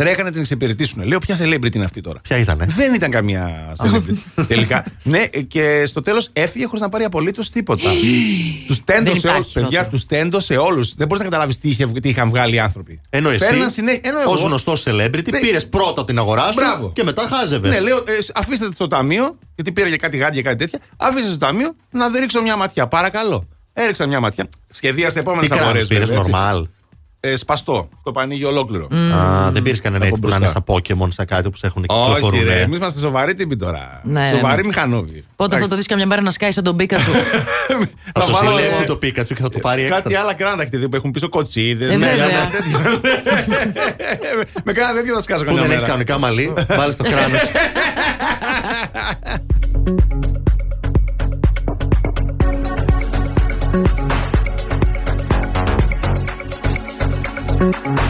τρέχανε 0.00 0.22
να 0.24 0.30
την 0.30 0.40
εξυπηρετήσουν. 0.40 1.02
Λέω, 1.02 1.18
ποια 1.18 1.36
celebrity 1.38 1.74
είναι 1.74 1.84
αυτή 1.84 2.00
τώρα; 2.00 2.20
Ποια 2.22 2.36
ήτανε; 2.36 2.66
Δεν 2.76 2.94
ήταν 2.94 3.10
καμία 3.10 3.72
celebrity. 3.82 4.44
τελικά. 4.48 4.84
Ναι, 5.02 5.26
και 5.26 5.84
στο 5.86 6.00
τέλος 6.00 6.28
έφυγε 6.32 6.64
χωρίς 6.64 6.80
να 6.80 6.88
πάρει 6.88 7.04
απολύτως 7.04 7.50
τίποτα. 7.50 7.90
τους 8.66 8.84
τέντω 8.84 9.10
Δεν 9.10 9.20
σε 9.20 9.26
όλους. 9.28 9.38
υπάρχει 9.38 9.52
Παιδιά, 9.52 9.68
χειρότερο. 9.68 9.90
τους 9.90 10.06
τέντω 10.06 10.40
σε 10.40 10.56
όλους. 10.56 10.94
Δεν 10.94 11.06
μπορείς 11.06 11.22
να 11.22 11.28
καταλάβεις 11.30 11.58
τι, 11.58 11.68
είχε- 11.68 11.86
τι 12.00 12.08
είχαν 12.08 12.28
βγάλει 12.28 12.54
οι 12.54 12.58
άνθρωποι. 12.58 13.00
Ενώ 13.10 13.28
εσύ, 13.30 13.38
Παίρναν 13.48 13.70
συνέχεια- 13.70 14.00
ενώ 14.04 14.20
εγώ- 14.20 14.32
ως 14.32 14.40
γνωστός 14.40 14.82
celebrity, 14.86 15.30
Ναι. 15.30 15.38
πήρες 15.40 15.68
πρώτα 15.68 16.04
την 16.04 16.18
αγορά 16.18 16.46
σου 16.46 16.52
Μπράβο. 16.54 16.92
και 16.92 17.04
μετά 17.04 17.28
χάζευες. 17.30 17.70
Ναι, 17.70 17.80
λέω, 17.80 17.96
ε, 17.96 18.02
αφήστε 18.34 18.66
το 18.66 18.72
στο 18.72 18.86
ταμείο, 18.86 19.38
γιατί 19.54 19.72
πήρα 19.72 19.88
για 19.88 19.96
κάτι 19.96 20.16
γάντια 20.16 20.42
κάτι 20.42 20.56
τέτοια. 20.56 20.78
Αφήστε 20.96 21.22
το 21.26 21.34
στο 21.34 21.38
ταμείο 21.46 21.74
να 21.90 22.08
δείξω 22.08 22.42
μια 22.42 22.56
ματιά. 22.56 22.86
Παρακαλώ. 22.86 23.48
Έριξα 23.72 24.06
μια 24.06 24.20
ματιά. 24.20 24.48
Σχεδίασε 24.68 25.18
επόμενες 25.18 25.48
Τι 25.48 25.54
κράνος 25.56 25.68
αγορέ. 25.74 25.84
πήρες, 25.84 26.10
normal 26.10 26.62
ε, 27.20 27.36
σπαστό. 27.36 27.88
Το 28.02 28.12
πανίγει 28.12 28.44
ολόκληρο. 28.44 28.88
Mm. 28.90 28.94
Α, 28.94 29.50
δεν 29.50 29.62
πήρες 29.62 29.80
κανένα 29.80 30.06
έτσι 30.06 30.20
που 30.20 30.28
να 30.28 30.36
είναι 30.36 30.46
στα 30.46 30.64
Pokémon, 30.66 31.08
στα 31.08 31.24
κάτι 31.24 31.50
που 31.50 31.56
σε 31.56 31.66
έχουν 31.66 31.82
κυκλοφορούν. 31.82 32.38
Όχι, 32.38 32.44
ρε, 32.44 32.60
εμείς 32.60 32.78
είμαστε 32.78 33.00
σοβαροί 33.00 33.34
τύποι 33.34 33.56
τώρα. 33.56 34.00
Ναι, 34.04 34.28
σοβαροί 34.28 34.56
ναι. 34.56 34.62
ναι. 34.62 34.66
μηχανόβοι. 34.66 35.24
Πότε 35.36 35.58
θα 35.58 35.68
το 35.68 35.76
δεις 35.76 35.86
καμιά 35.86 36.06
μέρα 36.06 36.20
να 36.22 36.30
σκάει 36.30 36.52
σαν 36.52 36.64
τον 36.64 36.76
Πίκατσου. 36.76 37.10
θα 38.14 38.22
σου 38.22 38.34
συλλέξει 38.34 38.84
το 38.84 38.96
Πίκατσου 38.96 39.34
και 39.34 39.42
θα 39.42 39.48
το 39.48 39.58
ε, 39.58 39.60
πάρει 39.60 39.82
έξω. 39.82 39.94
Κάτι 39.94 40.14
άλλα 40.14 40.34
κράντα 40.34 40.64
χτυπή 40.64 40.88
που 40.88 40.96
έχουν 40.96 41.10
πίσω 41.10 41.28
κοτσίδες. 41.28 41.94
Ε, 41.94 41.96
ναι, 41.96 42.06
με 44.64 44.72
κάνα 44.72 44.94
τέτοιο 44.94 45.14
θα 45.14 45.20
σκάσω 45.20 45.44
κανένα. 45.44 45.62
Που 45.62 45.68
δεν 45.68 45.76
έχεις 45.76 45.86
κανονικά 45.86 46.18
μαλλί, 46.18 46.52
βάλεις 46.68 46.96
το 46.96 47.04
κράνος. 47.04 47.40
Thank 57.60 58.00
you. 58.00 58.09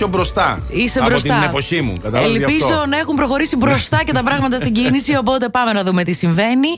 Πιο 0.00 0.08
μπροστά. 0.08 0.60
Είσαι 0.68 0.98
από 0.98 1.08
μπροστά. 1.08 1.34
την 1.34 1.42
εποχή 1.48 1.80
μου. 1.80 1.98
Κατάλαβες 2.02 2.36
γι' 2.36 2.42
Ελπίζω 2.42 2.74
αυτό. 2.74 2.86
να 2.86 2.98
έχουν 2.98 3.14
προχωρήσει 3.16 3.56
μπροστά 3.56 4.02
και 4.04 4.12
τα 4.12 4.22
πράγματα 4.22 4.58
στην 4.58 4.72
κίνηση. 4.72 5.16
Οπότε 5.16 5.48
πάμε 5.48 5.72
να 5.72 5.82
δούμε 5.84 6.04
τι 6.04 6.12
συμβαίνει. 6.12 6.68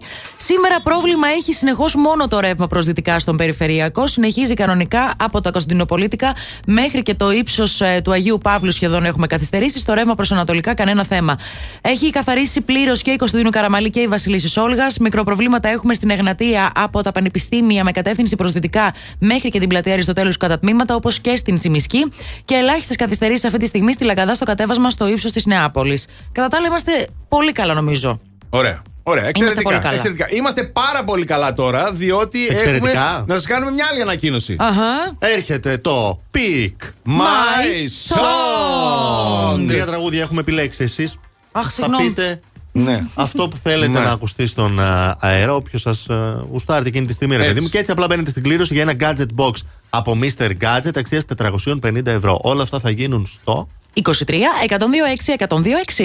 Σήμερα 0.45 0.81
πρόβλημα 0.81 1.29
έχει 1.29 1.53
συνεχώς 1.53 1.95
μόνο 1.95 2.29
το 2.29 2.41
ρεύμα 2.41 2.67
προς 2.67 2.85
δυτικά 2.85 3.19
στον 3.19 3.37
περιφερειακό. 3.37 4.07
Συνεχίζει 4.07 4.55
κανονικά 4.55 5.15
από 5.19 5.41
τα 5.41 5.51
Κωνσταντινοπολίτικα 5.51 6.35
μέχρι 6.67 7.03
και 7.03 7.15
το 7.15 7.31
ύψος 7.31 7.83
του 8.05 8.13
Αγίου 8.13 8.39
Παύλου 8.43 8.71
σχεδόν 8.71 9.05
έχουμε 9.05 9.27
καθυστερήσει. 9.27 9.79
Στο 9.79 9.95
ρεύμα 9.95 10.15
προς 10.15 10.33
Ανατολικά 10.33 10.75
κανένα 10.75 11.05
θέμα. 11.05 11.39
Έχει 11.81 12.11
καθαρίσει 12.11 12.61
πλήρως 12.61 13.03
και 13.03 13.11
η 13.11 13.17
Κωνσταντίνου 13.17 13.51
Καραμαλή 13.51 13.91
και 13.91 14.01
η 14.01 14.07
Βασιλίσης 14.07 14.57
Όλγας. 14.57 14.99
Μικροπροβλήματα 14.99 15.69
έχουμε 15.69 15.95
στην 15.95 16.11
Εγνατία 16.11 16.73
από 16.75 17.03
τα 17.03 17.13
πανεπιστήμια 17.13 17.85
με 17.85 17.93
κατεύθυνση 17.93 18.37
προς 18.37 18.53
δυτικά 18.53 18.95
μέχρι 19.19 19.49
και 19.49 19.59
την 19.59 19.69
πλατεία 19.69 19.93
Αριστοτέλους 19.93 20.37
κατά 20.37 20.59
τμήματα, 20.59 20.95
όπως 20.95 21.21
και 21.21 21.37
στην 21.37 21.59
Τσιμισκή. 21.59 22.13
Και 22.45 22.55
ελάχιστες 22.55 22.97
καθυστερήσεις 22.97 23.45
αυτή 23.45 23.59
τη 23.59 23.67
στιγμή 23.67 23.93
στη 23.93 24.05
Λαγκαδά 24.05 24.35
στο 24.35 24.45
κατέβασμα 24.45 24.91
στο 24.91 25.09
ύψος 25.09 25.33
της 25.33 25.47
Νεάπολης. 25.47 26.07
Κατά 26.33 26.49
τα 26.49 26.57
άλλα, 26.57 26.67
είμαστε 26.67 27.07
πολύ 27.29 27.53
καλά 27.53 27.75
νομίζω. 27.75 28.21
Ωραία. 28.51 28.83
Ωραία, 29.03 29.27
εξαιρετικά. 29.27 29.63
πολύ 29.63 29.79
καλά. 29.79 29.95
εξαιρετικά. 29.95 30.27
Είμαστε 30.31 30.63
πάρα 30.63 31.05
πολύ 31.05 31.25
καλά 31.25 31.55
τώρα, 31.55 31.93
διότι 31.93 32.47
Εξαιρετικά. 32.47 32.91
έχουμε 32.91 33.25
να 33.27 33.35
σας 33.35 33.47
κάνουμε 33.47 33.71
μια 33.71 33.87
άλλη 33.91 34.01
ανακοίνωση. 34.03 34.57
Αχα. 34.59 35.17
Έρχεται 35.19 35.79
το 35.79 36.21
Pick 36.35 36.87
My 37.07 37.89
Song. 38.15 39.65
Τρία 39.67 39.87
τραγούδια 39.87 40.23
έχουμε 40.23 40.41
επιλέξει 40.41 40.83
εσείς. 40.83 41.17
Αχ, 41.53 41.65
Θα 41.65 41.71
συγγνώμη. 41.71 42.05
πείτε 42.05 42.41
Ναι. 42.73 43.05
αυτό 43.15 43.49
που 43.49 43.57
θέλετε 43.63 43.93
Ναι. 43.93 44.01
να 44.01 44.11
ακουστεί 44.11 44.47
στον 44.47 44.81
α, 44.81 45.17
αέρα, 45.21 45.55
όποιος 45.55 45.81
σας 45.81 46.07
γουστάρει 46.51 46.87
εκείνη 46.89 47.07
τη 47.07 47.13
στιγμή, 47.13 47.37
ρε 47.37 47.43
Έτσι. 47.43 47.53
παιδί 47.55 47.65
μου. 47.65 47.71
Και 47.73 47.79
έτσι 47.79 47.91
απλά 47.93 48.07
μπαίνετε 48.07 48.31
στην 48.31 48.43
κλήρωση 48.43 48.75
για 48.75 48.83
ένα 48.83 48.93
gadget 49.01 49.41
box 49.45 49.53
από 49.91 50.19
Mr. 50.23 50.51
Gadget 50.61 50.97
αξίας 50.97 51.25
450 51.25 52.07
ευρώ. 52.07 52.39
Όλα 52.43 52.63
αυτά 52.63 52.79
θα 52.81 52.91
γίνουν 52.91 53.29
στο. 53.41 53.69
23 53.95 54.01
126 54.01 55.35
126. 55.39 56.01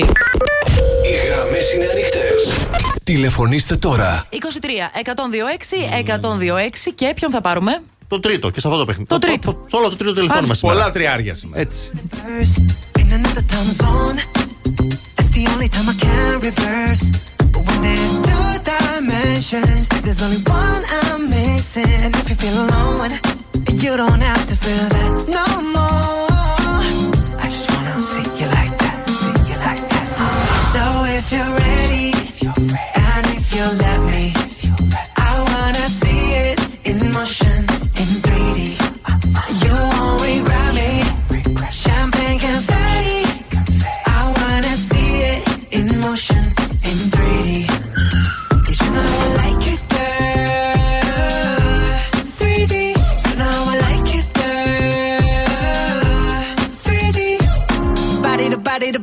Οι 1.03 1.16
γραμμές 1.27 1.74
είναι 1.74 1.85
ανοιχτές. 1.91 2.53
Τηλεφωνήστε 3.03 3.75
τώρα. 3.75 4.25
23 4.32 4.35
126 4.35 6.03
126 6.06 6.91
και 6.95 7.11
ποιον 7.16 7.32
θα 7.32 7.41
πάρουμε; 7.41 7.82
Το 8.07 8.19
τρίτο 8.19 8.49
και 8.49 8.59
σε 8.59 8.67
αυτό 8.67 8.80
το 8.80 8.85
παιχνίδι. 8.85 9.09
Το 9.09 9.19
τρίτο. 9.19 9.66
Σε 9.69 9.75
όλο 9.75 9.90
το 9.90 9.95
τρίτο 9.95 10.14
τηλεφώνημα 10.14 10.53
σήμερα. 10.53 10.77
Πολλά 10.77 10.91
τριάρια 10.91 11.35
σήμερα. 11.35 11.61
Έτσι. 11.61 11.91
in 13.07 13.14
another 13.19 13.45
time 13.53 13.72
zone. 13.82 14.17
It's 15.19 15.30
the 15.38 15.43
only 15.53 15.69
time 15.75 15.88
I 15.93 15.95
can 16.06 16.33
reverse. 16.49 17.03
But 17.53 17.61
when 17.67 17.80
there's 17.85 18.14
two 18.30 18.49
dimensions, 18.72 19.88
there's 20.03 20.22
only 20.25 20.41
one 20.64 20.83
I'm 21.01 21.22
missing. 21.30 21.90
And 22.03 22.14
if 22.22 22.25
you 22.32 22.35
feel 22.43 22.57
alone, 22.66 23.11
you 23.83 23.91
don't 24.01 24.24
have 24.32 24.43
to 24.51 24.56
feel 24.64 24.85
that 24.95 25.11
no 25.38 25.45
more. 25.75 26.26
You're 31.31 31.66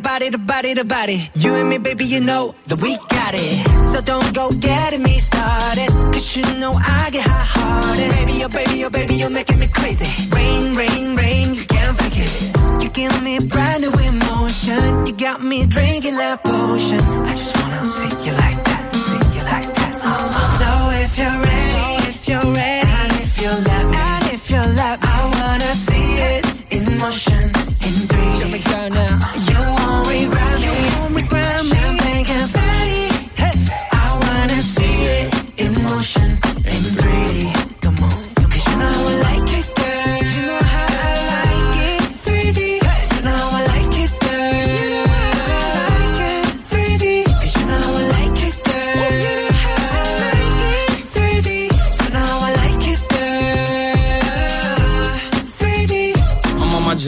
body 0.05 0.31
to 0.31 0.39
body 0.39 0.75
to 0.75 0.85
body. 0.85 1.31
You 1.35 1.55
and 1.55 1.69
me, 1.69 1.79
baby, 1.79 2.05
you 2.05 2.21
know 2.21 2.55
that 2.67 2.81
we 2.81 2.97
got 3.09 3.33
it. 3.35 3.89
So 3.89 4.01
don't 4.03 4.33
go 4.35 4.51
getting 4.53 5.03
me 5.03 5.19
started. 5.19 5.89
Cause 6.13 6.37
you 6.37 6.45
know 6.61 6.73
I 6.75 7.09
get 7.11 7.25
hot 7.27 7.47
hearted. 7.55 8.11
Baby, 8.13 8.45
oh 8.45 8.49
baby, 8.49 8.85
oh 8.85 8.91
baby, 8.91 9.15
you're 9.15 9.31
making 9.31 9.59
me 9.59 9.67
crazy. 9.67 10.07
Rain, 10.37 10.75
rain, 10.75 11.17
rain, 11.17 11.55
you 11.55 11.65
can't 11.65 11.97
fake 11.99 12.19
it. 12.27 12.83
You 12.83 12.91
give 12.91 13.15
me 13.23 13.39
brand 13.41 13.81
new 13.83 13.93
emotion. 14.13 15.07
You 15.07 15.13
got 15.15 15.43
me 15.43 15.65
drinking 15.67 16.17
that 16.17 16.43
potion. 16.45 17.01
I 17.01 17.33
just 17.35 17.57
wanna 17.59 17.83
see 17.85 18.13
you 18.27 18.33
like 18.45 18.61
that, 18.69 18.83
see 18.95 19.23
you 19.37 19.45
like 19.55 19.71
that. 19.79 19.93
So 20.61 20.71
if 21.03 21.13
you're 21.19 21.41
ready, 21.49 21.89
if 22.13 22.29
you're 22.29 22.53
ready, 22.53 22.87
and 23.01 23.13
if 23.25 23.41
you 23.41 23.51
let 23.71 23.85
me, 23.91 23.97
and 23.97 24.25
if 24.37 24.51
you 24.51 24.63
let 24.81 25.01
me, 25.01 25.09
I 25.09 25.19
wanna 25.37 25.73
see 25.87 26.09
it 26.31 26.45
in 26.77 26.99
motion, 26.99 27.44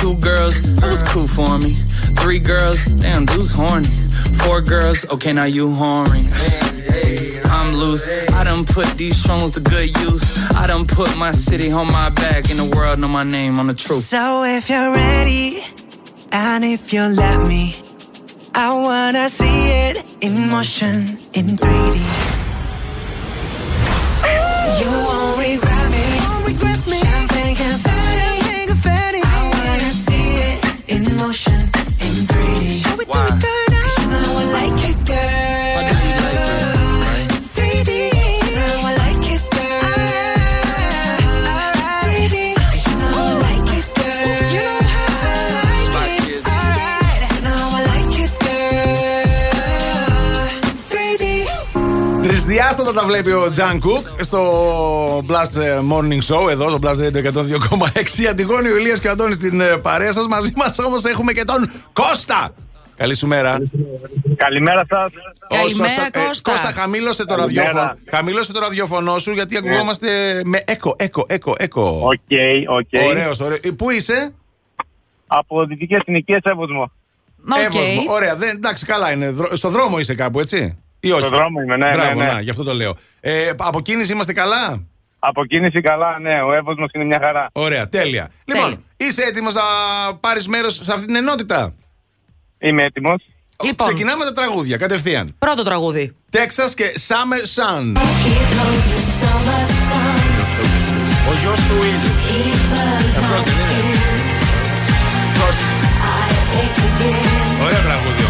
Two 0.00 0.16
girls, 0.16 0.60
that 0.76 0.86
was 0.86 1.02
cool 1.04 1.26
for 1.26 1.58
me. 1.58 1.74
Three 2.20 2.38
girls, 2.38 2.82
damn, 3.00 3.24
dude's 3.26 3.52
horny. 3.52 3.88
Four 4.42 4.60
girls, 4.60 5.04
okay, 5.10 5.32
now 5.32 5.44
you 5.44 5.72
horny. 5.72 6.28
I'm 7.44 7.74
loose. 7.74 8.06
I 8.30 8.44
done 8.44 8.64
put 8.64 8.86
these 8.96 9.16
songs 9.16 9.52
to 9.52 9.60
good 9.60 9.88
use. 10.00 10.22
I 10.52 10.66
done 10.66 10.86
put 10.86 11.16
my 11.16 11.32
city 11.32 11.70
on 11.70 11.86
my 11.90 12.10
back, 12.10 12.50
and 12.50 12.58
the 12.58 12.76
world 12.76 12.98
know 12.98 13.08
my 13.08 13.22
name 13.22 13.58
on 13.58 13.66
the 13.68 13.74
truth. 13.74 14.04
So 14.04 14.44
if 14.44 14.68
you're 14.68 14.92
ready, 14.92 15.64
and 16.32 16.64
if 16.64 16.92
you 16.92 17.02
let 17.02 17.46
me, 17.46 17.74
I 18.54 18.68
wanna 18.74 19.28
see 19.28 19.68
it 19.86 20.04
in 20.20 20.48
motion 20.48 21.08
in 21.32 21.56
3D. 21.56 22.33
Τα 52.94 53.04
βλέπει 53.06 53.32
ο 53.32 53.50
Τζαν 53.50 53.80
Κουκ 53.80 54.06
στο 54.20 54.40
Plus 55.18 55.60
ε, 55.60 55.78
Morning 55.92 56.34
Show 56.34 56.50
εδώ, 56.50 56.68
στο 56.68 56.78
Plus 56.82 56.98
Radio 56.98 57.32
102,6. 57.32 58.24
Αντιγόνη 58.30 58.68
ο 58.68 58.76
Ηλίας 58.76 59.00
και 59.00 59.08
ο 59.08 59.10
Αντώνης 59.10 59.36
στην 59.36 59.60
ε, 59.60 59.76
παρέα 59.76 60.12
σας. 60.12 60.26
Μαζί 60.26 60.52
μας 60.56 60.78
όμως 60.78 61.04
έχουμε 61.04 61.32
και 61.32 61.44
τον 61.44 61.70
Κώστα. 61.92 62.54
Καλή 62.96 63.14
σου 63.16 63.26
μέρα. 63.26 63.58
Καλημέρα 64.36 64.84
σας. 64.88 65.12
Καλημέρα, 65.48 66.06
ε, 66.12 66.26
Κώστα. 66.26 66.50
Κώστα, 66.50 66.72
χαμήλωσε 66.72 67.24
το, 67.24 67.34
Καλημέρα. 67.34 67.64
ραδιόφωνο, 67.72 67.98
χαμήλωσε 68.10 68.52
το 68.52 68.60
ραδιόφωνο 68.60 69.18
σου 69.18 69.32
γιατί 69.32 69.56
ακουγόμαστε 69.56 70.40
με 70.44 70.60
echo, 70.64 70.94
echo, 70.98 71.24
echo, 71.28 71.54
echo. 71.58 71.82
OK, 72.02 72.08
ok. 72.68 73.02
Ωραίος, 73.08 73.40
ωραίος. 73.40 73.60
Ε, 73.62 73.70
Πού 73.70 73.90
είσαι; 73.90 74.34
Από 75.26 75.64
δυτικές 75.64 76.00
συνοικίες 76.04 76.40
Εύοσμο. 76.42 76.90
Εύοσμο. 77.64 78.12
Ωραία, 78.12 78.36
δεν, 78.36 78.48
εντάξει, 78.56 78.86
καλά 78.86 79.12
είναι. 79.12 79.30
Δρο- 79.30 79.56
Στο 79.56 79.68
δρόμο 79.68 79.98
είσαι 79.98 80.14
κάπου, 80.14 80.40
έτσι; 80.40 80.78
Ή 81.06 81.10
όχι. 81.12 81.20
Στο 81.20 81.28
δρόμο 81.36 81.60
είμαι, 81.60 81.76
ναι, 81.76 81.90
Μπράβο, 81.92 82.18
ναι, 82.18 82.26
ναι. 82.26 82.32
να, 82.32 82.40
γι' 82.40 82.50
αυτό 82.50 82.62
το 82.62 82.74
λέω. 82.74 82.96
Ε, 83.20 83.50
από 83.56 83.80
κίνηση 83.80 84.12
είμαστε 84.12 84.32
καλά; 84.32 84.82
Από 85.18 85.44
κίνηση 85.44 85.80
καλά, 85.80 86.18
ναι. 86.20 86.42
Ο 86.42 86.54
Εύωσμο 86.54 86.86
είναι 86.92 87.04
μια 87.04 87.20
χαρά. 87.24 87.48
Ωραία, 87.52 87.88
τέλεια. 87.88 88.30
Λοιπόν, 88.44 88.84
είσαι 88.96 89.22
έτοιμος 89.22 89.54
να 89.54 89.62
πάρεις 90.20 90.48
μέρος 90.48 90.74
σε 90.74 90.92
αυτή 90.92 91.06
την 91.06 91.16
ενότητα; 91.16 91.74
Είμαι 92.58 92.82
έτοιμος. 92.82 93.22
Λοιπόν. 93.64 93.88
Ξεκινάμε 93.88 94.24
τα 94.24 94.32
τραγούδια 94.32 94.76
κατευθείαν. 94.76 95.34
Πρώτο 95.38 95.62
τραγούδι. 95.62 96.16
Texas 96.32 96.70
και 96.74 96.94
Summer 97.08 97.42
Sun. 97.56 98.00
Ο 101.28 101.32
γιος 101.40 101.60
του 101.60 101.74
ήλιου. 101.74 102.14
Αυτό 103.18 103.42
δεν 103.42 103.54
είναι. 103.86 104.24
Ωραία 107.64 107.82
τραγούδι. 107.82 108.22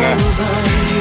Ναι. 0.00 0.91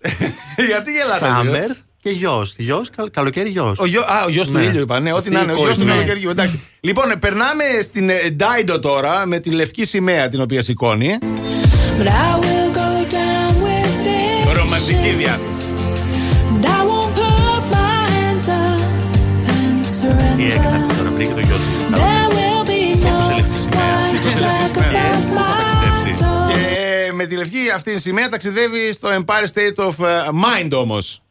Γιατί 0.68 0.90
γελάτε. 0.92 1.26
δύο; 1.42 1.52
Summer 1.52 1.76
και 2.02 2.10
γιος. 2.10 2.54
Γιος, 2.58 2.88
καλοκαίρι 3.10 3.48
γιος. 3.48 3.78
Ο 3.78 3.86
γιο, 3.86 4.00
α, 4.00 4.24
ο 4.26 4.28
γιος 4.28 4.46
του 4.46 4.52
Ναι. 4.52 4.60
ήλιου 4.62 4.80
είπα. 4.80 5.00
Ναι, 5.00 5.12
ό,τι 5.12 5.18
Αυτή 5.18 5.30
να 5.30 5.38
η 5.40 5.42
είναι. 5.42 5.52
Ο 5.52 5.56
κόρη 5.56 5.66
γιος 5.66 5.78
του 5.78 5.84
του. 5.84 5.90
καλοκαιριού. 5.90 6.30
Εντάξει. 6.30 6.60
Λοιπόν, 6.80 7.10
ε, 7.10 7.14
περνάμε 7.16 7.64
στην 7.82 8.08
ε, 8.10 8.14
Dido 8.38 8.78
τώρα 8.82 9.26
με 9.26 9.38
τη 9.38 9.50
λευκή 9.50 9.84
σημαία 9.84 10.28
την 10.28 10.40
οποία 10.40 10.62
σηκώνει. 10.62 11.18
But 11.98 12.06
I 12.06 12.08
will 12.40 12.76
go 12.76 13.12
down 13.14 13.52
with 13.64 14.06
it. 14.52 14.56
Ρομαντική 14.56 15.10
διάθεση. 15.18 15.44
And 16.54 16.64
I 16.66 16.80
won't 16.90 17.14
put 17.18 17.62
my 17.74 18.02
hands 18.14 18.46
up 18.48 18.80
and 19.52 19.82
Τι 19.82 19.88
surrender. 20.00 20.54
έκανε 20.54 20.76
αυτό 20.76 20.94
τώρα, 20.96 21.10
βρήκε 21.10 21.32
το 21.32 21.40
τη 27.30 27.36
λευκή 27.36 27.70
αυτή 27.74 27.94
τη 27.94 28.00
σημαία 28.00 28.28
ταξιδεύει 28.28 28.92
στο 28.92 29.08
Empire 29.08 29.46
State 29.54 29.84
of 29.84 30.04
ε, 30.04 30.28
Mind 30.44 30.70
όμως. 30.72 31.22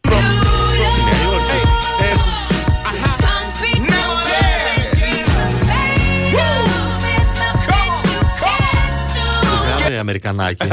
Μεγάλο 9.76 10.00
Αμερικανάκι. 10.00 10.68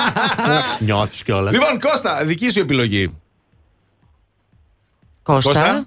Νιώθεις 0.84 1.22
κιόλας. 1.22 1.52
Λοιπόν, 1.52 1.80
Κώστα, 1.80 2.24
δική 2.24 2.50
σου 2.50 2.60
επιλογή. 2.60 3.14
Κώστα. 5.22 5.86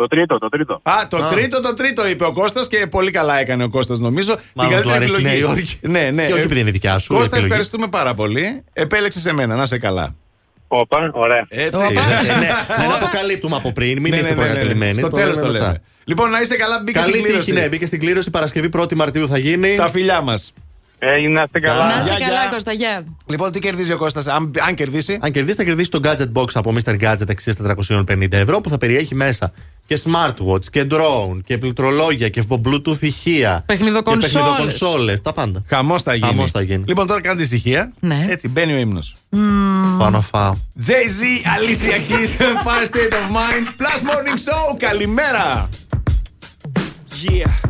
Το 0.00 0.06
τρίτο, 0.06 0.38
το 0.38 0.48
τρίτο. 0.48 0.80
Α, 0.82 0.92
το 1.08 1.18
τρίτο, 1.30 1.60
το 1.60 1.74
τρίτο 1.74 2.08
είπε 2.08 2.24
ο 2.24 2.32
Κώστας 2.32 2.68
και 2.68 2.86
πολύ 2.86 3.10
καλά 3.10 3.38
έκανε 3.38 3.64
ο 3.64 3.68
Κώστας 3.68 3.98
νομίζω. 3.98 4.36
Μάλλον 4.54 4.82
του 4.82 4.90
αρέσει 4.90 5.20
η 5.20 5.22
Νέα 5.22 5.34
Υόρκη. 5.34 5.78
Ναι, 5.82 6.10
ναι. 6.10 6.26
Και 6.26 6.32
όχι 6.32 6.42
επειδή 6.42 6.60
είναι 6.60 6.70
δικιά 6.70 6.98
σου 6.98 7.08
Κώστας, 7.08 7.26
επιλογή. 7.26 7.46
ευχαριστούμε 7.46 7.88
πάρα 7.88 8.14
πολύ. 8.14 8.64
Επέλεξες 8.72 9.26
εμένα, 9.26 9.56
να 9.56 9.64
σε 9.66 9.78
καλά. 9.78 10.14
Όπα, 10.68 11.10
ωραία. 11.14 11.46
Έτσι. 11.48 11.82
Ε, 11.90 11.92
ναι, 11.92 12.38
ναι, 12.38 12.48
Δεν 12.78 12.90
αποκαλύπτουμε 12.96 13.56
από 13.56 13.72
πριν, 13.72 14.00
μην 14.00 14.10
Ναι, 14.12 14.16
είστε 14.18 14.28
ναι, 14.28 14.34
ναι, 14.34 14.40
ναι. 14.40 14.46
προκατελημένοι. 14.46 14.94
Στο 14.94 15.08
τέλος 15.10 15.34
το 15.36 15.40
λέμε 15.40 15.52
μετά. 15.52 15.66
λέμε. 15.66 15.82
Λοιπόν, 16.04 16.30
να 16.30 16.40
είσαι 16.40 16.56
καλά, 16.56 16.82
μπήκε 16.84 16.98
στην 16.98 17.10
Καλή 17.10 17.22
τύχη, 17.22 17.28
κλήρωση. 17.32 17.52
ναι, 17.52 17.68
μπήκε 17.68 17.86
στην 17.86 18.00
κλήρωση 18.00 18.30
Παρασκευή 18.30 18.68
1η 18.76 18.94
Μαρτίου 18.94 19.28
θα 19.28 19.38
γίνει. 19.38 19.74
Τα 19.76 19.88
φιλιά 19.90 20.20
μας. 20.20 20.52
Ε, 21.02 21.28
να 21.28 21.42
είστε 21.42 21.60
καλά. 21.60 21.86
Να 21.86 22.00
είσαι 22.00 22.14
Γεια, 22.16 22.26
καλά, 22.26 22.40
γεια. 22.40 22.48
Κώστα, 22.50 22.72
γεια. 22.72 23.04
Λοιπόν, 23.26 23.52
τι 23.52 23.58
κερδίζει 23.58 23.92
ο 23.92 23.96
Κώστας, 23.96 24.26
αν, 24.26 24.50
αν 24.66 24.74
κερδίσει; 24.74 25.18
Αν 25.20 25.32
κερδίσει, 25.32 25.56
θα 25.56 25.64
κερδίσει 25.64 25.90
το 25.90 26.00
Gadget 26.04 26.32
Box 26.32 26.46
από 26.54 26.74
Mr. 26.76 27.00
Gadget 27.00 27.30
αξία 27.30 27.54
450 27.78 28.32
ευρώ 28.32 28.60
που 28.60 28.68
θα 28.68 28.78
περιέχει 28.78 29.14
μέσα 29.14 29.52
και 29.86 30.00
smartwatch 30.04 30.64
και 30.70 30.86
drone 30.90 31.40
και 31.44 31.58
πληκτρολόγια 31.58 32.28
και 32.28 32.42
bluetooth 32.48 33.00
ηχεία. 33.00 33.62
Παιχνιδοκονσόλες. 33.66 34.32
Και 34.32 34.38
παιχνιδοκονσόλες, 34.38 35.22
τα 35.22 35.32
πάντα. 35.32 35.62
Χαμός 35.68 36.02
θα 36.02 36.14
γίνει. 36.14 36.26
Χαμός 36.26 36.50
θα 36.50 36.62
γίνει. 36.62 36.84
Λοιπόν, 36.86 37.06
τώρα 37.06 37.20
κάντε 37.20 37.42
ησυχία. 37.42 37.92
Ναι. 38.00 38.26
Έτσι, 38.28 38.48
μπαίνει 38.48 38.72
ο 38.72 38.76
ύμνος. 38.76 39.14
Πάω 39.98 40.10
να 40.10 40.20
φάω. 40.20 40.54
Jay-Z, 40.86 41.22
Alicia 41.56 41.96
Keys, 42.10 42.42
Fire 42.64 42.86
State 42.86 43.12
of 43.12 43.34
Mind, 43.36 43.66
Plus 43.78 44.00
Morning 44.10 44.38
Show. 44.48 44.76
Καλημέρα. 44.78 45.68
Yeah. 47.24 47.69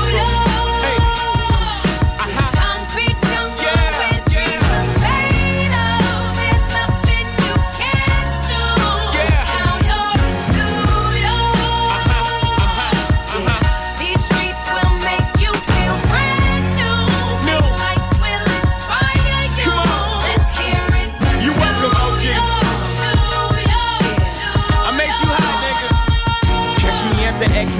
next 27.61 27.75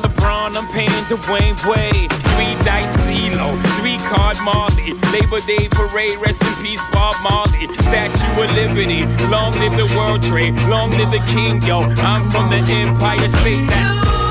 LeBron, 0.00 0.56
I'm 0.56 0.66
paying 0.72 0.90
Dwayne 1.08 1.56
Wade. 1.68 2.10
Three 2.34 2.54
dice 2.64 2.94
CeeLo, 3.06 3.56
three 3.80 3.98
card 4.08 4.36
Marley. 4.44 4.92
Labor 5.12 5.40
Day 5.46 5.68
parade, 5.70 6.18
rest 6.18 6.42
in 6.42 6.54
peace, 6.62 6.82
Bob 6.92 7.14
Marley. 7.22 7.66
Statue 7.74 8.42
of 8.42 8.50
Liberty, 8.54 9.04
long 9.28 9.52
live 9.60 9.76
the 9.76 9.92
World 9.96 10.22
Trade, 10.22 10.54
long 10.68 10.90
live 10.90 11.10
the 11.10 11.22
King, 11.26 11.62
yo. 11.62 11.80
I'm 11.80 12.30
from 12.30 12.50
the 12.50 12.58
Empire 12.70 13.28
State. 13.28 13.68
That's 13.68 14.25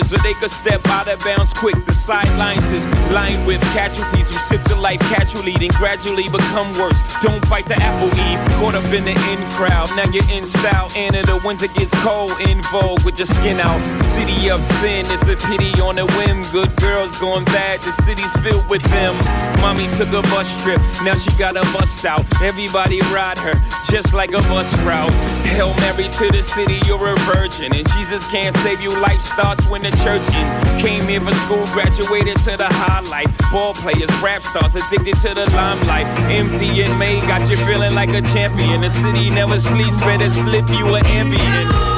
so 0.00 0.16
they 0.22 0.32
could 0.34 0.50
step 0.50 0.80
out 0.86 1.06
of 1.06 1.22
bounds 1.22 1.52
quick. 1.52 1.76
The 1.84 1.92
sidelines 1.92 2.70
is 2.70 2.86
lined 3.12 3.46
with 3.46 3.60
casualties 3.74 4.30
who 4.30 4.36
sip 4.36 4.64
the 4.64 4.76
life 4.76 5.00
casually, 5.42 5.68
then 5.68 5.76
gradually 5.78 6.28
become 6.28 6.72
worse. 6.78 7.00
Don't 7.20 7.42
bite 7.48 7.66
the 7.66 7.76
apple 7.80 8.08
eve. 8.18 8.38
Caught 8.60 8.74
up 8.74 8.84
in 8.92 9.04
the 9.04 9.10
in 9.10 9.40
crowd. 9.56 9.88
Now 9.96 10.10
you're 10.12 10.28
in 10.30 10.46
style. 10.46 10.90
And 10.96 11.16
in 11.16 11.24
the 11.26 11.40
winter 11.44 11.68
gets 11.68 11.94
cold. 12.02 12.32
In 12.40 12.62
vogue 12.70 13.04
with 13.04 13.18
your 13.18 13.26
skin 13.26 13.60
out. 13.60 13.80
City 14.02 14.50
of 14.50 14.62
sin. 14.62 15.06
It's 15.08 15.28
a 15.28 15.36
pity 15.48 15.72
on 15.80 15.98
a 15.98 16.06
whim. 16.18 16.42
Good 16.52 16.74
girls 16.76 17.18
going 17.18 17.44
bad. 17.46 17.80
The 17.80 17.92
city's 18.02 18.32
filled 18.42 18.68
with 18.68 18.82
them. 18.82 19.14
Mommy 19.60 19.88
took 19.94 20.08
a 20.08 20.22
bus 20.30 20.50
trip. 20.62 20.80
Now 21.04 21.14
she 21.14 21.30
got 21.38 21.56
a 21.56 21.62
bust 21.72 22.04
out. 22.04 22.24
Everybody 22.42 23.00
ride 23.12 23.38
her 23.38 23.54
just 23.90 24.14
like 24.14 24.30
a 24.30 24.42
bus 24.48 24.72
route. 24.88 25.12
Hail 25.52 25.74
Mary 25.84 26.08
to 26.08 26.30
the 26.32 26.42
city, 26.42 26.80
you're 26.86 27.08
a 27.08 27.16
virgin. 27.28 27.74
And 27.74 27.86
Jesus 27.92 28.26
can't 28.30 28.56
save 28.58 28.80
you. 28.80 28.90
Life 29.00 29.20
starts 29.20 29.68
when 29.68 29.82
the 29.82 29.90
church 30.02 30.24
in. 30.32 30.80
Came 30.80 31.06
here 31.08 31.20
for 31.20 31.34
school, 31.44 31.64
graduated 31.76 32.36
to 32.48 32.56
the 32.56 32.68
highlight. 32.70 33.28
Ball 33.52 33.74
players, 33.74 34.10
rap 34.22 34.42
stars, 34.42 34.74
addicted 34.74 35.16
to 35.28 35.31
the 35.34 35.48
limelight. 35.50 36.06
Empty 36.30 36.82
and 36.82 36.98
May 36.98 37.20
got 37.20 37.48
you 37.48 37.56
feeling 37.56 37.94
like 37.94 38.10
a 38.10 38.22
champion. 38.22 38.80
The 38.82 38.90
city 38.90 39.30
never 39.30 39.60
sleeps, 39.60 40.00
better 40.02 40.28
slip 40.28 40.68
you 40.70 40.94
an 40.94 41.06
ambient. 41.06 41.91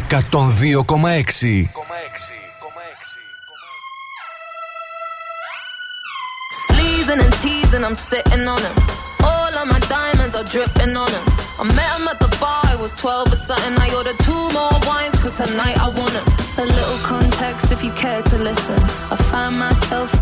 102,6. 0.00 1.68
Sleezing 6.68 7.20
and 7.24 7.32
teasing, 7.34 7.84
I'm 7.84 7.94
sitting 7.94 8.46
on 8.46 8.58
him. 8.60 8.72
All 9.24 9.56
of 9.56 9.66
my 9.68 9.78
diamonds 9.88 10.34
are 10.34 10.44
dripping 10.44 10.96
on 10.96 11.08
him. 11.08 11.24
I 11.58 11.64
met 11.64 11.98
him 11.98 12.08
at 12.08 12.20
the 12.20 12.28
bar, 12.38 12.60
I 12.64 12.76
was 12.76 12.92
12 12.92 13.32
or 13.32 13.36
something. 13.36 13.74
I 13.78 13.94
ordered 13.96 14.18
two 14.18 14.50
more 14.52 14.72
wines, 14.86 15.14
cause 15.16 15.34
tonight 15.34 15.78
I 15.78 15.88
want 15.88 16.12
him. 16.12 16.24
A 16.58 16.66
little 16.66 16.98
context 16.98 17.72
if 17.72 17.82
you 17.82 17.90
care 17.92 18.22
to 18.22 18.38
listen. 18.38 18.78
I 19.10 19.16
find 19.16 19.58
myself 19.58 20.12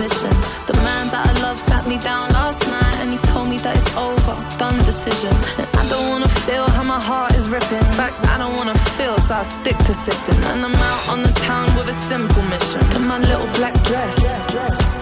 position. 0.00 0.32
The 0.64 0.76
man 0.80 1.12
that 1.12 1.28
I 1.28 1.32
love 1.44 1.60
sat 1.60 1.84
me 1.86 1.98
down 1.98 2.32
last 2.32 2.64
night 2.64 2.96
and 3.04 3.12
he 3.12 3.18
told 3.32 3.48
me 3.52 3.58
that 3.60 3.76
it's 3.76 3.92
over, 3.96 4.34
done 4.56 4.78
decision. 4.88 5.34
And 5.60 5.68
I 5.76 5.84
don't 5.92 6.08
wanna 6.08 6.32
feel 6.48 6.64
how 6.76 6.84
my 6.84 7.00
heart 7.00 7.34
is 7.36 7.48
ripping. 7.48 7.84
In 7.90 7.94
fact, 8.00 8.16
I 8.32 8.38
don't 8.40 8.56
wanna 8.56 8.78
feel, 8.96 9.18
so 9.20 9.34
I 9.34 9.44
stick 9.44 9.76
to 9.88 9.92
sipping. 9.92 10.40
And 10.50 10.64
I'm 10.64 10.74
out 10.90 11.02
on 11.12 11.20
the 11.22 11.34
town 11.44 11.66
with 11.76 11.88
a 11.92 11.96
simple 12.10 12.42
mission. 12.48 12.80
In 12.96 13.04
my 13.12 13.18
little 13.18 13.50
black 13.58 13.76
dress, 13.88 14.16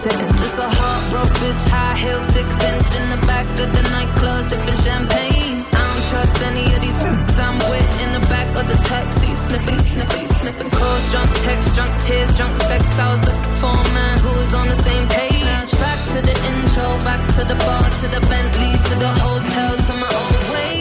sitting. 0.03 0.31
Just 0.43 0.59
a 0.59 0.67
heartbroken 0.67 1.35
bitch, 1.41 1.63
high 1.71 1.95
heel, 1.95 2.19
six 2.19 2.49
inch 2.71 2.91
in 2.99 3.05
the 3.15 3.21
back 3.31 3.47
of 3.63 3.69
the 3.71 3.83
nightclub, 3.95 4.43
sipping 4.43 4.79
champagne. 4.83 5.63
I 5.79 5.81
don't 5.89 6.05
trust 6.11 6.37
any 6.43 6.65
of 6.75 6.81
these 6.83 6.99
I'm 7.47 7.57
with 7.71 7.89
in 8.03 8.11
the 8.17 8.23
back 8.27 8.49
of 8.59 8.67
the 8.67 8.75
taxi, 8.83 9.33
sniffing, 9.35 9.81
sniffing, 9.81 10.27
sniffing 10.27 10.69
calls, 10.71 11.03
drunk 11.11 11.31
texts, 11.47 11.73
drunk 11.75 11.93
tears, 12.03 12.31
drunk 12.35 12.57
sex. 12.57 12.83
I 12.99 13.13
was 13.13 13.23
looking 13.23 13.48
for 13.59 13.67
a 13.67 13.93
man 13.93 14.17
who 14.19 14.31
was 14.39 14.53
on 14.53 14.67
the 14.69 14.75
same 14.75 15.05
page. 15.09 15.71
Back 15.83 15.99
to 16.13 16.19
the 16.21 16.35
intro, 16.51 16.87
back 17.09 17.21
to 17.35 17.43
the 17.43 17.57
bar, 17.65 17.83
to 18.01 18.07
the 18.15 18.21
Bentley, 18.31 18.71
to 18.89 18.93
the 19.03 19.11
hotel, 19.23 19.71
to 19.87 19.93
my 20.03 20.11
own 20.21 20.37
way. 20.53 20.75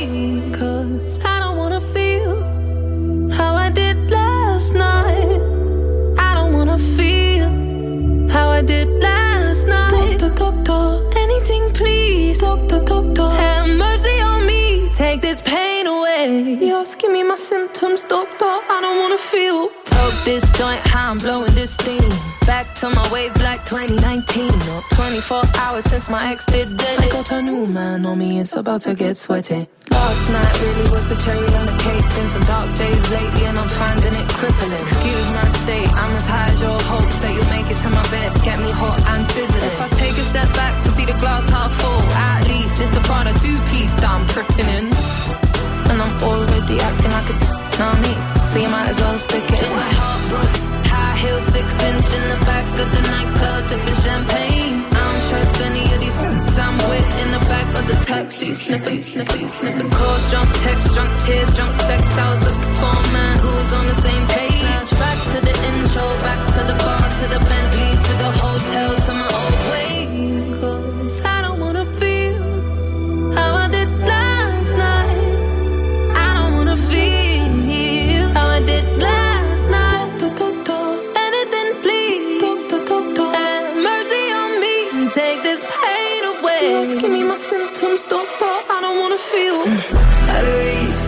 Cause 0.59 1.19
I 1.25 1.41
don't 1.43 1.57
wanna 1.57 1.81
feel 1.81 2.35
how 3.39 3.53
I 3.67 3.69
did 3.71 3.97
last 4.11 4.75
night. 4.75 5.41
I 6.29 6.31
don't 6.39 6.53
wanna 6.53 6.79
feel 6.97 7.49
how 8.35 8.47
I 8.59 8.63
did 8.63 8.89
last 9.09 9.67
night. 9.67 10.19
Doctor, 10.21 10.45
doctor, 10.45 10.83
anything 11.25 11.65
please. 11.81 12.39
Doctor, 12.41 12.81
doctor, 12.93 13.29
have 13.43 13.69
mercy 13.85 14.17
on 14.31 14.47
me. 14.47 14.91
Take 14.95 15.21
this 15.21 15.43
pain 15.43 15.87
away. 15.87 16.59
You're 16.67 16.83
asking 16.87 17.13
me 17.13 17.23
my 17.25 17.39
symptoms, 17.51 18.05
doctor. 18.05 18.53
I 18.75 18.79
don't 18.85 18.99
wanna 19.03 19.23
feel. 19.33 19.69
Toke 19.95 20.19
this 20.25 20.45
joint, 20.59 20.81
how 20.93 21.11
I'm 21.11 21.19
blowing 21.19 21.55
this 21.55 21.75
steam. 21.75 22.28
Back 22.49 22.75
to 22.81 22.89
my 22.89 23.13
ways 23.13 23.37
like 23.43 23.63
2019 23.67 24.49
or 24.73 24.81
24 24.97 25.43
hours 25.59 25.85
since 25.85 26.09
my 26.09 26.33
ex 26.33 26.47
did 26.47 26.79
dead. 26.79 26.99
I 26.99 27.09
got 27.11 27.31
a 27.31 27.43
new 27.43 27.67
man 27.67 28.07
on 28.07 28.17
me, 28.17 28.41
it's 28.41 28.57
about 28.57 28.81
to 28.89 28.95
get 28.95 29.19
sweaty. 29.19 29.69
Last 29.91 30.31
night 30.31 30.61
really 30.63 30.91
was 30.91 31.07
the 31.11 31.17
cherry 31.17 31.45
on 31.61 31.67
the 31.67 31.77
cake. 31.77 32.07
Been 32.17 32.27
some 32.27 32.45
dark 32.45 32.71
days 32.79 33.05
lately, 33.11 33.45
and 33.45 33.59
I'm 33.59 33.69
finding 33.69 34.15
it 34.15 34.29
crippling. 34.31 34.81
Excuse 34.81 35.29
my 35.29 35.47
state, 35.61 35.93
I'm 35.93 36.17
as 36.17 36.27
high 36.27 36.49
as 36.49 36.63
your 36.63 36.81
hopes 36.89 37.21
that 37.21 37.35
you'll 37.37 37.53
make 37.53 37.69
it 37.71 37.77
to 37.85 37.91
my 37.91 38.03
bed. 38.09 38.33
Get 38.43 38.59
me 38.59 38.71
hot 38.71 38.99
and 39.13 39.27
sizzling. 39.27 39.65
If 39.65 39.81
I 39.83 39.89
take 40.01 40.17
a 40.17 40.25
step 40.25 40.49
back 40.55 40.83
to 40.85 40.89
see 40.97 41.05
the 41.05 41.19
glass 41.21 41.47
half 41.51 41.71
full, 41.71 42.03
at 42.17 42.49
least 42.49 42.81
it's 42.81 42.91
the 42.91 43.01
Prada 43.01 43.39
two 43.45 43.61
piece 43.69 43.93
that 44.01 44.09
I'm 44.09 44.27
tripping 44.27 44.69
in. 44.73 44.89
And 45.93 46.01
I'm 46.01 46.17
already 46.25 46.81
acting 46.81 47.13
like 47.13 47.29
a 47.29 47.69
know 47.79 47.95
me, 48.03 48.13
so 48.45 48.59
you 48.59 48.69
might 48.69 48.89
as 48.89 48.99
well 49.01 49.19
stick 49.21 49.45
it. 49.45 49.59
Just 49.59 49.73
like 49.73 49.93
heartbroken, 49.95 50.68
high 51.19 51.27
heel, 51.27 51.41
six 51.41 51.81
inch 51.83 52.09
in 52.15 52.25
the 52.31 52.39
back 52.45 52.67
of 52.81 52.89
the 52.91 53.03
nightclub, 53.11 53.63
sipping 53.63 53.99
champagne. 54.03 54.85
I 54.91 55.01
don't 55.07 55.25
trust 55.31 55.61
any 55.61 55.85
of 55.95 56.01
these 56.01 56.19
I'm 56.59 56.77
with 56.91 57.09
in 57.23 57.31
the 57.31 57.39
back 57.47 57.69
of 57.79 57.87
the 57.87 58.05
taxi, 58.05 58.55
sniffing, 58.55 59.03
sniffing, 59.03 59.49
sniffing 59.49 59.91
calls, 59.91 60.31
drunk 60.31 60.51
texts, 60.65 60.95
drunk 60.95 61.11
tears, 61.25 61.51
drunk 61.55 61.75
sex. 61.77 62.03
I 62.19 62.31
was 62.31 62.43
looking 62.43 62.75
for 62.81 62.91
a 62.91 63.13
man 63.13 63.39
who 63.39 63.49
was 63.49 63.73
on 63.73 63.87
the 63.87 63.95
same 63.95 64.27
page. 64.27 64.98
Pain 85.83 86.23
away. 86.35 87.09
Me 87.09 87.23
my 87.25 87.37
symptoms, 87.37 88.05
doctor. 88.05 88.55
I 88.75 88.79
don't 88.85 88.99
wanna 89.01 89.19
feel. 89.33 89.61
Out 90.35 90.45
of 90.51 90.57
reach, 90.63 91.01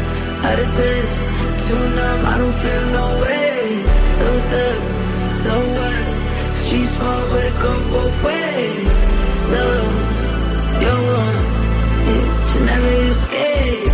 out 0.48 0.58
of 0.64 0.68
touch, 0.76 1.12
too 1.64 1.82
numb, 1.96 2.20
I 2.32 2.34
don't 2.40 2.56
feel 2.62 2.84
no 2.98 3.06
way. 3.22 3.84
So 4.18 4.26
stuck, 4.44 4.78
so 5.42 5.52
what? 5.76 6.52
Street 6.60 6.88
smart, 6.94 7.24
but 7.30 7.44
it 7.50 7.56
go 7.64 7.72
both 7.94 8.16
ways. 8.24 8.96
So, 9.48 9.62
you're 10.82 11.02
one, 11.22 11.40
yeah, 12.08 12.46
should 12.48 12.66
never 12.72 12.94
escape. 13.12 13.92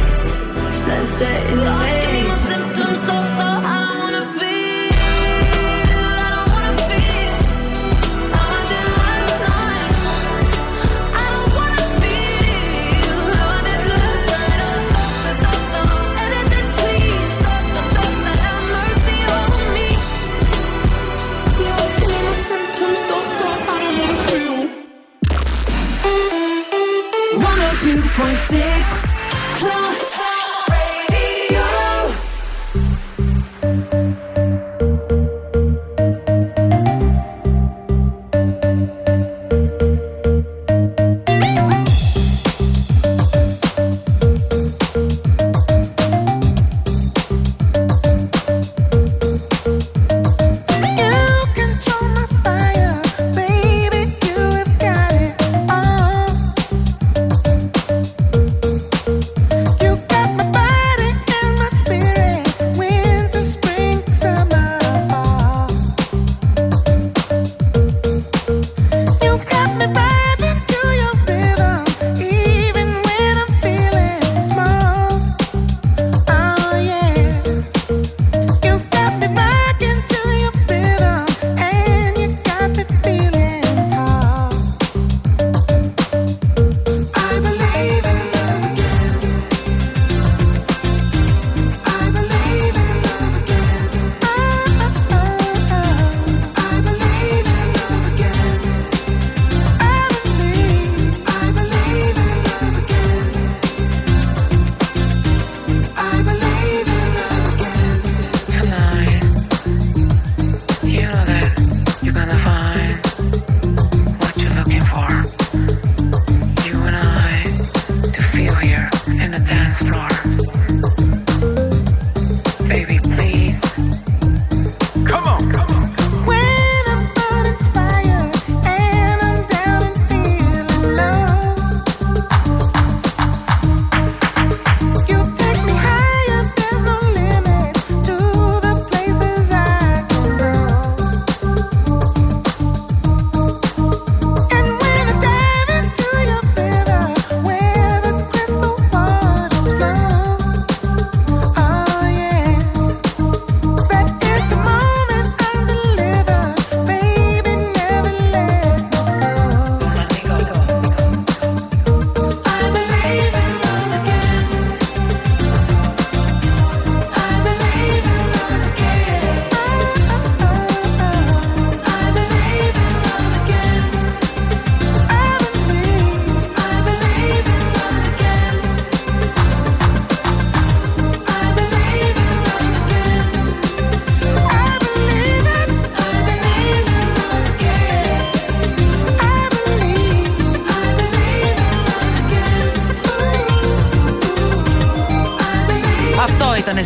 Sunset 0.72 1.40
in 1.52 1.58
the 1.58 2.06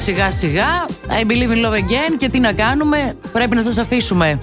σιγά 0.03 0.31
σιγά. 0.31 0.87
I 1.09 1.23
believe 1.31 1.51
in 1.53 1.65
love 1.67 1.75
again. 1.75 2.15
Και 2.19 2.29
τι 2.29 2.39
να 2.41 2.53
κάνουμε, 2.53 3.17
πρέπει 3.33 3.55
να 3.57 3.63
σας 3.63 3.79
αφήσουμε. 3.79 4.39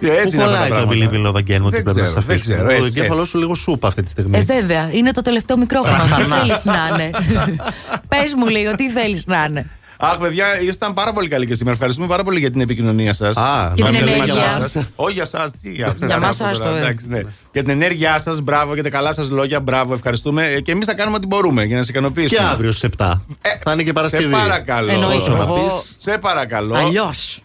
Πού 0.00 0.36
κολλάει 0.38 0.68
το 0.68 0.88
Believe 0.90 1.12
in 1.14 1.26
Love 1.26 1.34
Again 1.36 1.58
μου 1.58 1.66
ότι 1.66 1.76
Δεν 1.76 1.82
πρέπει 1.82 1.84
να 1.84 1.92
ξέρω, 1.92 2.04
σας 2.06 2.24
δεν 2.24 2.34
αφήσουμε. 2.34 2.54
ξέρω, 2.54 2.68
Το 2.68 2.70
έτσι, 2.74 2.86
εγκέφαλό 2.86 3.20
έτσι. 3.20 3.30
σου 3.30 3.38
λίγο 3.38 3.54
σούπα 3.54 3.88
αυτή 3.88 4.02
τη 4.02 4.10
στιγμή. 4.10 4.38
Ε, 4.38 4.42
βέβαια, 4.42 4.88
είναι 4.92 5.10
το 5.10 5.22
τελευταίο 5.22 5.56
μικρόφωνο. 5.56 5.96
Τι 5.96 6.02
Αχανάς. 6.12 6.38
θέλεις 6.38 6.64
να 6.64 6.74
είναι; 6.94 7.10
Πες 8.08 8.32
μου 8.36 8.46
λίγο, 8.48 8.74
τι 8.74 8.90
θέλεις 8.90 9.26
να 9.26 9.44
είναι; 9.48 9.66
Αχ, 9.98 10.18
παιδιά, 10.18 10.60
ήσταν 10.60 10.94
πάρα 10.94 11.12
πολύ 11.12 11.28
καλοί 11.28 11.46
και 11.46 11.54
σήμερα. 11.54 11.72
Ευχαριστούμε 11.74 12.06
πάρα 12.06 12.22
πολύ 12.24 12.38
για 12.38 12.50
την 12.50 12.60
επικοινωνία 12.60 13.12
σας. 13.12 13.36
Α, 13.36 13.72
Και 13.74 13.82
την 13.82 13.92
νόμιζα 13.92 14.12
ενέργειά 14.12 14.34
για 14.34 14.58
σας. 14.60 14.74
μας. 14.74 14.84
Όχι 14.96 15.12
για 15.12 15.22
εσά, 15.22 15.50
τι 15.62 15.70
για 15.70 15.94
Για 16.06 16.18
μας, 16.18 16.40
άστο, 16.40 16.68
ε. 16.68 16.78
Εντάξει, 16.78 17.06
ναι. 17.08 17.20
Για 17.52 17.62
την 17.62 17.70
ενέργειά 17.70 18.20
σας, 18.24 18.40
μπράβο, 18.40 18.74
για 18.74 18.82
τα 18.82 18.90
καλά 18.90 19.12
σας 19.12 19.30
λόγια, 19.30 19.60
μπράβο, 19.60 19.94
ευχαριστούμε. 19.94 20.44
Ε, 20.46 20.60
Και 20.60 20.72
εμείς 20.72 20.86
θα 20.86 20.94
κάνουμε 20.94 21.16
ό,τι 21.16 21.26
μπορούμε 21.26 21.64
για 21.64 21.76
να 21.76 21.82
σε 21.82 21.92
Και 21.92 21.98
ικανοποιήσουμε. 21.98 22.48
αύριο 22.48 22.72
στις 22.72 22.82
7. 22.98 23.20
Θα 23.68 23.72
είναι 23.74 23.82
και 23.82 23.92
Παρασκευή. 23.92 24.24
Σε 24.24 24.28
παρακαλώ. 24.30 24.90
Εννοείται, 24.92 25.30
να 25.30 25.42
εγώ- 25.42 25.54
πεις. 25.54 25.96
Σε 25.98 26.18
παρακαλώ. 26.18 26.74
Αλλιώς. 26.74 27.40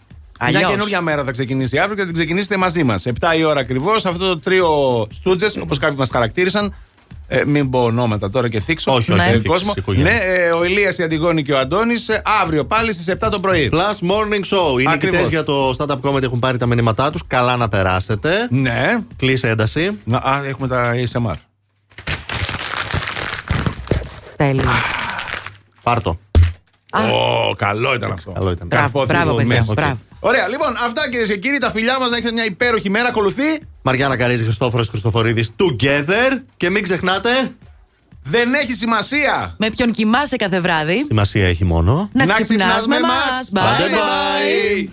Μια 0.50 0.60
καινούργια 0.62 1.00
μέρα 1.00 1.24
θα 1.24 1.30
ξεκινήσει 1.30 1.78
αύριο 1.78 1.94
και 1.94 2.00
θα 2.00 2.06
την 2.06 2.14
ξεκινήσετε 2.16 2.56
μαζί 2.56 2.82
μας. 2.84 3.06
7 3.06 3.36
η 3.38 3.44
ώρα 3.44 3.60
ακριβώς. 3.60 4.06
Αυτό 4.06 4.26
το 4.28 4.38
τρίο 4.38 4.70
στούτζε, 5.12 5.52
όπως 5.62 5.78
κάποιοι 5.78 5.96
μας 5.98 6.08
χαρακτήρισαν. 6.12 6.74
Ε, 7.28 7.44
μην 7.44 7.70
πω 7.70 7.82
ονόματα 7.82 8.30
τώρα 8.30 8.48
και 8.48 8.60
θίξω. 8.60 8.92
Όχι, 8.92 9.12
όχι, 9.12 9.20
ε, 9.20 9.24
δεν 9.24 9.32
θίξεις 9.32 9.48
κόσμο. 9.50 9.72
οικογένεια. 9.76 10.12
Ναι, 10.12 10.18
ε, 10.18 10.50
ο 10.50 10.64
Ηλίας, 10.64 10.98
η 10.98 11.02
Αντιγόνη 11.02 11.42
και 11.42 11.52
ο 11.52 11.58
Αντώνης 11.58 12.06
αύριο 12.42 12.64
πάλι 12.64 12.92
στις 12.92 13.08
7 13.08 13.28
το 13.30 13.40
πρωί. 13.40 13.70
Plus 13.72 13.76
Morning 14.10 14.56
Show. 14.56 14.80
Οι 14.80 14.84
Ακριβώς. 14.88 15.02
νικητέ 15.02 15.28
για 15.28 15.44
το 15.44 15.74
Stand 15.78 15.86
Up 15.90 16.00
Comedy 16.10 16.22
έχουν 16.22 16.38
πάρει 16.38 16.58
τα 16.58 16.66
μηνύματά 16.66 17.10
τους. 17.10 17.22
Καλά 17.26 17.56
να 17.56 17.68
περάσετε. 17.68 18.46
Ναι. 18.50 18.86
Κλείσε 19.16 19.48
ένταση. 19.48 20.00
Να, 20.04 20.16
α, 20.18 20.44
έχουμε 20.44 20.68
τα 20.68 20.92
ASMR. 20.94 21.34
Τέλειο. 24.36 24.70
Πάρτο. 25.82 26.18
Ω, 26.94 27.54
καλό 27.56 27.94
ήταν 27.94 28.12
αυτό. 28.12 28.30
Καλό 28.32 28.50
ήταν. 28.50 28.66
Μπράβο, 28.66 28.82
Καρφώθηκε 28.84 29.12
μπράβο, 29.12 29.28
εδώ 29.30 29.38
παιδιά, 29.38 29.56
μέσα. 29.56 29.72
μπράβο. 29.72 29.98
Ωραία, 30.20 30.48
λοιπόν, 30.48 30.68
αυτά 30.84 31.08
κυρίες 31.10 31.28
και 31.28 31.36
κύριοι, 31.36 31.58
τα 31.58 31.70
φιλιά 31.70 31.98
μας 31.98 32.10
να 32.10 32.16
έχετε 32.16 32.32
μια 32.32 32.44
υπέροχη 32.44 32.90
μέρα. 32.90 33.08
Ακολουθεί. 33.08 33.60
Μαριάννα 33.82 34.16
Καρίζη, 34.16 34.44
Χριστόφορος 34.44 34.88
Χριστοφορίδης. 34.88 35.50
Together. 35.58 36.40
Και 36.56 36.70
μην 36.70 36.82
ξεχνάτε. 36.82 37.30
Δεν 38.24 38.54
έχει 38.54 38.72
σημασία. 38.72 39.54
Με 39.58 39.70
ποιον 39.70 39.92
κοιμάσαι 39.92 40.36
κάθε 40.36 40.60
βράδυ. 40.60 41.04
Σημασία 41.06 41.46
έχει 41.46 41.64
μόνο. 41.64 42.08
Να, 42.12 42.24
Να 42.24 42.32
ξυπνάς 42.40 42.68
ξυπνάς 42.68 42.86
με 42.86 42.94
με 42.98 43.06
μας. 43.06 43.50
μας. 43.52 43.64
Bye 43.64 43.80
Bye 43.80 43.88
bye. 43.88 43.94
bye. 43.94 44.88